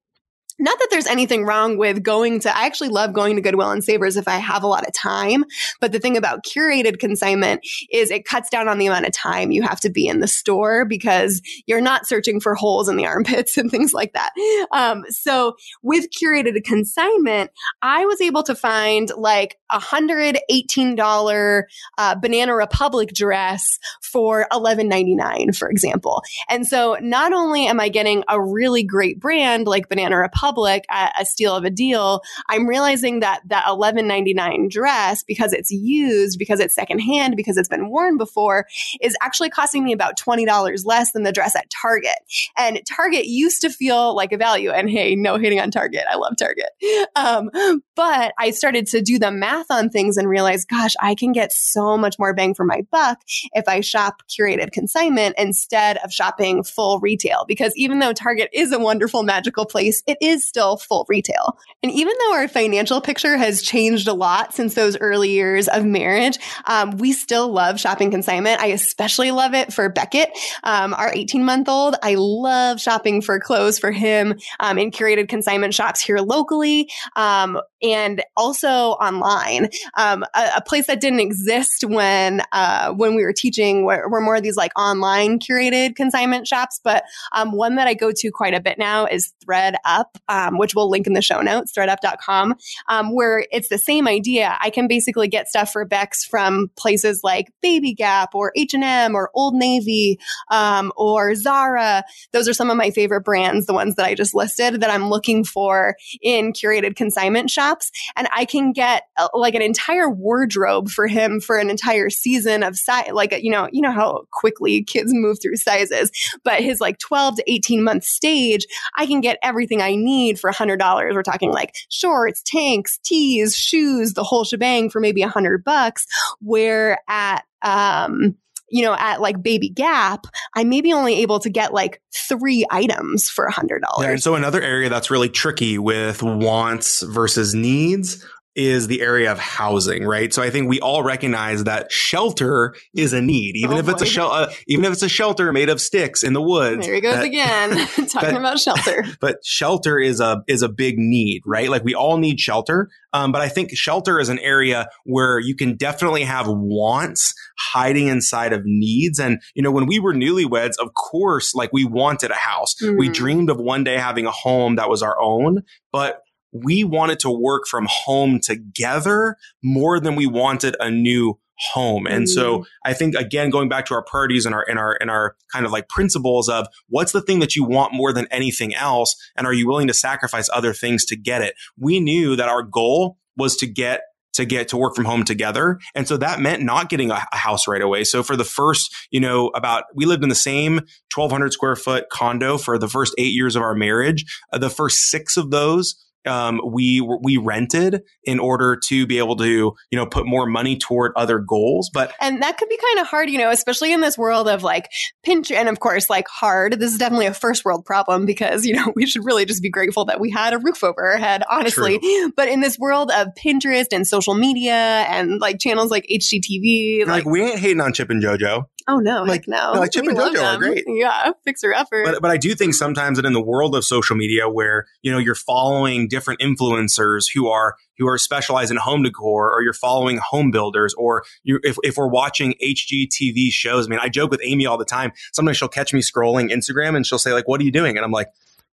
not 0.60 0.78
that 0.78 0.88
there's 0.90 1.06
anything 1.06 1.44
wrong 1.44 1.78
with 1.78 2.02
going 2.02 2.40
to, 2.40 2.54
I 2.54 2.66
actually 2.66 2.90
love 2.90 3.14
going 3.14 3.36
to 3.36 3.42
Goodwill 3.42 3.70
and 3.70 3.82
Savers 3.82 4.16
if 4.18 4.28
I 4.28 4.36
have 4.36 4.62
a 4.62 4.66
lot 4.66 4.86
of 4.86 4.92
time. 4.92 5.44
But 5.80 5.92
the 5.92 5.98
thing 5.98 6.18
about 6.18 6.44
curated 6.44 6.98
consignment 6.98 7.66
is 7.90 8.10
it 8.10 8.26
cuts 8.26 8.50
down 8.50 8.68
on 8.68 8.78
the 8.78 8.86
amount 8.86 9.06
of 9.06 9.12
time 9.12 9.50
you 9.50 9.62
have 9.62 9.80
to 9.80 9.90
be 9.90 10.06
in 10.06 10.20
the 10.20 10.28
store 10.28 10.84
because 10.84 11.40
you're 11.66 11.80
not 11.80 12.06
searching 12.06 12.40
for 12.40 12.54
holes 12.54 12.88
in 12.88 12.96
the 12.96 13.06
armpits 13.10 13.56
and 13.56 13.70
things 13.70 13.94
like 13.94 14.12
that. 14.12 14.32
Um, 14.70 15.04
so 15.08 15.56
with 15.82 16.08
curated 16.10 16.62
consignment, 16.62 17.50
I 17.80 18.04
was 18.04 18.20
able 18.20 18.42
to 18.42 18.54
find 18.54 19.10
like 19.16 19.58
a 19.70 19.78
$118 19.78 21.62
uh, 21.96 22.14
Banana 22.16 22.54
Republic 22.54 23.14
dress 23.14 23.78
for 24.02 24.46
$11.99, 24.52 25.56
for 25.56 25.70
example. 25.70 26.22
And 26.50 26.66
so 26.66 26.98
not 27.00 27.32
only 27.32 27.66
am 27.66 27.80
I 27.80 27.88
getting 27.88 28.24
a 28.28 28.40
really 28.40 28.82
great 28.82 29.18
brand 29.18 29.66
like 29.66 29.88
Banana 29.88 30.18
Republic, 30.18 30.49
public 30.50 30.84
at 30.90 31.12
a 31.20 31.24
steal 31.24 31.54
of 31.54 31.64
a 31.64 31.70
deal, 31.70 32.22
I'm 32.48 32.66
realizing 32.66 33.20
that 33.20 33.40
that 33.46 33.64
11.99 33.66 34.68
dress, 34.68 35.22
because 35.22 35.52
it's 35.52 35.70
used, 35.70 36.38
because 36.38 36.58
it's 36.58 36.74
secondhand, 36.74 37.36
because 37.36 37.56
it's 37.56 37.68
been 37.68 37.88
worn 37.88 38.16
before, 38.16 38.66
is 39.00 39.16
actually 39.20 39.50
costing 39.50 39.84
me 39.84 39.92
about 39.92 40.18
$20 40.18 40.84
less 40.84 41.12
than 41.12 41.22
the 41.22 41.32
dress 41.32 41.54
at 41.54 41.70
Target. 41.70 42.18
And 42.56 42.80
Target 42.84 43.26
used 43.26 43.60
to 43.60 43.70
feel 43.70 44.16
like 44.16 44.32
a 44.32 44.36
value. 44.36 44.70
And 44.70 44.90
hey, 44.90 45.14
no 45.14 45.38
hating 45.38 45.60
on 45.60 45.70
Target. 45.70 46.04
I 46.10 46.16
love 46.16 46.34
Target. 46.36 46.70
Um, 47.14 47.50
but 47.94 48.32
I 48.38 48.50
started 48.50 48.86
to 48.88 49.02
do 49.02 49.18
the 49.18 49.30
math 49.30 49.70
on 49.70 49.88
things 49.90 50.16
and 50.16 50.28
realize, 50.28 50.64
gosh, 50.64 50.94
I 51.00 51.14
can 51.14 51.32
get 51.32 51.52
so 51.52 51.96
much 51.96 52.18
more 52.18 52.34
bang 52.34 52.54
for 52.54 52.64
my 52.64 52.82
buck 52.90 53.20
if 53.52 53.68
I 53.68 53.80
shop 53.80 54.22
curated 54.28 54.72
consignment 54.72 55.36
instead 55.38 55.98
of 55.98 56.12
shopping 56.12 56.64
full 56.64 56.98
retail. 56.98 57.44
Because 57.46 57.72
even 57.76 57.98
though 58.00 58.12
Target 58.12 58.50
is 58.52 58.72
a 58.72 58.78
wonderful, 58.78 59.22
magical 59.22 59.66
place, 59.66 60.02
it 60.06 60.18
is 60.20 60.29
is 60.30 60.46
still 60.46 60.76
full 60.76 61.04
retail. 61.08 61.58
And 61.82 61.92
even 61.92 62.14
though 62.18 62.34
our 62.34 62.48
financial 62.48 63.00
picture 63.00 63.36
has 63.36 63.62
changed 63.62 64.08
a 64.08 64.12
lot 64.12 64.54
since 64.54 64.74
those 64.74 64.96
early 64.98 65.30
years 65.30 65.68
of 65.68 65.84
marriage, 65.84 66.38
um, 66.66 66.96
we 66.98 67.12
still 67.12 67.52
love 67.52 67.78
shopping 67.80 68.10
consignment. 68.10 68.60
I 68.60 68.66
especially 68.66 69.30
love 69.30 69.54
it 69.54 69.72
for 69.72 69.88
Beckett, 69.88 70.30
um, 70.64 70.94
our 70.94 71.12
18 71.12 71.44
month 71.44 71.68
old. 71.68 71.96
I 72.02 72.14
love 72.16 72.80
shopping 72.80 73.22
for 73.22 73.38
clothes 73.40 73.78
for 73.78 73.90
him 73.90 74.38
um, 74.60 74.78
in 74.78 74.90
curated 74.90 75.28
consignment 75.28 75.74
shops 75.74 76.00
here 76.00 76.18
locally 76.18 76.90
um, 77.16 77.60
and 77.82 78.22
also 78.36 78.68
online. 78.68 79.68
Um, 79.96 80.24
a, 80.34 80.50
a, 80.56 80.62
place 80.62 80.86
that 80.86 81.00
didn't 81.00 81.20
exist 81.20 81.84
when 81.86 82.42
uh, 82.52 82.92
when 82.92 83.14
we 83.14 83.24
were 83.24 83.32
teaching 83.32 83.84
were, 83.84 84.08
were, 84.08 84.20
more 84.20 84.36
of 84.36 84.42
these 84.42 84.56
like 84.56 84.72
online 84.78 85.38
curated 85.38 85.96
consignment 85.96 86.46
shops, 86.46 86.80
but 86.84 87.04
um, 87.32 87.52
one 87.52 87.76
that 87.76 87.88
I 87.88 87.94
go 87.94 88.12
to 88.12 88.30
quite 88.30 88.54
a 88.54 88.60
bit 88.60 88.78
now 88.78 89.06
is 89.06 89.32
ThredUp 89.44 90.04
um, 90.28 90.58
which 90.58 90.74
we'll 90.74 90.88
link 90.88 91.06
in 91.06 91.14
the 91.14 91.22
show 91.22 91.40
notes, 91.40 91.72
thredup.com, 91.72 92.54
um, 92.88 93.14
where 93.14 93.46
it's 93.50 93.68
the 93.68 93.78
same 93.78 94.06
idea. 94.06 94.56
I 94.60 94.70
can 94.70 94.86
basically 94.86 95.28
get 95.28 95.48
stuff 95.48 95.72
for 95.72 95.84
Bex 95.84 96.24
from 96.24 96.70
places 96.76 97.22
like 97.24 97.52
Baby 97.60 97.94
Gap 97.94 98.34
or 98.34 98.52
H&M 98.56 99.14
or 99.14 99.30
Old 99.34 99.54
Navy 99.54 100.18
um, 100.50 100.92
or 100.96 101.34
Zara. 101.34 102.04
Those 102.32 102.48
are 102.48 102.54
some 102.54 102.70
of 102.70 102.76
my 102.76 102.90
favorite 102.90 103.22
brands, 103.22 103.66
the 103.66 103.74
ones 103.74 103.96
that 103.96 104.06
I 104.06 104.14
just 104.14 104.34
listed 104.34 104.80
that 104.80 104.90
I'm 104.90 105.08
looking 105.08 105.44
for 105.44 105.96
in 106.22 106.52
curated 106.52 106.96
consignment 106.96 107.50
shops 107.50 107.69
apps 107.70 107.90
and 108.16 108.28
I 108.32 108.44
can 108.44 108.72
get 108.72 109.04
uh, 109.16 109.28
like 109.34 109.54
an 109.54 109.62
entire 109.62 110.08
wardrobe 110.08 110.88
for 110.88 111.06
him 111.06 111.40
for 111.40 111.58
an 111.58 111.70
entire 111.70 112.10
season 112.10 112.62
of 112.62 112.76
size. 112.76 113.10
Like, 113.12 113.32
you 113.42 113.50
know, 113.50 113.68
you 113.72 113.80
know 113.80 113.92
how 113.92 114.26
quickly 114.32 114.82
kids 114.82 115.12
move 115.12 115.38
through 115.40 115.56
sizes, 115.56 116.10
but 116.44 116.60
his 116.60 116.80
like 116.80 116.98
12 116.98 117.36
to 117.36 117.52
18 117.52 117.82
month 117.82 118.04
stage, 118.04 118.66
I 118.96 119.06
can 119.06 119.20
get 119.20 119.38
everything 119.42 119.80
I 119.80 119.94
need 119.94 120.38
for 120.38 120.50
$100. 120.50 121.14
We're 121.14 121.22
talking 121.22 121.52
like 121.52 121.74
shorts, 121.88 122.42
tanks, 122.42 122.98
tees, 122.98 123.56
shoes, 123.56 124.14
the 124.14 124.24
whole 124.24 124.44
shebang 124.44 124.90
for 124.90 125.00
maybe 125.00 125.22
a 125.22 125.28
hundred 125.28 125.64
bucks. 125.64 126.06
Where 126.40 126.98
at, 127.08 127.44
um, 127.62 128.36
you 128.70 128.82
know, 128.82 128.94
at 128.98 129.20
like 129.20 129.42
Baby 129.42 129.68
Gap, 129.68 130.26
I 130.54 130.64
may 130.64 130.80
be 130.80 130.92
only 130.92 131.20
able 131.20 131.40
to 131.40 131.50
get 131.50 131.74
like 131.74 132.00
three 132.14 132.64
items 132.70 133.28
for 133.28 133.44
a 133.44 133.52
hundred 133.52 133.82
dollars. 133.82 134.06
Yeah, 134.06 134.16
so 134.16 134.34
another 134.34 134.62
area 134.62 134.88
that's 134.88 135.10
really 135.10 135.28
tricky 135.28 135.78
with 135.78 136.22
wants 136.22 137.02
versus 137.02 137.54
needs 137.54 138.24
is 138.56 138.88
the 138.88 139.00
area 139.00 139.30
of 139.30 139.38
housing, 139.38 140.04
right? 140.04 140.34
So 140.34 140.42
I 140.42 140.50
think 140.50 140.68
we 140.68 140.80
all 140.80 141.02
recognize 141.02 141.64
that 141.64 141.92
shelter 141.92 142.74
is 142.94 143.12
a 143.12 143.22
need, 143.22 143.56
even 143.56 143.76
oh 143.76 143.78
if 143.78 143.88
it's 143.88 144.02
a 144.02 144.06
shelter, 144.06 144.34
uh, 144.34 144.52
even 144.66 144.84
if 144.84 144.92
it's 144.92 145.02
a 145.02 145.08
shelter 145.08 145.52
made 145.52 145.68
of 145.68 145.80
sticks 145.80 146.24
in 146.24 146.32
the 146.32 146.42
woods. 146.42 146.84
There 146.84 146.94
he 146.94 147.00
goes 147.00 147.14
that, 147.14 147.24
again, 147.24 147.86
talking 148.08 148.36
about 148.36 148.58
shelter. 148.58 149.04
But 149.20 149.44
shelter 149.44 149.98
is 149.98 150.20
a 150.20 150.42
is 150.48 150.62
a 150.62 150.68
big 150.68 150.98
need, 150.98 151.42
right? 151.44 151.68
Like 151.68 151.84
we 151.84 151.94
all 151.94 152.16
need 152.16 152.40
shelter, 152.40 152.88
um, 153.12 153.32
but 153.32 153.40
I 153.40 153.48
think 153.48 153.70
shelter 153.74 154.18
is 154.18 154.28
an 154.28 154.38
area 154.38 154.88
where 155.04 155.38
you 155.38 155.54
can 155.54 155.76
definitely 155.76 156.22
have 156.22 156.46
wants 156.48 157.34
hiding 157.72 158.08
inside 158.08 158.52
of 158.52 158.62
needs. 158.64 159.18
And 159.18 159.40
you 159.54 159.62
know, 159.62 159.70
when 159.70 159.86
we 159.86 160.00
were 160.00 160.14
newlyweds, 160.14 160.78
of 160.78 160.94
course, 160.94 161.54
like 161.54 161.72
we 161.72 161.84
wanted 161.84 162.30
a 162.30 162.34
house. 162.34 162.74
Mm-hmm. 162.82 162.98
We 162.98 163.08
dreamed 163.08 163.50
of 163.50 163.58
one 163.58 163.84
day 163.84 163.96
having 163.96 164.26
a 164.26 164.30
home 164.30 164.76
that 164.76 164.88
was 164.88 165.02
our 165.02 165.20
own, 165.20 165.62
but 165.92 166.22
we 166.52 166.84
wanted 166.84 167.20
to 167.20 167.30
work 167.30 167.66
from 167.66 167.86
home 167.88 168.40
together 168.40 169.36
more 169.62 170.00
than 170.00 170.16
we 170.16 170.26
wanted 170.26 170.76
a 170.80 170.90
new 170.90 171.38
home. 171.72 172.06
And 172.06 172.24
mm. 172.24 172.28
so 172.28 172.66
I 172.84 172.94
think 172.94 173.14
again, 173.14 173.50
going 173.50 173.68
back 173.68 173.86
to 173.86 173.94
our 173.94 174.02
priorities 174.02 174.46
and 174.46 174.54
our, 174.54 174.64
and 174.68 174.78
our, 174.78 174.96
and 175.00 175.10
our 175.10 175.36
kind 175.52 175.66
of 175.66 175.72
like 175.72 175.88
principles 175.88 176.48
of 176.48 176.66
what's 176.88 177.12
the 177.12 177.20
thing 177.20 177.40
that 177.40 177.54
you 177.54 177.64
want 177.64 177.92
more 177.92 178.12
than 178.12 178.26
anything 178.30 178.74
else? 178.74 179.14
And 179.36 179.46
are 179.46 179.52
you 179.52 179.66
willing 179.66 179.88
to 179.88 179.94
sacrifice 179.94 180.48
other 180.52 180.72
things 180.72 181.04
to 181.06 181.16
get 181.16 181.42
it? 181.42 181.54
We 181.78 182.00
knew 182.00 182.34
that 182.36 182.48
our 182.48 182.62
goal 182.62 183.18
was 183.36 183.56
to 183.56 183.66
get 183.66 184.02
to 184.32 184.44
get 184.44 184.68
to 184.68 184.76
work 184.76 184.94
from 184.94 185.04
home 185.04 185.24
together. 185.24 185.78
And 185.94 186.06
so 186.06 186.16
that 186.18 186.38
meant 186.38 186.62
not 186.62 186.88
getting 186.88 187.10
a, 187.10 187.20
a, 187.32 187.36
house 187.36 187.66
right 187.66 187.82
away. 187.82 188.04
So 188.04 188.22
for 188.22 188.36
the 188.36 188.44
first, 188.44 188.94
you 189.10 189.18
know, 189.18 189.48
about, 189.56 189.84
we 189.92 190.06
lived 190.06 190.22
in 190.22 190.28
the 190.28 190.36
same 190.36 190.74
1200 191.12 191.52
square 191.52 191.74
foot 191.74 192.08
condo 192.10 192.56
for 192.56 192.78
the 192.78 192.88
first 192.88 193.12
eight 193.18 193.32
years 193.32 193.56
of 193.56 193.62
our 193.62 193.74
marriage. 193.74 194.24
Uh, 194.52 194.58
the 194.58 194.70
first 194.70 195.10
six 195.10 195.36
of 195.36 195.50
those 195.50 195.96
um, 196.26 196.60
we 196.64 197.00
we 197.00 197.36
rented 197.36 198.02
in 198.24 198.38
order 198.38 198.76
to 198.86 199.06
be 199.06 199.18
able 199.18 199.36
to 199.36 199.74
you 199.90 199.98
know 199.98 200.06
put 200.06 200.26
more 200.26 200.46
money 200.46 200.76
toward 200.76 201.12
other 201.16 201.38
goals 201.38 201.90
but 201.92 202.12
and 202.20 202.42
that 202.42 202.58
could 202.58 202.68
be 202.68 202.76
kind 202.76 203.00
of 203.00 203.06
hard 203.06 203.30
you 203.30 203.38
know 203.38 203.50
especially 203.50 203.92
in 203.92 204.00
this 204.00 204.18
world 204.18 204.48
of 204.48 204.62
like 204.62 204.88
pinch 205.22 205.50
and 205.50 205.68
of 205.68 205.80
course 205.80 206.10
like 206.10 206.28
hard 206.28 206.78
this 206.78 206.92
is 206.92 206.98
definitely 206.98 207.26
a 207.26 207.34
first 207.34 207.64
world 207.64 207.84
problem 207.84 208.26
because 208.26 208.64
you 208.64 208.74
know 208.74 208.92
we 208.96 209.06
should 209.06 209.24
really 209.24 209.44
just 209.44 209.62
be 209.62 209.70
grateful 209.70 210.04
that 210.04 210.20
we 210.20 210.30
had 210.30 210.52
a 210.52 210.58
roof 210.58 210.84
over 210.84 211.10
our 211.10 211.16
head 211.16 211.42
honestly 211.50 211.98
True. 211.98 212.32
but 212.36 212.48
in 212.48 212.60
this 212.60 212.78
world 212.78 213.10
of 213.10 213.28
pinterest 213.42 213.88
and 213.92 214.06
social 214.06 214.34
media 214.34 214.72
and 215.08 215.40
like 215.40 215.58
channels 215.58 215.90
like 215.90 216.06
hgtv 216.10 217.06
like, 217.06 217.08
like 217.08 217.24
we 217.24 217.42
ain't 217.42 217.58
hating 217.58 217.80
on 217.80 217.92
chip 217.92 218.10
and 218.10 218.22
jojo 218.22 218.64
Oh 218.90 218.98
no, 218.98 219.22
like 219.22 219.46
no, 219.46 219.72
like 219.76 219.92
Chip 219.92 220.02
we 220.02 220.08
and 220.08 220.18
JoJo 220.18 220.34
them. 220.34 220.44
are 220.44 220.58
great. 220.58 220.84
Yeah, 220.88 221.30
fixer 221.44 221.72
upper. 221.72 222.02
But 222.04 222.22
but 222.22 222.30
I 222.30 222.36
do 222.36 222.54
think 222.56 222.74
sometimes 222.74 223.18
that 223.18 223.26
in 223.26 223.32
the 223.32 223.42
world 223.42 223.76
of 223.76 223.84
social 223.84 224.16
media, 224.16 224.48
where 224.48 224.86
you 225.02 225.12
know 225.12 225.18
you're 225.18 225.36
following 225.36 226.08
different 226.10 226.40
influencers 226.40 227.26
who 227.34 227.48
are 227.48 227.76
who 227.98 228.06
are 228.06 228.18
specialized 228.18 228.70
in 228.70 228.76
home 228.76 229.02
decor, 229.02 229.50
or 229.50 229.62
you're 229.62 229.72
following 229.72 230.18
home 230.18 230.50
builders, 230.50 230.94
or 230.98 231.24
you 231.42 231.60
if 231.62 231.78
if 231.82 231.96
we're 231.96 232.08
watching 232.08 232.54
HGTV 232.62 233.50
shows. 233.50 233.86
I 233.86 233.90
mean, 233.90 234.00
I 234.02 234.08
joke 234.08 234.30
with 234.30 234.40
Amy 234.44 234.66
all 234.66 234.76
the 234.76 234.84
time. 234.84 235.12
Sometimes 235.32 235.56
she'll 235.56 235.68
catch 235.68 235.94
me 235.94 236.00
scrolling 236.00 236.50
Instagram, 236.50 236.96
and 236.96 237.06
she'll 237.06 237.18
say 237.18 237.32
like, 237.32 237.48
"What 237.48 237.60
are 237.60 237.64
you 237.64 237.72
doing?" 237.72 237.96
And 237.96 238.04
I'm 238.04 238.12
like 238.12 238.28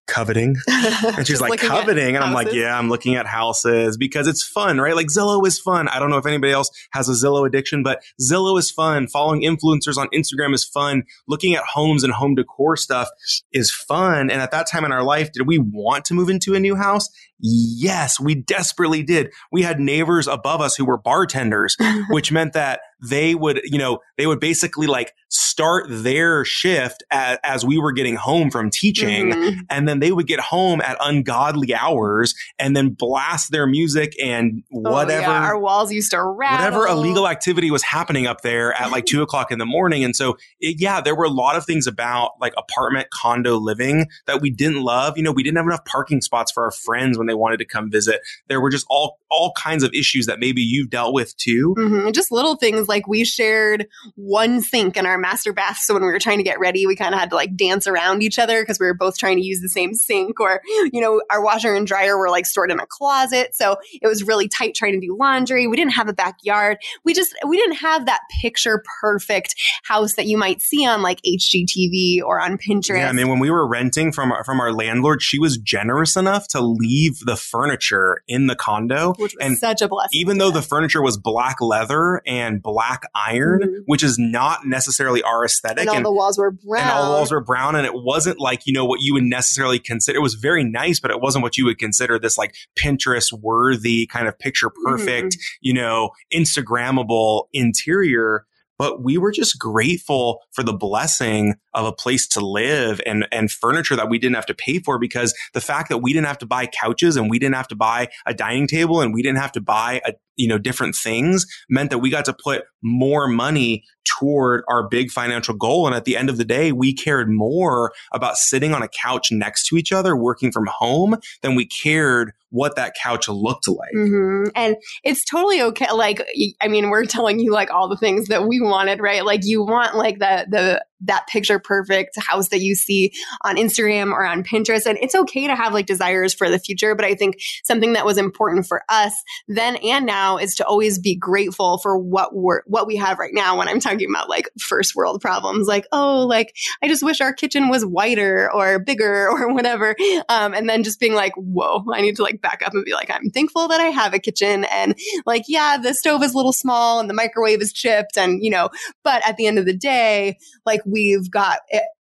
coveting. 0.07 0.57
And 1.03 1.27
she's 1.27 1.41
like, 1.41 1.61
coveting. 1.61 2.17
And 2.17 2.25
I'm 2.25 2.33
like, 2.33 2.53
yeah, 2.53 2.79
I'm 2.79 2.89
looking 2.89 3.17
at 3.17 3.27
houses 3.27 3.97
because 3.97 4.27
it's 4.27 4.45
fun, 4.45 4.81
right? 4.81 4.95
Like 4.97 5.09
Zillow 5.09 5.47
is 5.47 5.59
fun. 5.59 5.89
I 5.89 5.99
don't 5.99 6.11
know 6.11 6.17
if 6.17 6.27
anybody 6.27 6.53
else 6.53 6.71
has 6.93 7.09
a 7.09 7.13
Zillow 7.13 7.47
addiction, 7.47 7.83
but 7.83 8.03
Zillow 8.21 8.59
is 8.59 8.71
fun. 8.71 9.07
Following 9.09 9.43
influencers 9.43 9.97
on 9.97 10.09
Instagram 10.09 10.55
is 10.55 10.65
fun. 10.65 11.05
Looking 11.29 11.55
at 11.55 11.65
homes 11.65 12.03
and 12.05 12.13
home 12.13 12.35
decor 12.35 12.77
stuff 12.77 13.09
is 13.53 13.71
fun. 13.71 14.31
And 14.31 14.41
at 14.41 14.51
that 14.51 14.67
time 14.67 14.85
in 14.85 14.93
our 14.93 15.03
life, 15.03 15.33
did 15.33 15.47
we 15.47 15.59
want 15.59 16.05
to 16.07 16.15
move 16.15 16.29
into 16.29 16.55
a 16.55 16.61
new 16.61 16.77
house? 16.77 17.09
Yes, 17.43 18.21
we 18.21 18.37
desperately 18.37 19.03
did. 19.03 19.33
We 19.51 19.63
had 19.63 19.81
neighbors 19.81 20.29
above 20.29 20.61
us 20.61 20.77
who 20.77 20.85
were 20.85 20.99
bartenders, 20.99 21.77
which 22.11 22.31
meant 22.31 22.53
that 22.53 22.81
they 23.03 23.35
would, 23.35 23.61
you 23.65 23.79
know, 23.79 23.99
they 24.17 24.27
would 24.27 24.39
basically 24.39 24.87
like 24.87 25.13
start 25.29 25.87
their 25.89 26.45
shift 26.45 27.03
as, 27.11 27.39
as 27.43 27.65
we 27.65 27.79
were 27.79 27.91
getting 27.91 28.15
home 28.15 28.51
from 28.51 28.71
teaching. 28.71 29.31
Mm-hmm. 29.31 29.61
And 29.71 29.89
then 29.89 29.99
they 29.99 30.13
would 30.13 30.29
get 30.29 30.39
home 30.39 30.81
at 30.81 30.97
ungodly 31.01 31.75
hours 31.75 32.35
and 32.59 32.77
then 32.77 32.91
blast 32.91 33.51
their 33.51 33.67
music 33.67 34.13
and 34.23 34.63
whatever. 34.71 35.27
Oh, 35.27 35.33
yeah. 35.33 35.43
Our 35.47 35.59
walls 35.59 35.93
used 35.93 36.13
to 36.13 36.23
rattle. 36.23 36.59
Whatever 36.59 36.87
illegal 36.87 37.27
activity 37.27 37.73
was 37.73 37.83
happening 37.83 38.27
up 38.27 38.43
there 38.43 38.73
at 38.81 38.93
like 38.93 39.05
two 39.05 39.23
o'clock 39.23 39.51
in 39.51 39.59
the 39.59 39.67
morning. 39.67 40.05
And 40.05 40.15
so, 40.15 40.37
it, 40.61 40.81
yeah, 40.81 41.01
there 41.01 41.17
were 41.17 41.25
a 41.25 41.31
lot 41.31 41.57
of 41.57 41.67
things 41.67 41.89
about 41.89 42.33
like 42.41 42.55
apartment 42.57 43.09
condo 43.11 43.57
living 43.57 44.07
that 44.27 44.41
we 44.41 44.51
didn't 44.51 44.83
love. 44.83 45.17
You 45.17 45.25
know, 45.25 45.33
we 45.33 45.43
didn't 45.43 45.57
have 45.57 45.67
enough 45.67 45.85
parking 45.85 46.21
spots 46.21 46.53
for 46.53 46.63
our 46.65 46.71
friends 46.71 47.19
when 47.19 47.27
they 47.27 47.32
wanted 47.35 47.59
to 47.59 47.65
come 47.65 47.91
visit. 47.91 48.21
There 48.49 48.61
were 48.61 48.71
just 48.71 48.87
all, 48.89 49.19
all 49.31 49.53
kinds 49.53 49.83
of 49.83 49.93
issues 49.95 50.27
that 50.27 50.39
maybe 50.39 50.63
you've 50.63 50.91
dealt 50.91 51.15
with 51.15 51.37
too. 51.37 51.75
Mm-hmm. 51.79 52.11
Just 52.13 52.33
little 52.33 52.57
things 52.57 52.89
like 52.89 53.07
we 53.07 53.25
shared 53.25 53.87
one 54.17 54.61
sink 54.61 54.97
in 54.97 55.07
our 55.07 55.19
master 55.19 55.53
bath. 55.53 55.79
So 55.79 55.95
when 55.95 56.03
we 56.03 56.09
were 56.09 56.19
trying 56.19 56.39
to 56.39 56.45
get 56.45 56.61
ready, 56.61 56.87
we 56.87 56.97
kind 56.97 57.15
of 57.15 57.21
had 57.21 57.31
to 57.31 57.37
like 57.37 57.57
dance 57.57 57.87
around 57.87 58.23
each 58.23 58.39
other 58.39 58.63
because 58.63 58.79
we 58.79 58.87
were 58.87 58.95
both 58.95 59.19
trying 59.19 59.37
to 59.37 59.45
use 59.45 59.61
the 59.61 59.69
same 59.69 59.95
sink 59.95 60.41
or, 60.41 60.61
you 60.93 61.01
know, 61.01 61.23
our 61.31 61.43
washer 61.43 61.75
and 61.75 61.87
dryer 61.87 62.19
were 62.19 62.31
like 62.31 62.47
stored 62.47 62.71
in 62.71 62.81
a 62.81 62.87
closet. 62.87 63.55
So 63.55 63.77
it 64.01 64.07
was 64.07 64.23
really 64.23 64.49
tight 64.49 64.75
trying 64.75 64.93
to 64.93 65.07
do 65.07 65.17
laundry. 65.19 65.67
We 65.67 65.77
didn't 65.77 65.93
have 65.93 66.09
a 66.09 66.13
backyard. 66.13 66.79
We 67.05 67.15
just, 67.15 67.35
we 67.47 67.57
didn't 67.57 67.77
have 67.77 68.07
that 68.07 68.21
picture 68.41 68.83
perfect 69.01 69.55
house 69.85 70.15
that 70.15 70.27
you 70.27 70.37
might 70.37 70.61
see 70.61 70.87
on 70.87 71.03
like 71.03 71.21
HGTV 71.23 72.23
or 72.23 72.41
on 72.41 72.59
Pinterest. 72.59 72.99
Yeah. 72.99 73.09
I 73.09 73.13
mean, 73.13 73.29
when 73.29 73.39
we 73.39 73.51
were 73.51 73.67
renting 73.67 74.13
from, 74.13 74.33
our, 74.33 74.45
from 74.45 74.61
our 74.61 74.73
landlord, 74.73 75.23
she 75.23 75.39
was 75.39 75.57
generous 75.57 76.17
enough 76.17 76.49
to 76.49 76.61
leave 76.61 77.21
the 77.25 77.37
furniture 77.37 78.23
in 78.27 78.47
the 78.47 78.57
condo. 78.57 79.15
Which 79.19 79.35
was 79.35 79.47
and 79.47 79.59
such 79.59 79.83
a 79.83 79.89
blessing. 79.89 80.11
Even 80.13 80.39
though 80.39 80.51
the 80.51 80.63
furniture 80.63 81.03
was 81.03 81.17
black 81.17 81.61
leather 81.61 82.23
and 82.27 82.63
black 82.63 83.03
iron, 83.15 83.61
mm-hmm. 83.63 83.81
which 83.87 84.03
is 84.03 84.19
not 84.19 84.67
necessarily 84.67 85.23
our 85.23 85.45
aesthetic. 85.45 85.81
And 85.81 85.89
all 85.89 85.97
and, 85.97 86.05
the 86.05 86.13
walls 86.13 86.39
were 86.39 86.51
brown. 86.51 86.83
And 86.83 86.91
all 86.91 87.05
the 87.07 87.17
walls 87.17 87.33
were 87.33 87.41
brown. 87.41 87.77
And 87.77 87.87
it 87.87 87.95
wasn't 87.95 88.39
like, 88.39 88.67
you 88.67 88.73
know, 88.73 88.85
what 88.85 89.01
you 89.01 89.15
would 89.15 89.25
necessarily 89.25 89.79
consider. 89.79 90.19
It 90.19 90.23
was 90.23 90.35
very 90.35 90.65
nice, 90.65 91.01
but 91.01 91.11
it 91.11 91.21
wasn't 91.21 91.43
what 91.43 91.57
you 91.57 91.65
would 91.65 91.79
consider 91.79 92.19
this 92.19 92.39
like 92.39 92.55
Pinterest 92.79 93.33
worthy 93.33 94.07
kind 94.07 94.29
of 94.29 94.39
picture 94.39 94.71
perfect, 94.85 95.35
mm-hmm. 95.35 95.59
you 95.61 95.75
know, 95.75 96.11
Instagrammable 96.35 97.47
interior 97.53 98.47
but 98.79 99.03
we 99.03 99.19
were 99.19 99.33
just 99.33 99.59
grateful 99.59 100.41
for 100.53 100.63
the 100.63 100.73
blessing 100.73 101.55
of 101.75 101.87
a 101.87 101.93
place 101.93 102.27
to 102.29 102.41
live 102.41 103.01
and, 103.07 103.27
and 103.33 103.51
furniture 103.51 103.97
that 103.97 104.09
we 104.09 104.19
didn't 104.19 104.35
have 104.35 104.47
to 104.47 104.55
pay 104.55 104.79
for 104.79 104.99
because 104.99 105.35
the 105.55 105.61
fact 105.61 105.89
that 105.89 105.99
we 105.99 106.13
didn't 106.13 106.27
have 106.27 106.39
to 106.39 106.47
buy 106.47 106.67
couches 106.67 107.17
and 107.17 107.31
we 107.31 107.39
didn't 107.39 107.55
have 107.55 107.69
to 107.69 107.77
buy 107.77 108.09
a 108.27 108.35
dining 108.35 108.67
table 108.67 109.01
and 109.01 109.15
we 109.15 109.23
didn't 109.23 109.39
have 109.39 109.53
to 109.53 109.61
buy 109.61 110.01
a, 110.07 110.13
you 110.37 110.49
know, 110.49 110.59
different 110.59 110.95
things 110.95 111.47
meant 111.69 111.91
that 111.91 111.99
we 111.99 112.11
got 112.11 112.25
to 112.25 112.33
put 112.33 112.65
more 112.83 113.29
money 113.29 113.85
toward 114.05 114.65
our 114.69 114.89
big 114.89 115.11
financial 115.11 115.55
goal. 115.55 115.87
And 115.87 115.95
at 115.95 116.05
the 116.05 116.17
end 116.17 116.29
of 116.29 116.37
the 116.37 116.45
day, 116.45 116.73
we 116.73 116.93
cared 116.93 117.31
more 117.31 117.93
about 118.13 118.37
sitting 118.37 118.75
on 118.75 118.83
a 118.83 118.89
couch 118.89 119.31
next 119.31 119.67
to 119.69 119.77
each 119.77 119.93
other, 119.93 120.17
working 120.17 120.51
from 120.51 120.67
home 120.67 121.17
than 121.43 121.55
we 121.55 121.67
cared 121.67 122.33
what 122.53 122.77
that 122.77 122.95
couch 123.03 123.29
looked 123.29 123.67
like. 123.67 123.93
Mm-hmm. 123.95 124.51
And 124.55 124.77
it's 125.03 125.25
totally 125.25 125.61
okay. 125.63 125.91
Like, 125.93 126.23
I 126.61 126.69
mean, 126.69 126.91
we're 126.91 127.07
telling 127.07 127.41
you 127.41 127.51
like 127.51 127.71
all 127.71 127.89
the 127.89 127.97
things 127.97 128.29
that 128.29 128.47
we 128.47 128.61
wanted, 128.61 129.01
right? 129.01 129.25
Like 129.25 129.41
you 129.45 129.65
want 129.65 129.97
like 129.97 130.19
the, 130.19 130.47
the, 130.49 130.85
that 131.03 131.27
picture 131.27 131.59
perfect 131.59 132.19
house 132.21 132.49
that 132.49 132.61
you 132.61 132.75
see 132.75 133.13
on 133.43 133.57
Instagram 133.57 134.13
or 134.13 134.25
on 134.25 134.43
Pinterest. 134.43 134.87
And 134.87 134.99
it's 135.01 135.15
okay 135.15 135.47
to 135.47 135.55
have 135.55 135.73
like 135.73 135.87
desires 135.87 136.35
for 136.35 136.49
the 136.49 136.59
future. 136.59 136.95
But 136.95 137.05
I 137.05 137.15
think 137.15 137.41
something 137.65 137.95
that 137.95 138.07
was 138.07 138.19
important 138.19 138.67
for 138.67 138.83
us 138.89 139.13
then 139.49 139.77
and 139.77 140.07
now 140.07 140.39
is 140.39 140.55
to 140.57 140.67
always 140.67 140.99
be 140.99 141.17
grateful 141.17 141.79
for 141.79 141.99
what 141.99 142.35
we're, 142.35 142.63
what 142.67 142.87
we 142.87 142.97
have 142.97 143.19
right 143.19 143.35
now 143.35 143.59
when 143.59 143.69
I'm 143.69 143.81
talking 143.81 144.09
about 144.09 144.29
like 144.29 144.49
first 144.61 144.95
world 144.95 145.21
problems. 145.21 145.67
Like, 145.67 145.87
oh, 145.93 146.27
like 146.27 146.55
I 146.83 146.89
just 146.89 147.03
wish 147.03 147.21
our 147.21 147.33
kitchen 147.33 147.69
was 147.69 147.85
whiter 147.85 148.51
or 148.53 148.79
bigger 148.79 149.29
or 149.31 149.53
whatever. 149.53 149.97
Um, 150.29 150.55
and 150.55 150.69
then 150.69 150.83
just 150.83 151.01
being 151.01 151.15
like, 151.15 151.33
whoa, 151.37 151.85
I 151.93 152.01
need 152.01 152.17
to 152.17 152.23
like 152.23 152.41
back 152.41 152.63
up 152.65 152.75
and 152.75 152.85
be 152.85 152.93
like, 152.93 153.11
I'm 153.11 153.31
thankful 153.31 153.69
that 153.69 153.81
I 153.81 153.87
have 153.87 154.15
a 154.15 154.19
kitchen. 154.19 154.65
And 154.65 154.95
like, 155.27 155.45
yeah, 155.49 155.79
the 155.79 155.95
stove 155.95 156.23
is 156.23 156.35
a 156.35 156.37
little 156.37 156.53
small 156.53 157.01
and 157.01 157.09
the 157.09 157.15
microwave 157.15 157.61
is 157.61 157.73
chipped 157.73 158.17
and, 158.17 158.43
you 158.43 158.51
know, 158.51 158.71
but 159.03 159.27
at 159.27 159.37
the 159.37 159.47
end 159.47 159.59
of 159.59 159.67
the 159.67 159.77
day, 159.77 160.39
like 160.65 160.81
we've 160.93 161.31
got 161.31 161.61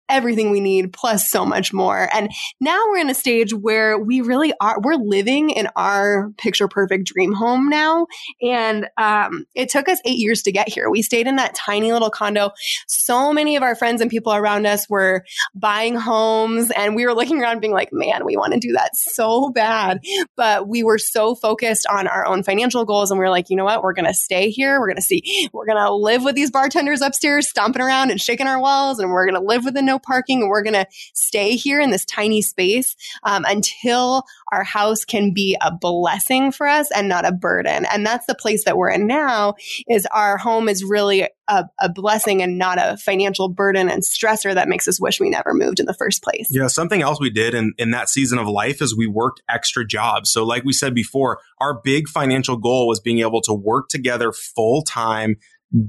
everything 0.10 0.52
we 0.52 0.60
need 0.60 0.94
plus 0.94 1.30
so 1.30 1.46
much 1.46 1.74
more. 1.74 2.10
And 2.14 2.30
now 2.60 2.82
we're 2.90 3.00
in 3.00 3.10
a 3.10 3.16
stage 3.16 3.54
where 3.54 3.98
we 3.98 4.22
really 4.22 4.54
are, 4.62 4.80
we're 4.82 4.96
living 4.96 5.50
in 5.50 5.68
our 5.76 6.32
picture 6.38 6.68
perfect 6.68 7.06
dream 7.06 7.34
home 7.34 7.70
now. 7.70 8.08
And 8.42 8.88
um, 8.98 9.46
it 9.56 9.70
took 9.70 9.90
us 9.90 10.00
eight 10.06 10.18
years 10.18 10.42
to 10.44 10.52
get 10.52 10.70
here. 10.70 10.90
We 10.90 11.02
stayed 11.02 11.28
in 11.28 11.38
that 11.38 11.56
tiny 11.56 11.92
little 11.92 12.10
condo. 12.10 12.52
So 12.88 13.34
many 13.34 13.56
of 13.56 13.64
our 13.64 13.76
friends 13.76 14.02
and 14.02 14.12
people 14.12 14.34
around 14.34 14.66
us 14.66 14.90
were 14.90 15.26
buying 15.54 15.96
homes 15.96 16.72
and 16.76 16.96
we 16.96 17.06
were 17.06 17.14
looking 17.14 17.42
around 17.42 17.62
being 17.62 17.74
like, 17.74 17.90
man, 17.92 18.26
we 18.26 18.38
want 18.38 18.54
to 18.54 18.60
do 18.60 18.74
that 18.74 18.96
so 18.96 19.50
bad. 19.50 20.02
But 20.36 20.68
we 20.68 20.84
were 20.84 20.98
so 20.98 21.36
focused 21.36 21.86
on 21.90 22.08
our 22.08 22.28
own 22.28 22.44
financial 22.44 22.86
goals 22.86 23.12
and 23.12 23.20
we 23.20 23.26
were 23.26 23.32
like, 23.32 23.50
you 23.50 23.56
know 23.56 23.66
what? 23.66 23.84
We're 23.84 23.94
to 24.06 24.14
stay 24.14 24.50
here. 24.50 24.80
We're 24.80 24.94
to 24.94 25.02
see, 25.02 25.50
we're 25.52 25.66
to 25.66 25.94
live 25.94 26.24
with 26.24 26.36
these 26.36 26.52
bartenders 26.52 27.02
upstairs, 27.02 27.50
stomping 27.50 27.82
around 27.82 28.12
and 28.12 28.22
shaking 28.22 28.48
our 28.48 28.60
walls. 28.60 29.00
And 29.00 29.10
we're 29.10 29.28
to 29.32 29.40
live 29.40 29.66
with 29.66 29.74
the 29.74 29.82
no 29.82 29.95
parking 30.00 30.42
and 30.42 30.50
we're 30.50 30.64
going 30.64 30.74
to 30.74 30.88
stay 31.14 31.56
here 31.56 31.80
in 31.80 31.92
this 31.92 32.06
tiny 32.06 32.42
space 32.42 32.96
um, 33.24 33.46
until 33.48 34.24
our 34.52 34.64
house 34.64 35.06
can 35.06 35.34
be 35.34 35.58
a 35.62 35.72
blessing 35.72 36.52
for 36.52 36.68
us 36.68 36.90
and 36.92 37.10
not 37.10 37.26
a 37.26 37.32
burden. 37.32 37.86
And 37.92 38.06
that's 38.06 38.26
the 38.26 38.36
place 38.36 38.66
that 38.66 38.78
we're 38.78 38.92
in 38.92 39.08
now 39.08 39.56
is 39.88 40.08
our 40.08 40.38
home 40.38 40.70
is 40.70 40.84
really 40.84 41.28
a, 41.48 41.66
a, 41.80 41.90
blessing 41.90 42.42
and 42.42 42.58
not 42.58 42.78
a 42.80 42.98
financial 42.98 43.50
burden 43.50 43.90
and 43.90 44.02
stressor 44.04 44.54
that 44.54 44.68
makes 44.68 44.88
us 44.88 45.00
wish 45.00 45.20
we 45.20 45.30
never 45.30 45.54
moved 45.54 45.80
in 45.80 45.86
the 45.86 45.94
first 45.94 46.24
place. 46.24 46.48
Yeah, 46.50 46.68
something 46.68 47.02
else 47.02 47.20
we 47.20 47.30
did 47.30 47.54
in, 47.54 47.74
in 47.78 47.92
that 47.92 48.10
season 48.10 48.40
of 48.40 48.48
life 48.48 48.82
is 48.82 48.96
we 48.96 49.08
worked 49.08 49.42
extra 49.50 49.86
jobs. 49.86 50.32
So, 50.32 50.44
like 50.44 50.64
we 50.64 50.74
said 50.74 50.94
before, 50.96 51.40
our 51.60 51.80
big 51.84 52.08
financial 52.08 52.58
goal 52.58 52.88
was 52.88 53.00
being 53.00 53.20
able 53.20 53.42
to 53.42 53.54
work 53.54 53.90
together 53.90 54.32
full 54.32 54.82
time 54.82 55.38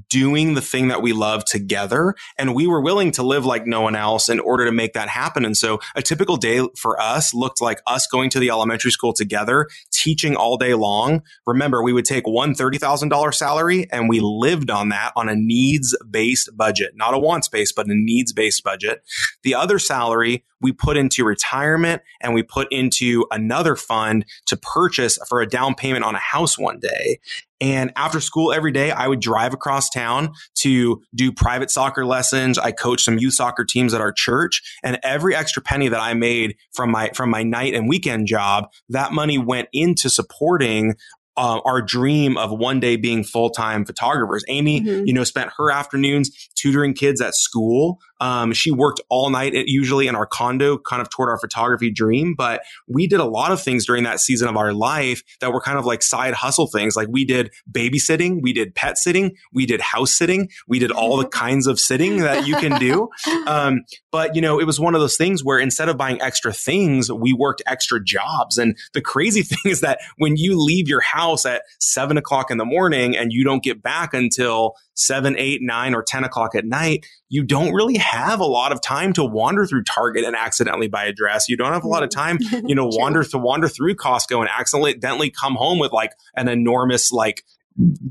doing 0.09 0.55
the 0.55 0.61
thing 0.61 0.89
that 0.89 1.03
we 1.03 1.13
love 1.13 1.45
together. 1.45 2.15
And 2.39 2.55
we 2.55 2.67
were 2.67 2.81
willing 2.81 3.13
to 3.13 3.23
live 3.23 3.45
like 3.45 3.67
no 3.67 3.81
one 3.81 3.97
else 3.97 4.29
in 4.29 4.41
order 4.41 4.65
to 4.65 4.73
make 4.73 4.95
that 4.95 5.09
happen. 5.09 5.45
And 5.45 5.57
so 5.57 5.81
a 5.95 6.03
typical 6.03 6.37
day 6.37 6.67
for 6.77 7.01
us 7.01 7.35
looked 7.35 7.61
like 7.61 7.81
us 7.87 8.07
going 8.07 8.31
to 8.31 8.41
the 8.41 8.51
elementary 8.51 8.91
school 8.91 9.13
together, 9.13 9.69
teaching 9.93 10.37
all 10.37 10.57
day 10.57 10.75
long. 10.75 11.23
Remember, 11.47 11.83
we 11.83 11.93
would 11.93 12.05
take 12.05 12.27
one 12.27 12.55
$30,000 12.55 13.35
salary 13.35 13.87
and 13.93 14.09
we 14.09 14.21
lived 14.21 14.71
on 14.71 14.89
that 14.91 15.13
on 15.17 15.29
a 15.29 15.35
needs 15.37 15.97
based 16.11 16.51
budget, 16.57 16.93
not 16.95 17.15
a 17.15 17.19
wants 17.19 17.49
based, 17.49 17.75
but 17.77 17.87
a 17.87 17.95
needs 17.95 18.33
based 18.33 18.63
budget. 18.65 19.03
The 19.43 19.55
other 19.55 19.79
salary 19.79 20.45
we 20.61 20.73
put 20.73 20.97
into 20.97 21.25
retirement 21.25 22.03
and 22.21 22.35
we 22.35 22.43
put 22.43 22.69
into 22.71 23.27
another 23.31 23.77
fund 23.77 24.25
to 24.47 24.57
purchase 24.57 25.19
for 25.29 25.41
a 25.41 25.47
down 25.47 25.75
payment 25.75 26.05
on 26.05 26.15
a 26.15 26.21
house 26.21 26.59
one 26.59 26.79
day. 26.79 27.19
And 27.61 27.93
after 27.97 28.21
school 28.21 28.53
every 28.53 28.73
day, 28.73 28.91
I 28.91 29.09
would 29.09 29.21
drive 29.21 29.55
across 29.55 29.89
town 29.89 30.35
to 30.61 31.03
do 31.15 31.33
private 31.33 31.71
soccer 31.71 32.05
lessons. 32.05 32.59
I 32.59 32.73
coached 32.73 33.05
some 33.05 33.19
youth 33.19 33.35
soccer 33.35 33.65
teams 33.65 33.95
at 33.95 34.01
our 34.01 34.13
church 34.13 34.63
and 34.83 34.99
every 35.03 35.35
extra 35.35 35.63
penny 35.63 35.89
that 35.89 36.01
I 36.01 36.15
made 36.15 36.57
from 36.73 36.91
my, 36.91 37.11
from 37.15 37.31
my 37.31 37.43
night 37.43 37.75
and 37.75 37.89
weekend 37.89 38.27
job, 38.27 38.67
that 38.91 39.13
money 39.13 39.39
went 39.39 39.69
into 39.73 40.11
supporting 40.11 40.97
uh, 41.37 41.61
our 41.65 41.83
dream 41.83 42.37
of 42.37 42.51
one 42.51 42.81
day 42.81 42.97
being 42.97 43.25
full-time 43.25 43.85
photographers. 43.85 44.45
Amy, 44.49 44.81
mm-hmm. 44.81 45.07
you 45.07 45.13
know, 45.13 45.25
spent 45.25 45.51
her 45.59 45.71
afternoons 45.71 46.31
tutoring 46.55 46.95
kids 46.95 47.21
at 47.21 47.35
school. 47.35 47.99
Um, 48.21 48.53
she 48.53 48.71
worked 48.71 49.01
all 49.11 49.29
night 49.31 49.55
at, 49.55 49.69
usually 49.69 50.07
in 50.09 50.15
our 50.15 50.27
condo, 50.27 50.79
kind 50.79 51.03
of 51.03 51.11
toward 51.11 51.29
our 51.29 51.39
photography 51.39 51.91
dream. 51.91 52.35
But 52.37 52.63
we 52.89 53.07
did 53.07 53.21
a 53.21 53.25
lot 53.25 53.53
of 53.53 53.63
things 53.63 53.85
during 53.87 54.05
that 54.05 54.21
season 54.21 54.49
of 54.49 54.57
our 54.57 54.73
life 54.73 55.23
that 55.41 55.53
were 55.53 55.61
kind 55.61 55.79
of 55.79 55.85
like 55.85 56.03
side 56.03 56.35
hustle 56.35 56.67
things. 56.67 56.97
Like 56.97 57.09
we 57.11 57.25
did 57.25 57.53
babysitting, 57.71 58.41
we 58.41 58.53
did 58.53 58.75
pet 58.75 58.97
sitting, 58.97 59.37
we 59.53 59.67
did 59.67 59.81
house 59.81 60.15
sitting, 60.15 60.49
we 60.67 60.79
did 60.79 60.91
all 60.91 61.19
the 61.19 61.29
kinds 61.29 61.67
of 61.67 61.79
sitting 61.79 62.19
that 62.19 62.47
you 62.47 62.57
can 62.57 62.79
do. 62.79 63.09
Um, 63.47 63.83
but 64.11 64.35
you 64.35 64.41
know, 64.41 64.59
it 64.59 64.65
was 64.65 64.81
one 64.81 64.95
of 64.95 65.01
those 65.01 65.17
things 65.17 65.45
where 65.45 65.59
instead 65.59 65.89
of 65.89 65.97
buying 65.97 66.21
extra 66.21 66.53
things, 66.53 67.13
we 67.13 67.33
worked 67.33 67.63
extra 67.67 68.03
jobs. 68.03 68.59
And 68.59 68.77
the 68.93 69.01
crazy 69.01 69.43
thing 69.43 69.71
is 69.71 69.83
that 69.83 70.01
when 70.17 70.37
you 70.37 70.61
leave 70.61 70.89
your 70.89 71.01
house 71.01 71.26
at 71.35 71.63
seven 71.81 72.17
o'clock 72.17 72.51
in 72.51 72.59
the 72.59 72.65
morning 72.65 73.17
and 73.17 73.33
you 73.33 73.45
don't 73.45 73.63
get 73.63 73.83
back 73.83 74.15
until 74.15 74.75
seven, 74.95 75.37
eight, 75.39 75.61
nine, 75.63 75.95
or 75.95 76.03
10 76.03 76.25
o'clock 76.25 76.55
at 76.55 76.65
night, 76.65 77.07
you 77.29 77.43
don't 77.43 77.73
really 77.73 77.99
have 77.99 78.41
a 78.41 78.47
lot 78.47 78.73
of 78.73 78.81
time 78.81 79.13
to 79.13 79.25
wander 79.25 79.67
through 79.67 79.83
Target 79.83 80.25
and 80.25 80.37
accidentally 80.37 80.89
buy 80.89 81.05
a 81.05 81.13
dress. 81.13 81.49
You 81.49 81.57
don't 81.57 81.73
have 81.73 81.85
a 81.85 81.89
lot 81.89 82.03
of 82.03 82.11
time, 82.11 82.39
you 82.67 82.75
know, 82.75 82.89
wander 82.91 83.23
to 83.25 83.39
wander 83.39 83.69
through 83.69 83.95
Costco 83.97 84.41
and 84.41 84.49
accidentally 84.49 85.31
come 85.31 85.55
home 85.55 85.79
with 85.79 85.93
like 85.93 86.13
an 86.35 86.49
enormous 86.49 87.13
like 87.13 87.43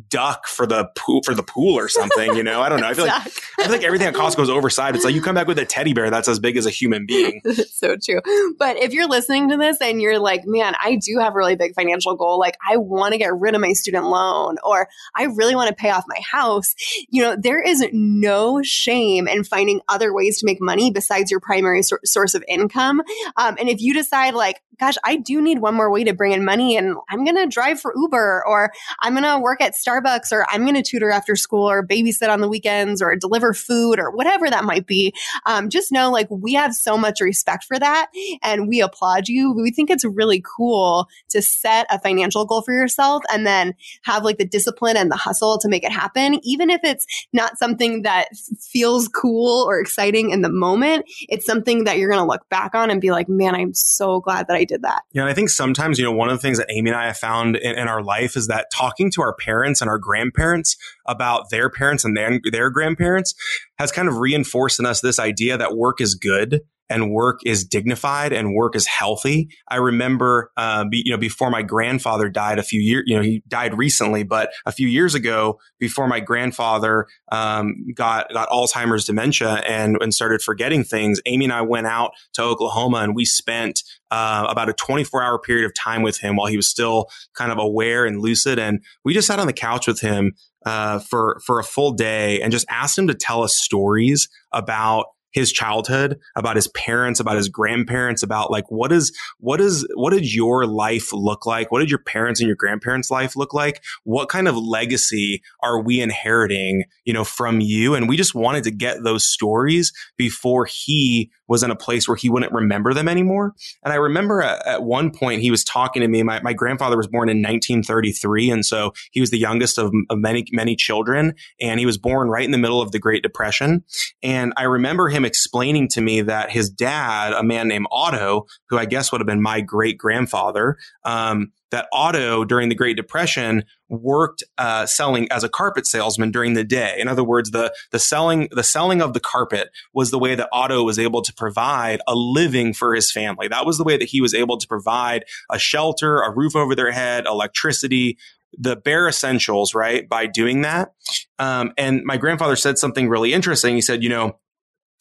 duck 0.09 0.47
for 0.47 0.68
the 0.68 0.89
pool 0.95 1.22
for 1.24 1.34
the 1.34 1.43
pool 1.43 1.78
or 1.78 1.89
something. 1.89 2.36
You 2.36 2.43
know, 2.43 2.61
I 2.61 2.70
don't 2.70 2.80
know. 2.80 2.88
I 2.88 2.93
feel 2.93 3.05
like 3.05 3.16
I 3.57 3.63
feel 3.63 3.72
like 3.72 3.84
everything 3.84 4.07
at 4.07 4.13
Costco 4.13 4.43
is 4.43 4.49
oversized. 4.49 4.95
It's 4.95 5.05
like 5.05 5.16
you 5.16 5.22
come 5.22 5.36
back 5.36 5.47
with 5.47 5.57
a 5.57 5.66
teddy 5.66 5.93
bear 5.93 6.09
that's 6.09 6.28
as 6.28 6.39
big 6.39 6.57
as 6.57 6.66
a 6.66 6.70
human 6.70 7.05
being. 7.05 7.41
so 7.72 7.95
true. 7.97 8.22
But 8.59 8.78
if 8.78 8.93
you're 8.93 9.07
listening 9.07 9.49
to 9.49 9.57
this 9.57 9.78
and 9.82 10.01
you're 10.01 10.20
like, 10.20 10.41
man, 10.45 10.76
I 10.80 10.97
do 10.97 11.20
have 11.20 11.34
a 11.34 11.38
really 11.38 11.55
big 11.55 11.74
financial 11.74 12.16
goal. 12.16 12.39
Like 12.39 12.57
I 12.68 12.78
want 12.78 13.13
to 13.13 13.18
get 13.18 13.36
rid 13.36 13.55
of 13.55 13.61
my 13.61 13.74
student 13.74 14.05
loan 14.05 14.57
or 14.63 14.88
I 15.16 15.24
really 15.24 15.55
want 15.55 15.70
to 15.70 15.76
pay 15.76 15.89
off 15.89 16.03
my 16.07 16.20
house. 16.20 16.76
You 17.09 17.24
know, 17.24 17.36
there 17.39 17.61
is 17.61 17.86
no 17.91 18.61
shame 18.61 19.28
in 19.28 19.43
finding 19.43 19.82
other 19.88 20.13
ways 20.13 20.39
to 20.39 20.45
make 20.45 20.61
money 20.61 20.91
besides 20.91 21.32
your 21.32 21.39
primary 21.39 21.82
so- 21.82 21.97
source 22.03 22.36
of 22.36 22.43
income. 22.47 23.01
Um, 23.36 23.55
and 23.59 23.70
if 23.70 23.82
you 23.82 23.93
decide 23.93 24.36
like, 24.36 24.61
gosh, 24.80 24.95
I 25.03 25.16
do 25.16 25.41
need 25.41 25.59
one 25.59 25.76
more 25.76 25.91
way 25.91 26.03
to 26.03 26.13
bring 26.13 26.34
in 26.34 26.43
money 26.43 26.78
and 26.78 26.95
I'm 27.09 27.24
going 27.24 27.38
to 27.38 27.47
drive 27.47 27.80
for 27.80 27.93
Uber 27.95 28.43
or 28.45 28.72
I'm 28.99 29.13
going 29.13 29.24
to 29.24 29.39
work 29.56 29.62
at 29.62 29.74
Starbucks 29.74 30.32
or 30.32 30.45
I'm 30.49 30.64
going 30.64 30.76
to 30.76 30.84
tutor 30.84 31.12
after 31.12 31.36
school 31.36 31.70
or 31.70 31.86
babysit 31.86 32.30
on 32.30 32.41
the 32.41 32.47
weekends 32.47 33.01
or 33.01 33.16
deliver 33.16 33.53
food 33.53 33.99
or 33.99 34.12
whatever 34.12 34.49
that 34.49 34.66
might 34.66 34.86
be. 34.86 35.14
Um, 35.45 35.70
just 35.70 35.91
know 35.91 36.12
like 36.12 36.28
we 36.30 36.53
have 36.53 36.74
so 36.74 36.97
much 36.97 37.22
respect 37.22 37.64
for 37.64 37.80
that 37.80 38.08
and 38.41 38.68
we 38.68 38.82
applaud 38.82 39.30
you. 39.30 39.53
We 39.53 39.72
think 39.72 39.89
it's 39.89 40.03
really 40.03 40.43
cool 40.58 41.08
to 41.30 41.41
set 41.41 41.88
a 41.89 41.99
financial 41.99 42.45
goal 42.45 42.64
for 42.64 42.74
yourself 42.74 43.24
and 43.32 43.47
then 43.47 43.74
have 44.03 44.24
like 44.24 44.38
the 44.38 44.45
discipline 44.45 44.97
and 44.97 45.10
the 45.10 45.16
hustle 45.16 45.58
to 45.60 45.70
make 45.70 45.84
it 45.84 45.91
happen. 45.91 46.39
Even 46.43 46.70
if 46.70 46.82
it's 46.84 47.06
not 47.32 47.58
something 47.58 48.01
that 48.01 48.28
feels 48.60 49.08
cool 49.08 49.64
or 49.64 49.80
exciting 49.80 50.32
in 50.32 50.41
the 50.41 50.49
moment, 50.49 51.06
it's 51.30 51.45
something 51.45 51.86
that 51.86 51.97
you're 51.97 52.10
going 52.10 52.22
to 52.22 52.28
look 52.28 52.47
back 52.49 52.76
on 52.76 52.91
and 52.91 52.99
be 52.99 53.12
like, 53.12 53.30
man, 53.30 53.56
I'm 53.56 53.74
so 53.74 54.20
glad 54.20 54.47
that 54.47 54.58
I 54.58 54.66
did 54.66 54.82
that. 54.82 55.03
Yeah. 55.14 55.22
And 55.22 55.30
I 55.30 55.34
think 55.34 55.49
sometimes, 55.49 55.97
you 55.97 56.03
know, 56.03 56.12
one 56.12 56.30
of 56.30 56.36
the 56.36 56.41
things 56.41 56.58
that 56.58 56.68
Amy 56.70 56.89
and 56.89 56.99
I 56.99 57.08
have 57.08 57.18
found 57.18 57.56
in, 57.56 57.78
in 57.78 57.88
our 57.88 58.03
life 58.03 58.36
is 58.36 58.47
that 58.47 58.68
talking 58.74 59.10
to 59.12 59.22
our 59.22 59.34
parents 59.46 59.82
and 59.82 59.89
our 59.89 60.00
grandparents 60.00 60.76
about 61.06 61.50
their 61.50 61.70
parents 61.70 62.04
and 62.04 62.18
their, 62.18 62.39
their 62.52 62.70
grandparents 62.70 63.36
has 63.78 63.91
kind 63.91 64.08
of 64.08 64.18
reinforced 64.18 64.80
in 64.80 64.86
us 64.86 65.02
this 65.02 65.20
idea 65.20 65.58
that 65.58 65.76
work 65.76 66.02
is 66.02 66.16
good 66.16 66.62
and 66.90 67.12
work 67.12 67.40
is 67.46 67.66
dignified 67.66 68.32
and 68.32 68.54
work 68.54 68.76
is 68.76 68.86
healthy. 68.86 69.50
I 69.68 69.78
remember, 69.78 70.52
uh, 70.58 70.86
be, 70.86 71.02
you 71.06 71.12
know, 71.12 71.18
before 71.18 71.50
my 71.50 71.62
grandfather 71.62 72.30
died 72.30 72.60
a 72.60 72.64
few 72.64 72.80
years, 72.80 73.04
you 73.08 73.16
know, 73.16 73.22
he 73.22 73.44
died 73.48 73.78
recently, 73.78 74.24
but 74.24 74.52
a 74.66 74.72
few 74.72 74.88
years 74.88 75.16
ago, 75.16 75.60
before 75.80 76.08
my 76.08 76.20
grandfather 76.20 77.08
um, 77.32 77.86
got 77.96 78.32
got 78.32 78.50
Alzheimer's 78.50 79.06
dementia 79.06 79.56
and 79.68 79.98
and 80.02 80.14
started 80.14 80.42
forgetting 80.42 80.84
things, 80.84 81.20
Amy 81.26 81.46
and 81.46 81.54
I 81.54 81.62
went 81.62 81.88
out 81.88 82.12
to 82.34 82.44
Oklahoma 82.44 82.98
and 82.98 83.16
we 83.16 83.26
spent 83.26 83.82
uh, 84.12 84.46
about 84.50 84.70
a 84.70 84.74
24 84.74 85.24
hour 85.24 85.40
period 85.40 85.66
of 85.66 85.74
time 85.74 86.02
with 86.02 86.20
him 86.20 86.36
while 86.36 86.48
he 86.48 86.58
was 86.58 86.70
still 86.70 87.10
kind 87.34 87.52
of 87.52 87.58
aware 87.58 88.06
and 88.06 88.22
lucid, 88.22 88.60
and 88.60 88.82
we 89.04 89.14
just 89.14 89.28
sat 89.28 89.40
on 89.40 89.48
the 89.48 89.54
couch 89.54 89.88
with 89.88 90.02
him 90.02 90.34
uh, 90.66 91.00
for 91.00 91.40
for 91.46 91.60
a 91.60 91.64
full 91.64 91.92
day 91.92 92.42
and 92.42 92.52
just 92.52 92.66
asked 92.70 92.98
him 92.98 93.08
to 93.08 93.14
tell 93.14 93.44
us 93.44 93.56
stories 93.58 94.28
about 94.52 95.06
his 95.36 95.52
childhood, 95.52 96.18
about 96.38 96.56
his 96.56 96.70
parents, 96.70 97.20
about 97.20 97.36
his 97.36 97.50
grandparents, 97.50 98.24
about 98.24 98.50
like 98.50 98.72
what 98.72 98.94
is 98.94 99.16
what 99.38 99.60
is 99.60 99.86
what 99.96 100.14
did 100.14 100.34
your 100.34 100.66
life 100.66 101.12
look 101.12 101.46
like? 101.46 101.74
What 101.74 101.80
did 101.80 101.92
your 101.92 102.00
parents 102.00 102.40
and 102.40 102.48
your 102.48 102.56
grandparents' 102.56 103.12
life 103.12 103.36
look 103.36 103.54
like? 103.54 103.84
What 104.06 104.30
kind 104.30 104.48
of 104.48 104.56
legacy 104.56 105.44
are 105.62 105.82
we 105.82 106.00
inheriting, 106.00 106.86
you 107.04 107.12
know, 107.12 107.26
from 107.26 107.60
you? 107.60 107.96
And 107.96 108.08
we 108.08 108.16
just 108.16 108.34
wanted 108.34 108.64
to 108.64 108.72
get 108.72 109.04
those 109.04 109.26
stories 109.26 109.92
before 110.16 110.66
he 110.66 111.32
was 111.48 111.64
in 111.64 111.72
a 111.72 111.76
place 111.76 112.08
where 112.08 112.16
he 112.16 112.30
wouldn't 112.30 112.52
remember 112.52 112.93
them 112.93 113.08
anymore. 113.08 113.54
And 113.84 113.93
I 113.93 113.98
remember 113.98 114.41
at, 114.41 114.66
at 114.66 114.84
one 114.84 115.12
point 115.12 115.41
he 115.41 115.52
was 115.52 115.64
talking 115.64 116.02
to 116.02 116.08
me. 116.08 116.24
My, 116.24 116.41
my 116.41 116.54
grandfather 116.54 116.98
was 116.98 117.08
born 117.08 117.30
in 117.30 117.38
1933. 117.38 118.50
And 118.50 118.66
so 118.66 118.93
he 119.12 119.20
was 119.20 119.30
the 119.30 119.39
youngest 119.39 119.78
of, 119.78 119.93
of 120.10 120.18
many, 120.18 120.46
many 120.52 120.76
children. 120.76 121.34
And 121.62 121.80
he 121.80 121.86
was 121.86 121.98
born 121.98 122.30
right 122.30 122.46
in 122.46 122.52
the 122.52 122.58
middle 122.58 122.82
of 122.82 122.91
the 122.91 123.00
Great 123.00 123.24
Depression. 123.24 123.84
And 124.24 124.54
I 124.58 124.64
remember 124.64 125.10
him 125.10 125.26
explaining 125.26 125.88
to 125.89 126.02
me 126.02 126.22
that 126.22 126.52
his 126.52 126.70
dad, 126.70 127.34
a 127.34 127.43
man 127.43 127.68
named 127.68 127.88
Otto, 127.91 128.46
who 128.70 128.78
I 128.78 128.86
guess 128.86 129.12
would 129.12 129.22
have 129.22 129.28
been 129.28 129.41
my 129.41 129.62
great 129.62 129.98
grandfather, 129.98 130.78
um, 131.04 131.52
that 131.76 131.90
Otto 131.92 132.46
during 132.46 132.70
the 132.70 132.76
Great 132.76 132.96
Depression 132.96 133.66
worked 133.90 134.44
uh, 134.58 134.86
selling 134.86 135.30
as 135.30 135.44
a 135.44 135.50
carpet 135.50 135.86
salesman 135.86 136.32
during 136.32 136.54
the 136.54 136.64
day. 136.64 136.96
In 136.98 137.10
other 137.10 137.24
words, 137.24 137.52
the 137.52 137.76
the 137.92 138.00
selling 138.00 138.48
the 138.52 138.64
selling 138.64 139.02
of 139.02 139.14
the 139.14 139.20
carpet 139.20 139.72
was 139.94 140.10
the 140.10 140.18
way 140.18 140.36
that 140.36 140.48
Otto 140.54 140.84
was 140.84 140.98
able 140.98 141.22
to 141.22 141.34
provide 141.34 142.00
a 142.08 142.16
living 142.16 142.74
for 142.74 142.96
his 142.96 143.12
family. 143.12 143.50
That 143.50 143.66
was 143.66 143.78
the 143.78 143.84
way 143.84 143.98
that 143.98 144.08
he 144.08 144.22
was 144.22 144.34
able 144.34 144.58
to 144.58 144.66
provide 144.66 145.26
a 145.52 145.60
shelter, 145.60 146.22
a 146.22 146.32
roof 146.32 146.56
over 146.56 146.76
their 146.76 146.92
head, 146.92 147.26
electricity, 147.26 148.18
the 148.58 148.78
bare 148.78 149.10
essentials, 149.10 149.76
right? 149.76 150.08
By 150.08 150.28
doing 150.28 150.62
that. 150.62 150.94
Um, 151.40 151.74
and 151.78 152.04
my 152.06 152.16
grandfather 152.16 152.56
said 152.56 152.78
something 152.78 153.10
really 153.10 153.34
interesting. 153.34 153.76
He 153.76 153.82
said, 153.82 154.02
you 154.02 154.08
know, 154.08 154.40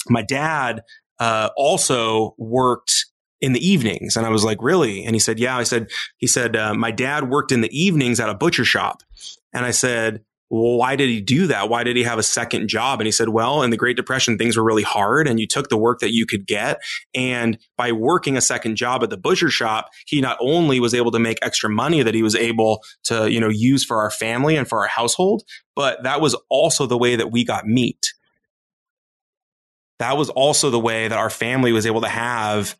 my 0.08 0.22
dad 0.22 0.82
uh, 1.20 1.50
also 1.56 2.34
worked 2.36 3.06
in 3.40 3.52
the 3.52 3.66
evenings. 3.66 4.16
And 4.16 4.26
I 4.26 4.30
was 4.30 4.44
like, 4.44 4.58
really? 4.62 5.04
And 5.04 5.14
he 5.14 5.20
said, 5.20 5.38
yeah. 5.38 5.56
I 5.56 5.64
said, 5.64 5.90
he 6.16 6.26
said, 6.26 6.56
uh, 6.56 6.74
my 6.74 6.90
dad 6.90 7.28
worked 7.28 7.52
in 7.52 7.60
the 7.60 7.78
evenings 7.78 8.20
at 8.20 8.28
a 8.28 8.34
butcher 8.34 8.64
shop. 8.64 9.02
And 9.52 9.64
I 9.64 9.70
said, 9.70 10.24
well, 10.50 10.76
why 10.76 10.94
did 10.94 11.08
he 11.08 11.20
do 11.20 11.48
that? 11.48 11.68
Why 11.68 11.82
did 11.84 11.96
he 11.96 12.04
have 12.04 12.18
a 12.18 12.22
second 12.22 12.68
job? 12.68 13.00
And 13.00 13.06
he 13.06 13.12
said, 13.12 13.30
well, 13.30 13.62
in 13.62 13.70
the 13.70 13.76
Great 13.76 13.96
Depression, 13.96 14.38
things 14.38 14.56
were 14.56 14.62
really 14.62 14.82
hard 14.82 15.26
and 15.26 15.40
you 15.40 15.46
took 15.46 15.68
the 15.68 15.76
work 15.76 16.00
that 16.00 16.12
you 16.12 16.26
could 16.26 16.46
get. 16.46 16.80
And 17.14 17.58
by 17.76 17.92
working 17.92 18.36
a 18.36 18.40
second 18.40 18.76
job 18.76 19.02
at 19.02 19.10
the 19.10 19.16
butcher 19.16 19.50
shop, 19.50 19.88
he 20.06 20.20
not 20.20 20.36
only 20.40 20.80
was 20.80 20.94
able 20.94 21.10
to 21.12 21.18
make 21.18 21.38
extra 21.42 21.68
money 21.70 22.02
that 22.02 22.14
he 22.14 22.22
was 22.22 22.36
able 22.36 22.84
to, 23.04 23.30
you 23.30 23.40
know, 23.40 23.48
use 23.48 23.84
for 23.84 24.00
our 24.00 24.10
family 24.10 24.54
and 24.54 24.68
for 24.68 24.80
our 24.80 24.86
household, 24.86 25.42
but 25.74 26.02
that 26.04 26.20
was 26.20 26.36
also 26.48 26.86
the 26.86 26.98
way 26.98 27.16
that 27.16 27.32
we 27.32 27.44
got 27.44 27.66
meat. 27.66 28.12
That 29.98 30.16
was 30.16 30.28
also 30.28 30.70
the 30.70 30.78
way 30.78 31.08
that 31.08 31.18
our 31.18 31.30
family 31.30 31.72
was 31.72 31.86
able 31.86 32.02
to 32.02 32.08
have 32.08 32.76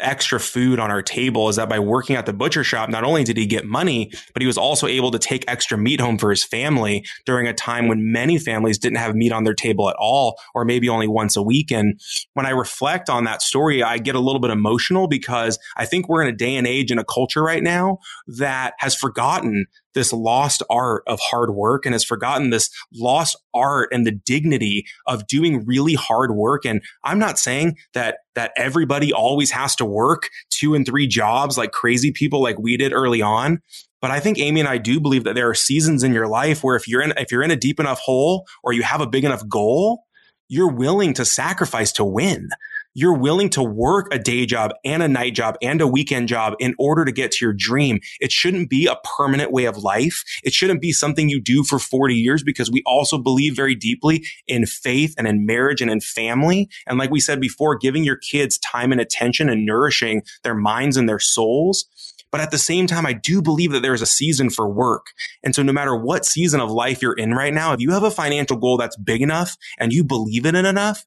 extra 0.00 0.40
food 0.40 0.78
on 0.78 0.90
our 0.90 1.02
table 1.02 1.48
is 1.48 1.56
that 1.56 1.68
by 1.68 1.78
working 1.78 2.16
at 2.16 2.26
the 2.26 2.32
butcher 2.32 2.64
shop, 2.64 2.88
not 2.88 3.04
only 3.04 3.24
did 3.24 3.36
he 3.36 3.46
get 3.46 3.64
money, 3.64 4.10
but 4.32 4.42
he 4.42 4.46
was 4.46 4.58
also 4.58 4.86
able 4.86 5.10
to 5.10 5.18
take 5.18 5.44
extra 5.48 5.78
meat 5.78 6.00
home 6.00 6.18
for 6.18 6.30
his 6.30 6.44
family 6.44 7.04
during 7.26 7.46
a 7.46 7.54
time 7.54 7.88
when 7.88 8.12
many 8.12 8.38
families 8.38 8.78
didn't 8.78 8.98
have 8.98 9.14
meat 9.14 9.32
on 9.32 9.44
their 9.44 9.54
table 9.54 9.88
at 9.88 9.96
all, 9.98 10.38
or 10.54 10.64
maybe 10.64 10.88
only 10.88 11.08
once 11.08 11.36
a 11.36 11.42
week. 11.42 11.70
And 11.70 12.00
when 12.34 12.46
I 12.46 12.50
reflect 12.50 13.10
on 13.10 13.24
that 13.24 13.42
story, 13.42 13.82
I 13.82 13.98
get 13.98 14.14
a 14.14 14.20
little 14.20 14.40
bit 14.40 14.50
emotional 14.50 15.08
because 15.08 15.58
I 15.76 15.84
think 15.84 16.08
we're 16.08 16.22
in 16.22 16.28
a 16.28 16.36
day 16.36 16.56
and 16.56 16.66
age 16.66 16.90
in 16.90 16.98
a 16.98 17.04
culture 17.04 17.42
right 17.42 17.62
now 17.62 17.98
that 18.26 18.74
has 18.78 18.94
forgotten 18.94 19.66
this 19.94 20.12
lost 20.12 20.62
art 20.70 21.02
of 21.06 21.20
hard 21.20 21.50
work 21.50 21.86
and 21.86 21.94
has 21.94 22.04
forgotten 22.04 22.50
this 22.50 22.70
lost 22.94 23.36
art 23.54 23.88
and 23.92 24.06
the 24.06 24.12
dignity 24.12 24.86
of 25.06 25.26
doing 25.26 25.64
really 25.66 25.94
hard 25.94 26.32
work. 26.32 26.64
And 26.64 26.82
I'm 27.04 27.18
not 27.18 27.38
saying 27.38 27.76
that, 27.94 28.18
that 28.34 28.52
everybody 28.56 29.12
always 29.12 29.50
has 29.50 29.74
to 29.76 29.84
work 29.84 30.28
two 30.50 30.74
and 30.74 30.86
three 30.86 31.06
jobs 31.06 31.58
like 31.58 31.72
crazy 31.72 32.12
people 32.12 32.42
like 32.42 32.58
we 32.58 32.76
did 32.76 32.92
early 32.92 33.22
on. 33.22 33.60
But 34.00 34.10
I 34.12 34.20
think 34.20 34.38
Amy 34.38 34.60
and 34.60 34.68
I 34.68 34.78
do 34.78 35.00
believe 35.00 35.24
that 35.24 35.34
there 35.34 35.50
are 35.50 35.54
seasons 35.54 36.04
in 36.04 36.12
your 36.12 36.28
life 36.28 36.62
where 36.62 36.76
if 36.76 36.86
you're 36.86 37.02
in, 37.02 37.12
if 37.16 37.32
you're 37.32 37.42
in 37.42 37.50
a 37.50 37.56
deep 37.56 37.80
enough 37.80 37.98
hole 37.98 38.46
or 38.62 38.72
you 38.72 38.82
have 38.82 39.00
a 39.00 39.08
big 39.08 39.24
enough 39.24 39.46
goal, 39.48 40.04
you're 40.48 40.72
willing 40.72 41.14
to 41.14 41.24
sacrifice 41.24 41.92
to 41.92 42.04
win 42.04 42.48
you're 42.94 43.16
willing 43.16 43.48
to 43.50 43.62
work 43.62 44.08
a 44.12 44.18
day 44.18 44.46
job 44.46 44.72
and 44.84 45.02
a 45.02 45.08
night 45.08 45.34
job 45.34 45.56
and 45.62 45.80
a 45.80 45.86
weekend 45.86 46.28
job 46.28 46.54
in 46.58 46.74
order 46.78 47.04
to 47.04 47.12
get 47.12 47.32
to 47.32 47.44
your 47.44 47.52
dream. 47.52 48.00
It 48.20 48.32
shouldn't 48.32 48.70
be 48.70 48.86
a 48.86 48.96
permanent 49.16 49.52
way 49.52 49.66
of 49.66 49.78
life. 49.78 50.24
It 50.42 50.52
shouldn't 50.52 50.80
be 50.80 50.92
something 50.92 51.28
you 51.28 51.40
do 51.40 51.62
for 51.62 51.78
40 51.78 52.14
years 52.14 52.42
because 52.42 52.70
we 52.70 52.82
also 52.86 53.18
believe 53.18 53.54
very 53.54 53.74
deeply 53.74 54.24
in 54.46 54.66
faith 54.66 55.14
and 55.16 55.26
in 55.26 55.46
marriage 55.46 55.80
and 55.80 55.90
in 55.90 56.00
family. 56.00 56.68
And 56.86 56.98
like 56.98 57.10
we 57.10 57.20
said 57.20 57.40
before, 57.40 57.76
giving 57.76 58.04
your 58.04 58.16
kids 58.16 58.58
time 58.58 58.92
and 58.92 59.00
attention 59.00 59.48
and 59.48 59.64
nourishing 59.64 60.22
their 60.42 60.54
minds 60.54 60.96
and 60.96 61.08
their 61.08 61.20
souls. 61.20 61.86
But 62.30 62.40
at 62.40 62.50
the 62.50 62.58
same 62.58 62.86
time, 62.86 63.06
I 63.06 63.14
do 63.14 63.40
believe 63.40 63.72
that 63.72 63.80
there 63.80 63.94
is 63.94 64.02
a 64.02 64.06
season 64.06 64.50
for 64.50 64.68
work. 64.68 65.06
And 65.42 65.54
so 65.54 65.62
no 65.62 65.72
matter 65.72 65.96
what 65.96 66.26
season 66.26 66.60
of 66.60 66.70
life 66.70 67.00
you're 67.00 67.14
in 67.14 67.32
right 67.32 67.54
now, 67.54 67.72
if 67.72 67.80
you 67.80 67.92
have 67.92 68.02
a 68.02 68.10
financial 68.10 68.56
goal 68.56 68.76
that's 68.76 68.96
big 68.96 69.22
enough 69.22 69.56
and 69.78 69.92
you 69.92 70.04
believe 70.04 70.44
in 70.44 70.54
it 70.54 70.66
enough, 70.66 71.06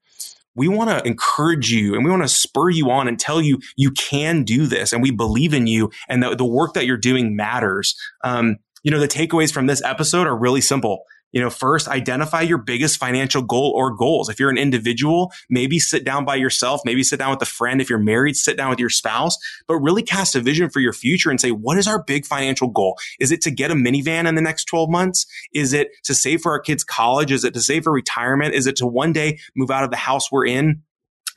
we 0.56 0.68
want 0.68 0.90
to 0.90 1.06
encourage 1.08 1.72
you 1.72 1.96
and 1.96 2.04
we 2.04 2.12
want 2.12 2.24
to 2.24 2.28
spur 2.28 2.70
you 2.70 2.90
on 2.90 3.08
and 3.08 3.20
tell 3.20 3.42
you 3.42 3.60
you 3.76 3.92
can 3.92 4.44
do 4.44 4.66
this 4.66 4.92
and 4.94 5.02
we 5.02 5.12
believe 5.12 5.54
in 5.54 5.68
you 5.68 5.92
and 6.10 6.22
the, 6.22 6.36
the 6.36 6.46
work 6.46 6.74
that 6.74 6.86
you're 6.86 6.98
doing 6.98 7.36
matters. 7.36 7.96
Um, 8.24 8.58
you 8.84 8.92
know, 8.92 9.00
the 9.00 9.08
takeaways 9.08 9.54
from 9.54 9.68
this 9.68 9.82
episode 9.84 10.28
are 10.28 10.36
really 10.36 10.62
simple. 10.62 11.04
You 11.32 11.42
know, 11.42 11.50
first 11.50 11.88
identify 11.88 12.42
your 12.42 12.58
biggest 12.58 12.98
financial 12.98 13.42
goal 13.42 13.74
or 13.76 13.96
goals. 13.96 14.30
If 14.30 14.40
you're 14.40 14.50
an 14.50 14.58
individual, 14.58 15.32
maybe 15.50 15.80
sit 15.80 16.04
down 16.04 16.26
by 16.26 16.36
yourself, 16.36 16.82
maybe 16.86 17.04
sit 17.04 17.18
down 17.18 17.32
with 17.32 17.42
a 17.42 17.46
friend. 17.46 17.82
If 17.82 17.90
you're 17.90 18.00
married, 18.00 18.36
sit 18.36 18.58
down 18.58 18.70
with 18.70 18.80
your 18.80 18.90
spouse, 18.90 19.38
but 19.68 19.78
really 19.78 20.04
cast 20.04 20.36
a 20.36 20.42
vision 20.42 20.70
for 20.70 20.80
your 20.80 20.94
future 20.94 21.30
and 21.30 21.40
say, 21.40 21.52
what 21.52 21.78
is 21.78 21.88
our 21.88 22.04
big 22.04 22.26
financial 22.26 22.68
goal? 22.68 22.98
Is 23.20 23.32
it 23.32 23.42
to 23.42 23.52
get 23.52 23.72
a 23.72 23.76
minivan 23.76 24.28
in 24.28 24.36
the 24.36 24.42
next 24.42 24.66
12 24.66 24.90
months? 24.90 25.26
Is 25.54 25.74
it 25.74 25.90
to 26.04 26.14
save 26.14 26.42
for 26.42 26.52
our 26.52 26.60
kids' 26.60 26.84
college? 26.84 27.32
Is 27.32 27.44
it 27.44 27.54
to 27.54 27.62
save 27.62 27.84
for 27.84 27.94
retirement? 27.94 28.54
Is 28.54 28.68
it 28.68 28.76
to 28.78 28.88
one 28.88 29.14
day 29.14 29.40
move 29.56 29.72
out 29.72 29.84
of 29.84 29.92
the 29.92 29.98
house 29.98 30.32
we're 30.32 30.46
in 30.46 30.84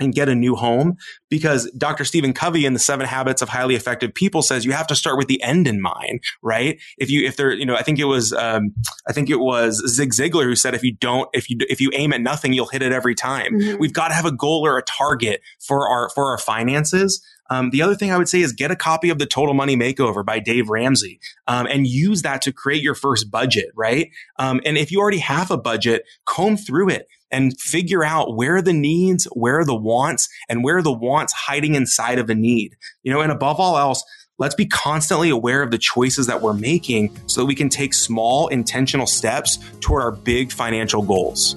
and 0.00 0.14
get 0.14 0.28
a 0.28 0.34
new 0.34 0.54
home 0.54 0.96
because 1.28 1.70
Dr. 1.76 2.04
Stephen 2.04 2.32
Covey 2.32 2.66
in 2.66 2.72
the 2.72 2.78
seven 2.78 3.06
habits 3.06 3.42
of 3.42 3.48
highly 3.48 3.74
effective 3.74 4.14
people 4.14 4.42
says 4.42 4.64
you 4.64 4.72
have 4.72 4.86
to 4.88 4.94
start 4.94 5.18
with 5.18 5.28
the 5.28 5.42
end 5.42 5.66
in 5.66 5.80
mind, 5.80 6.20
right? 6.42 6.80
If 6.98 7.10
you, 7.10 7.26
if 7.26 7.36
there, 7.36 7.52
you 7.52 7.66
know, 7.66 7.76
I 7.76 7.82
think 7.82 7.98
it 7.98 8.04
was, 8.04 8.32
um, 8.32 8.72
I 9.08 9.12
think 9.12 9.30
it 9.30 9.40
was 9.40 9.82
Zig 9.88 10.12
Ziglar 10.12 10.44
who 10.44 10.56
said, 10.56 10.74
if 10.74 10.82
you 10.82 10.92
don't, 10.92 11.28
if 11.32 11.50
you, 11.50 11.58
if 11.68 11.80
you 11.80 11.90
aim 11.94 12.12
at 12.12 12.20
nothing, 12.20 12.52
you'll 12.52 12.68
hit 12.68 12.82
it 12.82 12.92
every 12.92 13.14
time. 13.14 13.52
Mm-hmm. 13.54 13.78
We've 13.78 13.92
got 13.92 14.08
to 14.08 14.14
have 14.14 14.26
a 14.26 14.32
goal 14.32 14.66
or 14.66 14.78
a 14.78 14.82
target 14.82 15.40
for 15.60 15.88
our, 15.88 16.08
for 16.10 16.30
our 16.30 16.38
finances. 16.38 17.24
Um, 17.50 17.70
the 17.70 17.82
other 17.82 17.94
thing 17.94 18.10
I 18.10 18.18
would 18.18 18.28
say 18.28 18.40
is 18.40 18.52
get 18.52 18.70
a 18.70 18.76
copy 18.76 19.10
of 19.10 19.18
the 19.18 19.26
Total 19.26 19.54
Money 19.54 19.76
Makeover 19.76 20.24
by 20.24 20.38
Dave 20.38 20.68
Ramsey 20.68 21.20
um, 21.46 21.66
and 21.66 21.86
use 21.86 22.22
that 22.22 22.42
to 22.42 22.52
create 22.52 22.82
your 22.82 22.94
first 22.94 23.30
budget, 23.30 23.66
right? 23.74 24.10
Um, 24.38 24.60
and 24.64 24.78
if 24.78 24.90
you 24.90 25.00
already 25.00 25.18
have 25.18 25.50
a 25.50 25.58
budget, 25.58 26.04
comb 26.24 26.56
through 26.56 26.90
it 26.90 27.08
and 27.34 27.60
figure 27.60 28.04
out 28.04 28.36
where 28.36 28.56
are 28.56 28.62
the 28.62 28.72
needs, 28.72 29.24
where 29.32 29.58
are 29.58 29.64
the 29.64 29.74
wants, 29.74 30.28
and 30.48 30.62
where 30.62 30.76
are 30.76 30.82
the 30.82 30.92
wants 30.92 31.32
hiding 31.32 31.74
inside 31.74 32.20
of 32.20 32.30
a 32.30 32.34
need. 32.34 32.76
You 33.02 33.12
know, 33.12 33.20
and 33.20 33.32
above 33.32 33.58
all 33.58 33.76
else, 33.76 34.04
let's 34.38 34.54
be 34.54 34.66
constantly 34.66 35.30
aware 35.30 35.60
of 35.60 35.72
the 35.72 35.78
choices 35.78 36.28
that 36.28 36.40
we're 36.42 36.54
making 36.54 37.16
so 37.26 37.40
that 37.40 37.46
we 37.46 37.56
can 37.56 37.68
take 37.68 37.92
small 37.92 38.46
intentional 38.46 39.08
steps 39.08 39.58
toward 39.80 40.02
our 40.02 40.12
big 40.12 40.52
financial 40.52 41.02
goals. 41.02 41.56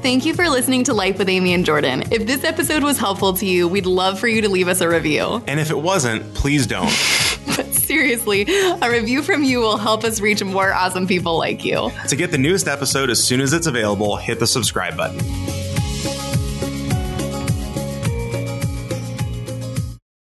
Thank 0.00 0.24
you 0.24 0.34
for 0.34 0.48
listening 0.48 0.84
to 0.84 0.94
Life 0.94 1.18
with 1.18 1.28
Amy 1.28 1.52
and 1.52 1.66
Jordan. 1.66 2.04
If 2.12 2.28
this 2.28 2.44
episode 2.44 2.84
was 2.84 2.96
helpful 2.96 3.32
to 3.34 3.44
you, 3.44 3.66
we'd 3.66 3.86
love 3.86 4.20
for 4.20 4.28
you 4.28 4.42
to 4.42 4.48
leave 4.48 4.68
us 4.68 4.80
a 4.80 4.88
review. 4.88 5.42
And 5.48 5.58
if 5.58 5.70
it 5.70 5.78
wasn't, 5.78 6.32
please 6.34 6.68
don't. 6.68 6.94
Seriously, 7.86 8.46
a 8.48 8.90
review 8.90 9.22
from 9.22 9.42
you 9.42 9.60
will 9.60 9.78
help 9.78 10.04
us 10.04 10.20
reach 10.20 10.42
more 10.42 10.72
awesome 10.72 11.06
people 11.06 11.38
like 11.38 11.64
you. 11.64 11.90
To 12.08 12.16
get 12.16 12.30
the 12.30 12.38
newest 12.38 12.68
episode 12.68 13.10
as 13.10 13.22
soon 13.22 13.40
as 13.40 13.52
it's 13.52 13.66
available, 13.66 14.16
hit 14.16 14.38
the 14.38 14.46
subscribe 14.46 14.96
button. 14.96 15.65